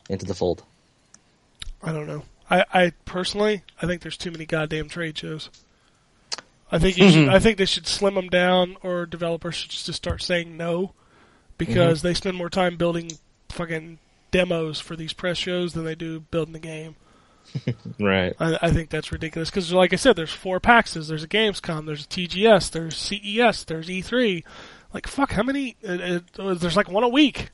[0.10, 0.64] into the fold.
[1.82, 2.24] I don't know.
[2.50, 5.50] I, I personally, I think there's too many goddamn trade shows.
[6.72, 7.14] I think you mm-hmm.
[7.14, 10.94] should, I think they should slim them down, or developers should just start saying no,
[11.58, 12.08] because mm-hmm.
[12.08, 13.12] they spend more time building
[13.50, 14.00] fucking
[14.32, 16.96] demos for these press shows than they do building the game.
[18.00, 18.34] Right.
[18.40, 21.08] I, I think that's ridiculous because, like I said, there's four PAXs.
[21.08, 21.86] There's a Gamescom.
[21.86, 22.72] There's a TGS.
[22.72, 23.66] There's CES.
[23.66, 24.44] There's E3.
[24.94, 25.76] Like fuck, how many?
[25.82, 27.52] It, it, there's like one a week.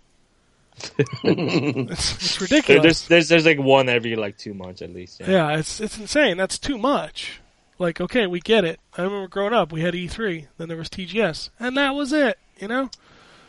[1.24, 2.82] it's, it's There, ridiculous.
[2.84, 5.20] there's there's there's like one every like two months at least.
[5.22, 5.30] Yeah.
[5.30, 6.38] Yeah, it's it's insane.
[6.38, 7.40] That's too much.
[7.78, 8.80] Like, okay, we get it.
[8.98, 12.38] I remember growing up, we had E3, then there was TGS, and that was it.
[12.60, 12.90] You know?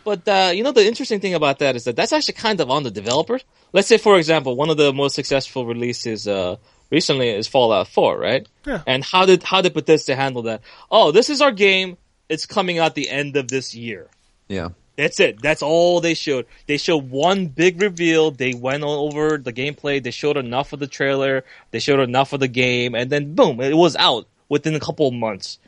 [0.05, 2.70] But uh, you know the interesting thing about that is that that's actually kind of
[2.70, 3.44] on the developers.
[3.73, 6.57] Let's say, for example, one of the most successful releases uh,
[6.90, 8.48] recently is Fallout 4, right?
[8.66, 8.82] Yeah.
[8.86, 10.62] And how did how did Bethesda handle that?
[10.90, 11.97] Oh, this is our game.
[12.28, 14.09] It's coming out the end of this year.
[14.48, 14.70] Yeah.
[15.01, 15.40] That's it.
[15.40, 16.44] That's all they showed.
[16.66, 18.32] They showed one big reveal.
[18.32, 20.02] They went over the gameplay.
[20.02, 21.43] They showed enough of the trailer.
[21.70, 25.09] They showed enough of the game, and then boom, it was out within a couple
[25.09, 25.59] of months.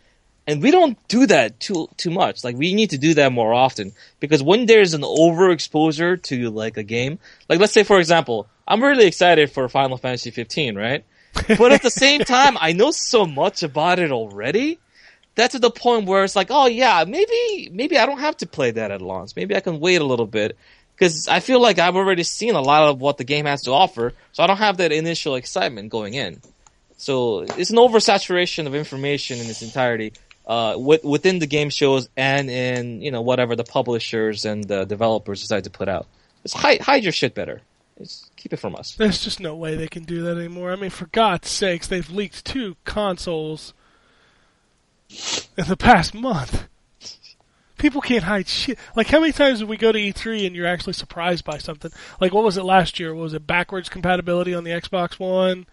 [0.47, 2.45] And we don't do that too too much.
[2.45, 6.77] Like we need to do that more often because when there's an overexposure to like
[6.77, 7.19] a game,
[7.49, 11.07] like let's say for example, I'm really excited for Final Fantasy 15, right?
[11.49, 14.79] But at the same time, I know so much about it already
[15.35, 18.47] that's to the point where it's like, oh yeah, maybe maybe I don't have to
[18.47, 19.33] play that at launch.
[19.37, 20.57] Maybe I can wait a little bit
[20.95, 23.73] because I feel like I've already seen a lot of what the game has to
[23.73, 26.41] offer, so I don't have that initial excitement going in.
[26.97, 30.13] So it's an oversaturation of information in its entirety
[30.47, 34.85] uh, with, within the game shows and in you know whatever the publishers and the
[34.85, 36.07] developers decide to put out.
[36.43, 37.63] Just hide, hide your shit better.
[37.99, 38.95] Just keep it from us.
[38.97, 40.73] There's just no way they can do that anymore.
[40.73, 43.75] I mean, for God's sakes, they've leaked two consoles
[45.57, 46.67] in the past month.
[47.79, 48.79] People can't hide shit.
[48.95, 51.91] Like, how many times did we go to E3 and you're actually surprised by something?
[52.21, 53.13] Like, what was it last year?
[53.13, 55.67] Was it backwards compatibility on the Xbox One?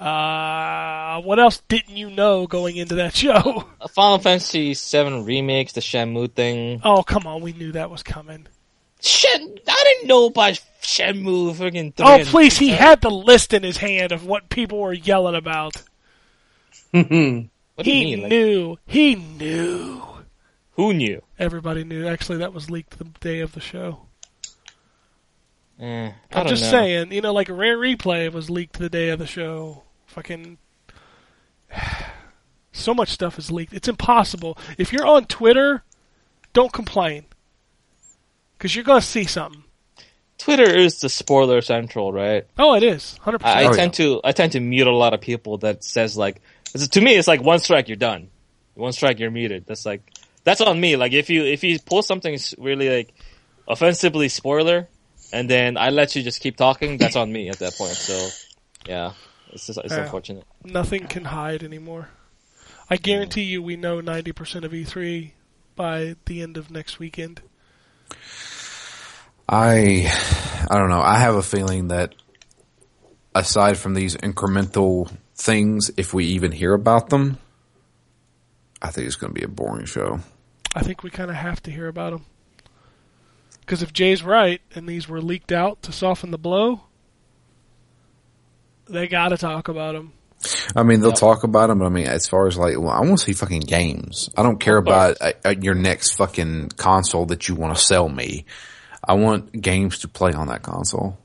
[0.00, 3.64] Uh, what else didn't you know going into that show?
[3.80, 6.80] Uh, Final Fantasy VII remakes, the Shenmue thing.
[6.84, 8.46] Oh, come on, we knew that was coming.
[9.00, 12.06] Shen, I didn't know about Shenmue freaking three.
[12.06, 15.76] Oh, please, he had the list in his hand of what people were yelling about.
[17.76, 18.22] What do you He mean?
[18.22, 18.76] Like, knew.
[18.86, 20.02] He knew.
[20.72, 21.22] who knew?
[21.38, 22.06] Everybody knew.
[22.08, 24.00] Actually, that was leaked the day of the show.
[25.78, 26.70] Eh, I I'm don't just know.
[26.70, 29.84] saying, you know, like a Rare Replay was leaked the day of the show.
[30.06, 30.58] Fucking.
[32.72, 33.72] So much stuff is leaked.
[33.72, 34.58] It's impossible.
[34.76, 35.82] If you're on Twitter,
[36.52, 37.24] don't complain.
[38.52, 39.64] Because you're going to see something.
[40.36, 42.46] Twitter is the spoiler central, right?
[42.58, 43.18] Oh, it is.
[43.24, 43.40] 100%.
[43.44, 46.18] I, I Oh, tend to I tend to mute a lot of people that says
[46.18, 46.42] like
[46.82, 48.28] it's- to me it's like one strike you're done,
[48.74, 49.66] one strike you're muted.
[49.66, 50.02] That's like
[50.44, 50.96] that's on me.
[50.96, 53.14] Like if you if you pull something really like
[53.68, 54.88] offensively spoiler,
[55.32, 57.94] and then I let you just keep talking, that's on me at that point.
[57.94, 58.28] So
[58.88, 59.12] yeah,
[59.52, 60.02] it's just, it's Yeah.
[60.04, 60.44] unfortunate.
[60.64, 62.08] Nothing can hide anymore.
[62.88, 65.32] I guarantee you we know 90% of E3
[65.74, 67.42] by the end of next weekend.
[69.48, 70.10] I
[70.70, 71.00] I don't know.
[71.00, 72.14] I have a feeling that
[73.34, 77.38] aside from these incremental things, if we even hear about them,
[78.82, 80.20] I think it's going to be a boring show.
[80.74, 82.24] I think we kind of have to hear about them.
[83.60, 86.82] Because if Jay's right and these were leaked out to soften the blow,
[88.88, 90.12] they got to talk about them.
[90.76, 93.00] I mean, they'll talk about them, but I mean, as far as like, well, I
[93.00, 94.30] want to see fucking games.
[94.36, 98.08] I don't care about uh, uh, your next fucking console that you want to sell
[98.08, 98.44] me.
[99.02, 101.18] I want games to play on that console.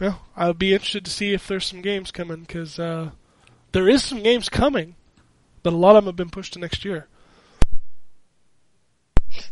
[0.00, 3.10] Yeah, I'll be interested to see if there's some games coming because uh,
[3.72, 4.94] there is some games coming,
[5.62, 7.06] but a lot of them have been pushed to next year.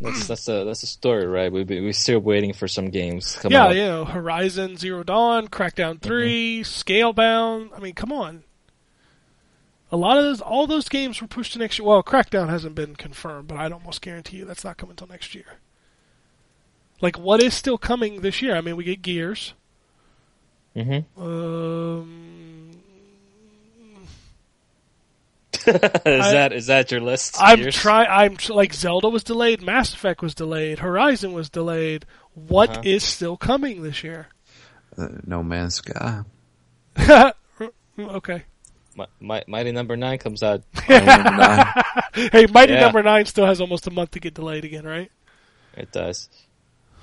[0.00, 1.52] That's that's a that's a story, right?
[1.52, 3.36] We we we're still waiting for some games.
[3.36, 3.76] Come yeah, out.
[3.76, 7.70] you know, Horizon Zero Dawn, Crackdown 3 Scalebound.
[7.76, 8.44] I mean, come on.
[9.90, 11.88] A lot of those, all those games were pushed to next year.
[11.88, 15.34] Well, Crackdown hasn't been confirmed, but I'd almost guarantee you that's not coming until next
[15.34, 15.58] year.
[17.00, 18.54] Like, what is still coming this year?
[18.54, 19.54] I mean, we get Gears.
[20.78, 21.04] Mhm.
[21.18, 22.70] Um,
[25.66, 27.36] is I- that is that your list?
[27.40, 27.74] I'm Gears?
[27.74, 28.08] trying.
[28.08, 32.04] I'm tr- like Zelda was delayed, Mass Effect was delayed, Horizon was delayed.
[32.34, 33.10] What is Uh-huh.
[33.10, 34.28] still coming this year?
[34.96, 36.22] Uh, no Man's Sky.
[37.98, 38.44] okay.
[38.96, 40.62] Mi- Mi- Mighty Number Nine comes out.
[42.14, 42.80] Hey, Mighty Yeah.
[42.80, 45.10] Number Nine still has almost a month to get delayed again, right?
[45.76, 46.28] It does.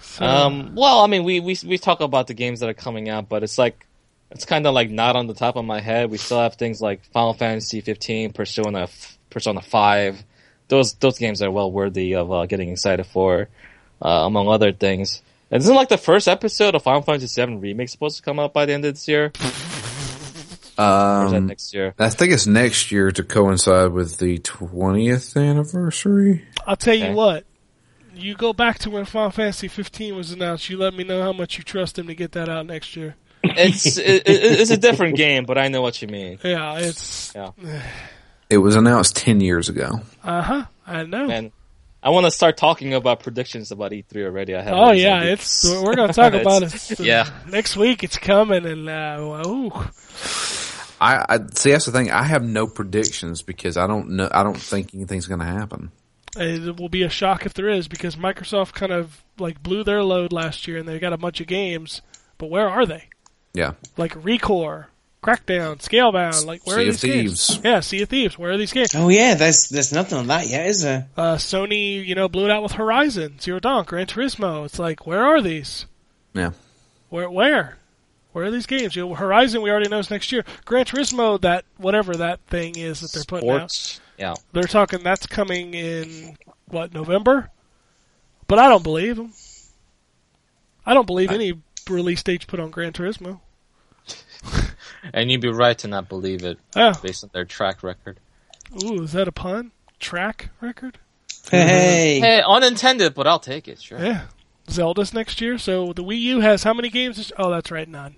[0.06, 3.10] So, Um, well, I mean, we, we we talk about the games that are coming
[3.10, 3.86] out, but it's like
[4.32, 6.10] it's kind of like not on the top of my head.
[6.10, 8.88] We still have things like Final Fantasy 15, Persona,
[9.30, 10.24] Persona 5.
[10.68, 13.50] Those those games are well worthy of uh, getting excited for,
[14.02, 15.22] uh, among other things.
[15.52, 18.52] And isn't like the first episode of Final Fantasy 7 remake supposed to come out
[18.54, 19.32] by the end of this year?
[20.78, 21.94] Or is that Um, next year?
[22.00, 26.44] I think it's next year to coincide with the 20th anniversary.
[26.68, 27.14] I'll tell you okay.
[27.14, 27.46] what.
[28.16, 30.70] You go back to when Final Fantasy 15 was announced.
[30.70, 33.16] You let me know how much you trust him to get that out next year.
[33.44, 36.40] It's it, it, it's a different game, but I know what you mean.
[36.44, 37.52] Yeah, it's Yeah.
[38.48, 40.02] It was announced 10 years ago.
[40.24, 40.66] uh huh.
[40.86, 41.28] I know.
[41.30, 41.52] And
[42.04, 44.56] I want to start talking about predictions about E3 already.
[44.56, 45.64] I have Oh yeah, ideas.
[45.66, 47.00] it's we're gonna talk about it.
[47.00, 47.28] Yeah.
[47.50, 49.72] next week it's coming, and uh, ooh,
[51.02, 51.72] I, I see.
[51.72, 52.12] That's the thing.
[52.12, 54.30] I have no predictions because I don't know.
[54.32, 55.92] I don't think anything's going to happen.
[56.36, 60.04] It will be a shock if there is because Microsoft kind of like blew their
[60.04, 62.02] load last year, and they got a bunch of games,
[62.38, 63.10] but where are they?
[63.54, 63.74] Yeah.
[63.98, 64.88] Like Recore,
[65.24, 67.48] Crackdown, Scalebound, like where Sea are of these games?
[67.48, 67.62] Thieves.
[67.64, 68.38] Yeah, Sea of Thieves.
[68.38, 68.94] Where are these games?
[68.96, 71.08] Oh yeah, there's there's nothing on that yet, is there?
[71.18, 74.66] Uh, Sony, you know, blew it out with Horizon, Zero Dawn, Gran Turismo.
[74.66, 75.86] It's like, where are these?
[76.34, 76.52] Yeah.
[77.10, 77.78] Where, where,
[78.34, 78.96] where are these games?
[78.96, 80.44] You know, Horizon, we already know is next year.
[80.66, 84.02] Gran Turismo, that whatever that thing is that they're putting out, Sports.
[84.18, 84.36] Yeah.
[84.54, 86.38] they're talking that's coming in
[86.68, 87.50] what November.
[88.48, 89.34] But I don't believe them.
[90.86, 91.54] I don't believe any
[91.90, 93.40] release dates put on Gran Turismo.
[95.14, 98.20] And you'd be right to not believe it Oh, based on their track record.
[98.84, 99.72] ooh, is that a pun?
[100.00, 100.98] Track record?
[101.44, 101.56] Mm-hmm.
[101.56, 103.80] Hey, Hey, unintended, but I'll take it.
[103.80, 104.00] Sure.
[104.04, 104.26] Yeah.
[104.70, 105.60] Zelda's next year.
[105.60, 107.18] So the Wii U has how many games?
[107.18, 108.16] this- Oh, that's right, none.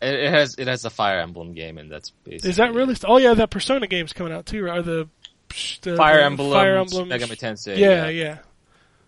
[0.00, 2.94] It, it has it has a Fire Emblem game, and that's basically Is that really?
[2.94, 4.66] St- oh yeah, that Persona game's coming out too.
[4.66, 5.08] Or the,
[5.82, 6.52] the Fire the Emblem?
[6.52, 7.08] Fire Emblem.
[7.08, 7.76] Megami Tensei.
[7.76, 8.38] Yeah, yeah.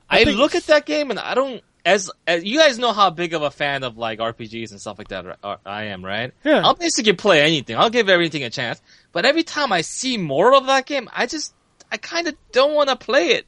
[0.08, 3.10] I, think look at that game, and I don't as, as you guys know how
[3.10, 6.32] big of a fan of like RPGs and stuff like that I am, right?
[6.44, 6.62] Yeah.
[6.64, 7.76] I'll basically play anything.
[7.76, 8.80] I'll give everything a chance.
[9.12, 11.54] But every time I see more of that game, I just
[11.90, 13.46] I kind of don't want to play it.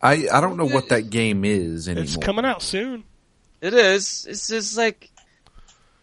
[0.00, 2.04] I, I don't know what that game is anymore.
[2.04, 3.04] It's coming out soon.
[3.60, 4.26] It is.
[4.28, 5.10] It's just like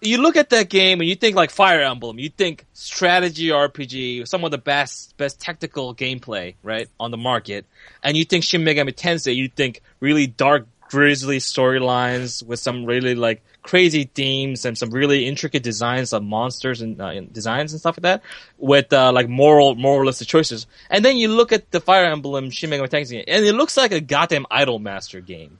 [0.05, 2.19] you look at that game and you think like Fire Emblem.
[2.19, 7.65] You think strategy RPG, some of the best best technical gameplay right on the market,
[8.03, 9.35] and you think Shin Megami Tensei.
[9.35, 15.25] You think really dark, grisly storylines with some really like crazy themes and some really
[15.25, 18.21] intricate designs of monsters and, uh, and designs and stuff like that
[18.57, 20.67] with uh, like moral moralistic choices.
[20.89, 23.91] And then you look at the Fire Emblem Shin Megami Tensei, and it looks like
[23.91, 25.59] a goddamn Idol Master game.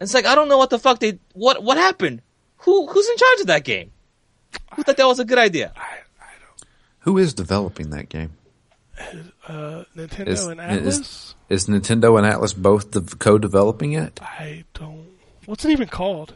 [0.00, 2.22] And It's like I don't know what the fuck they what what happened.
[2.60, 3.90] Who who's in charge of that game?
[4.74, 5.72] Who thought that was a good idea?
[5.76, 6.64] I, I don't.
[7.00, 8.32] Who is developing that game?
[9.46, 11.34] Uh, Nintendo Is- and Atlus.
[11.48, 14.20] Is Nintendo and Atlus both de- co-developing it?
[14.22, 15.06] I don't.
[15.46, 16.34] What's it even called?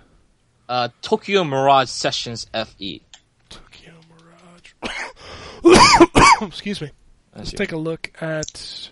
[0.69, 2.65] Uh, Tokyo Mirage Sessions E.
[2.65, 3.03] FE.
[3.51, 3.93] Tokyo
[4.83, 6.43] Mirage.
[6.43, 6.91] Excuse me.
[7.37, 8.91] Let's take a look at.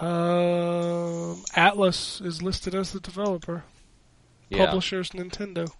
[0.00, 3.64] Um, Atlus is listed as the developer.
[4.48, 5.70] Yeah, Publishers Nintendo.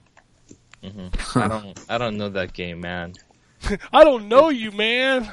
[0.82, 1.38] Mm-hmm.
[1.38, 3.14] I don't I don't know that game, man.
[3.93, 5.30] I don't know you, man.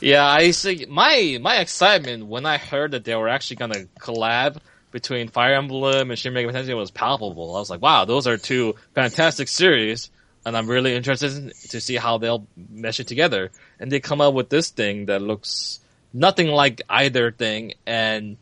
[0.00, 0.86] Yeah, I see.
[0.88, 4.58] My my excitement when I heard that they were actually gonna collab
[4.90, 7.56] between Fire Emblem and Shin Megami Tensei was palpable.
[7.56, 10.10] I was like, wow, those are two fantastic series,
[10.44, 13.50] and I'm really interested in- to see how they'll mesh it together.
[13.80, 15.80] And they come up with this thing that looks
[16.12, 18.36] nothing like either thing, and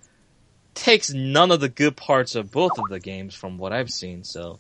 [0.81, 4.24] takes none of the good parts of both of the games from what I've seen.
[4.24, 4.59] So.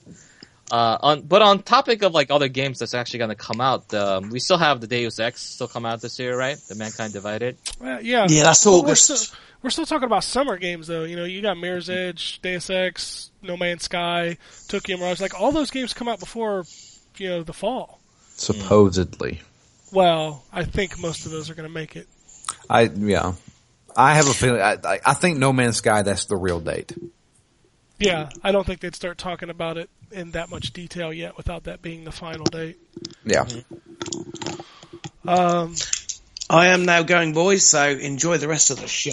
[0.70, 3.92] Uh, on, but on topic of like other games that's actually going to come out,
[3.92, 6.56] um, we still have the Deus Ex still come out this year, right?
[6.68, 7.56] The Mankind Divided.
[7.80, 8.28] Well, yeah.
[8.28, 9.10] Yeah, that's But August.
[9.10, 11.02] We're still, we're still talking about summer games, though.
[11.02, 14.36] You know, you got Mirror's Edge, Deus Ex, No Man's Sky,
[14.68, 15.20] Tokyo Mirage.
[15.20, 16.64] Like all those games come out before,
[17.16, 17.98] you know, the fall.
[18.36, 19.42] Supposedly.
[19.92, 22.06] Well, I think most of those are going to make it.
[22.68, 23.32] I yeah.
[23.96, 24.60] I have a feeling.
[24.60, 26.02] I, I, I think No Man's Sky.
[26.02, 26.92] That's the real date.
[27.98, 31.64] Yeah, I don't think they'd start talking about it in that much detail yet without
[31.64, 32.78] that being the final date.
[33.24, 33.46] Yeah.
[35.26, 35.74] Um,
[36.48, 37.66] I am now going, boys.
[37.66, 39.12] So enjoy the rest of the show.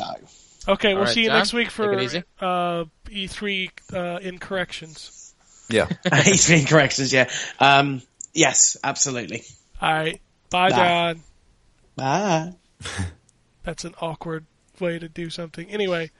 [0.67, 5.35] okay, we'll right, see you John, next week for uh, E3 uh, incorrections.
[5.69, 5.89] Yeah.
[6.23, 7.29] He's been corrections, yeah.
[7.59, 8.01] Um,
[8.33, 9.43] yes, absolutely.
[9.81, 10.75] All right, bye, Bye.
[10.75, 11.23] John.
[11.97, 12.53] Bye.
[13.63, 14.45] That's an awkward
[14.81, 15.69] way to do something.
[15.69, 16.11] Anyway,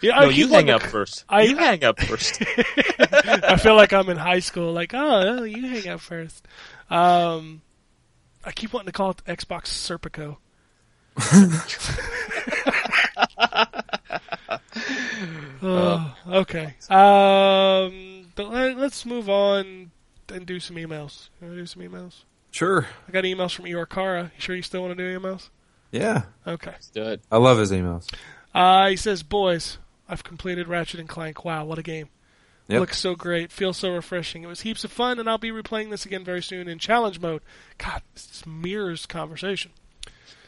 [0.00, 1.24] yeah, No, I you hang up to- first.
[1.28, 2.40] I- you hang up first.
[2.98, 4.72] I feel like I'm in high school.
[4.72, 6.46] Like, oh, you hang up first.
[6.90, 7.62] Um,
[8.44, 10.36] I keep wanting to call it the Xbox Serpico.
[15.62, 16.74] Oh, okay.
[16.90, 19.90] Um, but let, let's move on
[20.28, 21.28] and do some emails.
[21.40, 22.24] Do some emails?
[22.50, 22.86] Sure.
[23.08, 24.24] I got emails from Eeyore Kara.
[24.34, 25.48] You sure you still want to do emails?
[25.90, 26.22] Yeah.
[26.46, 26.72] Okay.
[26.72, 27.20] Let's Do it.
[27.30, 28.12] I love his emails.
[28.54, 31.44] Uh, he says, "Boys, I've completed Ratchet and Clank.
[31.44, 32.08] Wow, what a game!
[32.68, 32.80] Yep.
[32.80, 34.42] Looks so great, feels so refreshing.
[34.42, 37.20] It was heaps of fun, and I'll be replaying this again very soon in challenge
[37.20, 37.42] mode.
[37.78, 39.70] God, this mirrors conversation.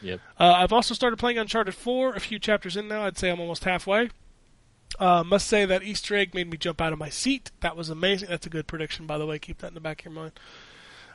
[0.02, 0.20] Yep.
[0.38, 3.04] Uh, I've also started playing Uncharted 4, a few chapters in now.
[3.04, 4.10] I'd say I'm almost halfway.
[4.98, 7.52] Uh, must say that Easter egg made me jump out of my seat.
[7.60, 8.28] That was amazing.
[8.28, 9.38] That's a good prediction, by the way.
[9.38, 10.32] Keep that in the back of your mind.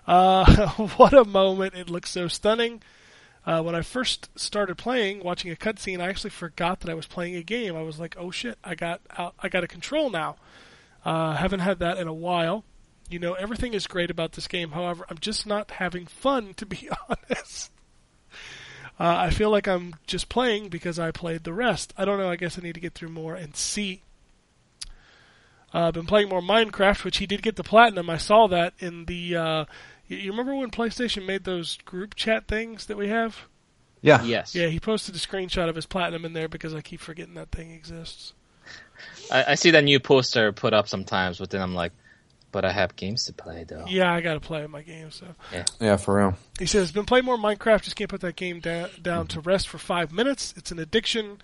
[0.08, 0.68] Uh,
[0.98, 1.74] what a moment!
[1.74, 2.82] It looks so stunning.
[3.45, 7.07] Uh, when I first started playing, watching a cutscene, I actually forgot that I was
[7.07, 7.76] playing a game.
[7.76, 8.57] I was like, "Oh shit!
[8.64, 10.38] I got out, I got a control now."
[11.03, 12.64] Uh, haven't had that in a while.
[13.10, 14.72] You know, everything is great about this game.
[14.72, 17.72] However, I'm just not having fun, to be honest.
[18.99, 21.94] Uh, I feel like I'm just playing because I played the rest.
[21.98, 22.30] I don't know.
[22.30, 24.03] I guess I need to get through more and see.
[25.74, 28.10] Uh, I've been playing more Minecraft, which he did get the platinum.
[28.10, 29.68] I saw that in the.
[30.14, 33.38] Uh, you, you remember when PlayStation made those group chat things that we have?
[34.02, 34.22] Yeah.
[34.23, 34.53] Yes.
[34.53, 37.52] Yeah, he posted a screenshot of his platinum in there because I keep forgetting that
[37.52, 38.34] thing exists.
[39.31, 41.91] I, I see that new poster put up sometimes, but then I'm like,
[42.52, 43.85] but I have games to play though.
[43.88, 45.15] Yeah, I gotta play my games.
[45.15, 46.38] So Yeah, for real.
[46.60, 47.81] he says, "Been playing more Minecraft.
[47.81, 50.53] Just can't put that game da- down to rest for five minutes.
[50.56, 51.41] It's an addiction.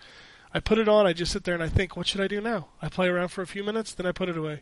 [0.53, 1.07] I put it on.
[1.07, 2.67] I just sit there and I think, what should I do now?
[2.81, 4.61] I play around for a few minutes, then I put it away.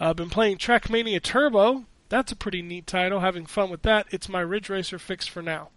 [0.00, 1.84] I've been playing Trackmania Turbo.
[2.14, 3.18] That's a pretty neat title.
[3.18, 4.06] Having fun with that.
[4.12, 5.70] It's my Ridge Racer fix for now.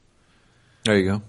[0.84, 1.22] There you go.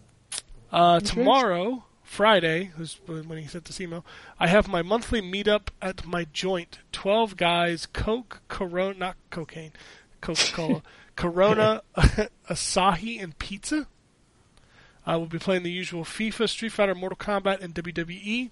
[0.70, 4.04] Uh, tomorrow, Friday, is when he sent this email,
[4.38, 6.80] I have my monthly meetup at my joint.
[6.92, 9.72] 12 guys, Coke, Corona, not cocaine,
[10.20, 10.82] Coca Cola,
[11.16, 11.82] Corona,
[12.50, 13.86] Asahi, and pizza.
[15.06, 18.50] I will be playing the usual FIFA, Street Fighter, Mortal Kombat, and WWE.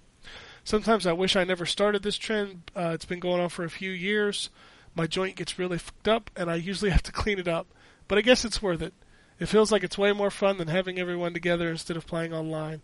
[0.65, 2.71] Sometimes I wish I never started this trend.
[2.75, 4.49] Uh, it's been going on for a few years.
[4.97, 7.69] My joint gets really fucked up, and I usually have to clean it up.
[8.09, 8.95] But I guess it's worth it.
[9.39, 12.81] It feels like it's way more fun than having everyone together instead of playing online.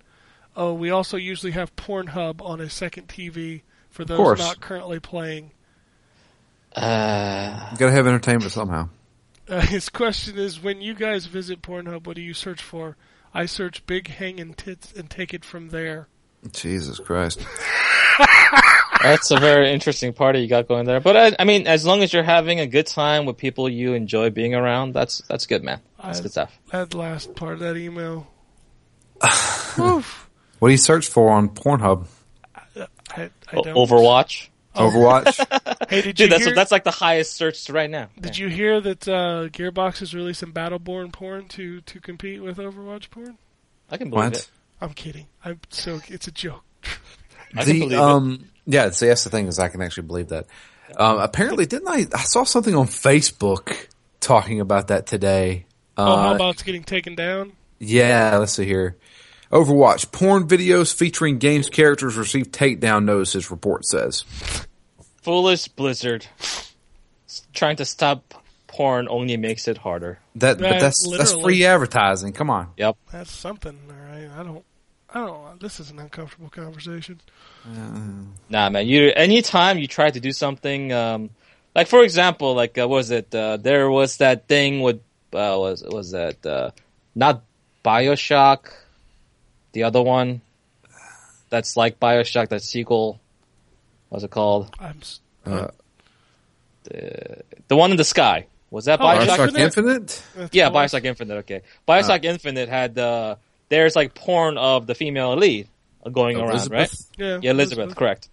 [0.55, 4.39] Oh, we also usually have Pornhub on a second TV for those course.
[4.39, 5.51] not currently playing.
[6.77, 8.89] Uh, You gotta have entertainment somehow.
[9.49, 12.97] Uh, his question is: When you guys visit Pornhub, what do you search for?
[13.35, 16.07] I search big hanging tits and take it from there.
[16.53, 17.41] Jesus Christ.
[19.03, 21.01] that's a very interesting party you got going there.
[21.01, 23.95] But I, I mean, as long as you're having a good time with people you
[23.95, 25.81] enjoy being around, that's that's good, man.
[26.03, 26.59] That's I- good stuff.
[26.71, 28.27] That last part of that email.
[30.59, 32.07] What do you search for on Pornhub?
[32.55, 33.75] I, I O- don't.
[33.77, 35.45] Overwatch, Overwatch?
[35.91, 36.33] Hey, did you dude.
[36.33, 36.55] That's hear?
[36.55, 38.09] that's like the highest searched right now.
[38.19, 43.11] Did you hear that uh, Gearbox is releasing Battleborn porn to to compete with Overwatch
[43.11, 43.37] porn?
[43.91, 44.37] I can believe what?
[44.39, 44.51] it.
[44.81, 45.27] I'm kidding.
[45.45, 46.65] I'm so it's a joke.
[47.57, 48.01] I can believe The it.
[48.67, 50.47] Yeah, see that's the thing is I can actually believe that.
[50.97, 53.89] Um apparently didn't I I saw something on Facebook
[54.21, 55.67] talking about that today.
[55.97, 57.53] oh, how Uh, about it's getting taken down?
[57.79, 58.97] yeah, let's see here.
[59.51, 63.51] Overwatch porn videos featuring games characters receive takedown notices.
[63.51, 64.25] Report says.
[65.23, 66.27] Foolish Blizzard,
[67.53, 68.35] trying to stop
[68.67, 70.19] porn only makes it harder.
[70.37, 71.43] That, but Right, that's that's literally.
[71.43, 72.33] free advertising.
[72.33, 72.69] Come on.
[72.79, 72.97] Yep.
[73.13, 74.29] That's something, all right.
[74.39, 74.65] I don't.
[75.15, 75.61] I don't.
[75.61, 77.21] This is an uncomfortable conversation.
[78.49, 78.87] Nah, man.
[78.87, 81.31] You anytime you try to do something, um,
[81.75, 83.35] like for example, like uh, what was it?
[83.35, 84.97] Uh, there was that thing with
[85.33, 86.71] uh, was was that uh,
[87.15, 87.43] not
[87.85, 88.73] Bioshock,
[89.73, 90.41] the other one
[91.51, 93.21] that's like Bioshock, that sequel.
[94.09, 94.75] What's it called?
[94.79, 94.99] I'm.
[95.01, 95.69] s- Uh,
[97.69, 98.47] The one in the sky.
[98.71, 99.37] Was that Oh, Bioshock?
[99.39, 100.23] Bioshock Infinite?
[100.37, 100.53] Infinite?
[100.53, 101.37] Yeah, Bioshock Infinite.
[101.45, 103.37] Okay, Bioshock Infinite had uh,
[103.73, 105.67] there's like porn of the female lead
[106.11, 106.55] going around, right?
[106.55, 107.11] Elizabeth?
[107.17, 108.29] Yeah, Yeah, Elizabeth, correct.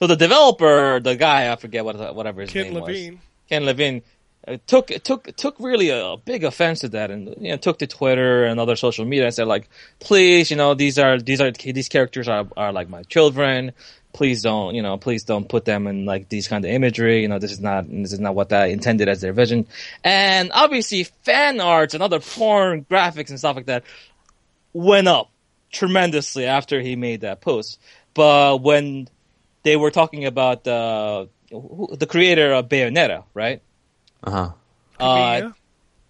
[0.00, 2.82] So the developer, the guy, I forget what whatever his Ken name was.
[2.82, 3.20] Ken Levine.
[3.48, 4.02] Ken Levine
[4.46, 7.86] uh, took took took really a, big offense to that, and you know took to
[7.86, 9.68] Twitter and other social media and said like,
[10.00, 13.72] please, you know, these are these are these characters are are like my children.
[14.12, 17.22] Please don't, you know, please don't put them in like these kind of imagery.
[17.22, 19.66] You know, this is not this is not what I intended as their vision.
[20.04, 23.84] And obviously, fan arts and other porn graphics and stuff like that
[24.72, 25.30] went up
[25.70, 27.80] tremendously after he made that post.
[28.14, 29.08] But when
[29.62, 33.62] they were talking about uh, who- the creator of Bayonetta, right?
[34.24, 34.50] Uh-huh.
[35.00, 35.04] Uh,
[35.40, 35.54] Kamiya?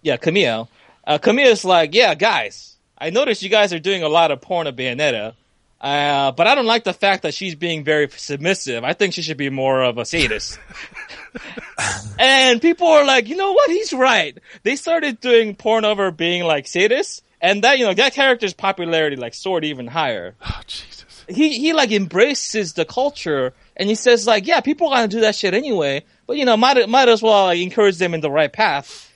[0.01, 0.67] yeah, Kamiya.
[1.05, 4.67] Uh, Kamiya's like, yeah, guys, I noticed you guys are doing a lot of porn
[4.67, 5.33] of Bayonetta,
[5.81, 8.83] uh, but I don't like the fact that she's being very submissive.
[8.85, 10.57] I think she should be more of a sadist.
[12.19, 13.69] and people are like, you know what?
[13.69, 14.37] He's right.
[14.63, 18.53] They started doing porn of her being like sadists, and that, you know, that character's
[18.55, 21.25] popularity like soared even higher Oh Jesus.
[21.29, 25.19] he he like embraces the culture and he says like yeah people are gonna do
[25.21, 28.31] that shit anyway but you know might might as well like, encourage them in the
[28.31, 29.09] right path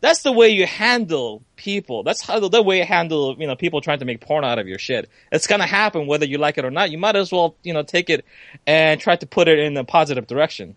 [0.00, 3.80] that's the way you handle people that's how the way you handle you know people
[3.80, 6.64] trying to make porn out of your shit it's gonna happen whether you like it
[6.64, 8.24] or not you might as well you know take it
[8.66, 10.76] and try to put it in a positive direction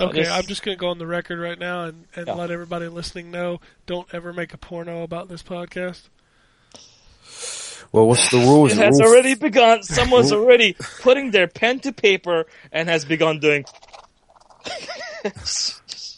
[0.00, 2.34] Okay, I'm just going to go on the record right now and, and Yeah.
[2.34, 6.02] let everybody listening know don't ever make a porno about this podcast.
[7.92, 8.72] Well, what's the rules?
[8.72, 13.38] it has rules- already begun someone's already putting their pen to paper and has begun
[13.40, 13.64] doing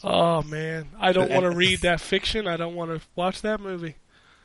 [0.03, 0.87] Oh, man.
[0.99, 2.47] I don't want to read that fiction.
[2.47, 3.95] I don't want to watch that movie.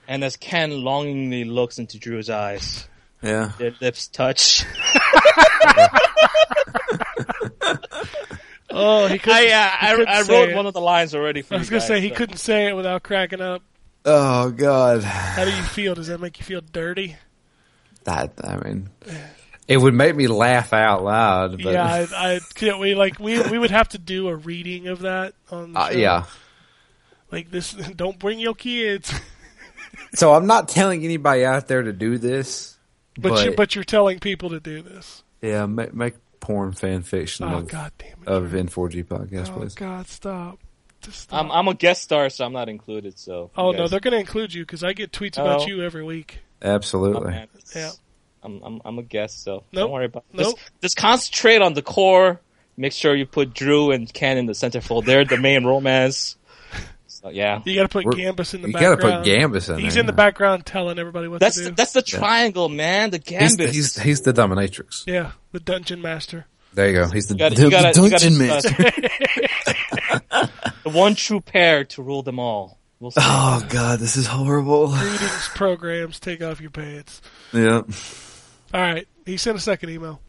[0.07, 2.87] and as ken longingly looks into drew's eyes
[3.23, 3.53] Yeah.
[3.59, 4.65] their lips touch
[8.69, 9.39] Oh, he couldn't.
[9.39, 10.57] I, uh, I, couldn't I say wrote it.
[10.57, 12.15] one of the lines already for I you was going to guys, say he so-
[12.15, 13.63] couldn't say it without cracking up.
[14.07, 15.03] Oh God.
[15.03, 15.95] How do you feel?
[15.97, 17.17] Does that make you feel dirty?
[18.05, 18.89] That I mean,
[19.69, 21.61] it would make me laugh out loud.
[21.63, 22.79] But, yeah, I, I can't.
[22.79, 25.73] We like we we would have to do a reading of that on.
[25.73, 25.97] The uh, show.
[25.99, 26.25] yeah.
[27.33, 27.73] like this.
[27.97, 29.13] Don't bring your kids.
[30.15, 32.77] So I'm not telling anybody out there to do this,
[33.19, 35.23] But but, you but you're telling people to do this.
[35.41, 38.29] yeah, make, make porn fan fiction Oh of, God damn it!
[38.29, 39.75] of N4G podcast, oh please.
[39.75, 40.59] God, stop!
[41.07, 41.45] Just stop.
[41.45, 43.19] I'm, I'm a guest star, so I'm not included.
[43.19, 45.67] So oh you no, they're going to include you because I get tweets about Oh.
[45.67, 46.41] you every week.
[46.63, 47.31] oh, Absolutely.
[47.31, 47.91] man, it's- Yeah.
[48.43, 49.83] I'm, I'm I'm a guest, so Nope.
[49.83, 50.25] don't worry about.
[50.33, 50.57] Nope.
[50.57, 52.41] Just, just concentrate on the core.
[52.77, 55.05] Make sure you put Drew and Ken in the centerfold.
[55.07, 56.37] They're the main romance.
[57.09, 59.81] So yeah, You got to put We're- Gambus in the you gotta put Gambus in
[59.81, 60.01] He's there.
[60.03, 63.11] in the background telling everybody what that's to the, that's the triangle, man.
[63.11, 63.71] The He's, gambit.
[63.75, 65.05] he's he's the dominatrix.
[65.07, 66.47] yeah, the dungeon master.
[66.75, 67.07] There you go.
[67.09, 69.46] He's the, You gotta- the, you gotta- the you gotta- dungeon master.
[70.31, 72.79] the one true pair to rule them all.
[73.01, 73.21] We'll see.
[73.23, 74.89] oh God, this is horrible.
[74.89, 76.19] Greetings, programs.
[76.19, 77.21] Take off your pants.
[77.53, 77.83] Yeah.
[78.73, 79.07] All right.
[79.25, 80.21] He sent a second email.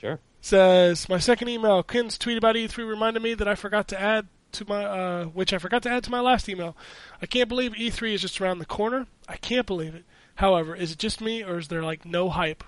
[0.00, 0.18] Sure.
[0.40, 1.82] says my second email.
[1.82, 5.52] Ken's tweet about E3 reminded me that I forgot to add to my, uh, which
[5.52, 6.76] I forgot to add to my last email.
[7.22, 9.06] I can't believe E3 is just around the corner.
[9.28, 10.04] I can't believe it.
[10.36, 12.64] However, is it just me or is there like no hype?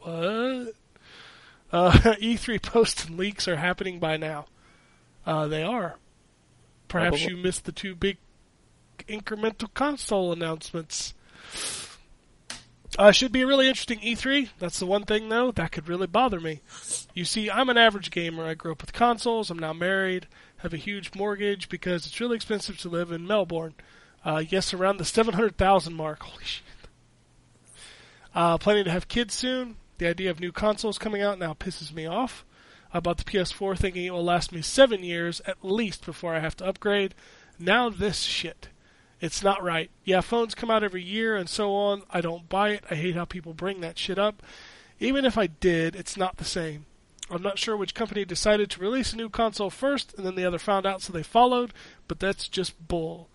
[0.00, 0.74] What?
[1.72, 4.46] Uh, E3 posts and leaks are happening by now.
[5.30, 5.94] Uh, they are.
[6.88, 8.16] Perhaps you missed the two big
[9.08, 11.14] incremental console announcements.
[12.98, 14.48] Uh, should be a really interesting E3.
[14.58, 16.62] That's the one thing, though, that could really bother me.
[17.14, 18.44] You see, I'm an average gamer.
[18.44, 19.52] I grew up with consoles.
[19.52, 20.26] I'm now married.
[20.56, 23.74] Have a huge mortgage because it's really expensive to live in Melbourne.
[24.24, 26.22] Uh, yes, around the 700,000 mark.
[26.24, 26.64] Holy shit.
[28.34, 29.76] Uh, planning to have kids soon.
[29.98, 32.44] The idea of new consoles coming out now pisses me off.
[32.92, 36.40] I bought the PS4 thinking it will last me seven years at least before I
[36.40, 37.14] have to upgrade.
[37.58, 38.68] Now this shit.
[39.20, 39.90] It's not right.
[40.04, 42.02] Yeah, phones come out every year and so on.
[42.10, 42.84] I don't buy it.
[42.90, 44.42] I hate how people bring that shit up.
[44.98, 46.86] Even if I did, it's not the same.
[47.30, 50.44] I'm not sure which company decided to release a new console first and then the
[50.44, 51.72] other found out so they followed,
[52.08, 53.28] but that's just bull.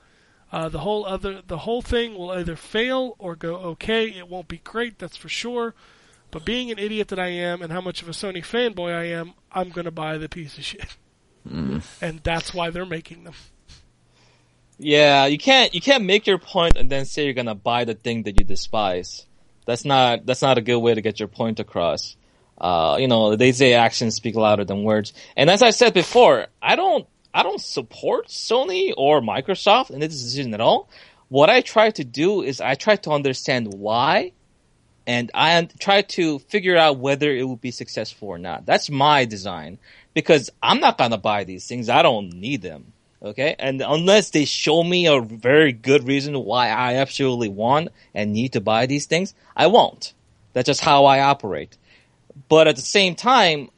[0.51, 4.09] Uh, the whole other the whole thing will either fail or go okay.
[4.09, 5.73] It won't be great, that's for sure.
[6.31, 9.05] But being an idiot that I am and how much of a Sony fanboy I
[9.05, 10.97] am, I'm gonna buy the piece of shit.
[12.01, 13.33] And that's why they're making them.
[14.77, 17.93] Yeah, you can't you can't make your point and then say you're gonna buy the
[17.93, 19.25] thing that you despise.
[19.65, 22.17] That's not that's not a good way to get your point across.
[22.57, 25.13] Uh, you know, they say actions speak louder than words.
[25.35, 30.21] And as I said before, I don't I don't support Sony or Microsoft in this
[30.21, 30.89] decision at all.
[31.27, 34.31] What I try to do is I try to understand why
[35.07, 38.65] and I try to figure out whether it will be successful or not.
[38.65, 39.77] That's my design
[40.13, 41.89] because I'm not gonna buy these things.
[41.89, 42.93] I don't need them.
[43.23, 48.33] Okay, and unless they show me a very good reason why I absolutely want and
[48.33, 50.13] need to buy these things, I won't.
[50.53, 51.75] That's just how I operate.
[52.49, 53.69] But at the same time,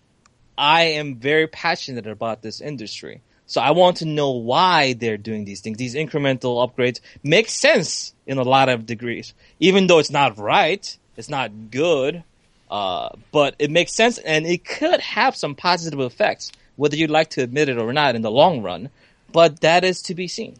[0.57, 3.21] I am very passionate about this industry.
[3.45, 5.77] So I want to know why they're doing these things.
[5.77, 9.33] These incremental upgrades make sense in a lot of degrees.
[9.59, 12.23] Even though it's not right, it's not good,
[12.69, 17.31] uh, but it makes sense and it could have some positive effects, whether you'd like
[17.31, 18.89] to admit it or not in the long run.
[19.31, 20.57] But that is to be seen.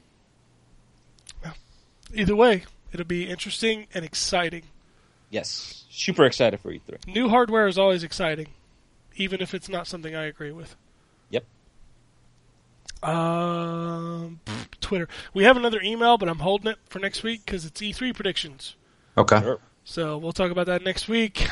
[2.14, 4.64] Either way, it'll be interesting and exciting.
[5.30, 5.86] Yes.
[5.90, 7.14] Super excited for E E3.
[7.14, 8.48] New hardware is always exciting,
[9.16, 10.76] even if it's not something I agree with.
[11.30, 11.46] Yep.
[13.04, 15.08] Um, pff, Twitter.
[15.34, 18.76] We have another email, but I'm holding it for next week because it's E3 predictions.
[19.18, 19.40] Okay.
[19.42, 19.60] Sure.
[19.90, 21.48] So we'll talk about that next week.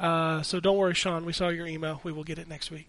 [0.00, 1.26] Uh, so don't worry, Sean.
[1.26, 2.00] We saw your email.
[2.02, 2.88] We will get it next week.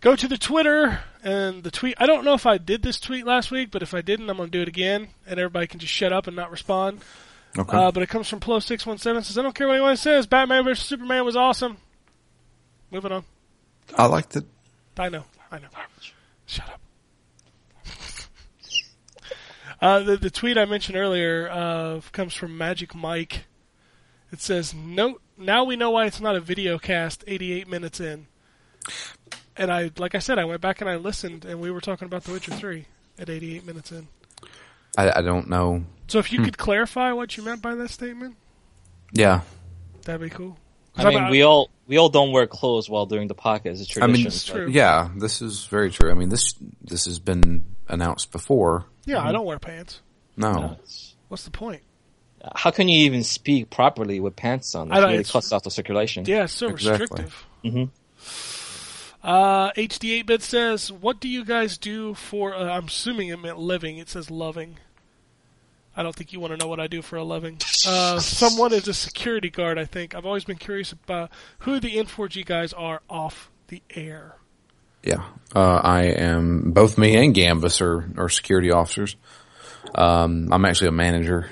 [0.00, 1.94] Go to the Twitter and the tweet.
[1.98, 4.36] I don't know if I did this tweet last week, but if I didn't, I'm
[4.36, 7.02] going to do it again, and everybody can just shut up and not respond.
[7.56, 7.76] Okay.
[7.76, 8.98] Uh, but it comes from Plo617.
[9.24, 10.26] Says, I don't care what anyone says.
[10.26, 10.84] Batman vs.
[10.84, 11.76] Superman was awesome.
[12.90, 13.24] Moving on.
[13.96, 14.44] I liked it.
[14.98, 15.22] I know.
[15.52, 15.68] I know.
[16.46, 16.80] Shut up.
[19.80, 23.44] Uh, the, the tweet I mentioned earlier uh, comes from Magic Mike.
[24.32, 27.24] It says, "Note now we know why it's not a video cast.
[27.26, 28.26] 88 minutes in."
[29.56, 32.06] And I, like I said, I went back and I listened, and we were talking
[32.06, 32.84] about The Witcher 3
[33.18, 34.06] at 88 minutes in.
[34.98, 35.84] I, I don't know.
[36.08, 38.36] So if you could clarify what you meant by that statement,
[39.12, 39.40] Yeah.
[40.04, 40.58] that'd be cool.
[40.96, 43.80] I I'm- mean, we all we all don't wear clothes while doing the podcast.
[43.80, 44.68] It's I mean, It's true.
[44.68, 46.10] yeah, this is very true.
[46.10, 48.86] I mean, this this has been announced before.
[49.04, 50.00] yeah, I don't wear pants.
[50.36, 50.52] No.
[50.52, 50.76] No,
[51.28, 51.82] What's the point?
[52.54, 54.92] How can you even speak properly with pants on?
[54.92, 56.24] I It really cuts out the circulation.
[56.26, 57.00] Yeah, it's so Exactly.
[57.24, 57.46] restrictive.
[57.64, 57.90] Mhm.
[59.22, 63.98] Uh, HD8bit says, "What do you guys do for?" Uh, I'm assuming it meant living.
[63.98, 64.78] It says loving.
[65.96, 67.58] I don't think you want to know what I do for a living.
[67.86, 69.78] Uh, someone is a security guard.
[69.78, 71.30] I think I've always been curious about
[71.60, 74.36] who the N4G guys are off the air.
[75.06, 75.24] Yeah.
[75.54, 79.16] Uh, I am both me and Gambus are, are security officers.
[79.94, 81.48] Um, I'm actually a manager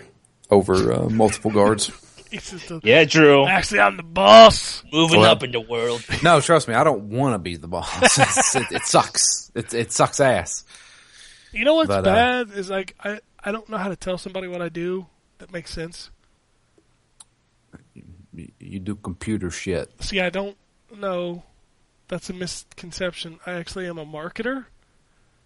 [0.50, 1.90] over uh, multiple guards.
[2.36, 2.52] It's
[2.82, 3.46] Yeah, Drew.
[3.46, 4.82] Actually, I'm the boss.
[4.92, 6.04] Moving Well- up in the world.
[6.24, 8.18] No, trust me, I don't want to be the boss.
[8.56, 9.52] It, it sucks.
[9.54, 10.64] It, it sucks ass.
[11.52, 14.18] You know what's But, uh, bad is like I I don't know how to tell
[14.18, 15.06] somebody what I do
[15.38, 16.10] that makes sense.
[17.94, 19.92] You, you do computer shit.
[20.00, 20.56] See, I don't
[20.96, 21.44] know.
[22.08, 23.40] That's a misconception.
[23.46, 24.66] I actually am a marketer.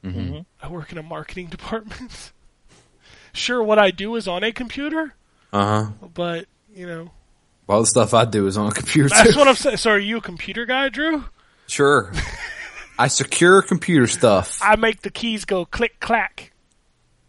[0.05, 0.45] Mhm.
[0.63, 2.33] I work in a marketing department.
[3.33, 5.15] sure, what I do is on a computer,
[5.53, 6.09] Uh huh.
[6.15, 7.11] but you know
[7.69, 9.09] All the stuff I do is on a computer.
[9.09, 9.39] that's too.
[9.39, 9.77] what I'm saying.
[9.79, 11.25] So, are you a computer guy, Drew?
[11.67, 12.13] Sure.
[12.99, 14.59] I secure computer stuff.
[14.63, 16.53] I make the keys go click clack.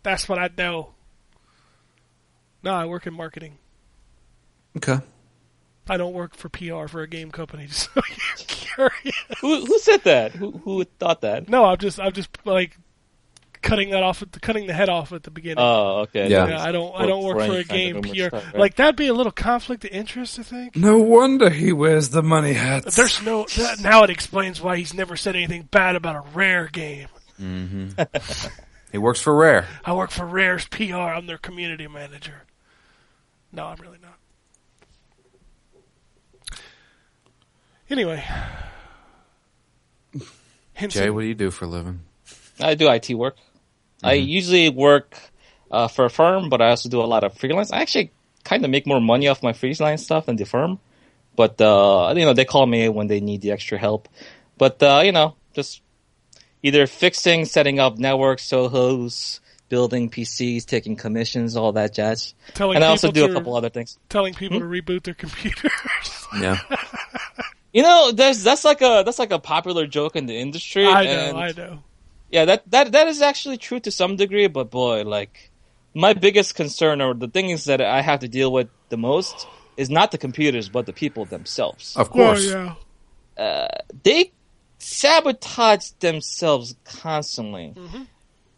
[0.01, 0.91] That's what I know.
[2.63, 3.57] No, I work in marketing.
[4.77, 4.99] Okay.
[5.89, 7.67] I don't work for PR for a game company.
[7.79, 9.15] So you're curious.
[9.41, 10.31] Who who said that?
[10.33, 11.49] Who who thought that?
[11.49, 12.77] No, I'm just I'm just like
[13.61, 15.57] cutting that off at the cutting the head off at the beginning.
[15.59, 16.29] Oh, okay.
[16.29, 16.47] Yeah.
[16.47, 18.07] yeah, I don't I don't work for a game PR.
[18.09, 18.55] rumor stuff, right?
[18.57, 20.75] Like that'd be a little conflict of interest, I think.
[20.75, 22.95] No wonder he wears the money hats.
[22.95, 26.67] There's no that, now it explains why he's never said anything bad about a rare
[26.67, 27.07] game.
[27.39, 28.01] Mm-hmm.
[28.91, 29.67] He works for Rare.
[29.85, 30.95] I work for Rare's PR.
[30.95, 32.43] I'm their community manager.
[33.51, 34.08] No, I'm really not.
[37.89, 38.23] Anyway,
[40.73, 42.01] Henson, Jay, what do you do for a living?
[42.59, 43.37] I do IT work.
[44.03, 45.17] I usually work
[45.71, 47.71] uh, for a firm, but I also do a lot of freelance.
[47.71, 48.11] I actually
[48.43, 50.79] kind of make more money off my freelance stuff than the firm.
[51.35, 54.07] But uh, you know, they call me when they need the extra help.
[54.57, 55.81] But uh, you know, just
[56.63, 59.39] either fixing, setting up networks, Sohos,
[59.69, 62.33] building PCs, taking commissions, all that jazz.
[62.53, 63.97] telling and I also people do a couple other things.
[64.09, 65.71] telling people to reboot their computers.
[66.39, 66.57] yeah.
[67.73, 70.85] You know, there's that's like a that's like a popular joke in the industry.
[70.85, 71.83] I know, and- I know.
[72.31, 75.49] Yeah, that that that is actually true to some degree, but boy, like
[75.95, 79.47] my biggest concern or the things that I have to deal with the most
[79.77, 81.95] is not the computers, but the people themselves.
[81.95, 82.51] Of Well, course.
[82.51, 82.75] Oh,
[83.37, 83.43] yeah.
[83.43, 83.67] Uh,
[84.03, 84.31] they
[84.77, 87.73] sabotage themselves constantly.
[87.75, 88.03] Mm-hmm.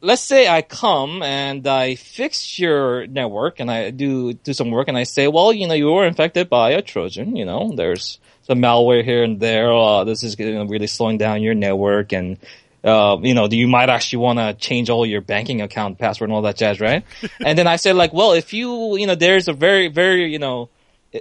[0.02, 4.88] Let's say I come and I fix your network and I do do some work
[4.88, 7.36] and I say, well, you know, you were infected by a Trojan.
[7.36, 8.20] You know, there's
[8.52, 9.72] some malware here and there.
[9.72, 12.38] Uh, this is you know, really slowing down your network and.
[12.84, 16.36] Uh, you know, you might actually want to change all your banking account password and
[16.36, 17.06] all that jazz, right?
[17.46, 20.40] and then I said, like, well, if you, you know, there's a very, very, you
[20.40, 20.68] know,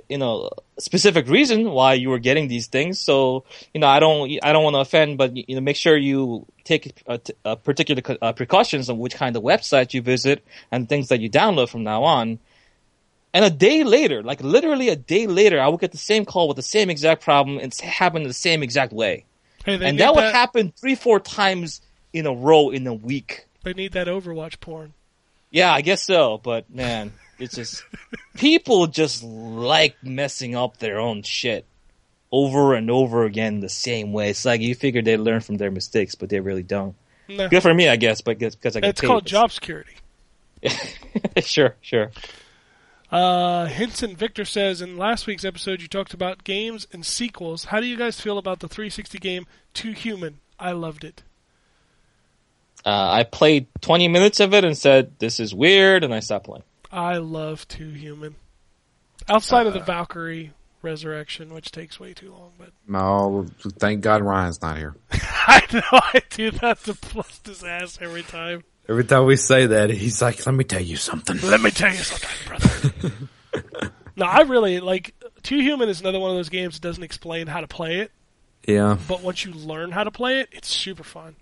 [0.09, 0.49] you know,
[0.79, 2.99] specific reason why you were getting these things.
[2.99, 3.45] So,
[3.75, 6.47] you know, I don't, I don't want to offend, but you know, make sure you
[6.65, 10.43] take a, a particular uh, precautions on which kind of website you visit
[10.73, 12.39] and things that you download from now on.
[13.33, 16.49] And a day later, like literally a day later, I would get the same call
[16.49, 19.25] with the same exact problem and it's happened the same exact way.
[19.65, 21.81] Hey, and need that would happen three, four times
[22.13, 23.47] in a row in a week.
[23.63, 24.95] They need that Overwatch porn.
[25.51, 27.85] Yeah, I guess so, but man, it's just
[28.37, 31.67] people just like messing up their own shit
[32.33, 34.31] over and over again the same way.
[34.31, 36.95] It's like you figure they learn from their mistakes, but they really don't.
[37.29, 37.49] No.
[37.49, 39.07] Good for me, I guess, but because I get It's paid.
[39.07, 39.95] called job security.
[41.41, 42.11] sure, sure.
[43.11, 47.65] Uh, Henson Victor says in last week's episode you talked about games and sequels.
[47.67, 50.39] How do you guys feel about the 360 game Too Human?
[50.59, 51.23] I loved it.
[52.85, 56.47] Uh, I played 20 minutes of it and said, "This is weird," and I stopped
[56.47, 56.63] playing.
[56.91, 58.37] I love Too Human.
[59.29, 63.47] Outside Uh, of the Valkyrie Resurrection, which takes way too long, but No,
[63.79, 64.95] thank God Ryan's not here.
[65.13, 68.65] I know I do that to bust his ass every time.
[68.91, 71.93] Every time we say that, he's like, "Let me tell you something." Let me tell
[71.93, 73.93] you something, brother.
[74.17, 75.15] no, I really like
[75.45, 78.11] Too Human is another one of those games that doesn't explain how to play it,
[78.67, 81.37] Yeah, but once you learn how to play it, it's super fun.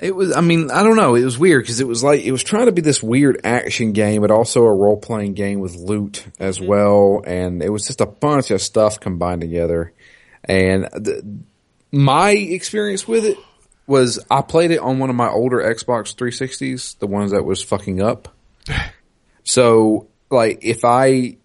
[0.00, 0.36] it was.
[0.36, 1.14] I mean, I don't know.
[1.14, 3.92] It was weird because it was like it was trying to be this weird action
[3.92, 6.66] game, but also a role playing game with loot as mm-hmm.
[6.66, 9.92] well, and it was just a bunch of stuff combined together.
[10.42, 11.42] And the,
[11.92, 13.38] my experience with it
[13.86, 17.62] was I played it on one of my older Xbox 360s, the ones that was
[17.62, 18.34] fucking up.
[19.48, 21.36] So, like, if I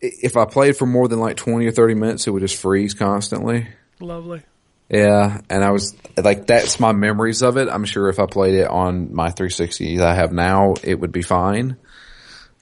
[0.00, 2.94] if I played for more than like 20 or 30 minutes, it would just freeze
[2.94, 3.68] constantly.
[4.00, 4.42] Lovely.
[4.88, 7.68] Yeah, and I was like, that's my memories of it.
[7.68, 11.12] I'm sure if I played it on my 360 that I have now, it would
[11.12, 11.76] be fine.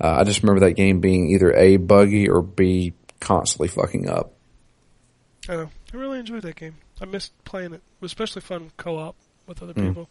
[0.00, 4.32] Uh, I just remember that game being either A, buggy, or B, constantly fucking up.
[5.48, 5.70] I know.
[5.92, 6.76] I really enjoyed that game.
[7.00, 7.76] I missed playing it.
[7.76, 9.16] It was especially fun co-op
[9.46, 9.88] with other Mm.
[9.88, 10.08] people.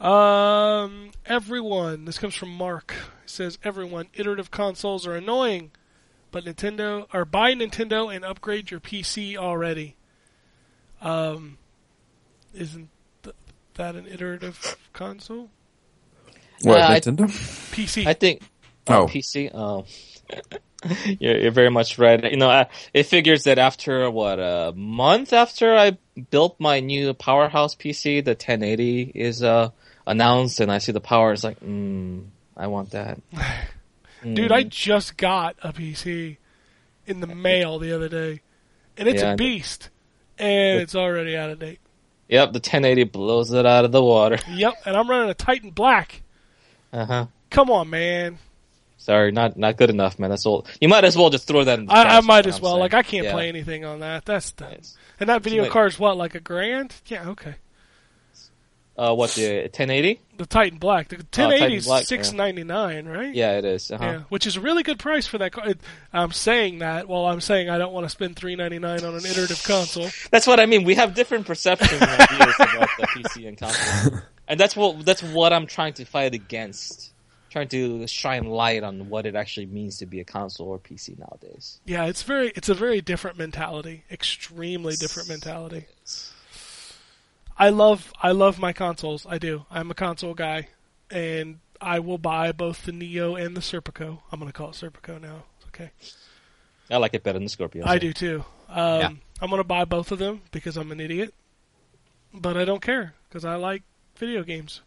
[0.00, 2.04] Um, everyone.
[2.04, 2.92] This comes from Mark.
[3.22, 4.08] He says everyone.
[4.14, 5.70] Iterative consoles are annoying,
[6.30, 9.96] but Nintendo or buy Nintendo and upgrade your PC already.
[11.00, 11.58] Um,
[12.52, 12.88] isn't
[13.22, 13.36] th-
[13.74, 15.50] that an iterative console?
[16.62, 17.26] What, Uh, I- Nintendo?
[17.72, 18.06] PC.
[18.06, 18.42] I think.
[18.88, 19.06] Oh, Oh.
[19.06, 19.50] PC.
[19.54, 19.86] Oh,
[21.20, 22.22] you're, you're very much right.
[22.30, 25.98] You know, I, it figures that after what a month after I
[26.30, 29.70] built my new powerhouse PC, the 1080 is uh,
[30.06, 31.32] announced, and I see the power.
[31.32, 32.24] It's like, mm,
[32.56, 33.20] I want that.
[34.22, 36.38] Dude, I just got a PC
[37.06, 38.40] in the mail the other day,
[38.96, 39.90] and it's Yeah, a beast,
[40.38, 41.80] and it's already out of date.
[42.28, 44.38] Yep, the 1080 blows it out of the water.
[44.48, 46.22] Yep, and I'm running a Titan Black.
[46.90, 47.26] Uh huh.
[47.50, 48.38] Come on, man.
[49.04, 50.30] Sorry, not not good enough, man.
[50.30, 50.66] That's all.
[50.80, 52.72] You might as well just throw that in the I, I might as I'm well.
[52.72, 52.80] saying.
[52.80, 53.32] Like, I can't Yeah.
[53.32, 54.24] play anything on that.
[54.24, 54.70] That's dumb.
[54.72, 54.96] Yes.
[55.20, 56.94] And that video like- card's what, like a grand?
[57.06, 57.56] Yeah, okay.
[58.96, 60.20] Uh, what the 1080?
[60.38, 61.08] The Titan Black.
[61.08, 62.06] The Oh, Titan 1080 is Black, yeah.
[62.06, 63.34] six ninety nine, right?
[63.34, 63.90] Yeah, it is.
[63.90, 64.04] Uh-huh.
[64.04, 65.52] Yeah, which is a really good price for that.
[65.52, 65.68] car.
[65.68, 65.80] It-
[66.12, 69.14] I'm saying that while I'm saying I don't want to spend three ninety nine on
[69.16, 70.08] an iterative console.
[70.30, 70.84] That's what I mean.
[70.84, 75.22] We have different perceptions and ideas about the PC and console, and that's what that's
[75.24, 77.10] what I'm trying to fight against.
[77.54, 81.16] Trying to shine light on what it actually means to be a console or PC
[81.16, 81.78] nowadays.
[81.84, 85.86] Yeah, it's very it's a very different mentality, extremely different mentality.
[87.56, 89.24] I love I love my consoles.
[89.28, 89.66] I do.
[89.70, 90.66] I'm a console guy,
[91.12, 94.18] and I will buy both the Neo and the Serpico.
[94.32, 95.44] I'm going to call it Serpico now.
[95.68, 95.92] Okay,
[96.90, 97.86] I like it better than the Scorpio.
[97.86, 98.44] I do too.
[98.68, 99.10] Um, Yeah.
[99.40, 101.32] I'm going to buy both of them because I'm an idiot,
[102.32, 103.84] but I don't care because I like
[104.16, 104.80] video games.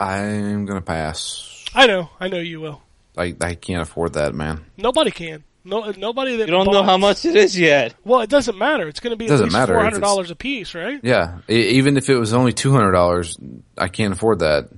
[0.00, 1.64] I'm gonna pass.
[1.74, 2.82] I know, I know you will.
[3.16, 4.64] I I can't afford that, man.
[4.76, 5.44] Nobody can.
[5.64, 7.94] No, nobody that You don't know how much it is yet.
[8.04, 8.88] Well, it doesn't matter.
[8.88, 10.98] It's going to be at Doesn't least matter four hundred dollars a piece, right?
[11.02, 13.36] Yeah, even if it was only two hundred dollars,
[13.76, 14.70] I can't afford that.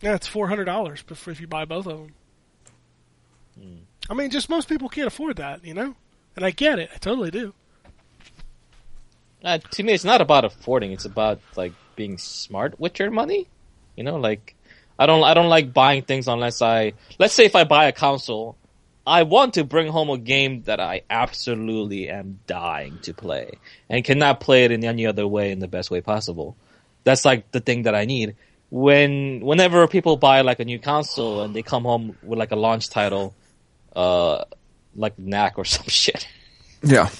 [0.00, 2.14] Yeah, it's four hundred dollars if you buy both of them.
[4.08, 5.94] I mean, just most people can't afford that, you know.
[6.36, 6.90] And I get it.
[6.94, 7.54] I totally do.
[9.42, 10.92] Uh, to me, it's not about affording.
[10.92, 13.46] It's about like being smart with your money.
[13.96, 14.54] You know, like
[14.98, 17.92] I don't I don't like buying things unless I let's say if I buy a
[17.92, 18.56] console,
[19.06, 23.58] I want to bring home a game that I absolutely am dying to play
[23.88, 26.56] and cannot play it in any other way in the best way possible.
[27.04, 28.36] That's like the thing that I need.
[28.70, 32.56] When whenever people buy like a new console and they come home with like a
[32.56, 33.34] launch title,
[33.94, 34.44] uh,
[34.96, 36.26] like Knack or some shit.
[36.82, 37.10] Yeah,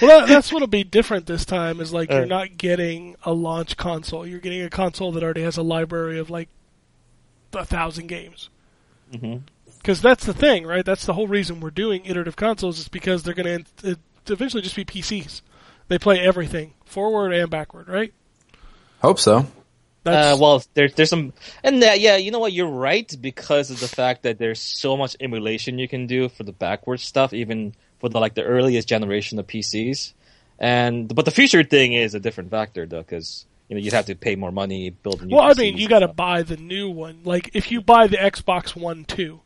[0.00, 1.80] Well, that, that's what'll be different this time.
[1.80, 2.26] Is like you're Uh.
[2.26, 4.26] not getting a launch console.
[4.26, 6.48] You're getting a console that already has a library of like
[7.52, 8.48] a thousand games.
[9.12, 9.42] Mhm.
[9.78, 10.84] Because that's the thing, right?
[10.84, 13.96] That's the whole reason we're doing iterative consoles is because they're going to
[14.26, 15.40] eventually just be PCs.
[15.88, 18.12] They play everything forward and backward, right?
[19.00, 19.46] hope so.
[20.04, 22.52] Uh, well, there's there's some, and that, yeah, you know what?
[22.52, 26.44] You're right because of the fact that there's so much emulation you can do for
[26.44, 30.12] the backwards stuff, even for the like the earliest generation of PCs.
[30.58, 34.06] And but the future thing is a different factor though, because you know you'd have
[34.06, 35.36] to pay more money, build a new.
[35.36, 37.20] Well, I mean, you got to buy the new one.
[37.24, 39.40] Like, if you buy the Xbox One 2,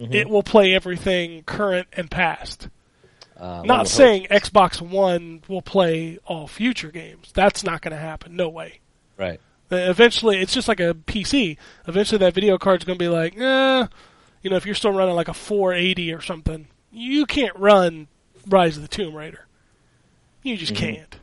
[0.00, 0.12] Mm-hmm.
[0.12, 2.68] it will play everything current and past.
[3.38, 7.30] Uh, Not saying Xbox One will play all future games.
[7.32, 8.34] That's not going to happen.
[8.34, 8.80] No way.
[9.16, 9.38] right.
[9.70, 11.56] Uh, Eventually, it's just like a PC.
[11.86, 13.86] Eventually, that video card's going to be like, eh,
[14.42, 18.08] you know, if you're still running like a 480 or something, you can't run
[18.46, 19.46] Rise of the Tomb Raider.
[20.42, 20.94] You just mm-hmm.
[20.94, 21.18] can't.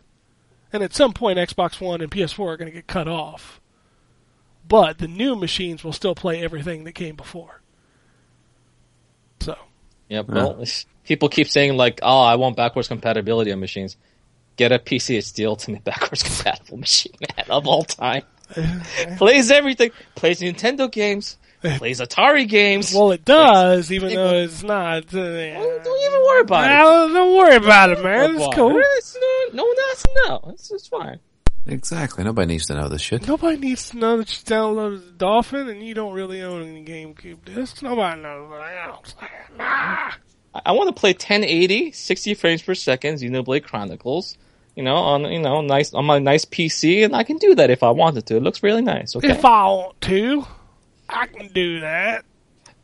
[0.73, 3.60] And at some point, Xbox One and PS4 are going to get cut off.
[4.68, 7.61] But the new machines will still play everything that came before.
[9.41, 9.57] So,
[10.10, 10.27] Yep.
[10.27, 10.64] Well,
[11.06, 13.98] people keep saying like, "Oh, I want backwards compatibility on machines."
[14.57, 18.23] Get a PC of Steel to make backwards compatible machine man, of all time.
[19.18, 19.91] plays everything.
[20.15, 21.38] Plays Nintendo games.
[21.62, 22.94] Plays Atari games.
[22.94, 25.14] well, it does, even though it's not.
[25.14, 26.84] Uh, don't even worry about it.
[26.84, 28.36] Well, don't worry about it, man.
[28.36, 28.82] It's cool.
[28.98, 30.42] It's, uh, no one has to know.
[30.54, 31.20] It's, it's fine.
[31.68, 32.24] Exactly.
[32.24, 33.28] Nobody needs to know this shit.
[33.28, 37.46] Nobody needs to know that you downloaded Dolphin and you don't really own any GameCube
[37.46, 37.82] discs.
[37.84, 38.88] Nobody knows that.
[38.88, 39.16] else.
[39.58, 40.12] Nah.
[40.56, 44.38] I, I want to play 1080, 60 frames per second, Xenoblade Chronicles.
[44.76, 47.70] You know, on you know, nice on my nice PC, and I can do that
[47.70, 48.38] if I wanted to.
[48.38, 49.16] It looks really nice.
[49.18, 49.32] Okay.
[49.32, 50.48] If I want to,
[51.12, 52.26] I can do that.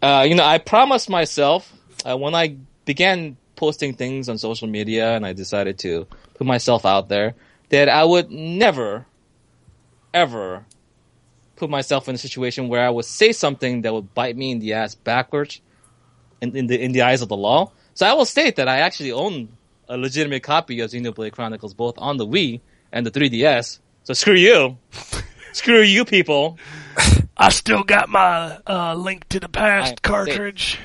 [0.01, 1.71] uh, you know, I promised myself
[2.05, 6.05] uh, when I began posting things on social media and I decided to
[6.35, 7.33] put myself out there
[7.69, 9.05] that I would never,
[10.13, 10.65] ever
[11.55, 14.59] put myself in a situation where I would say something that would bite me in
[14.59, 15.59] the ass backwards
[16.41, 17.71] in, in the in the eyes of the law.
[17.95, 19.49] So I will state that I actually own
[19.89, 23.79] a legitimate copy of Xenoblade Chronicles both on the Wii and the 3DS.
[24.03, 24.77] So screw you.
[25.53, 26.59] screw you people.
[27.37, 30.79] I still got my uh, Link to the Past I- cartridge.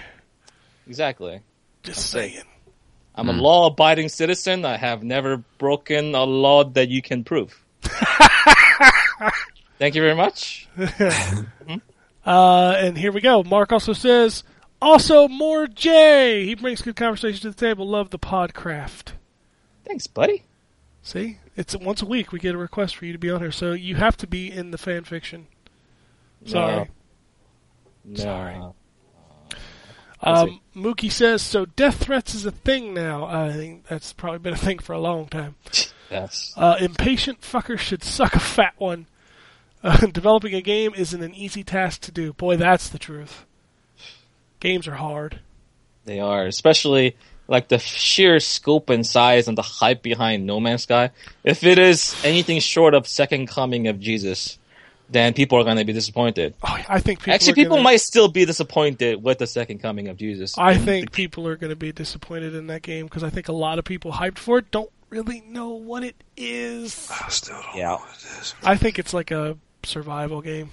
[0.86, 1.40] Exactly.
[1.82, 2.42] Just saying.
[3.14, 4.64] I'm a law abiding citizen.
[4.64, 7.62] I have never broken a law that you can prove.
[9.78, 10.68] Thank you very much.
[12.24, 13.42] Uh, and here we go.
[13.42, 14.44] Mark also says,
[14.80, 16.46] also more J.
[16.46, 17.88] He brings good conversation to the table.
[17.88, 19.14] Love the podcraft.
[19.84, 20.44] Thanks, buddy.
[21.02, 23.50] See, it's once a week we get a request for you to be on here,
[23.50, 25.48] so you have to be in the fan fiction.
[26.46, 26.88] Sorry.
[28.04, 28.16] No.
[28.16, 28.58] Sorry.
[28.58, 28.74] No.
[30.24, 33.24] Um, Mookie says, so death threats is a thing now.
[33.24, 35.56] I think that's probably been a thing for a long time.
[36.10, 36.52] Yes.
[36.56, 39.06] Uh, impatient fucker should suck a fat one.
[39.82, 42.32] Uh, developing a game isn't an easy task to do.
[42.34, 43.46] Boy, that's the truth.
[44.60, 45.40] Games are hard.
[46.04, 47.16] They are, especially
[47.48, 51.10] like the sheer scope and size and the hype behind No Man's Sky.
[51.42, 54.58] If it is anything short of Second Coming of Jesus,
[55.12, 56.54] then people are going to be disappointed.
[56.62, 60.08] Oh, I think people Actually, people gonna- might still be disappointed with the Second Coming
[60.08, 60.56] of Jesus.
[60.58, 63.52] I think people are going to be disappointed in that game because I think a
[63.52, 67.08] lot of people hyped for it don't really know what it is.
[67.10, 67.88] I still don't Yeah.
[67.88, 68.54] know what it is.
[68.64, 70.70] I think it's like a survival game.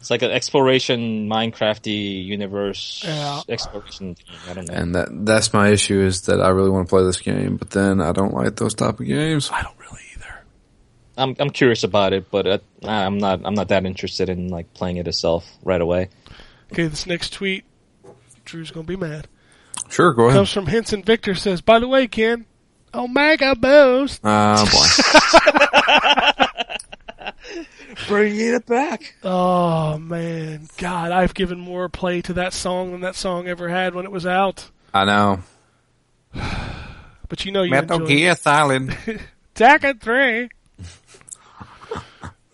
[0.00, 3.40] It's like an exploration Minecrafty universe Yeah.
[3.48, 4.14] exploration.
[4.14, 4.24] Thing.
[4.48, 4.74] I don't know.
[4.74, 7.70] And that that's my issue is that I really want to play this game, but
[7.70, 9.50] then I don't like those type of games.
[9.52, 10.07] I don't really either.
[11.18, 14.72] I'm I'm curious about it, but uh, I'm not I'm not that interested in like
[14.72, 16.08] playing it itself right away.
[16.72, 17.64] Okay, this next tweet,
[18.44, 19.26] Drew's going to be mad.
[19.88, 20.36] Sure, go ahead.
[20.36, 22.44] Comes from Henson Victor says, By the way, Ken,
[22.92, 24.20] Omega Boost.
[24.22, 24.84] Ah, boy.
[28.08, 29.14] Bringing it back.
[29.22, 30.68] Oh, man.
[30.76, 34.12] God, I've given more play to that song than that song ever had when it
[34.12, 34.70] was out.
[34.92, 35.40] I know.
[37.30, 38.16] But you know you Metal enjoy it.
[38.16, 38.88] Gear Solid.
[39.54, 40.48] Tekken 3.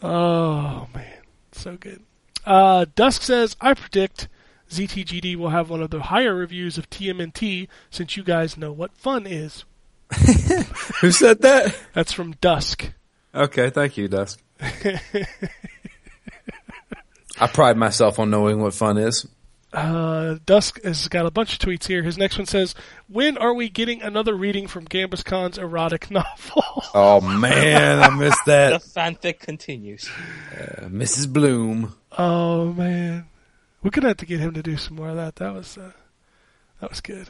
[0.05, 1.23] Oh, man.
[1.53, 2.03] So good.
[2.45, 4.29] Uh, Dusk says, I predict
[4.71, 8.97] ZTGD will have one of the higher reviews of TMNT since you guys know what
[8.97, 9.65] fun is.
[11.01, 11.77] Who said that?
[11.93, 12.93] That's from Dusk.
[13.35, 14.43] Okay, thank you, Dusk.
[17.41, 19.27] I pride myself on knowing what fun is.
[19.75, 22.05] Uh, Dusk has got a bunch of tweets here.
[22.05, 22.77] His next one says,
[23.09, 26.63] When are we getting another reading from Gambus Khan's erotic novel?
[26.95, 28.81] Oh man, I missed that.
[28.81, 29.21] The that.
[29.21, 30.09] fanfic continues.
[30.81, 31.33] Mrs.
[31.33, 31.95] Bloom.
[32.17, 33.27] oh, man.
[33.83, 35.37] We're going to have to get him to do some more of that.
[35.37, 35.91] That was, uh,
[36.81, 37.29] that was good.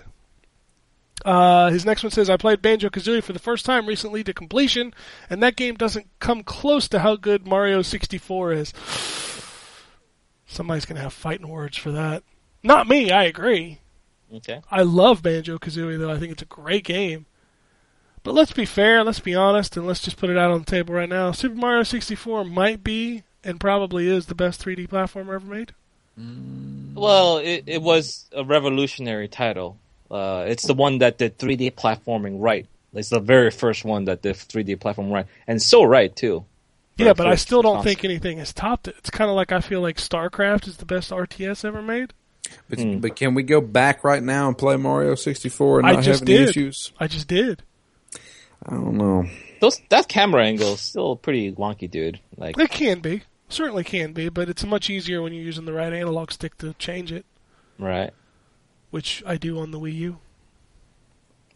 [1.25, 4.35] Uh, his next one says, I played Banjo Kazooie for the first time recently to
[4.35, 4.93] completion,
[5.31, 8.73] and that game doesn't come close to how good Mario 64 is.
[10.47, 12.23] Somebody's going to have fighting words for that.
[12.65, 13.79] Not me, I agree.
[14.35, 14.61] Okay.
[14.71, 16.11] I love Banjo Kazooie, though.
[16.11, 17.27] I think it's a great game.
[18.25, 20.65] But let's be fair, let's be honest, and let's just put it out on the
[20.65, 21.31] table right now.
[21.31, 25.75] Super Mario 64 might be, and probably is, the best 3D platformer ever made.
[26.95, 29.77] Well, it, it was a revolutionary title.
[30.11, 32.67] Uh, it's the one that did 3D platforming right.
[32.95, 36.45] It's the very first one that did 3D platform right, and so right too.
[36.97, 37.83] Yeah, but I still don't console.
[37.83, 38.95] think anything has topped it.
[38.99, 42.13] It's kind of like I feel like StarCraft is the best RTS ever made.
[42.69, 42.99] But, Hmm.
[42.99, 46.21] but can we go back right now and play Mario 64 and I not just
[46.21, 46.49] have any did.
[46.51, 46.93] issues?
[46.99, 47.63] I just did.
[48.67, 49.25] I don't know.
[49.61, 52.21] Those that camera angle is still pretty wonky, dude.
[52.37, 53.23] Like, It can be.
[53.49, 56.75] Certainly can be, but it's much easier when you're using the right analog stick to
[56.75, 57.25] change it,
[57.79, 58.11] right?
[58.91, 60.19] which I do on the Wii U.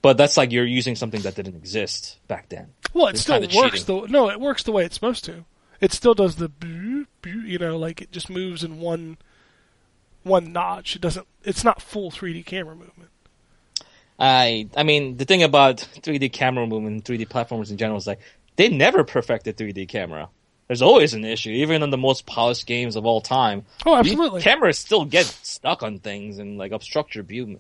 [0.02, 2.69] But that's like you're using something that didn't exist back then.
[2.94, 4.02] Well, it It's still works cheating.
[4.02, 5.44] the no, it works the way it's supposed to.
[5.81, 9.19] It still does the boo, boo, you know, like it just moves in one
[10.29, 10.95] one notch.
[10.97, 11.27] It doesn't.
[11.43, 13.11] It's not full 3D camera movement.
[14.19, 18.21] I I mean, the thing about 3D camera movement, 3D platformers in general is like
[18.57, 20.29] they never perfected 3D camera.
[20.67, 23.65] There's always an issue, even in the most polished games of all time.
[23.87, 24.43] Oh, the absolutely.
[24.43, 27.59] Cameras still get stuck on things and like obstruct your view.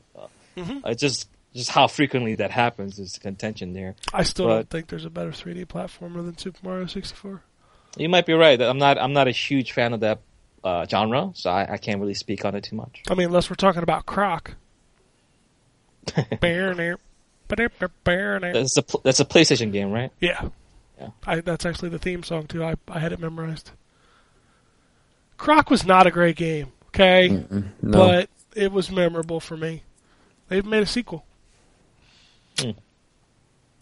[0.56, 0.80] Mm-hmm.
[0.86, 3.94] It's just just how frequently that happens is contention there.
[4.12, 7.42] I still But- don't think there's a better 3D platformer than Super Mario 64.
[7.96, 8.60] You might be right.
[8.60, 10.20] I'm not I'm not a huge fan of that
[10.64, 13.02] uh, genre, so I, I can't really speak on it too much.
[13.10, 14.54] I mean, unless we're talking about Croc.
[16.40, 16.98] Bear near,
[17.48, 18.52] bear near.
[18.52, 20.10] That's a that's a PlayStation game, right?
[20.20, 20.48] Yeah.
[20.98, 21.08] Yeah.
[21.26, 22.64] I, that's actually the theme song too.
[22.64, 23.70] I, I had it memorized.
[25.36, 27.98] Croc was not a great game, okay, No.
[27.98, 29.82] but it was memorable for me.
[30.48, 31.24] They've made a sequel.
[32.58, 32.70] Hmm.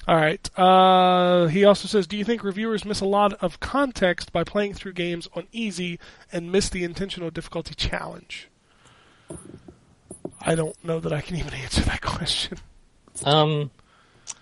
[0.09, 0.59] All right.
[0.59, 4.74] Uh, he also says, "Do you think reviewers miss a lot of context by playing
[4.74, 5.99] through games on easy
[6.33, 8.49] and miss the intentional difficulty challenge?"
[10.41, 12.59] I don't know that I can even answer that question.
[13.24, 13.70] Um,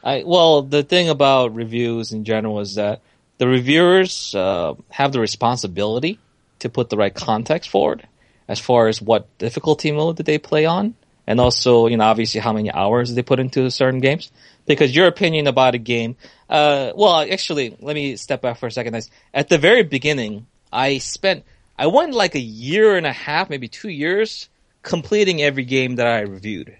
[0.02, 3.00] I well, the thing about reviews in general is that
[3.38, 6.18] the reviewers uh, have the responsibility
[6.58, 8.06] to put the right context forward
[8.48, 10.94] as far as what difficulty mode did they play on,
[11.26, 14.30] and also you know obviously how many hours they put into certain games.
[14.66, 16.16] Because your opinion about a game,
[16.48, 18.94] uh, well, actually, let me step back for a second.
[18.94, 19.10] Guys.
[19.34, 21.44] At the very beginning, I spent
[21.78, 24.48] I went like a year and a half, maybe two years,
[24.82, 26.76] completing every game that I reviewed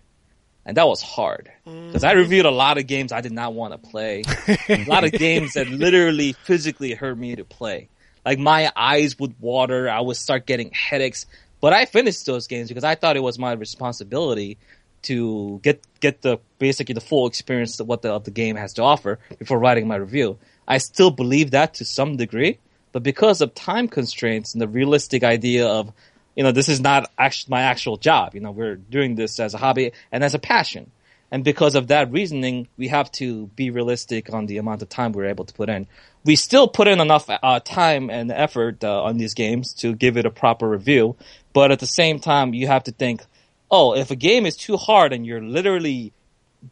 [0.67, 3.73] and that was hard because I reviewed a lot of games I did not want
[3.73, 4.23] to play.
[4.69, 7.89] a lot of games that literally physically hurt me to play.
[8.25, 9.91] Like my eyes would water.
[9.91, 11.27] I would start getting headaches.
[11.65, 14.59] But I finished those games because I thought it was my responsibility
[15.05, 18.75] to get get the basically the full experience of what the, of the game has
[18.75, 20.37] to offer before writing my review.
[20.69, 22.59] I still believe that to some degree,
[22.93, 25.91] but because of time constraints and the realistic idea of
[26.37, 28.35] you know, this is not actually my actual job.
[28.35, 30.91] You know, we're doing this as a hobby and as a passion.
[31.31, 35.13] And because of that reasoning, we have to be realistic on the amount of time
[35.13, 35.87] we're able to put in.
[36.25, 40.17] We still put in enough uh, time and effort uh, on these games to give
[40.17, 41.17] it a proper review,
[41.55, 43.25] but at the same time, you have to think,
[43.71, 46.13] oh, if a game is too hard and you're literally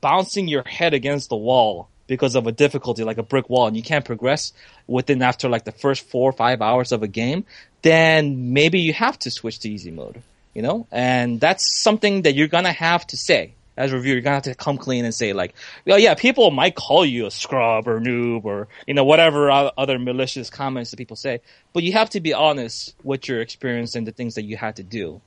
[0.01, 3.77] bouncing your head against the wall because of a difficulty like a brick wall and
[3.77, 4.53] you can't progress
[4.87, 7.45] within after like the first four or five hours of a game,
[7.81, 10.21] then maybe you have to switch to easy mode,
[10.53, 10.87] you know?
[10.91, 13.55] And that's something that you're gonna have to say.
[13.77, 15.55] As a reviewer, you're gonna have to come clean and say like,
[15.87, 19.99] well, yeah, people might call you a scrub or noob or, you know, whatever other
[19.99, 21.41] malicious comments that people say,
[21.73, 24.77] but you have to be honest with your experience and the things that you had
[24.77, 25.21] to do.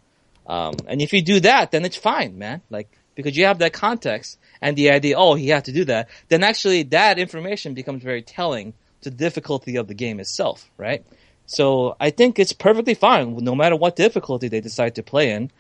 [0.47, 2.61] Um, and if you do that, then it's fine, man.
[2.69, 6.09] Like, because you have that context and the idea, oh, he had to do that,
[6.27, 11.03] then actually that information becomes very telling to the difficulty of the game itself, right?
[11.47, 15.51] So I think it's perfectly fine, no matter what difficulty they decide to play in.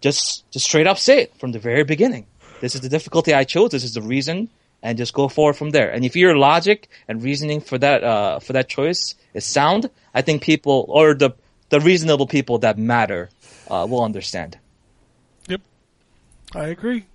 [0.00, 2.26] Just, just straight up say it from the very beginning.
[2.60, 3.70] This is the difficulty I chose.
[3.70, 4.48] This is the reason,
[4.82, 5.90] and just go forward from there.
[5.90, 10.22] And if your logic and reasoning for that, uh, for that choice is sound, I
[10.22, 11.34] think people or the
[11.70, 13.30] the reasonable people that matter
[13.68, 14.58] uh, will understand.
[15.48, 15.60] Yep.
[16.54, 17.06] I agree.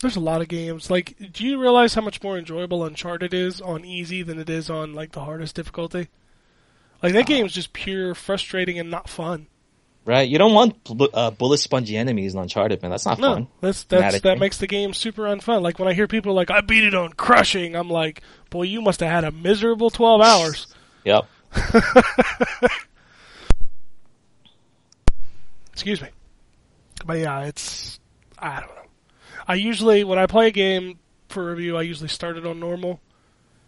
[0.00, 0.90] There's a lot of games.
[0.90, 4.68] Like, do you realize how much more enjoyable Uncharted is on easy than it is
[4.68, 6.08] on like the hardest difficulty?
[7.02, 9.46] Like that game's just pure frustrating and not fun.
[10.06, 10.28] Right?
[10.28, 12.90] You don't want bu- uh, bullet spongy enemies in Uncharted, man.
[12.90, 13.48] That's not No, fun.
[13.62, 14.22] that's that's Thematically.
[14.22, 15.62] that makes the game super unfun.
[15.62, 18.20] Like when I hear people like I beat it on crushing, I'm like,
[18.50, 20.66] boy, you must have had a miserable 12 hours.
[21.04, 21.24] Yep.
[25.72, 26.08] Excuse me.
[27.04, 27.98] But yeah, it's
[28.38, 28.82] I don't know.
[29.48, 30.98] I usually when I play a game
[31.28, 33.00] for review, I usually start it on normal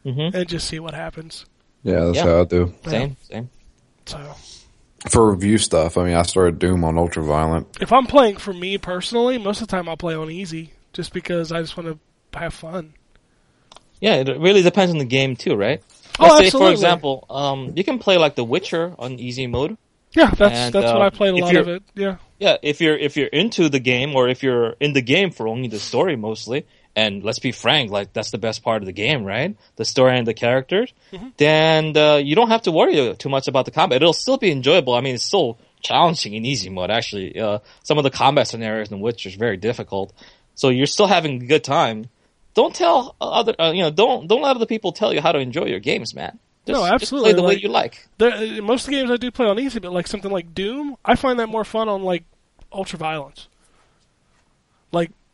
[0.04, 1.46] hmm and just see what happens.
[1.82, 2.24] Yeah, that's Yeah.
[2.24, 2.74] how I do.
[2.86, 3.50] Same, same.
[4.06, 4.34] So
[5.09, 7.81] For review stuff, I mean, I started Doom on ultraviolent.
[7.81, 11.12] if I'm playing for me personally, most of the time I'll play on easy just
[11.12, 12.01] because I just want
[12.32, 12.94] to have fun.
[14.01, 15.82] Yeah, it really depends on the game too, right?
[16.18, 19.77] Oh, Let's say, for example, um, you can play like The Witcher on easy mode.
[20.12, 21.82] Yeah, that's And, that's what I played a lot of it.
[21.94, 22.16] Yeah.
[22.39, 25.47] Yeah, if you're if you're into the game or if you're in the game for
[25.47, 26.66] only the story mostly,
[26.97, 29.55] and let's be frank, like that's the best part of the game, right?
[29.77, 30.93] The story and the characters.
[31.12, 31.28] Mm-hmm.
[31.36, 33.97] Then uh, you don't have to worry too much about the combat.
[34.02, 34.94] It'll still be enjoyable.
[34.94, 36.90] I mean, it's still challenging in easy mode.
[36.90, 40.14] Actually, uh, some of the combat scenarios in Witcher is very difficult,
[40.55, 42.06] so you're still having a good time.
[42.55, 45.39] Don't tell other, uh, you know, don't don't let other people tell you how to
[45.39, 46.39] enjoy your games, man.
[46.66, 48.09] Just, No, absolutely, play the way you like.
[48.18, 50.97] The, most of the games I do play on easy, but like something like Doom,
[51.05, 52.24] I find that more fun on like
[52.73, 53.48] ultra violence.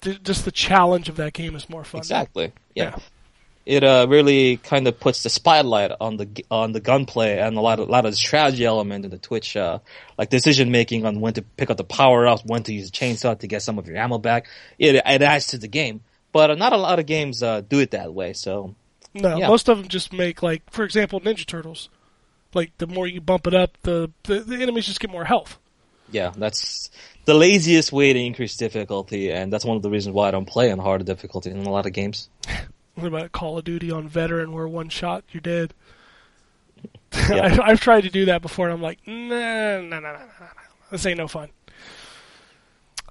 [0.03, 1.99] Th- just the challenge of that game is more fun.
[2.01, 2.53] Exactly.
[2.75, 2.85] Yeah.
[2.97, 2.99] yeah.
[3.65, 7.61] it uh, really kind of puts the spotlight on the on the gunplay and a
[7.61, 9.79] lot of a lot of the strategy element in the Twitch, uh,
[10.19, 12.93] like decision making on when to pick up the power ups, when to use a
[12.93, 14.47] chainsaw to get some of your ammo back.
[14.79, 17.79] It it adds to the game, but uh, not a lot of games uh, do
[17.79, 18.33] it that way.
[18.33, 18.75] So
[19.15, 19.49] No, Yeah.
[19.49, 21.89] most of them just make like, for example, Ninja Turtles.
[22.55, 25.59] Like the more you bump it up, the the, the enemies just get more health.
[26.13, 26.91] Yeah, that's
[27.25, 30.47] the laziest way to increase difficulty, and that's one of the reasons why I don't
[30.47, 32.29] play on harder difficulty in a lot of games.
[32.95, 35.73] What about Call of Duty on veteran, where one shot you're dead?
[37.15, 37.59] Yeah.
[37.63, 40.19] I, I've tried to do that before, and I'm like, nah, nah, nah, nah, nah,
[40.19, 40.47] nah.
[40.91, 41.49] This ain't no fun.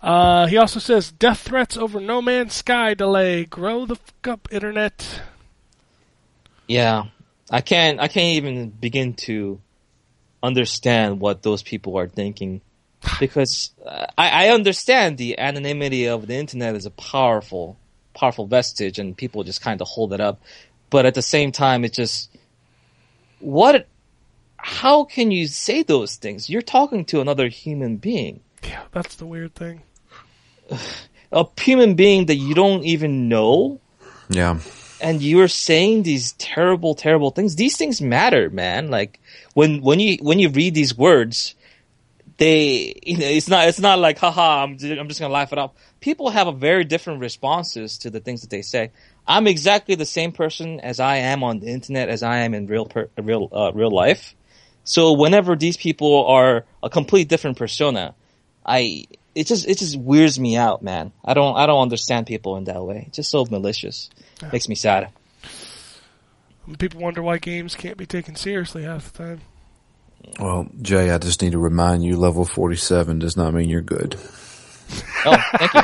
[0.02, 3.46] Uh, he also says death threats over No Man's Sky delay.
[3.46, 5.22] Grow the fuck up, internet.
[6.68, 7.06] Yeah,
[7.50, 8.00] I can't.
[8.00, 9.60] I can't even begin to
[10.42, 12.62] understand what those people are thinking,
[13.20, 17.78] because uh, I, I understand the anonymity of the internet is a powerful,
[18.14, 20.42] powerful vestige, and people just kind of hold it up.
[20.90, 22.30] But at the same time, it just
[23.40, 23.88] what?
[24.58, 26.50] How can you say those things?
[26.50, 29.82] You're talking to another human being, Yeah, that's the weird thing.
[31.32, 33.80] a human being that you don't even know.
[34.30, 34.60] Yeah.
[35.02, 37.56] and you're saying these terrible, terrible things.
[37.56, 38.90] These things matter, man.
[38.90, 39.20] Like
[39.56, 41.56] when when you when you read these words,
[42.42, 45.60] they you know it's not it's not like haha I'm I'm just gonna laugh it
[45.60, 45.74] off.
[46.00, 48.90] People have a very different responses to the things that they say.
[49.28, 52.66] I'm exactly the same person as I am on the internet as I am in
[52.66, 54.34] real per, real uh, real life.
[54.84, 58.16] So whenever these people are a complete different persona,
[58.66, 59.06] I
[59.36, 61.12] it just it just weirds me out, man.
[61.24, 63.04] I don't I don't understand people in that way.
[63.06, 64.10] It's just so malicious.
[64.52, 65.10] Makes me sad.
[66.80, 69.42] People wonder why games can't be taken seriously half the time.
[70.40, 74.16] Well, Jay, I just need to remind you, level 47 does not mean you're good.
[75.26, 75.82] Oh, thank you.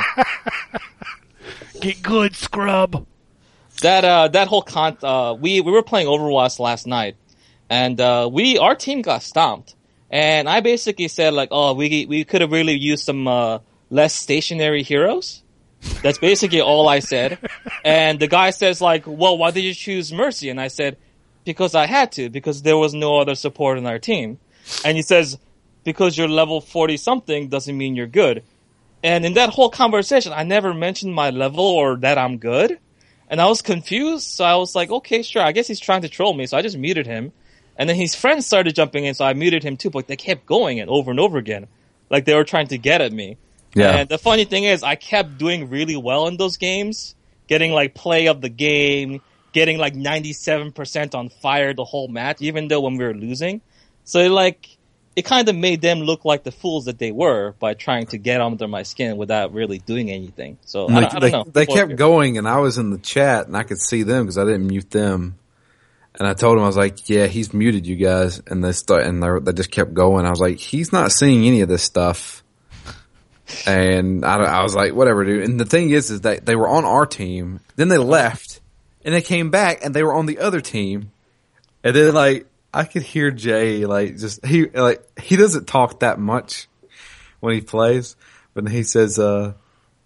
[1.80, 3.06] Get good, scrub.
[3.82, 7.16] that uh that whole con uh we we were playing Overwatch last night
[7.70, 9.76] and uh we our team got stomped
[10.10, 13.60] and I basically said like oh we we could have really used some uh
[13.90, 15.42] less stationary heroes
[16.02, 17.38] That's basically all I said.
[17.84, 20.50] And the guy says like, well, why did you choose Mercy?
[20.50, 20.96] And I said,
[21.48, 24.38] because I had to, because there was no other support in our team.
[24.84, 25.38] And he says,
[25.82, 28.42] because you're level 40 something doesn't mean you're good.
[29.02, 32.78] And in that whole conversation, I never mentioned my level or that I'm good.
[33.30, 34.28] And I was confused.
[34.28, 35.42] So I was like, okay, sure.
[35.42, 36.44] I guess he's trying to troll me.
[36.44, 37.32] So I just muted him.
[37.78, 39.14] And then his friends started jumping in.
[39.14, 41.66] So I muted him too, but they kept going and over and over again.
[42.10, 43.38] Like they were trying to get at me.
[43.74, 43.96] Yeah.
[43.96, 47.14] And the funny thing is, I kept doing really well in those games,
[47.46, 49.22] getting like play of the game,
[49.58, 53.60] getting like 97% on fire the whole match, even though when we were losing.
[54.04, 54.68] So it, like,
[55.16, 58.18] it kind of made them look like the fools that they were by trying to
[58.18, 60.58] get under my skin without really doing anything.
[60.64, 61.52] So I, Like, don't, I they, don't know.
[61.52, 64.38] they kept going, and I was in the chat, and I could see them because
[64.38, 65.36] I didn't mute them.
[66.18, 69.04] And I told them, I was like, "Yeah, he's muted you guys," and they start,
[69.04, 70.24] and they, they just kept going.
[70.26, 72.42] I was like, "He's not seeing any of this stuff."
[73.66, 76.68] And I, I was like, "Whatever, dude." And the thing is, is that they were
[76.68, 78.47] on our team, then they left,
[79.08, 81.12] and they came back, and they were on the other team,
[81.82, 86.18] and then like I could hear Jay like just he like he doesn't talk that
[86.18, 86.68] much
[87.40, 88.16] when he plays,
[88.52, 89.54] but he says, uh,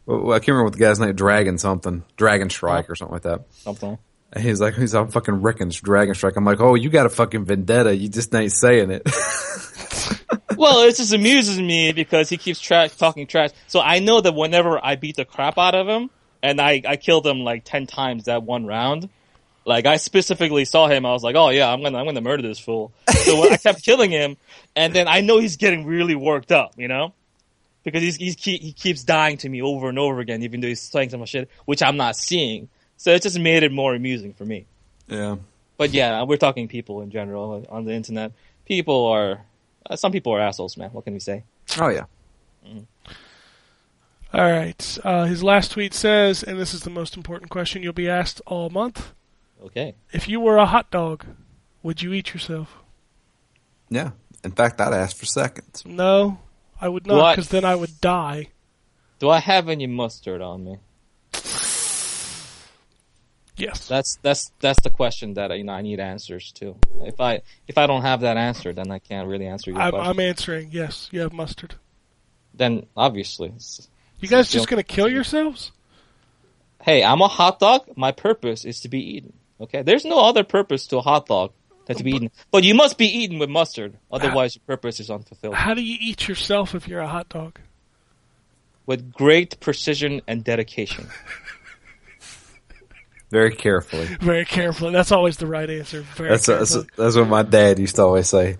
[0.06, 3.22] well, I can't remember what the guy's name, Dragon something, Dragon Strike or something like
[3.22, 3.40] that.
[3.50, 3.98] something.
[4.34, 6.36] And he's like, he's I'm fucking wrecking Dragon Strike.
[6.36, 7.96] I'm like, oh, you got a fucking vendetta.
[7.96, 9.02] You just ain't saying it.
[10.54, 13.50] Well, it just amuses me because he keeps tra- talking trash.
[13.66, 16.08] So I know that whenever I beat the crap out of him,
[16.42, 19.08] and I, I killed him like 10 times that one round,
[19.64, 22.42] like I specifically saw him, I was like, oh yeah, I'm gonna, I'm gonna murder
[22.42, 22.92] this fool.
[23.10, 24.36] So I kept killing him,
[24.74, 27.14] and then I know he's getting really worked up, you know?
[27.84, 30.80] Because he's, he's he keeps dying to me over and over again, even though he's
[30.80, 32.68] saying some shit, which I'm not seeing.
[32.96, 34.66] So it just made it more amusing for me.
[35.08, 35.36] yeah.
[35.78, 38.32] But yeah, we're talking people in general on the internet.
[38.66, 39.40] People are,
[39.90, 40.90] uh, some people are assholes, man.
[40.90, 41.42] What can we say?
[41.80, 42.04] Oh yeah.
[44.32, 44.98] All right.
[45.04, 48.40] Uh, his last tweet says, and this is the most important question you'll be asked
[48.46, 49.12] all month:
[49.62, 49.94] Okay.
[50.12, 51.26] If you were a hot dog,
[51.82, 52.78] would you eat yourself?
[53.90, 54.12] Yeah.
[54.42, 55.84] In fact, I'd ask for seconds.
[55.86, 56.38] No,
[56.80, 58.48] I would not, because then I would die.
[59.18, 60.78] Do I have any mustard on me?
[63.54, 63.86] Yes.
[63.86, 66.74] That's that's that's the question that you know I need answers to.
[67.02, 69.90] If I if I don't have that answer, then I can't really answer your I'm,
[69.90, 70.10] question.
[70.10, 70.68] I'm answering.
[70.72, 71.74] Yes, you have mustard.
[72.54, 73.88] then obviously, it's-
[74.22, 75.72] You guys just gonna kill yourselves?
[76.82, 77.82] hey, I'm a hot dog.
[77.96, 79.32] My purpose is to be eaten.
[79.60, 81.52] Okay, there's no other purpose to a hot dog
[81.86, 82.30] than to be eaten.
[82.50, 85.54] But you must be eaten with mustard, otherwise your purpose is unfulfilled.
[85.54, 87.58] How do you eat yourself if you're a hot dog?
[88.86, 91.06] With great precision and dedication.
[93.30, 94.06] Very carefully.
[94.20, 94.92] Very carefully.
[94.92, 96.02] That's always the right answer.
[96.16, 96.90] Very That's that's, carefully.
[96.96, 98.58] that's what my dad used to always say.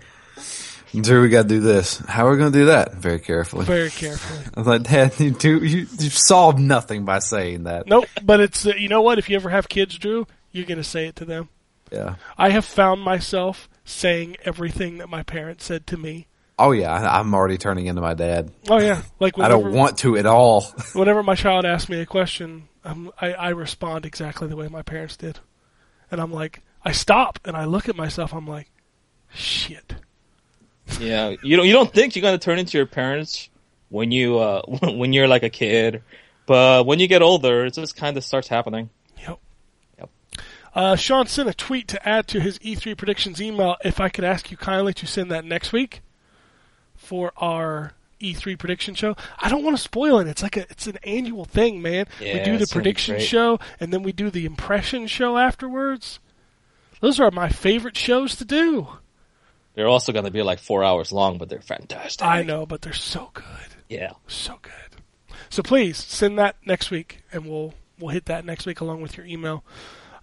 [1.01, 1.97] Drew, we gotta do this.
[1.97, 2.93] How are we gonna do that?
[2.93, 3.65] Very carefully.
[3.65, 4.43] very carefully.
[4.55, 7.87] I was like, Dad, you do you you solved nothing by saying that.
[7.87, 8.05] Nope.
[8.23, 9.17] But it's uh, you know what?
[9.17, 11.49] If you ever have kids, Drew, you're gonna say it to them.
[11.91, 12.15] Yeah.
[12.37, 16.27] I have found myself saying everything that my parents said to me.
[16.59, 18.51] Oh yeah, I'm already turning into my dad.
[18.69, 20.61] Oh yeah, like I don't want to at all.
[20.93, 24.83] whenever my child asks me a question, um, I, I respond exactly the way my
[24.83, 25.39] parents did,
[26.11, 28.33] and I'm like, I stop and I look at myself.
[28.33, 28.69] I'm like,
[29.33, 29.95] shit.
[30.99, 33.49] Yeah, you don't you don't think you're gonna turn into your parents
[33.89, 36.03] when you uh when you're like a kid,
[36.45, 38.89] but when you get older, it just kind of starts happening.
[39.17, 39.39] Yep.
[39.99, 40.09] Yep.
[40.75, 43.77] Uh, Sean sent a tweet to add to his E3 predictions email.
[43.83, 46.01] If I could ask you kindly to send that next week
[46.95, 49.15] for our E3 prediction show.
[49.39, 50.27] I don't want to spoil it.
[50.27, 52.07] It's like a, it's an annual thing, man.
[52.19, 56.19] we Yeah, do the prediction show and then we do the impression show afterwards.
[57.01, 58.87] Those are my favorite shows to do.
[59.75, 62.25] They're also gonna be like four hours long, but they're fantastic.
[62.25, 63.45] I know, but they're so good.
[63.89, 64.11] Yeah.
[64.27, 64.71] So good.
[65.49, 69.17] So please send that next week, and we'll we'll hit that next week along with
[69.17, 69.63] your email.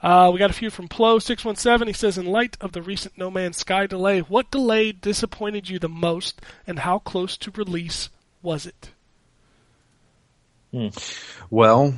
[0.02, 1.86] Uh, we got a few from Plo six one seven.
[1.86, 5.78] He says, in light of the recent No Man's Sky delay, what delay disappointed you
[5.78, 8.08] the most, and how close to release
[8.42, 8.90] was it?
[11.50, 11.94] Well,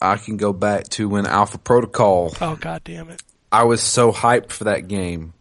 [0.00, 2.32] I can go back to when Alpha Protocol.
[2.40, 3.22] Oh god damn it!
[3.50, 5.32] I was so hyped for that game,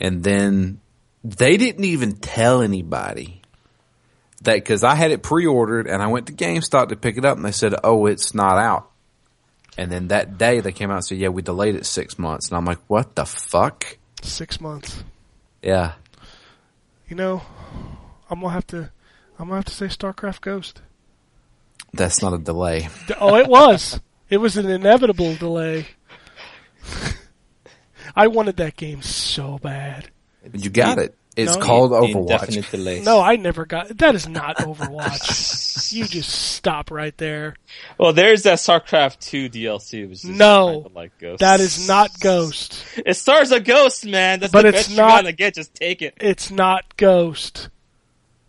[0.00, 0.80] and then
[1.24, 3.42] they didn't even tell anybody
[4.42, 7.36] that because I had it pre-ordered and I went to GameStop to pick it up,
[7.36, 8.90] and they said, "Oh, it's not out."
[9.76, 12.48] And then that day they came out and said, "Yeah, we delayed it six months,"
[12.48, 15.02] and I'm like, "What the fuck?" Six months.
[15.62, 15.92] Yeah,
[17.08, 17.42] You know,
[18.30, 18.90] I'm gonna have to.
[19.38, 20.80] I'm gonna have to say StarCraft Ghost.
[21.92, 22.88] that's not a delay.
[23.20, 24.00] Oh, it was.
[24.30, 25.86] it was an inevitable delay.
[28.18, 30.10] I wanted that game so bad.
[30.52, 31.14] You got it.
[31.36, 31.60] It's No.
[31.60, 32.56] called The Overwatch.
[32.56, 33.02] Indefinite.
[33.04, 33.96] No, I never got.
[33.98, 35.92] That is not Overwatch.
[35.92, 37.54] you just stop right there.
[37.96, 40.82] Well, there's that StarCraft 2 DLC, which is No.
[40.82, 41.38] kinda like Ghost.
[41.40, 42.84] That is not Ghost.
[43.06, 44.40] It stars a ghost, man.
[44.40, 45.54] That's But the it's best not- you're gonna get.
[45.54, 46.14] Just take it.
[46.20, 47.68] It's not Ghost.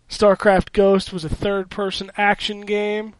[0.08, 3.14] StarCraft Ghost was a third-person action game.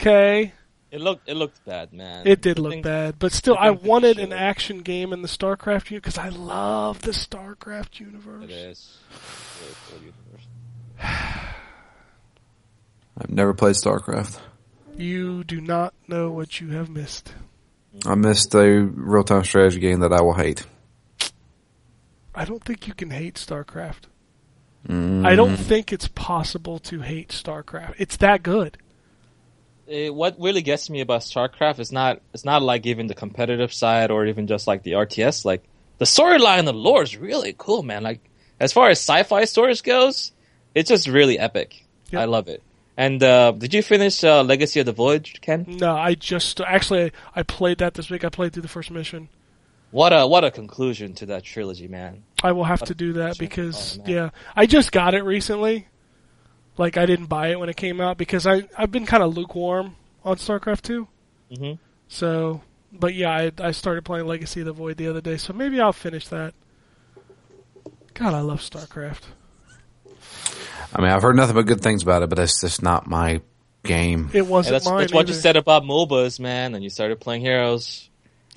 [0.00, 0.52] Okay,
[0.94, 2.24] It looked it looked bad, man.
[2.24, 5.22] it did The look thing- bad, but still, the I wanted an action game in
[5.22, 8.44] the StarCraft universe because I love the StarCraft universe.
[8.44, 8.96] It is.
[9.60, 10.46] Really cool universe.
[13.18, 14.38] I've never played StarCraft.
[14.96, 17.34] You do not know what you have missed.
[18.06, 20.64] I missed a real time strategy game that I will hate.
[22.36, 24.02] I don't think you can hate StarCraft.
[24.88, 25.26] Mm.
[25.26, 27.94] I don't think it's possible to hate StarCraft.
[27.98, 28.78] It's that good.
[29.86, 33.72] It, what really gets me about StarCraft is not it's not like even the competitive
[33.72, 35.44] side or even just like the RTS.
[35.44, 35.62] Like
[35.98, 38.02] the storyline and the lore is really cool, man.
[38.02, 38.20] Like
[38.58, 40.32] as far as sci-fi stories goes,
[40.74, 41.84] it's just really epic.
[42.10, 42.22] Yep.
[42.22, 42.62] I love it.
[42.96, 45.64] And uh, did you finish uh, Legacy of the Void, Ken?
[45.66, 48.24] No, I just actually I played that this week.
[48.24, 49.28] I played through the first mission.
[49.90, 52.24] What a what a conclusion to that trilogy, man.
[52.42, 55.86] I will have to do that because Oh, yeah, I just got it recently.
[56.76, 59.36] Like I didn't buy it when it came out because I I've been kind of
[59.36, 61.06] lukewarm on StarCraft 2.
[61.52, 61.78] Mhm.
[62.08, 62.62] So,
[62.92, 65.80] but yeah, I I started playing Legacy of the Void the other day, so maybe
[65.80, 66.54] I'll finish that.
[68.14, 69.22] God, I love StarCraft.
[70.94, 73.40] I mean, I've heard nothing but good things about it, but it's just not my
[73.82, 74.30] game.
[74.32, 74.98] It wasn't that's mine.
[75.00, 76.74] that's what you said about MOBAs, man.
[76.74, 78.08] And you started playing Heroes.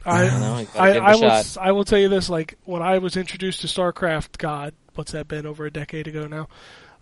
[0.05, 1.19] I, You know, you gotta I, give it a I will.
[1.21, 1.31] shot.
[1.39, 5.11] s- I will tell you this: like when I was introduced to StarCraft, God, what's
[5.13, 5.45] that been?
[5.45, 6.47] Over a decade ago now.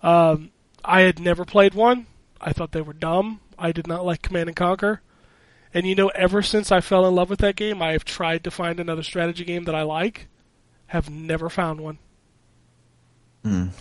[0.01, 0.51] Um,
[0.85, 2.05] I had never played one.
[2.39, 3.39] I thought they were dumb.
[3.57, 5.01] I did not like Command and Conquer.
[5.73, 8.43] And you know, ever since I fell in love with that game, I have tried
[8.45, 10.27] to find another strategy game that I like.
[10.87, 11.97] Have never found one.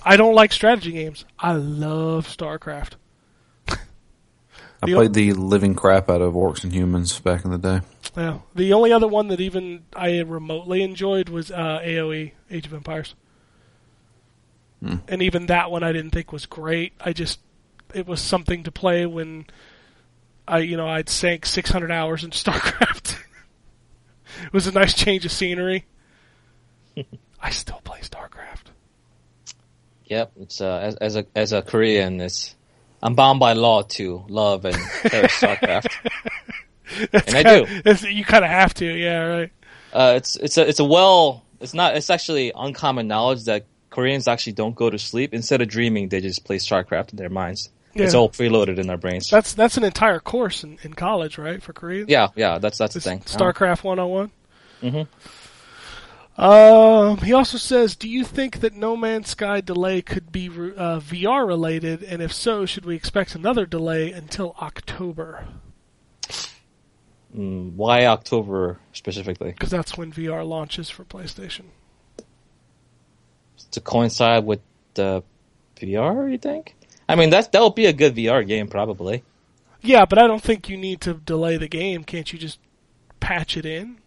[0.05, 1.25] I don't like strategy games.
[1.39, 2.93] I love StarCraft.
[3.69, 3.77] I
[4.83, 7.81] played the living crap out of Orcs and Humans back in the day.
[8.17, 8.41] Yeah.
[8.55, 13.15] The only other one that even I remotely enjoyed was uh, AOE, Age of Empires.
[15.09, 16.93] And even that one I didn't think was great.
[17.01, 17.41] I just
[17.95, 19.47] it was something to play when
[20.47, 23.19] I you know I'd sank 600 hours in StarCraft.
[24.45, 25.87] it was a nice change of scenery.
[27.41, 28.73] I still play StarCraft.
[30.07, 32.55] Yep, it's uh, as, as a as a Korean, it's
[33.03, 34.77] I'm bound by law to love and
[35.09, 35.93] cherish StarCraft,
[37.11, 38.09] and I do.
[38.09, 39.53] You kind of have to, yeah, right.
[39.93, 41.45] Uh, it's it's a it's a well.
[41.61, 41.97] It's not.
[41.97, 43.65] It's actually uncommon knowledge that
[43.95, 45.33] Koreans actually don't go to sleep.
[45.33, 47.71] Instead of dreaming, they just play StarCraft in their minds.
[47.95, 49.31] It's all preloaded in their brains.
[49.31, 52.09] That's that's an entire course in, in college, right, for Koreans?
[52.09, 52.59] yeah, yeah.
[52.59, 53.21] That's that's the thing.
[53.21, 54.33] StarCraft 101.
[54.83, 55.07] Mhm.
[56.37, 60.99] Um, he also says, "Do you think that No Man's Sky delay could be uh,
[60.99, 65.45] VR related, and if so, should we expect another delay until October?
[67.33, 69.53] Mm, why October specifically?
[69.53, 71.67] Because that's when VR launches for PlayStation."
[73.75, 74.61] To coincide with
[74.95, 75.23] the
[75.77, 76.75] VR, you think?
[77.09, 79.23] I mean, that that would be a good VR game, probably.
[79.83, 82.05] Yeah, but I don't think you need to delay the game.
[82.05, 82.59] Can't you just
[83.21, 83.99] patch it in?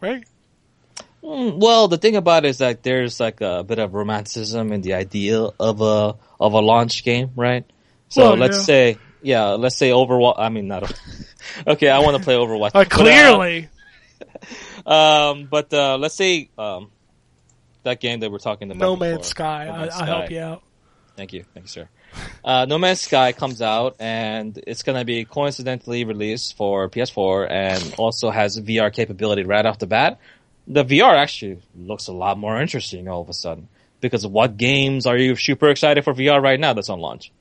[0.00, 0.24] Right?
[1.22, 4.82] Mm, Well, the thing about it is that there's like a bit of romanticism in
[4.82, 7.64] the idea of a of a launch game, right?
[8.08, 8.64] So Well, let's yeah.
[8.64, 10.34] say, yeah, let's say Overwatch.
[10.38, 10.92] I mean, not.
[11.66, 12.68] okay, I want to play Overwatch.
[12.74, 13.68] Uh, But, uh, clearly,
[14.86, 16.90] um, but uh, let's say um,
[17.84, 18.80] that game that we're talking about.
[18.80, 19.66] No Man's Sky.
[19.66, 20.62] No I, Man's I'll help you out.
[21.16, 21.88] Thank you, thank you, sir.
[22.44, 27.94] Uh, no Man's Sky comes out and it's gonna be coincidentally released for PS4 and
[27.98, 30.20] also has VR capability right off the bat.
[30.68, 33.68] The VR actually looks a lot more interesting all of a sudden
[34.00, 37.32] because what games are you super excited for VR right now that's on launch?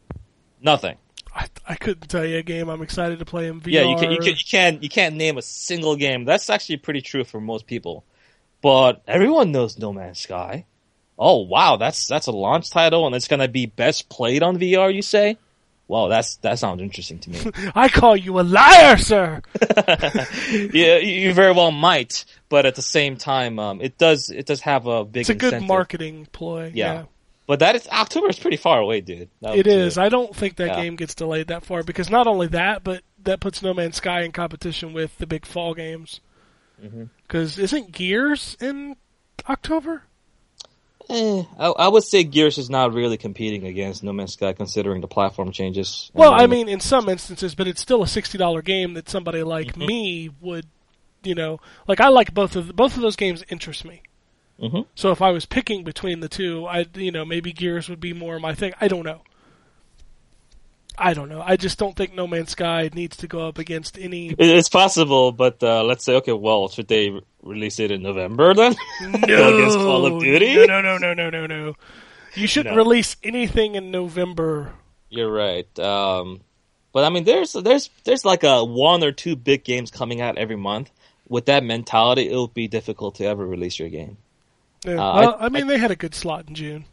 [0.61, 0.95] Nothing.
[1.35, 3.71] I, I couldn't tell you a game I'm excited to play in VR.
[3.71, 6.25] Yeah, you can, you can you can't you can't name a single game.
[6.25, 8.05] That's actually pretty true for most people.
[8.63, 10.65] But everyone knows No Man's Sky.
[11.19, 14.91] Oh wow, that's that's a launch title and it's gonna be best played on VR.
[14.91, 15.37] You say?
[15.87, 17.39] Well, that's that sounds interesting to me.
[17.75, 19.41] I call you a liar, sir.
[20.71, 24.61] yeah, you very well might, but at the same time, um, it does it does
[24.61, 25.21] have a big.
[25.21, 26.71] It's a good marketing ploy.
[26.73, 26.93] Yeah.
[26.93, 27.03] yeah.
[27.45, 29.29] But that is October is pretty far away, dude.
[29.41, 30.81] That It uh, I don't think that Yeah.
[30.83, 34.21] game gets delayed that far because not only that, but that puts No Man's Sky
[34.21, 36.21] in competition with the big fall games.
[36.83, 37.03] Mm-hmm.
[37.23, 38.95] Because isn't Gears in
[39.49, 40.03] October?
[41.09, 45.01] eh, I, I would say Gears is not really competing against No Man's Sky, considering
[45.01, 46.11] the platform changes.
[46.13, 49.43] Well, I mean, in some instances, but it's still a sixty dollar game that somebody
[49.43, 49.85] like Mm-hmm.
[49.85, 50.65] me would,
[51.23, 54.01] you know, like I like both of both of those games interest me.
[54.61, 54.85] Mhm.
[54.95, 58.13] So if I was picking between the two, I you know maybe Gears would be
[58.13, 58.73] more my thing.
[58.79, 59.21] I don't know.
[60.97, 61.41] I don't know.
[61.41, 64.29] I just don't think No Man's Sky needs to go up against any.
[64.37, 68.75] It's possible, but uh, let's say, okay, well, should they release it in November then?
[69.01, 70.67] No, against Call of Duty?
[70.67, 71.73] No, no, no, no, no, no.
[72.35, 72.81] You shouldn't No.
[72.83, 74.73] release anything in November.
[75.09, 75.67] You're right.
[75.79, 76.41] Um,
[76.91, 80.37] but I mean, there's there's there's like a one or two big games coming out
[80.37, 80.91] every month.
[81.27, 84.17] With that mentality, it'll be difficult to ever release your game.
[84.85, 84.93] Yeah.
[84.93, 86.85] Uh, well, I- I, mean, they had a good slot in June.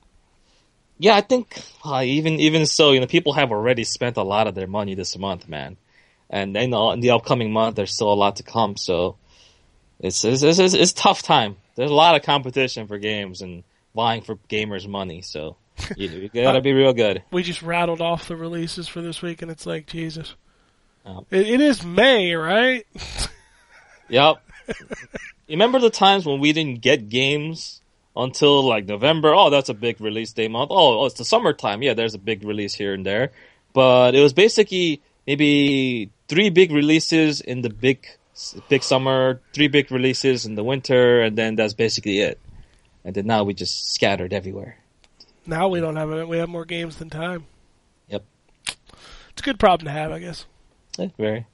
[1.02, 4.46] Yeah, I think uh, even even so, you know, people have already spent a lot
[4.46, 5.78] of their money this month, man.
[6.28, 8.76] And then uh, in the upcoming month, there's still a lot to come.
[8.76, 9.16] So
[9.98, 11.56] it's it's it's, it's, it's tough time.
[11.74, 13.64] There's a lot of competition for games and
[13.94, 15.22] vying for gamers' money.
[15.22, 15.56] So
[15.96, 17.22] you, you gotta be real good.
[17.30, 20.34] We just rattled off the releases for this week, and it's like Jesus.
[21.06, 22.86] Um, It, it is May, right?
[24.10, 24.42] Yep.
[25.48, 27.79] remember the times when we didn't get games
[28.16, 29.34] until like November?
[29.34, 30.70] Oh, that's a big release day month.
[30.70, 31.82] Oh, oh, it's the summertime.
[31.82, 33.32] Yeah, there's a big release here and there.
[33.72, 38.06] But it was basically maybe three big releases in the big
[38.68, 42.38] big summer, three big releases in the winter, and then that's basically it.
[43.04, 44.76] And then now we just scattered everywhere.
[45.46, 46.28] Now we don't have it.
[46.28, 47.46] We have more games than time.
[48.08, 48.24] Yep.
[49.30, 50.46] It's a good problem to have, I guess.
[50.98, 51.46] Eh, very.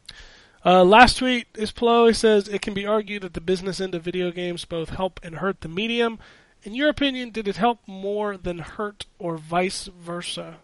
[0.64, 2.08] Uh, last tweet is Plo.
[2.08, 5.20] He says it can be argued that the business end of video games both help
[5.22, 6.18] and hurt the medium.
[6.66, 10.56] In your opinion, did it help more than hurt, or vice versa?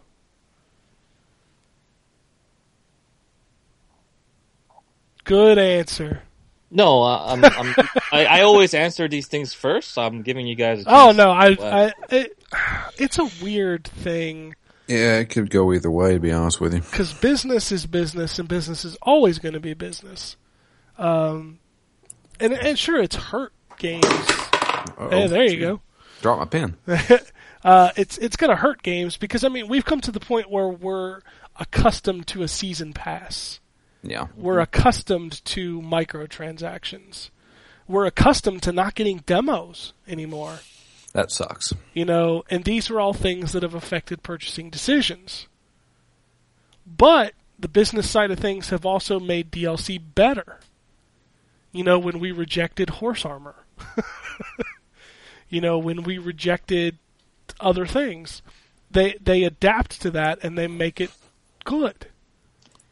[5.23, 6.25] Good answer.
[6.73, 7.75] No, uh, I'm, I'm,
[8.13, 9.93] I, I always answer these things first.
[9.93, 10.85] So I'm giving you guys.
[10.85, 12.37] A Oh no, I, I it,
[12.99, 14.57] it's a weird thing
[14.89, 16.81] Yeah, it could go either way, to be honest with you.
[16.81, 20.37] because business is business, and business is always going to be business.
[20.99, 21.61] Um,
[22.41, 24.05] and and sure, it's hurt games.
[24.05, 25.11] Uh-oh.
[25.11, 25.81] Hey, there you go.
[26.23, 26.77] Drop my pen.
[27.65, 30.49] uh, it's it's going to hurt games because I mean we've come to the point
[30.49, 31.21] where we're
[31.57, 33.59] accustomed to a season pass.
[34.05, 34.29] Yeah.
[34.37, 37.31] We're accustomed to microtransactions.
[37.89, 40.61] We're accustomed to not getting demos anymore.
[41.13, 41.75] That sucks.
[41.93, 45.49] You know, and these are all things that have affected purchasing decisions.
[46.87, 50.61] But the business side of things have also made DLC better.
[51.73, 53.57] You know, when we rejected horse armor.
[55.53, 56.99] you know, when we rejected
[57.61, 58.43] other things.
[58.91, 61.11] They they adapt to that and they make it
[61.65, 62.07] good.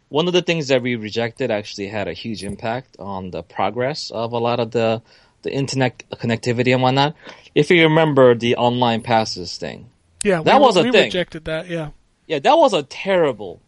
[0.08, 4.10] one of the things that we rejected actually had a huge impact on the progress
[4.10, 5.02] of a lot of the
[5.42, 7.14] the internet connectivity and whatnot.
[7.55, 9.90] If you remember the online passes thing,
[10.24, 11.05] Yeah, That we, was a we thing.
[11.12, 11.90] rejected that, yeah.
[12.26, 13.60] yeah, that was a terrible,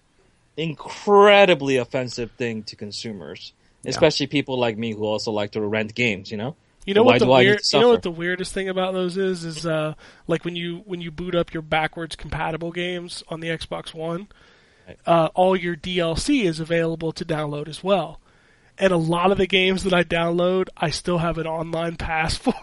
[0.57, 3.53] incredibly offensive thing to consumers,
[3.85, 6.31] especially people like me who also like to rent games.
[6.31, 8.69] You know, You know Why what the do weird, you know what the weirdest thing
[8.69, 9.95] about those is is uh
[10.27, 14.27] like when you when you boot up your backwards compatible games on the Xbox One,
[15.07, 18.19] uh, all your DLC is available to download as well.
[18.79, 22.37] And a lot of the games that I download, I still have an online pass
[22.39, 22.55] for.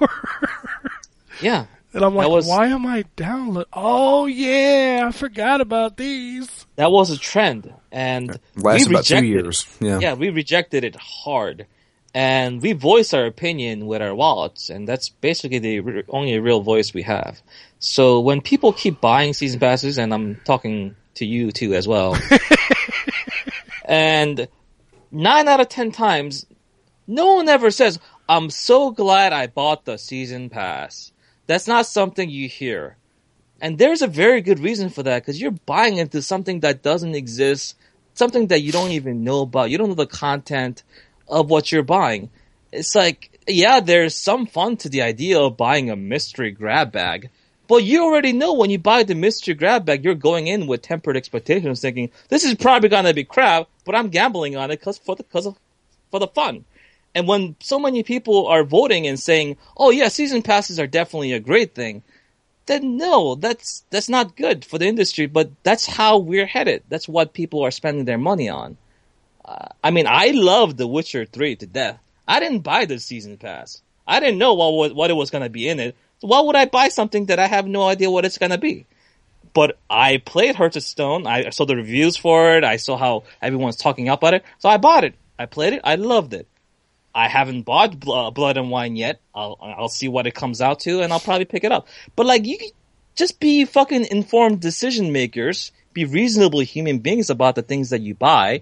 [1.42, 3.66] yeah, and I'm like, was- why am I download?
[3.72, 6.66] Oh yeah, I forgot about these.
[6.76, 9.28] that was a trend, and Lasted we about two rejected it.
[9.28, 9.78] years.
[9.80, 10.00] Yeah.
[10.00, 11.68] yeah, we rejected it hard,
[12.14, 16.62] and we voice our opinion with our wallets, and that's basically the re- only real
[16.62, 17.42] voice we have.
[17.80, 22.18] So when people keep buying season passes, and I'm talking to you too as well,
[23.86, 24.48] and
[25.12, 26.46] nine out of ten times,
[27.06, 31.12] no one ever says, "I'm so glad I bought the season pass."
[31.46, 32.98] That's not something you hear.
[33.62, 37.16] And there's a very good reason for that because you're buying into something that doesn't
[37.16, 37.76] exist,
[38.14, 39.70] something that you don't even know about.
[39.70, 40.84] You don't know the content
[41.30, 42.30] of what you're buying.
[42.72, 47.30] It's like, yeah, there's some fun to the idea of buying a mystery grab bag,
[47.70, 50.82] but you already know when you buy the mystery grab bag, you're going in with
[50.82, 54.98] tempered expectations, thinking this is probably gonna be crap, but I'm gambling on it because
[54.98, 55.56] for the because of
[56.10, 56.66] for the fun.
[57.14, 61.34] And when so many people are voting and saying, "Oh yeah, season passes are definitely
[61.34, 62.02] a great thing,"
[62.66, 65.28] then no, that's that's not good for the industry.
[65.28, 66.84] But that's how we're headed.
[66.90, 68.78] That's what people are spending their money on.
[69.84, 72.00] I mean, I love The Witcher Three to death.
[72.28, 73.82] I didn't buy the season pass.
[74.08, 75.96] I didn't know what what it was going to be in it.
[76.20, 78.58] So why would I buy something that I have no idea what it's going to
[78.58, 78.86] be?
[79.54, 81.26] But I played Hearts of Stone.
[81.26, 82.64] I saw the reviews for it.
[82.64, 84.44] I saw how everyone's talking up about it.
[84.60, 85.16] So I bought it.
[85.40, 85.82] I played it.
[85.84, 86.48] I loved it.
[87.16, 89.20] I haven't bought uh, Blood and Wine yet.
[89.34, 91.88] I'll I'll see what it comes out to, and I'll probably pick it up.
[92.16, 92.58] But like, you
[93.16, 95.72] just be fucking informed decision makers.
[95.94, 98.62] Be reasonable human beings about the things that you buy,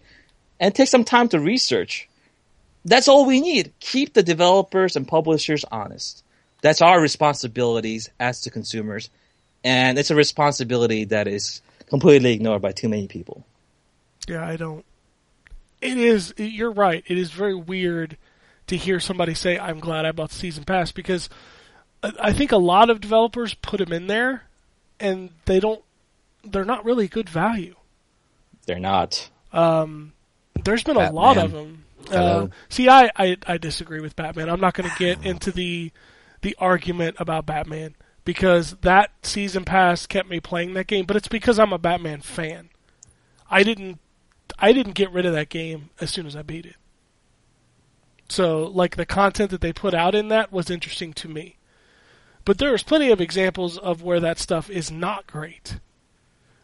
[0.60, 2.10] and take some time to research.
[2.86, 3.74] That's all we need.
[3.80, 6.24] Keep the developers and publishers honest.
[6.62, 9.10] That's our responsibilities as the consumers,
[9.64, 13.46] and it's a responsibility that is completely ignored by too many people.
[14.28, 14.86] Yeah, I don't.
[15.82, 16.34] It is.
[16.38, 17.04] You're right.
[17.08, 18.18] It is very weird
[18.68, 21.30] to hear somebody say, "I'm glad I bought the season pass," because
[22.02, 24.44] I I think a lot of developers put them in there,
[25.00, 25.84] and they don't.
[26.44, 27.76] They're not really good value.
[28.66, 29.30] They're not.
[29.54, 30.14] Um,
[30.68, 31.86] there's been a lot of them.
[32.12, 34.50] Uh, see, I, I I disagree with Batman.
[34.50, 35.92] I'm not going to get into the
[36.42, 41.30] the argument about Batman because that season pass kept me playing that game, but it's
[41.30, 42.70] because I'm a Batman fan.
[43.50, 44.00] I didn't
[44.60, 46.76] I didn't get rid of that game as soon as I beat it.
[48.30, 51.56] So, like the content that they put out in that was interesting to me.
[52.44, 55.80] But there's plenty of examples of where that stuff is not great.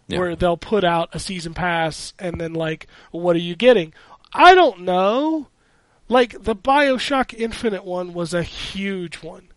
[0.07, 0.19] Yeah.
[0.19, 3.93] Where they'll put out a season pass and then like, what are you getting?
[4.33, 5.47] I don't know.
[6.09, 9.47] Like the BioShock Infinite one was a huge one.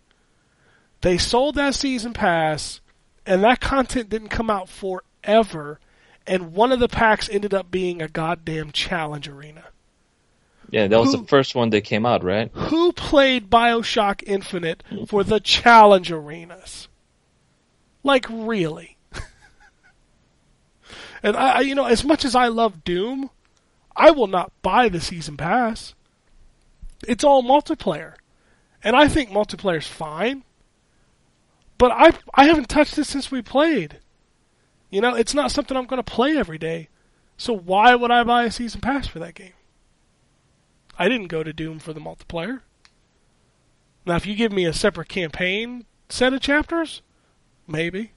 [1.00, 2.80] They sold that season pass
[3.26, 5.80] and that content didn't come out forever
[6.26, 9.64] and one of the packs ended up being a goddamn challenge arena.
[10.70, 12.50] Yeah, that was Who- the first one that came out, right?
[12.52, 16.88] Who played BioShock Infinite for the challenge arenas?
[18.02, 18.95] Like really?
[21.22, 23.30] And I, you know, as much as I love Doom,
[23.94, 25.94] I will not buy the season pass.
[27.06, 28.14] It's all multiplayer,
[28.82, 30.44] and I think multiplayer's fine.
[31.78, 34.00] But I I haven't touched it since we played.
[34.90, 36.88] You know, it's not something I'm going to play every day.
[37.36, 39.52] So why would I buy a season pass for that game?
[40.98, 42.60] I didn't go to Doom for the multiplayer.
[44.06, 47.02] Now, if you give me a separate campaign set of chapters,
[47.66, 48.12] maybe.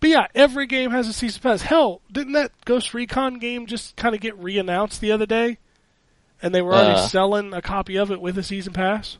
[0.00, 1.62] But yeah, every game has a season pass.
[1.62, 5.58] Hell, didn't that Ghost Recon game just kind of get re-announced the other day?
[6.42, 7.06] And they were already Uh.
[7.06, 9.18] selling a copy of it with a season pass?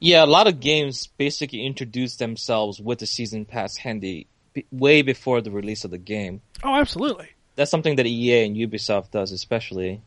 [0.00, 5.00] Yeah, a lot of games basically introduce themselves with the season pass handy b- way
[5.02, 6.40] before the release of the game.
[6.62, 7.30] Oh, absolutely.
[7.56, 10.00] That's something that EA and Ubisoft does, especially.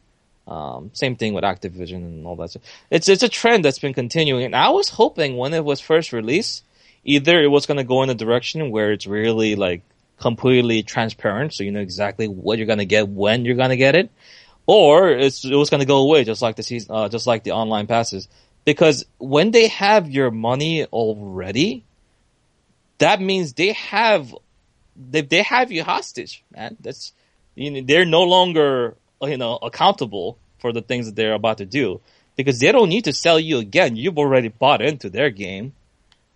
[0.47, 2.51] Um, same thing with Activision and all that.
[2.51, 2.61] stuff.
[2.89, 6.13] It's it's a trend that's been continuing, and I was hoping when it was first
[6.13, 6.63] released,
[7.03, 9.81] either it was going to go in a direction where it's really like
[10.21, 14.09] completely transparent, so you know exactly what you're to get when you're to get it,
[14.65, 17.51] or it's it was to go away just like the season, uh, just like the
[17.51, 18.29] online passes.
[18.63, 21.83] Because when they have your money already,
[22.99, 24.33] that means they have
[24.95, 26.77] they they have you hostage, man.
[26.79, 27.13] That's
[27.55, 31.65] you know, they're no longer you know accountable for the things that they're about to
[31.65, 31.99] do
[32.35, 33.95] because they don't need to sell you again.
[33.95, 35.73] You've already bought into their game.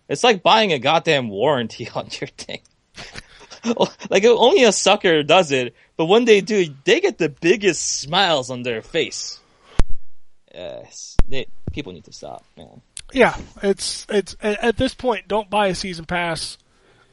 [0.09, 2.61] It's like buying a goddamn warranty on your thing.
[4.09, 8.49] like only a sucker does it, but when they do, they get the biggest smiles
[8.49, 9.39] on their face.
[10.53, 12.81] Yes, they, people need to stop, man.
[13.13, 16.57] Yeah, it's it's at, at this point, don't buy a season pass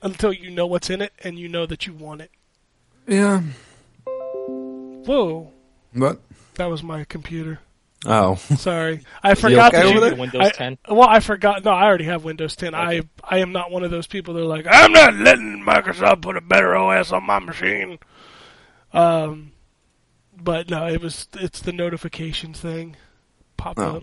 [0.03, 2.31] until you know what's in it and you know that you want it.
[3.07, 3.43] Yeah.
[5.05, 5.51] Whoa,
[5.93, 6.21] What?
[6.55, 7.59] that was my computer.
[8.05, 8.35] Oh.
[8.35, 10.21] Sorry, I forgot okay that you-?
[10.21, 10.79] Windows I- 10.
[10.89, 11.65] Well, I forgot.
[11.65, 12.75] No, I already have Windows 10.
[12.75, 16.23] I I am not one of those people that are like, I'm not letting Microsoft
[16.23, 17.99] put a better OS on my machine.
[18.93, 19.53] Um,
[20.37, 22.97] but no, it was it's the notifications thing
[23.57, 23.97] pop Oh.
[23.97, 24.03] up.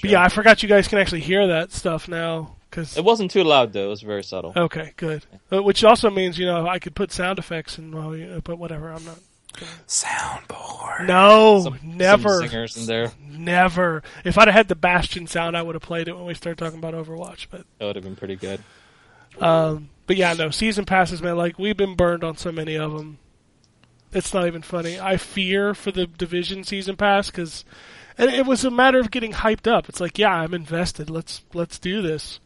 [0.00, 2.54] But yeah, I forgot you guys can actually hear that stuff now.
[2.70, 3.86] Cause It wasn't too loud though.
[3.86, 4.52] It was very subtle.
[4.54, 5.24] okay, good.
[5.50, 7.90] Uh, which also means you know I could put sound effects in.
[7.96, 8.92] Well, you know, but whatever.
[8.92, 9.18] I'm not.
[9.86, 11.06] Soundboard.
[11.06, 12.28] No, Some- never.
[12.40, 13.12] Some singers in there.
[13.28, 14.02] Never.
[14.24, 16.58] If I'd have had the Bastion sound, I would have played it when we started
[16.62, 17.46] talking about Overwatch.
[17.50, 18.60] But That would have been pretty good.
[19.40, 21.36] um, but yeah, no season passes, man.
[21.36, 23.18] Like we've been burned on so many of them.
[24.12, 24.98] It's not even funny.
[24.98, 27.64] I fear for the division season pass because,
[28.16, 29.88] and it was a matter of getting hyped up.
[29.88, 31.10] It's like, yeah, I'm invested.
[31.10, 32.40] Let's let's do this.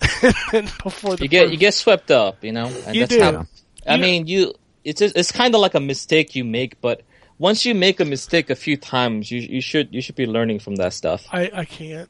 [0.52, 2.66] and before the You get first- you get swept up, you know.
[2.86, 3.20] And You that's do.
[3.22, 3.46] How,
[3.86, 4.54] I You- mean, you
[4.86, 7.02] it's just, it's kind of like a mistake you make, but
[7.38, 10.60] once you make a mistake a few times, you you should you should be learning
[10.60, 11.26] from that stuff.
[11.32, 12.08] I I can't.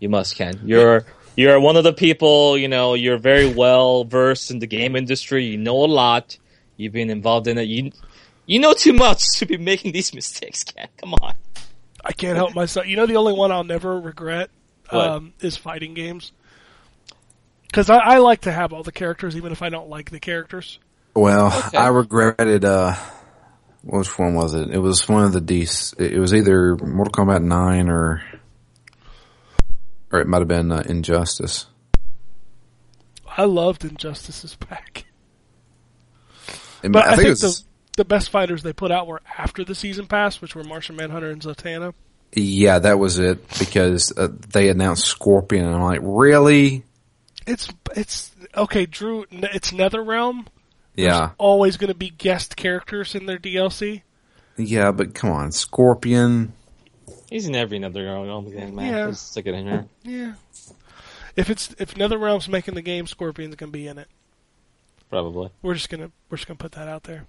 [0.00, 0.60] You must, Ken.
[0.64, 1.04] You're
[1.36, 2.56] you're one of the people.
[2.56, 5.44] You know, you're very well versed in the game industry.
[5.44, 6.38] You know a lot.
[6.76, 7.68] You've been involved in it.
[7.68, 7.92] You
[8.46, 10.88] you know too much to be making these mistakes, Ken.
[10.96, 11.34] Come on.
[12.04, 12.86] I can't help myself.
[12.86, 14.50] You know, the only one I'll never regret
[14.90, 16.32] um, is fighting games.
[17.66, 20.20] Because I, I like to have all the characters, even if I don't like the
[20.20, 20.78] characters.
[21.14, 22.94] Well, I regretted, uh,
[23.82, 24.70] which one was it?
[24.70, 25.66] It was one of the D,
[25.98, 28.22] it was either Mortal Kombat 9 or,
[30.12, 31.66] or it might have been uh, Injustice.
[33.36, 35.06] I loved Injustice's pack.
[36.82, 37.64] It- But I, think, it was, the
[37.98, 41.30] the best fighters they put out were after the season pass, which were Martian Manhunter
[41.30, 41.94] and Zatanna.
[42.32, 46.84] Yeah, that was it because uh, they announced Scorpion, and I'm like, really?
[47.46, 49.22] It's it's okay, Drew.
[49.32, 50.46] n- It's NetherRealm.
[50.98, 54.02] Yeah, Always going to be guest characters in their DLC.
[54.56, 56.52] yeah, but come on, Scorpion.
[57.30, 58.04] He's in every other
[58.50, 58.92] game, man.
[58.92, 59.06] Yeah.
[59.08, 59.86] Just stick it in here.
[60.02, 60.32] Yeah.
[61.36, 64.08] If it's if NetherRealm's making the game, Scorpion's going to be in it.
[65.10, 65.50] Probably.
[65.62, 67.26] We're just gonna we're just gonna put that out there.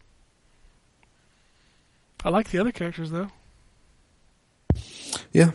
[2.25, 3.29] I like the other characters though.
[5.31, 5.51] Yeah,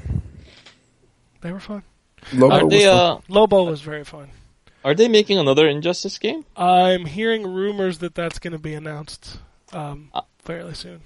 [1.42, 1.82] They were fun.
[2.32, 2.88] Lobo Are was fun.
[2.96, 4.28] uh Lobo was very fun.
[4.84, 6.44] Are they making another Injustice game?
[6.56, 9.38] I'm hearing rumors that that's going to be announced
[9.72, 11.00] um, Uh, fairly soon.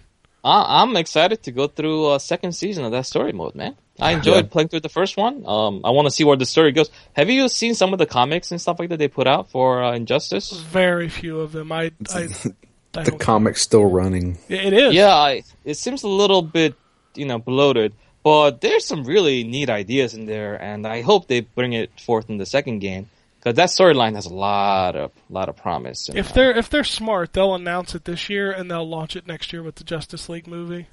[0.44, 3.76] I- I'm excited to go through a second season of that story mode, man.
[4.00, 4.50] I enjoyed Yeah.
[4.52, 5.44] playing through the first one.
[5.46, 6.88] Um, I want to see where the story goes.
[7.14, 9.82] Have you seen some of the comics and stuff like that they put out for
[9.82, 10.52] uh, Injustice?
[10.52, 11.72] Very few of them.
[11.72, 12.26] I I, I
[12.92, 13.18] the don't.
[13.18, 14.38] comic's still running.
[14.48, 14.94] it is.
[14.94, 16.74] Yeah, I, it seems a little bit,
[17.16, 17.92] you know, bloated,
[18.22, 22.30] but there's some really neat ideas in there, and I hope they bring it forth
[22.30, 23.10] in the second game
[23.48, 26.08] because that storyline has a lot of lot of promise.
[26.08, 29.16] And, If uh, they're if they're smart, they'll announce it this year and they'll launch
[29.16, 30.86] it next year with the Justice League movie.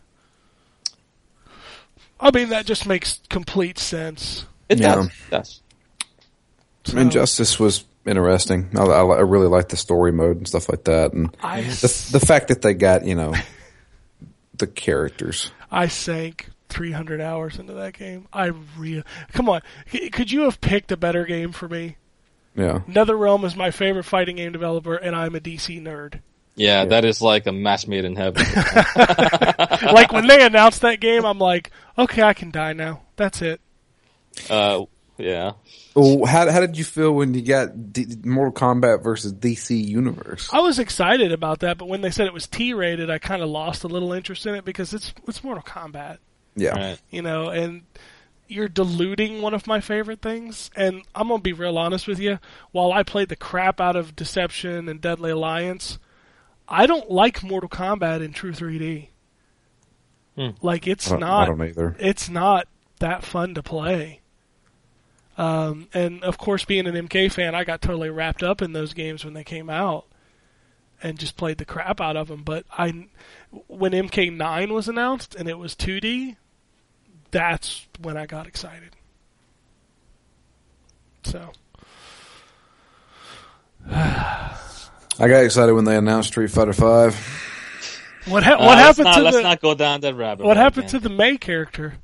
[2.19, 4.45] I mean, that just makes complete sense.
[4.69, 4.95] it Yeah.
[4.95, 5.61] does, it does.
[6.85, 8.69] So, Injustice was interesting.
[8.77, 12.09] I, I, I really liked the story mode and stuff like that, and I, the
[12.13, 13.33] the fact that they got you know
[14.57, 15.51] the characters.
[15.71, 18.27] I sank 300 hours into that game.
[18.31, 19.03] I real
[19.33, 19.61] come on.
[20.11, 21.97] Could you have picked a better game for me?
[22.55, 26.21] Yeah, NetherRealm is my favorite fighting game developer, and I'm a DC nerd.
[26.55, 28.45] Yeah, that is like a match made in heaven.
[29.93, 33.01] like when they announced that game, I'm like, okay, I can die now.
[33.17, 33.59] That's it.
[34.49, 34.85] uh,
[35.17, 35.53] yeah.
[35.95, 40.49] Well, how how did you feel when you got D- Mortal Kombat versus DC Universe?
[40.51, 43.47] I was excited about that, but when they said it was T-rated, I kind of
[43.49, 46.17] lost a little interest in it because it's it's Mortal Kombat,
[46.55, 47.01] Yeah, Right.
[47.09, 47.83] you know, and
[48.47, 50.69] you're diluting one of my favorite things.
[50.75, 52.39] And I'm gonna be real honest with you.
[52.71, 55.99] While I played the crap out of Deception and Deadly Alliance,
[56.67, 59.09] I don't like Mortal Kombat in True 3D.
[60.35, 60.49] Hmm.
[60.61, 61.95] Like it's I don't, not I don't either.
[61.99, 62.67] it's not
[62.99, 64.21] that fun to play.
[65.37, 68.93] Um, and of course, being an MK fan, I got totally wrapped up in those
[68.93, 70.05] games when they came out,
[71.03, 72.43] and just played the crap out of them.
[72.43, 73.07] But I,
[73.67, 76.37] when MK9 was announced and it was 2D,
[77.35, 78.95] that's when I got excited.
[81.25, 81.51] So
[83.89, 84.57] I
[85.19, 87.13] got excited when they announced Street Fighter Five.
[88.27, 90.45] what ha- Uh, what let's happened not, to let's the not go down that rabbit.
[90.45, 91.01] what happened again.
[91.01, 91.95] to the May character?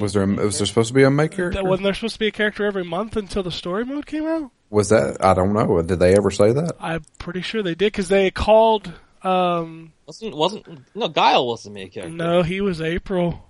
[0.00, 1.36] Was there was there supposed to be a maker?
[1.50, 1.64] character?
[1.64, 4.50] wasn't there supposed to be a character every month until the story mode came out?
[4.68, 5.16] Was that?
[5.24, 5.80] I don't know.
[5.80, 6.72] Did they ever say that?
[6.78, 8.92] I'm pretty sure they did because they called.
[9.22, 12.14] Um, wasn't wasn't no Guile was the main character.
[12.14, 13.47] No, he was April.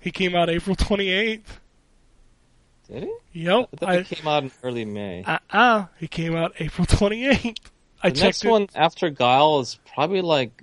[0.00, 1.40] He came out April 28th.
[2.88, 3.02] did
[3.32, 3.42] he?
[3.44, 3.68] Yep.
[3.72, 5.24] I thought I, it came out in early May.
[5.24, 5.86] uh-uh.
[5.98, 7.58] He came out April 28th.
[8.02, 8.50] I the checked next it.
[8.50, 10.62] one after Guile is probably like,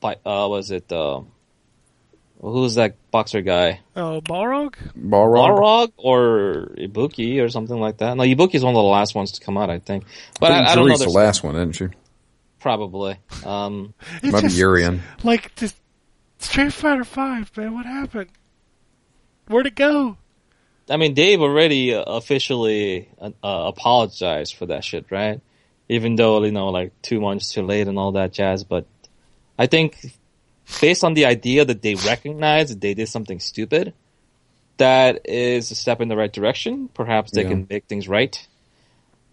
[0.00, 1.22] by uh, was it uh,
[2.40, 3.80] who's that boxer guy?
[3.94, 4.74] Oh, Balrog?
[4.98, 5.58] Balrog.
[5.58, 8.16] Balrog or Ibuki or something like that.
[8.16, 10.04] No, Ibuki is one of the last ones to come out, I think.
[10.38, 10.96] But I, I don't know.
[10.98, 11.86] The last one, isn't she?
[12.58, 13.16] probably.
[13.44, 15.00] Um, It's Maybe just, Urien.
[15.22, 15.76] like, just
[16.40, 17.74] Street Fighter 5, man.
[17.74, 18.28] What happened?
[19.48, 20.16] Where'd it go?
[20.88, 25.40] I mean, Dave already uh, officially uh, uh, apologized for that shit, right?
[25.88, 28.64] Even though you know, like two months too late and all that jazz.
[28.64, 28.86] But
[29.58, 29.96] I think,
[30.80, 33.94] based on the idea that they recognize that they did something stupid,
[34.78, 36.88] that is a step in the right direction.
[36.92, 37.48] Perhaps they Yeah.
[37.48, 38.46] can make things right.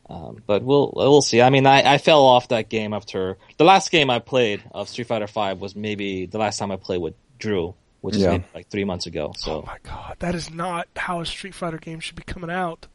[0.09, 1.41] Um, but we'll we'll see.
[1.41, 4.89] I mean, I, I fell off that game after the last game I played of
[4.89, 8.31] Street Fighter Five was maybe the last time I played with Drew, which is Yeah.
[8.31, 9.33] maybe like three months ago.
[9.37, 12.49] So Oh my god, that is not how a Street Fighter game should be coming
[12.51, 12.87] out.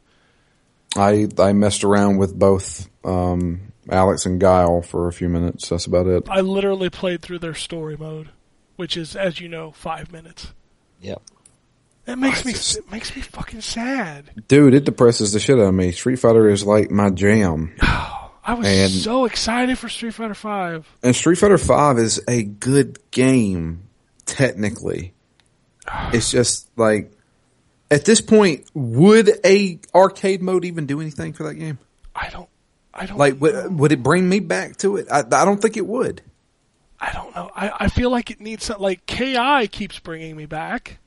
[0.95, 5.69] I I messed around with both um, Alex and Guile for a few minutes.
[5.69, 6.27] That's about it.
[6.29, 8.29] I literally played through their story mode,
[8.75, 10.53] which is, as you know, five minutes.
[11.01, 11.21] Yep.
[12.07, 14.31] It makes I me just- it makes me fucking sad.
[14.47, 15.91] Dude, it depresses the shit out of me.
[15.91, 17.75] Street Fighter is like my jam.
[17.81, 20.87] I was And- so excited for Street Fighter Five.
[21.03, 23.83] And Street Fighter Five is a good game,
[24.29, 25.13] technically.
[26.13, 27.11] It's just like
[27.91, 31.79] at this point, would a arcade mode even do anything for that game?
[32.15, 32.47] I don't.
[32.93, 35.07] I don't Like, would, would it bring me back to it?
[35.11, 36.21] I, I don't think it would.
[36.99, 37.49] I don't know.
[37.55, 38.83] I, I feel like it needs something.
[38.83, 40.97] like KI keeps bringing me back.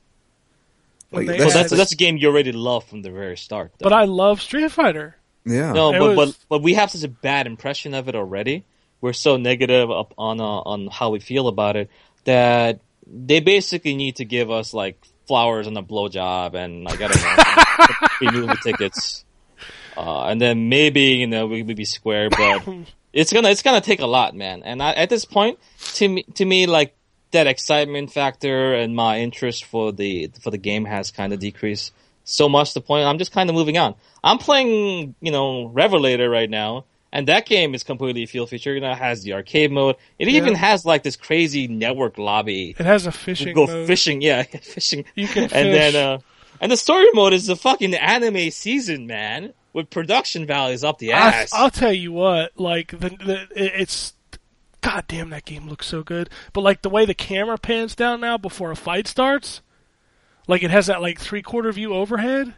[1.10, 3.10] When Like, they Well, Yeah, had- that's that's a game you already love from the
[3.10, 3.72] very start.
[3.78, 3.84] Though.
[3.84, 5.16] but I love Street Fighter.
[5.44, 5.72] Yeah.
[5.72, 8.64] no, It but, was- but but we have such a bad impression of it already.
[9.00, 11.90] We're so negative up on uh, on how we feel about it
[12.24, 17.08] that they basically need to give us like flowers and a blowjob and like I
[17.08, 19.24] don't know, movie tickets,
[19.96, 22.66] uh, and then maybe you know we would be square, but
[23.12, 24.62] it's gonna it's gonna take a lot, man.
[24.64, 25.58] And I, at this point,
[25.94, 26.94] to me, to me, like
[27.32, 31.92] that excitement factor and my interest for the for the game has kind of decreased
[32.24, 33.94] so much to the point I'm just kind of moving on.
[34.22, 38.74] I'm playing, you know, Revelator right now, and that game is completely field feature.
[38.74, 39.96] You know, it has the arcade mode.
[40.18, 42.74] It even has like this crazy network lobby.
[42.78, 43.86] It has a fishing Go mode.
[43.86, 45.04] fishing, yeah, fishing.
[45.14, 46.18] You can and then uh,
[46.60, 51.12] and the story mode is the fucking anime season, man, with production values up the
[51.12, 51.50] ass.
[51.52, 54.14] I'll tell you what, like the, the it's
[54.80, 56.30] god damn that game looks so good.
[56.52, 59.60] But like the way the camera pans down now before a fight starts,
[60.48, 62.54] like it has that like three quarter view overhead.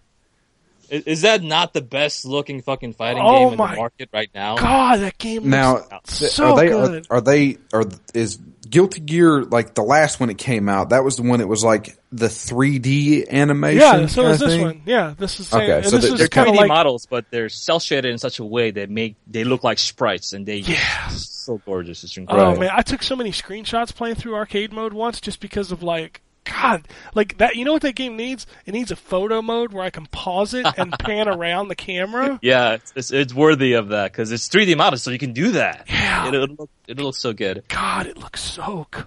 [0.90, 4.30] Is, is that not the best looking fucking fighting Oh game in the market right
[4.34, 4.56] now?
[4.56, 7.06] God, that game Now, looks th- so are they good.
[7.10, 8.38] Are, are they are is
[8.68, 10.90] Guilty Gear like the last one it came out?
[10.90, 13.80] That was the one that was like the 3D animation.
[13.80, 14.62] yeah, so is this thing?
[14.62, 14.82] one.
[14.86, 15.62] Yeah, this is the same.
[15.62, 17.80] Okay, and so this they're- is they're kind of 3D like models, but they're cel
[17.80, 21.08] shaded in such a way that make they look like sprites, and they Yeah.
[21.08, 22.04] so gorgeous.
[22.04, 22.52] It's oh, incredible.
[22.56, 25.82] Oh man, I took so many screenshots playing through arcade mode once just because of
[25.82, 26.20] like
[26.55, 27.57] God, like that.
[27.57, 28.47] You know what that game needs?
[28.66, 32.39] It needs a photo mode where I can pause it and pan around the camera.
[32.42, 35.86] Yeah, it's, it's, worthy of that because it's 3D models, so you can do that.
[35.89, 36.28] Yeah.
[36.28, 39.05] It'll look it'll look so good, God, it looks so good.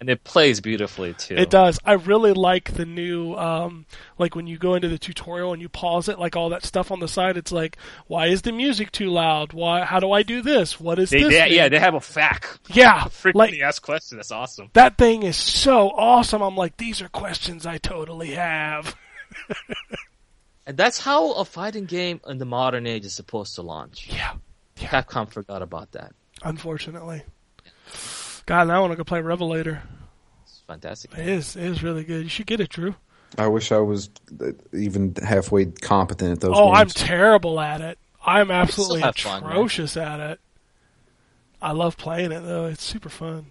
[0.00, 1.36] And it plays beautifully too.
[1.36, 1.78] It does.
[1.84, 3.86] I really like the new, um,
[4.18, 6.90] like when you go into the tutorial and you pause it, like all that stuff
[6.90, 7.36] on the side.
[7.36, 7.76] It's like,
[8.06, 9.52] why is the music too loud?
[9.54, 9.84] Why?
[9.84, 10.78] How do I do this?
[10.78, 11.30] What is They, this?
[11.32, 12.58] they, yeah, they have a fact.
[12.68, 13.04] yeah.
[13.10, 14.18] Frequently Like asked question.
[14.18, 14.70] That's awesome.
[14.74, 16.42] that thing is so awesome.
[16.42, 18.94] I'm like, these are questions I totally have.
[20.68, 24.08] And that's how a fighting game in the modern age is supposed to launch.
[24.12, 24.32] Yeah.
[24.76, 26.12] Capcom forgot about that.
[26.42, 27.22] Unfortunately.
[28.46, 29.82] God, now I want to go play Revelator.
[30.44, 31.12] It's fantastic.
[31.18, 31.56] It is.
[31.56, 32.22] It is really good.
[32.22, 32.94] You should get it, Drew.
[33.36, 34.08] I wish I was
[34.40, 36.54] uh, even halfway competent at those.
[36.56, 37.98] Oh, I'm terrible at it.
[38.24, 40.40] I'm absolutely have fun, atrocious at it.
[41.60, 42.66] I love playing it though.
[42.66, 43.46] It's super fun.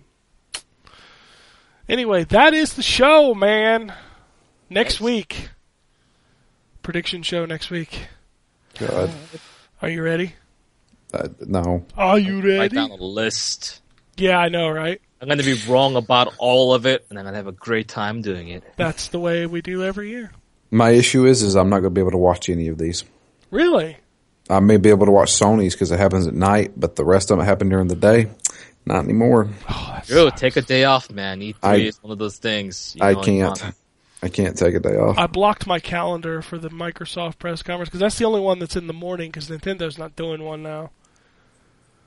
[1.87, 3.93] Anyway, that is the show, man.
[4.69, 5.01] Next Nice.
[5.01, 5.49] week.
[6.81, 8.07] Prediction show next week.
[8.79, 9.11] God,
[9.81, 10.33] Are you ready?
[11.13, 11.85] uh, no.
[11.95, 12.57] Are you ready?
[12.59, 13.81] Write down a list.
[14.17, 15.01] Yeah, I know, right?
[15.21, 17.51] I'm going to be wrong about all of it, and I'm going to have a
[17.51, 18.63] great time doing it.
[18.75, 20.31] That's the way we do every year.
[20.71, 23.03] My issue is, is I'm not going to be able to watch any of these.
[23.51, 23.97] Really?
[24.49, 27.31] I may be able to watch Sony's because it happens at night, but the rest
[27.31, 28.29] of them happen during the day.
[28.85, 29.49] Not anymore.
[29.67, 31.39] Oh, that's Drew, take a day off, man.
[31.39, 32.95] E3 I- is one of those things.
[32.95, 33.61] you I know, you can't.
[33.61, 33.75] want-
[34.21, 35.17] I can't take a day off.
[35.19, 38.75] I blocked my calendar for the Microsoft press conference because that's the only one that's
[38.75, 40.89] in the morning because Nintendo's not doing one now.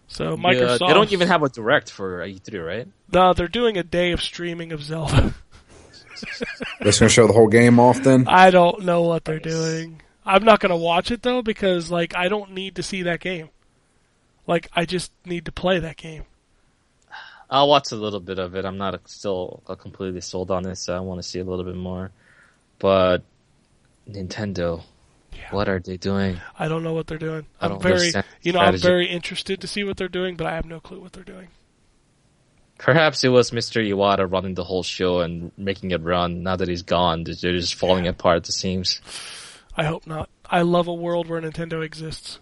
[0.09, 2.89] So Yeah, Microsoft, they don't even have a direct for E3, right?
[3.13, 5.35] No, they're doing a day of streaming of Zelda.
[6.83, 8.27] Just going to show the whole game off then.
[8.27, 10.03] I don't know what they're doing.
[10.25, 13.21] I'm not going to watch it though because like I don't need to see that
[13.21, 13.51] game.
[14.47, 16.25] Like I just need to play that game.
[17.51, 18.65] I'll watch a little bit of it.
[18.65, 20.81] I'm not still uh, completely sold on this.
[20.81, 22.11] So I want to see a little bit more.
[22.79, 23.23] But
[24.09, 24.85] Nintendo, Yeah.
[25.51, 26.41] What are they doing?
[26.59, 27.47] I don't know what they're doing.
[27.61, 28.13] I I'm very,
[28.43, 31.01] you know, I'm very interested to see what they're doing, but I have no clue
[31.01, 31.49] what they're doing.
[32.79, 33.85] Perhaps it was Mr.
[33.85, 36.45] Iwata running the whole show and making it run.
[36.45, 39.01] Now that he's gone, they're just falling apart at the seams.
[39.77, 40.31] I hope not.
[40.49, 42.39] I love a world where Nintendo exists.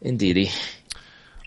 [0.00, 0.50] Indeedy.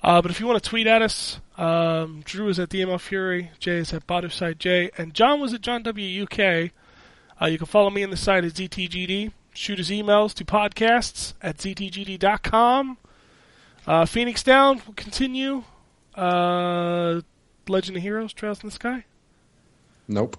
[0.01, 3.51] Uh, but if you want to tweet at us, um, Drew is at DML Fury,
[3.59, 6.71] Jay is at Boduside J, and John was at John W UK.
[7.41, 9.31] Uh, you can follow me on the site at ZTGD.
[9.55, 12.97] Shoot us emails to podcasts at ZTGD.com.
[13.87, 15.63] Uh, Phoenix Down will continue.
[16.13, 17.21] Uh,
[17.67, 19.05] Legend of Heroes, Trails in the Sky.
[20.09, 20.37] Nope.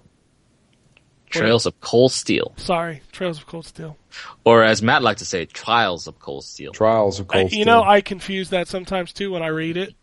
[1.29, 2.53] Trails of Cold Steel.
[2.57, 3.97] Sorry, Trails of Cold Steel.
[4.45, 6.71] Or as Matt liked to say, Trials of Cold Steel.
[6.71, 7.65] Trials of I, Cold you Steel.
[7.65, 9.93] know, I confuse that sometimes too when I read it.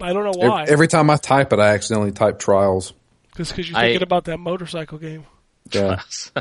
[0.00, 0.64] I don't know why.
[0.64, 2.94] Every time I type it, I accidentally type Trials.
[3.36, 5.26] Just because you're I- thinking about that motorcycle game.
[5.72, 6.00] Yeah.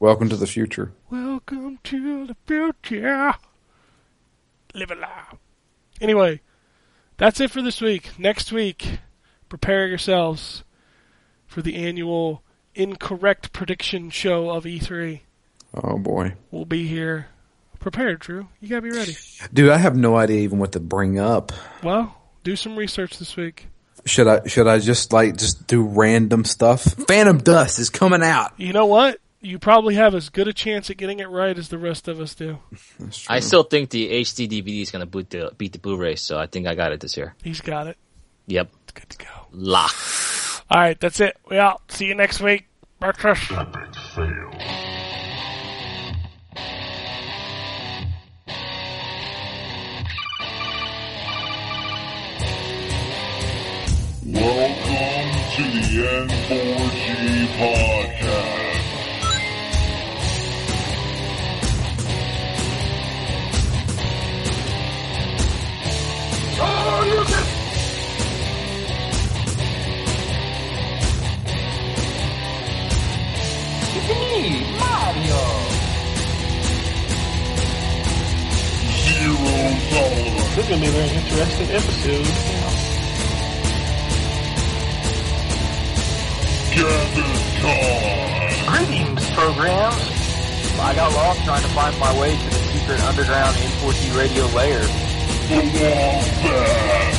[0.00, 0.94] Welcome to the future.
[1.10, 3.34] Welcome to the future.
[4.72, 5.36] Live it loud.
[6.00, 6.40] Anyway,
[7.18, 8.18] that's it for this week.
[8.18, 9.00] Next week,
[9.50, 10.64] prepare yourselves
[11.46, 12.42] for the annual
[12.74, 15.20] incorrect prediction show of E3.
[15.74, 16.32] Oh boy.
[16.50, 17.26] We'll be here.
[17.78, 18.48] Prepared, Drew.
[18.58, 19.18] You gotta be ready.
[19.52, 21.52] Dude, I have no idea even what to bring up.
[21.82, 23.66] Well, do some research this week.
[24.06, 26.84] Should I should I just like just do random stuff?
[26.84, 28.52] Phantom Dust is coming out.
[28.56, 29.20] You know what?
[29.42, 32.20] You probably have as good a chance at getting it right as the rest of
[32.20, 32.58] us do.
[33.26, 36.38] I still think the HD DVD is going to beat the, beat the Blu-ray, so
[36.38, 37.34] I think I got it this year.
[37.42, 37.96] He's got it.
[38.48, 38.70] Yep.
[38.82, 39.30] It's good to go.
[39.52, 39.94] Lock.
[40.70, 41.38] All right, that's it.
[41.48, 41.90] We out.
[41.90, 42.66] See you next week.
[42.98, 43.50] Breakfast.
[43.50, 44.50] Epic fail.
[54.22, 55.80] Welcome to the
[56.28, 58.19] N4G podcast.
[66.60, 66.68] Zero
[79.90, 80.54] tolerance.
[80.54, 82.28] This is to be a very interesting episode.
[86.74, 87.40] Gather.
[88.66, 90.02] Greetings, programs.
[90.78, 95.09] I got lost trying to find my way to the secret underground N4G radio lair.
[95.50, 97.16] The Wombat.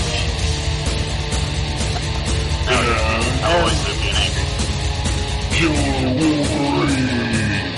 [2.72, 4.46] And I always live being angry.
[5.52, 7.72] Killer Wolverine.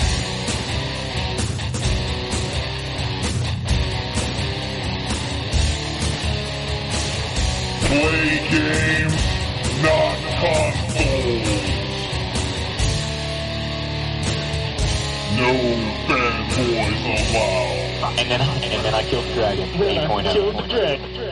[7.87, 9.23] Play games,
[9.81, 11.82] not consoles.
[15.35, 15.51] No
[16.07, 17.01] fanboys
[17.33, 18.19] allowed.
[18.19, 19.79] And then, and then I killed the dragon.
[19.79, 21.22] Then I killed the dragon.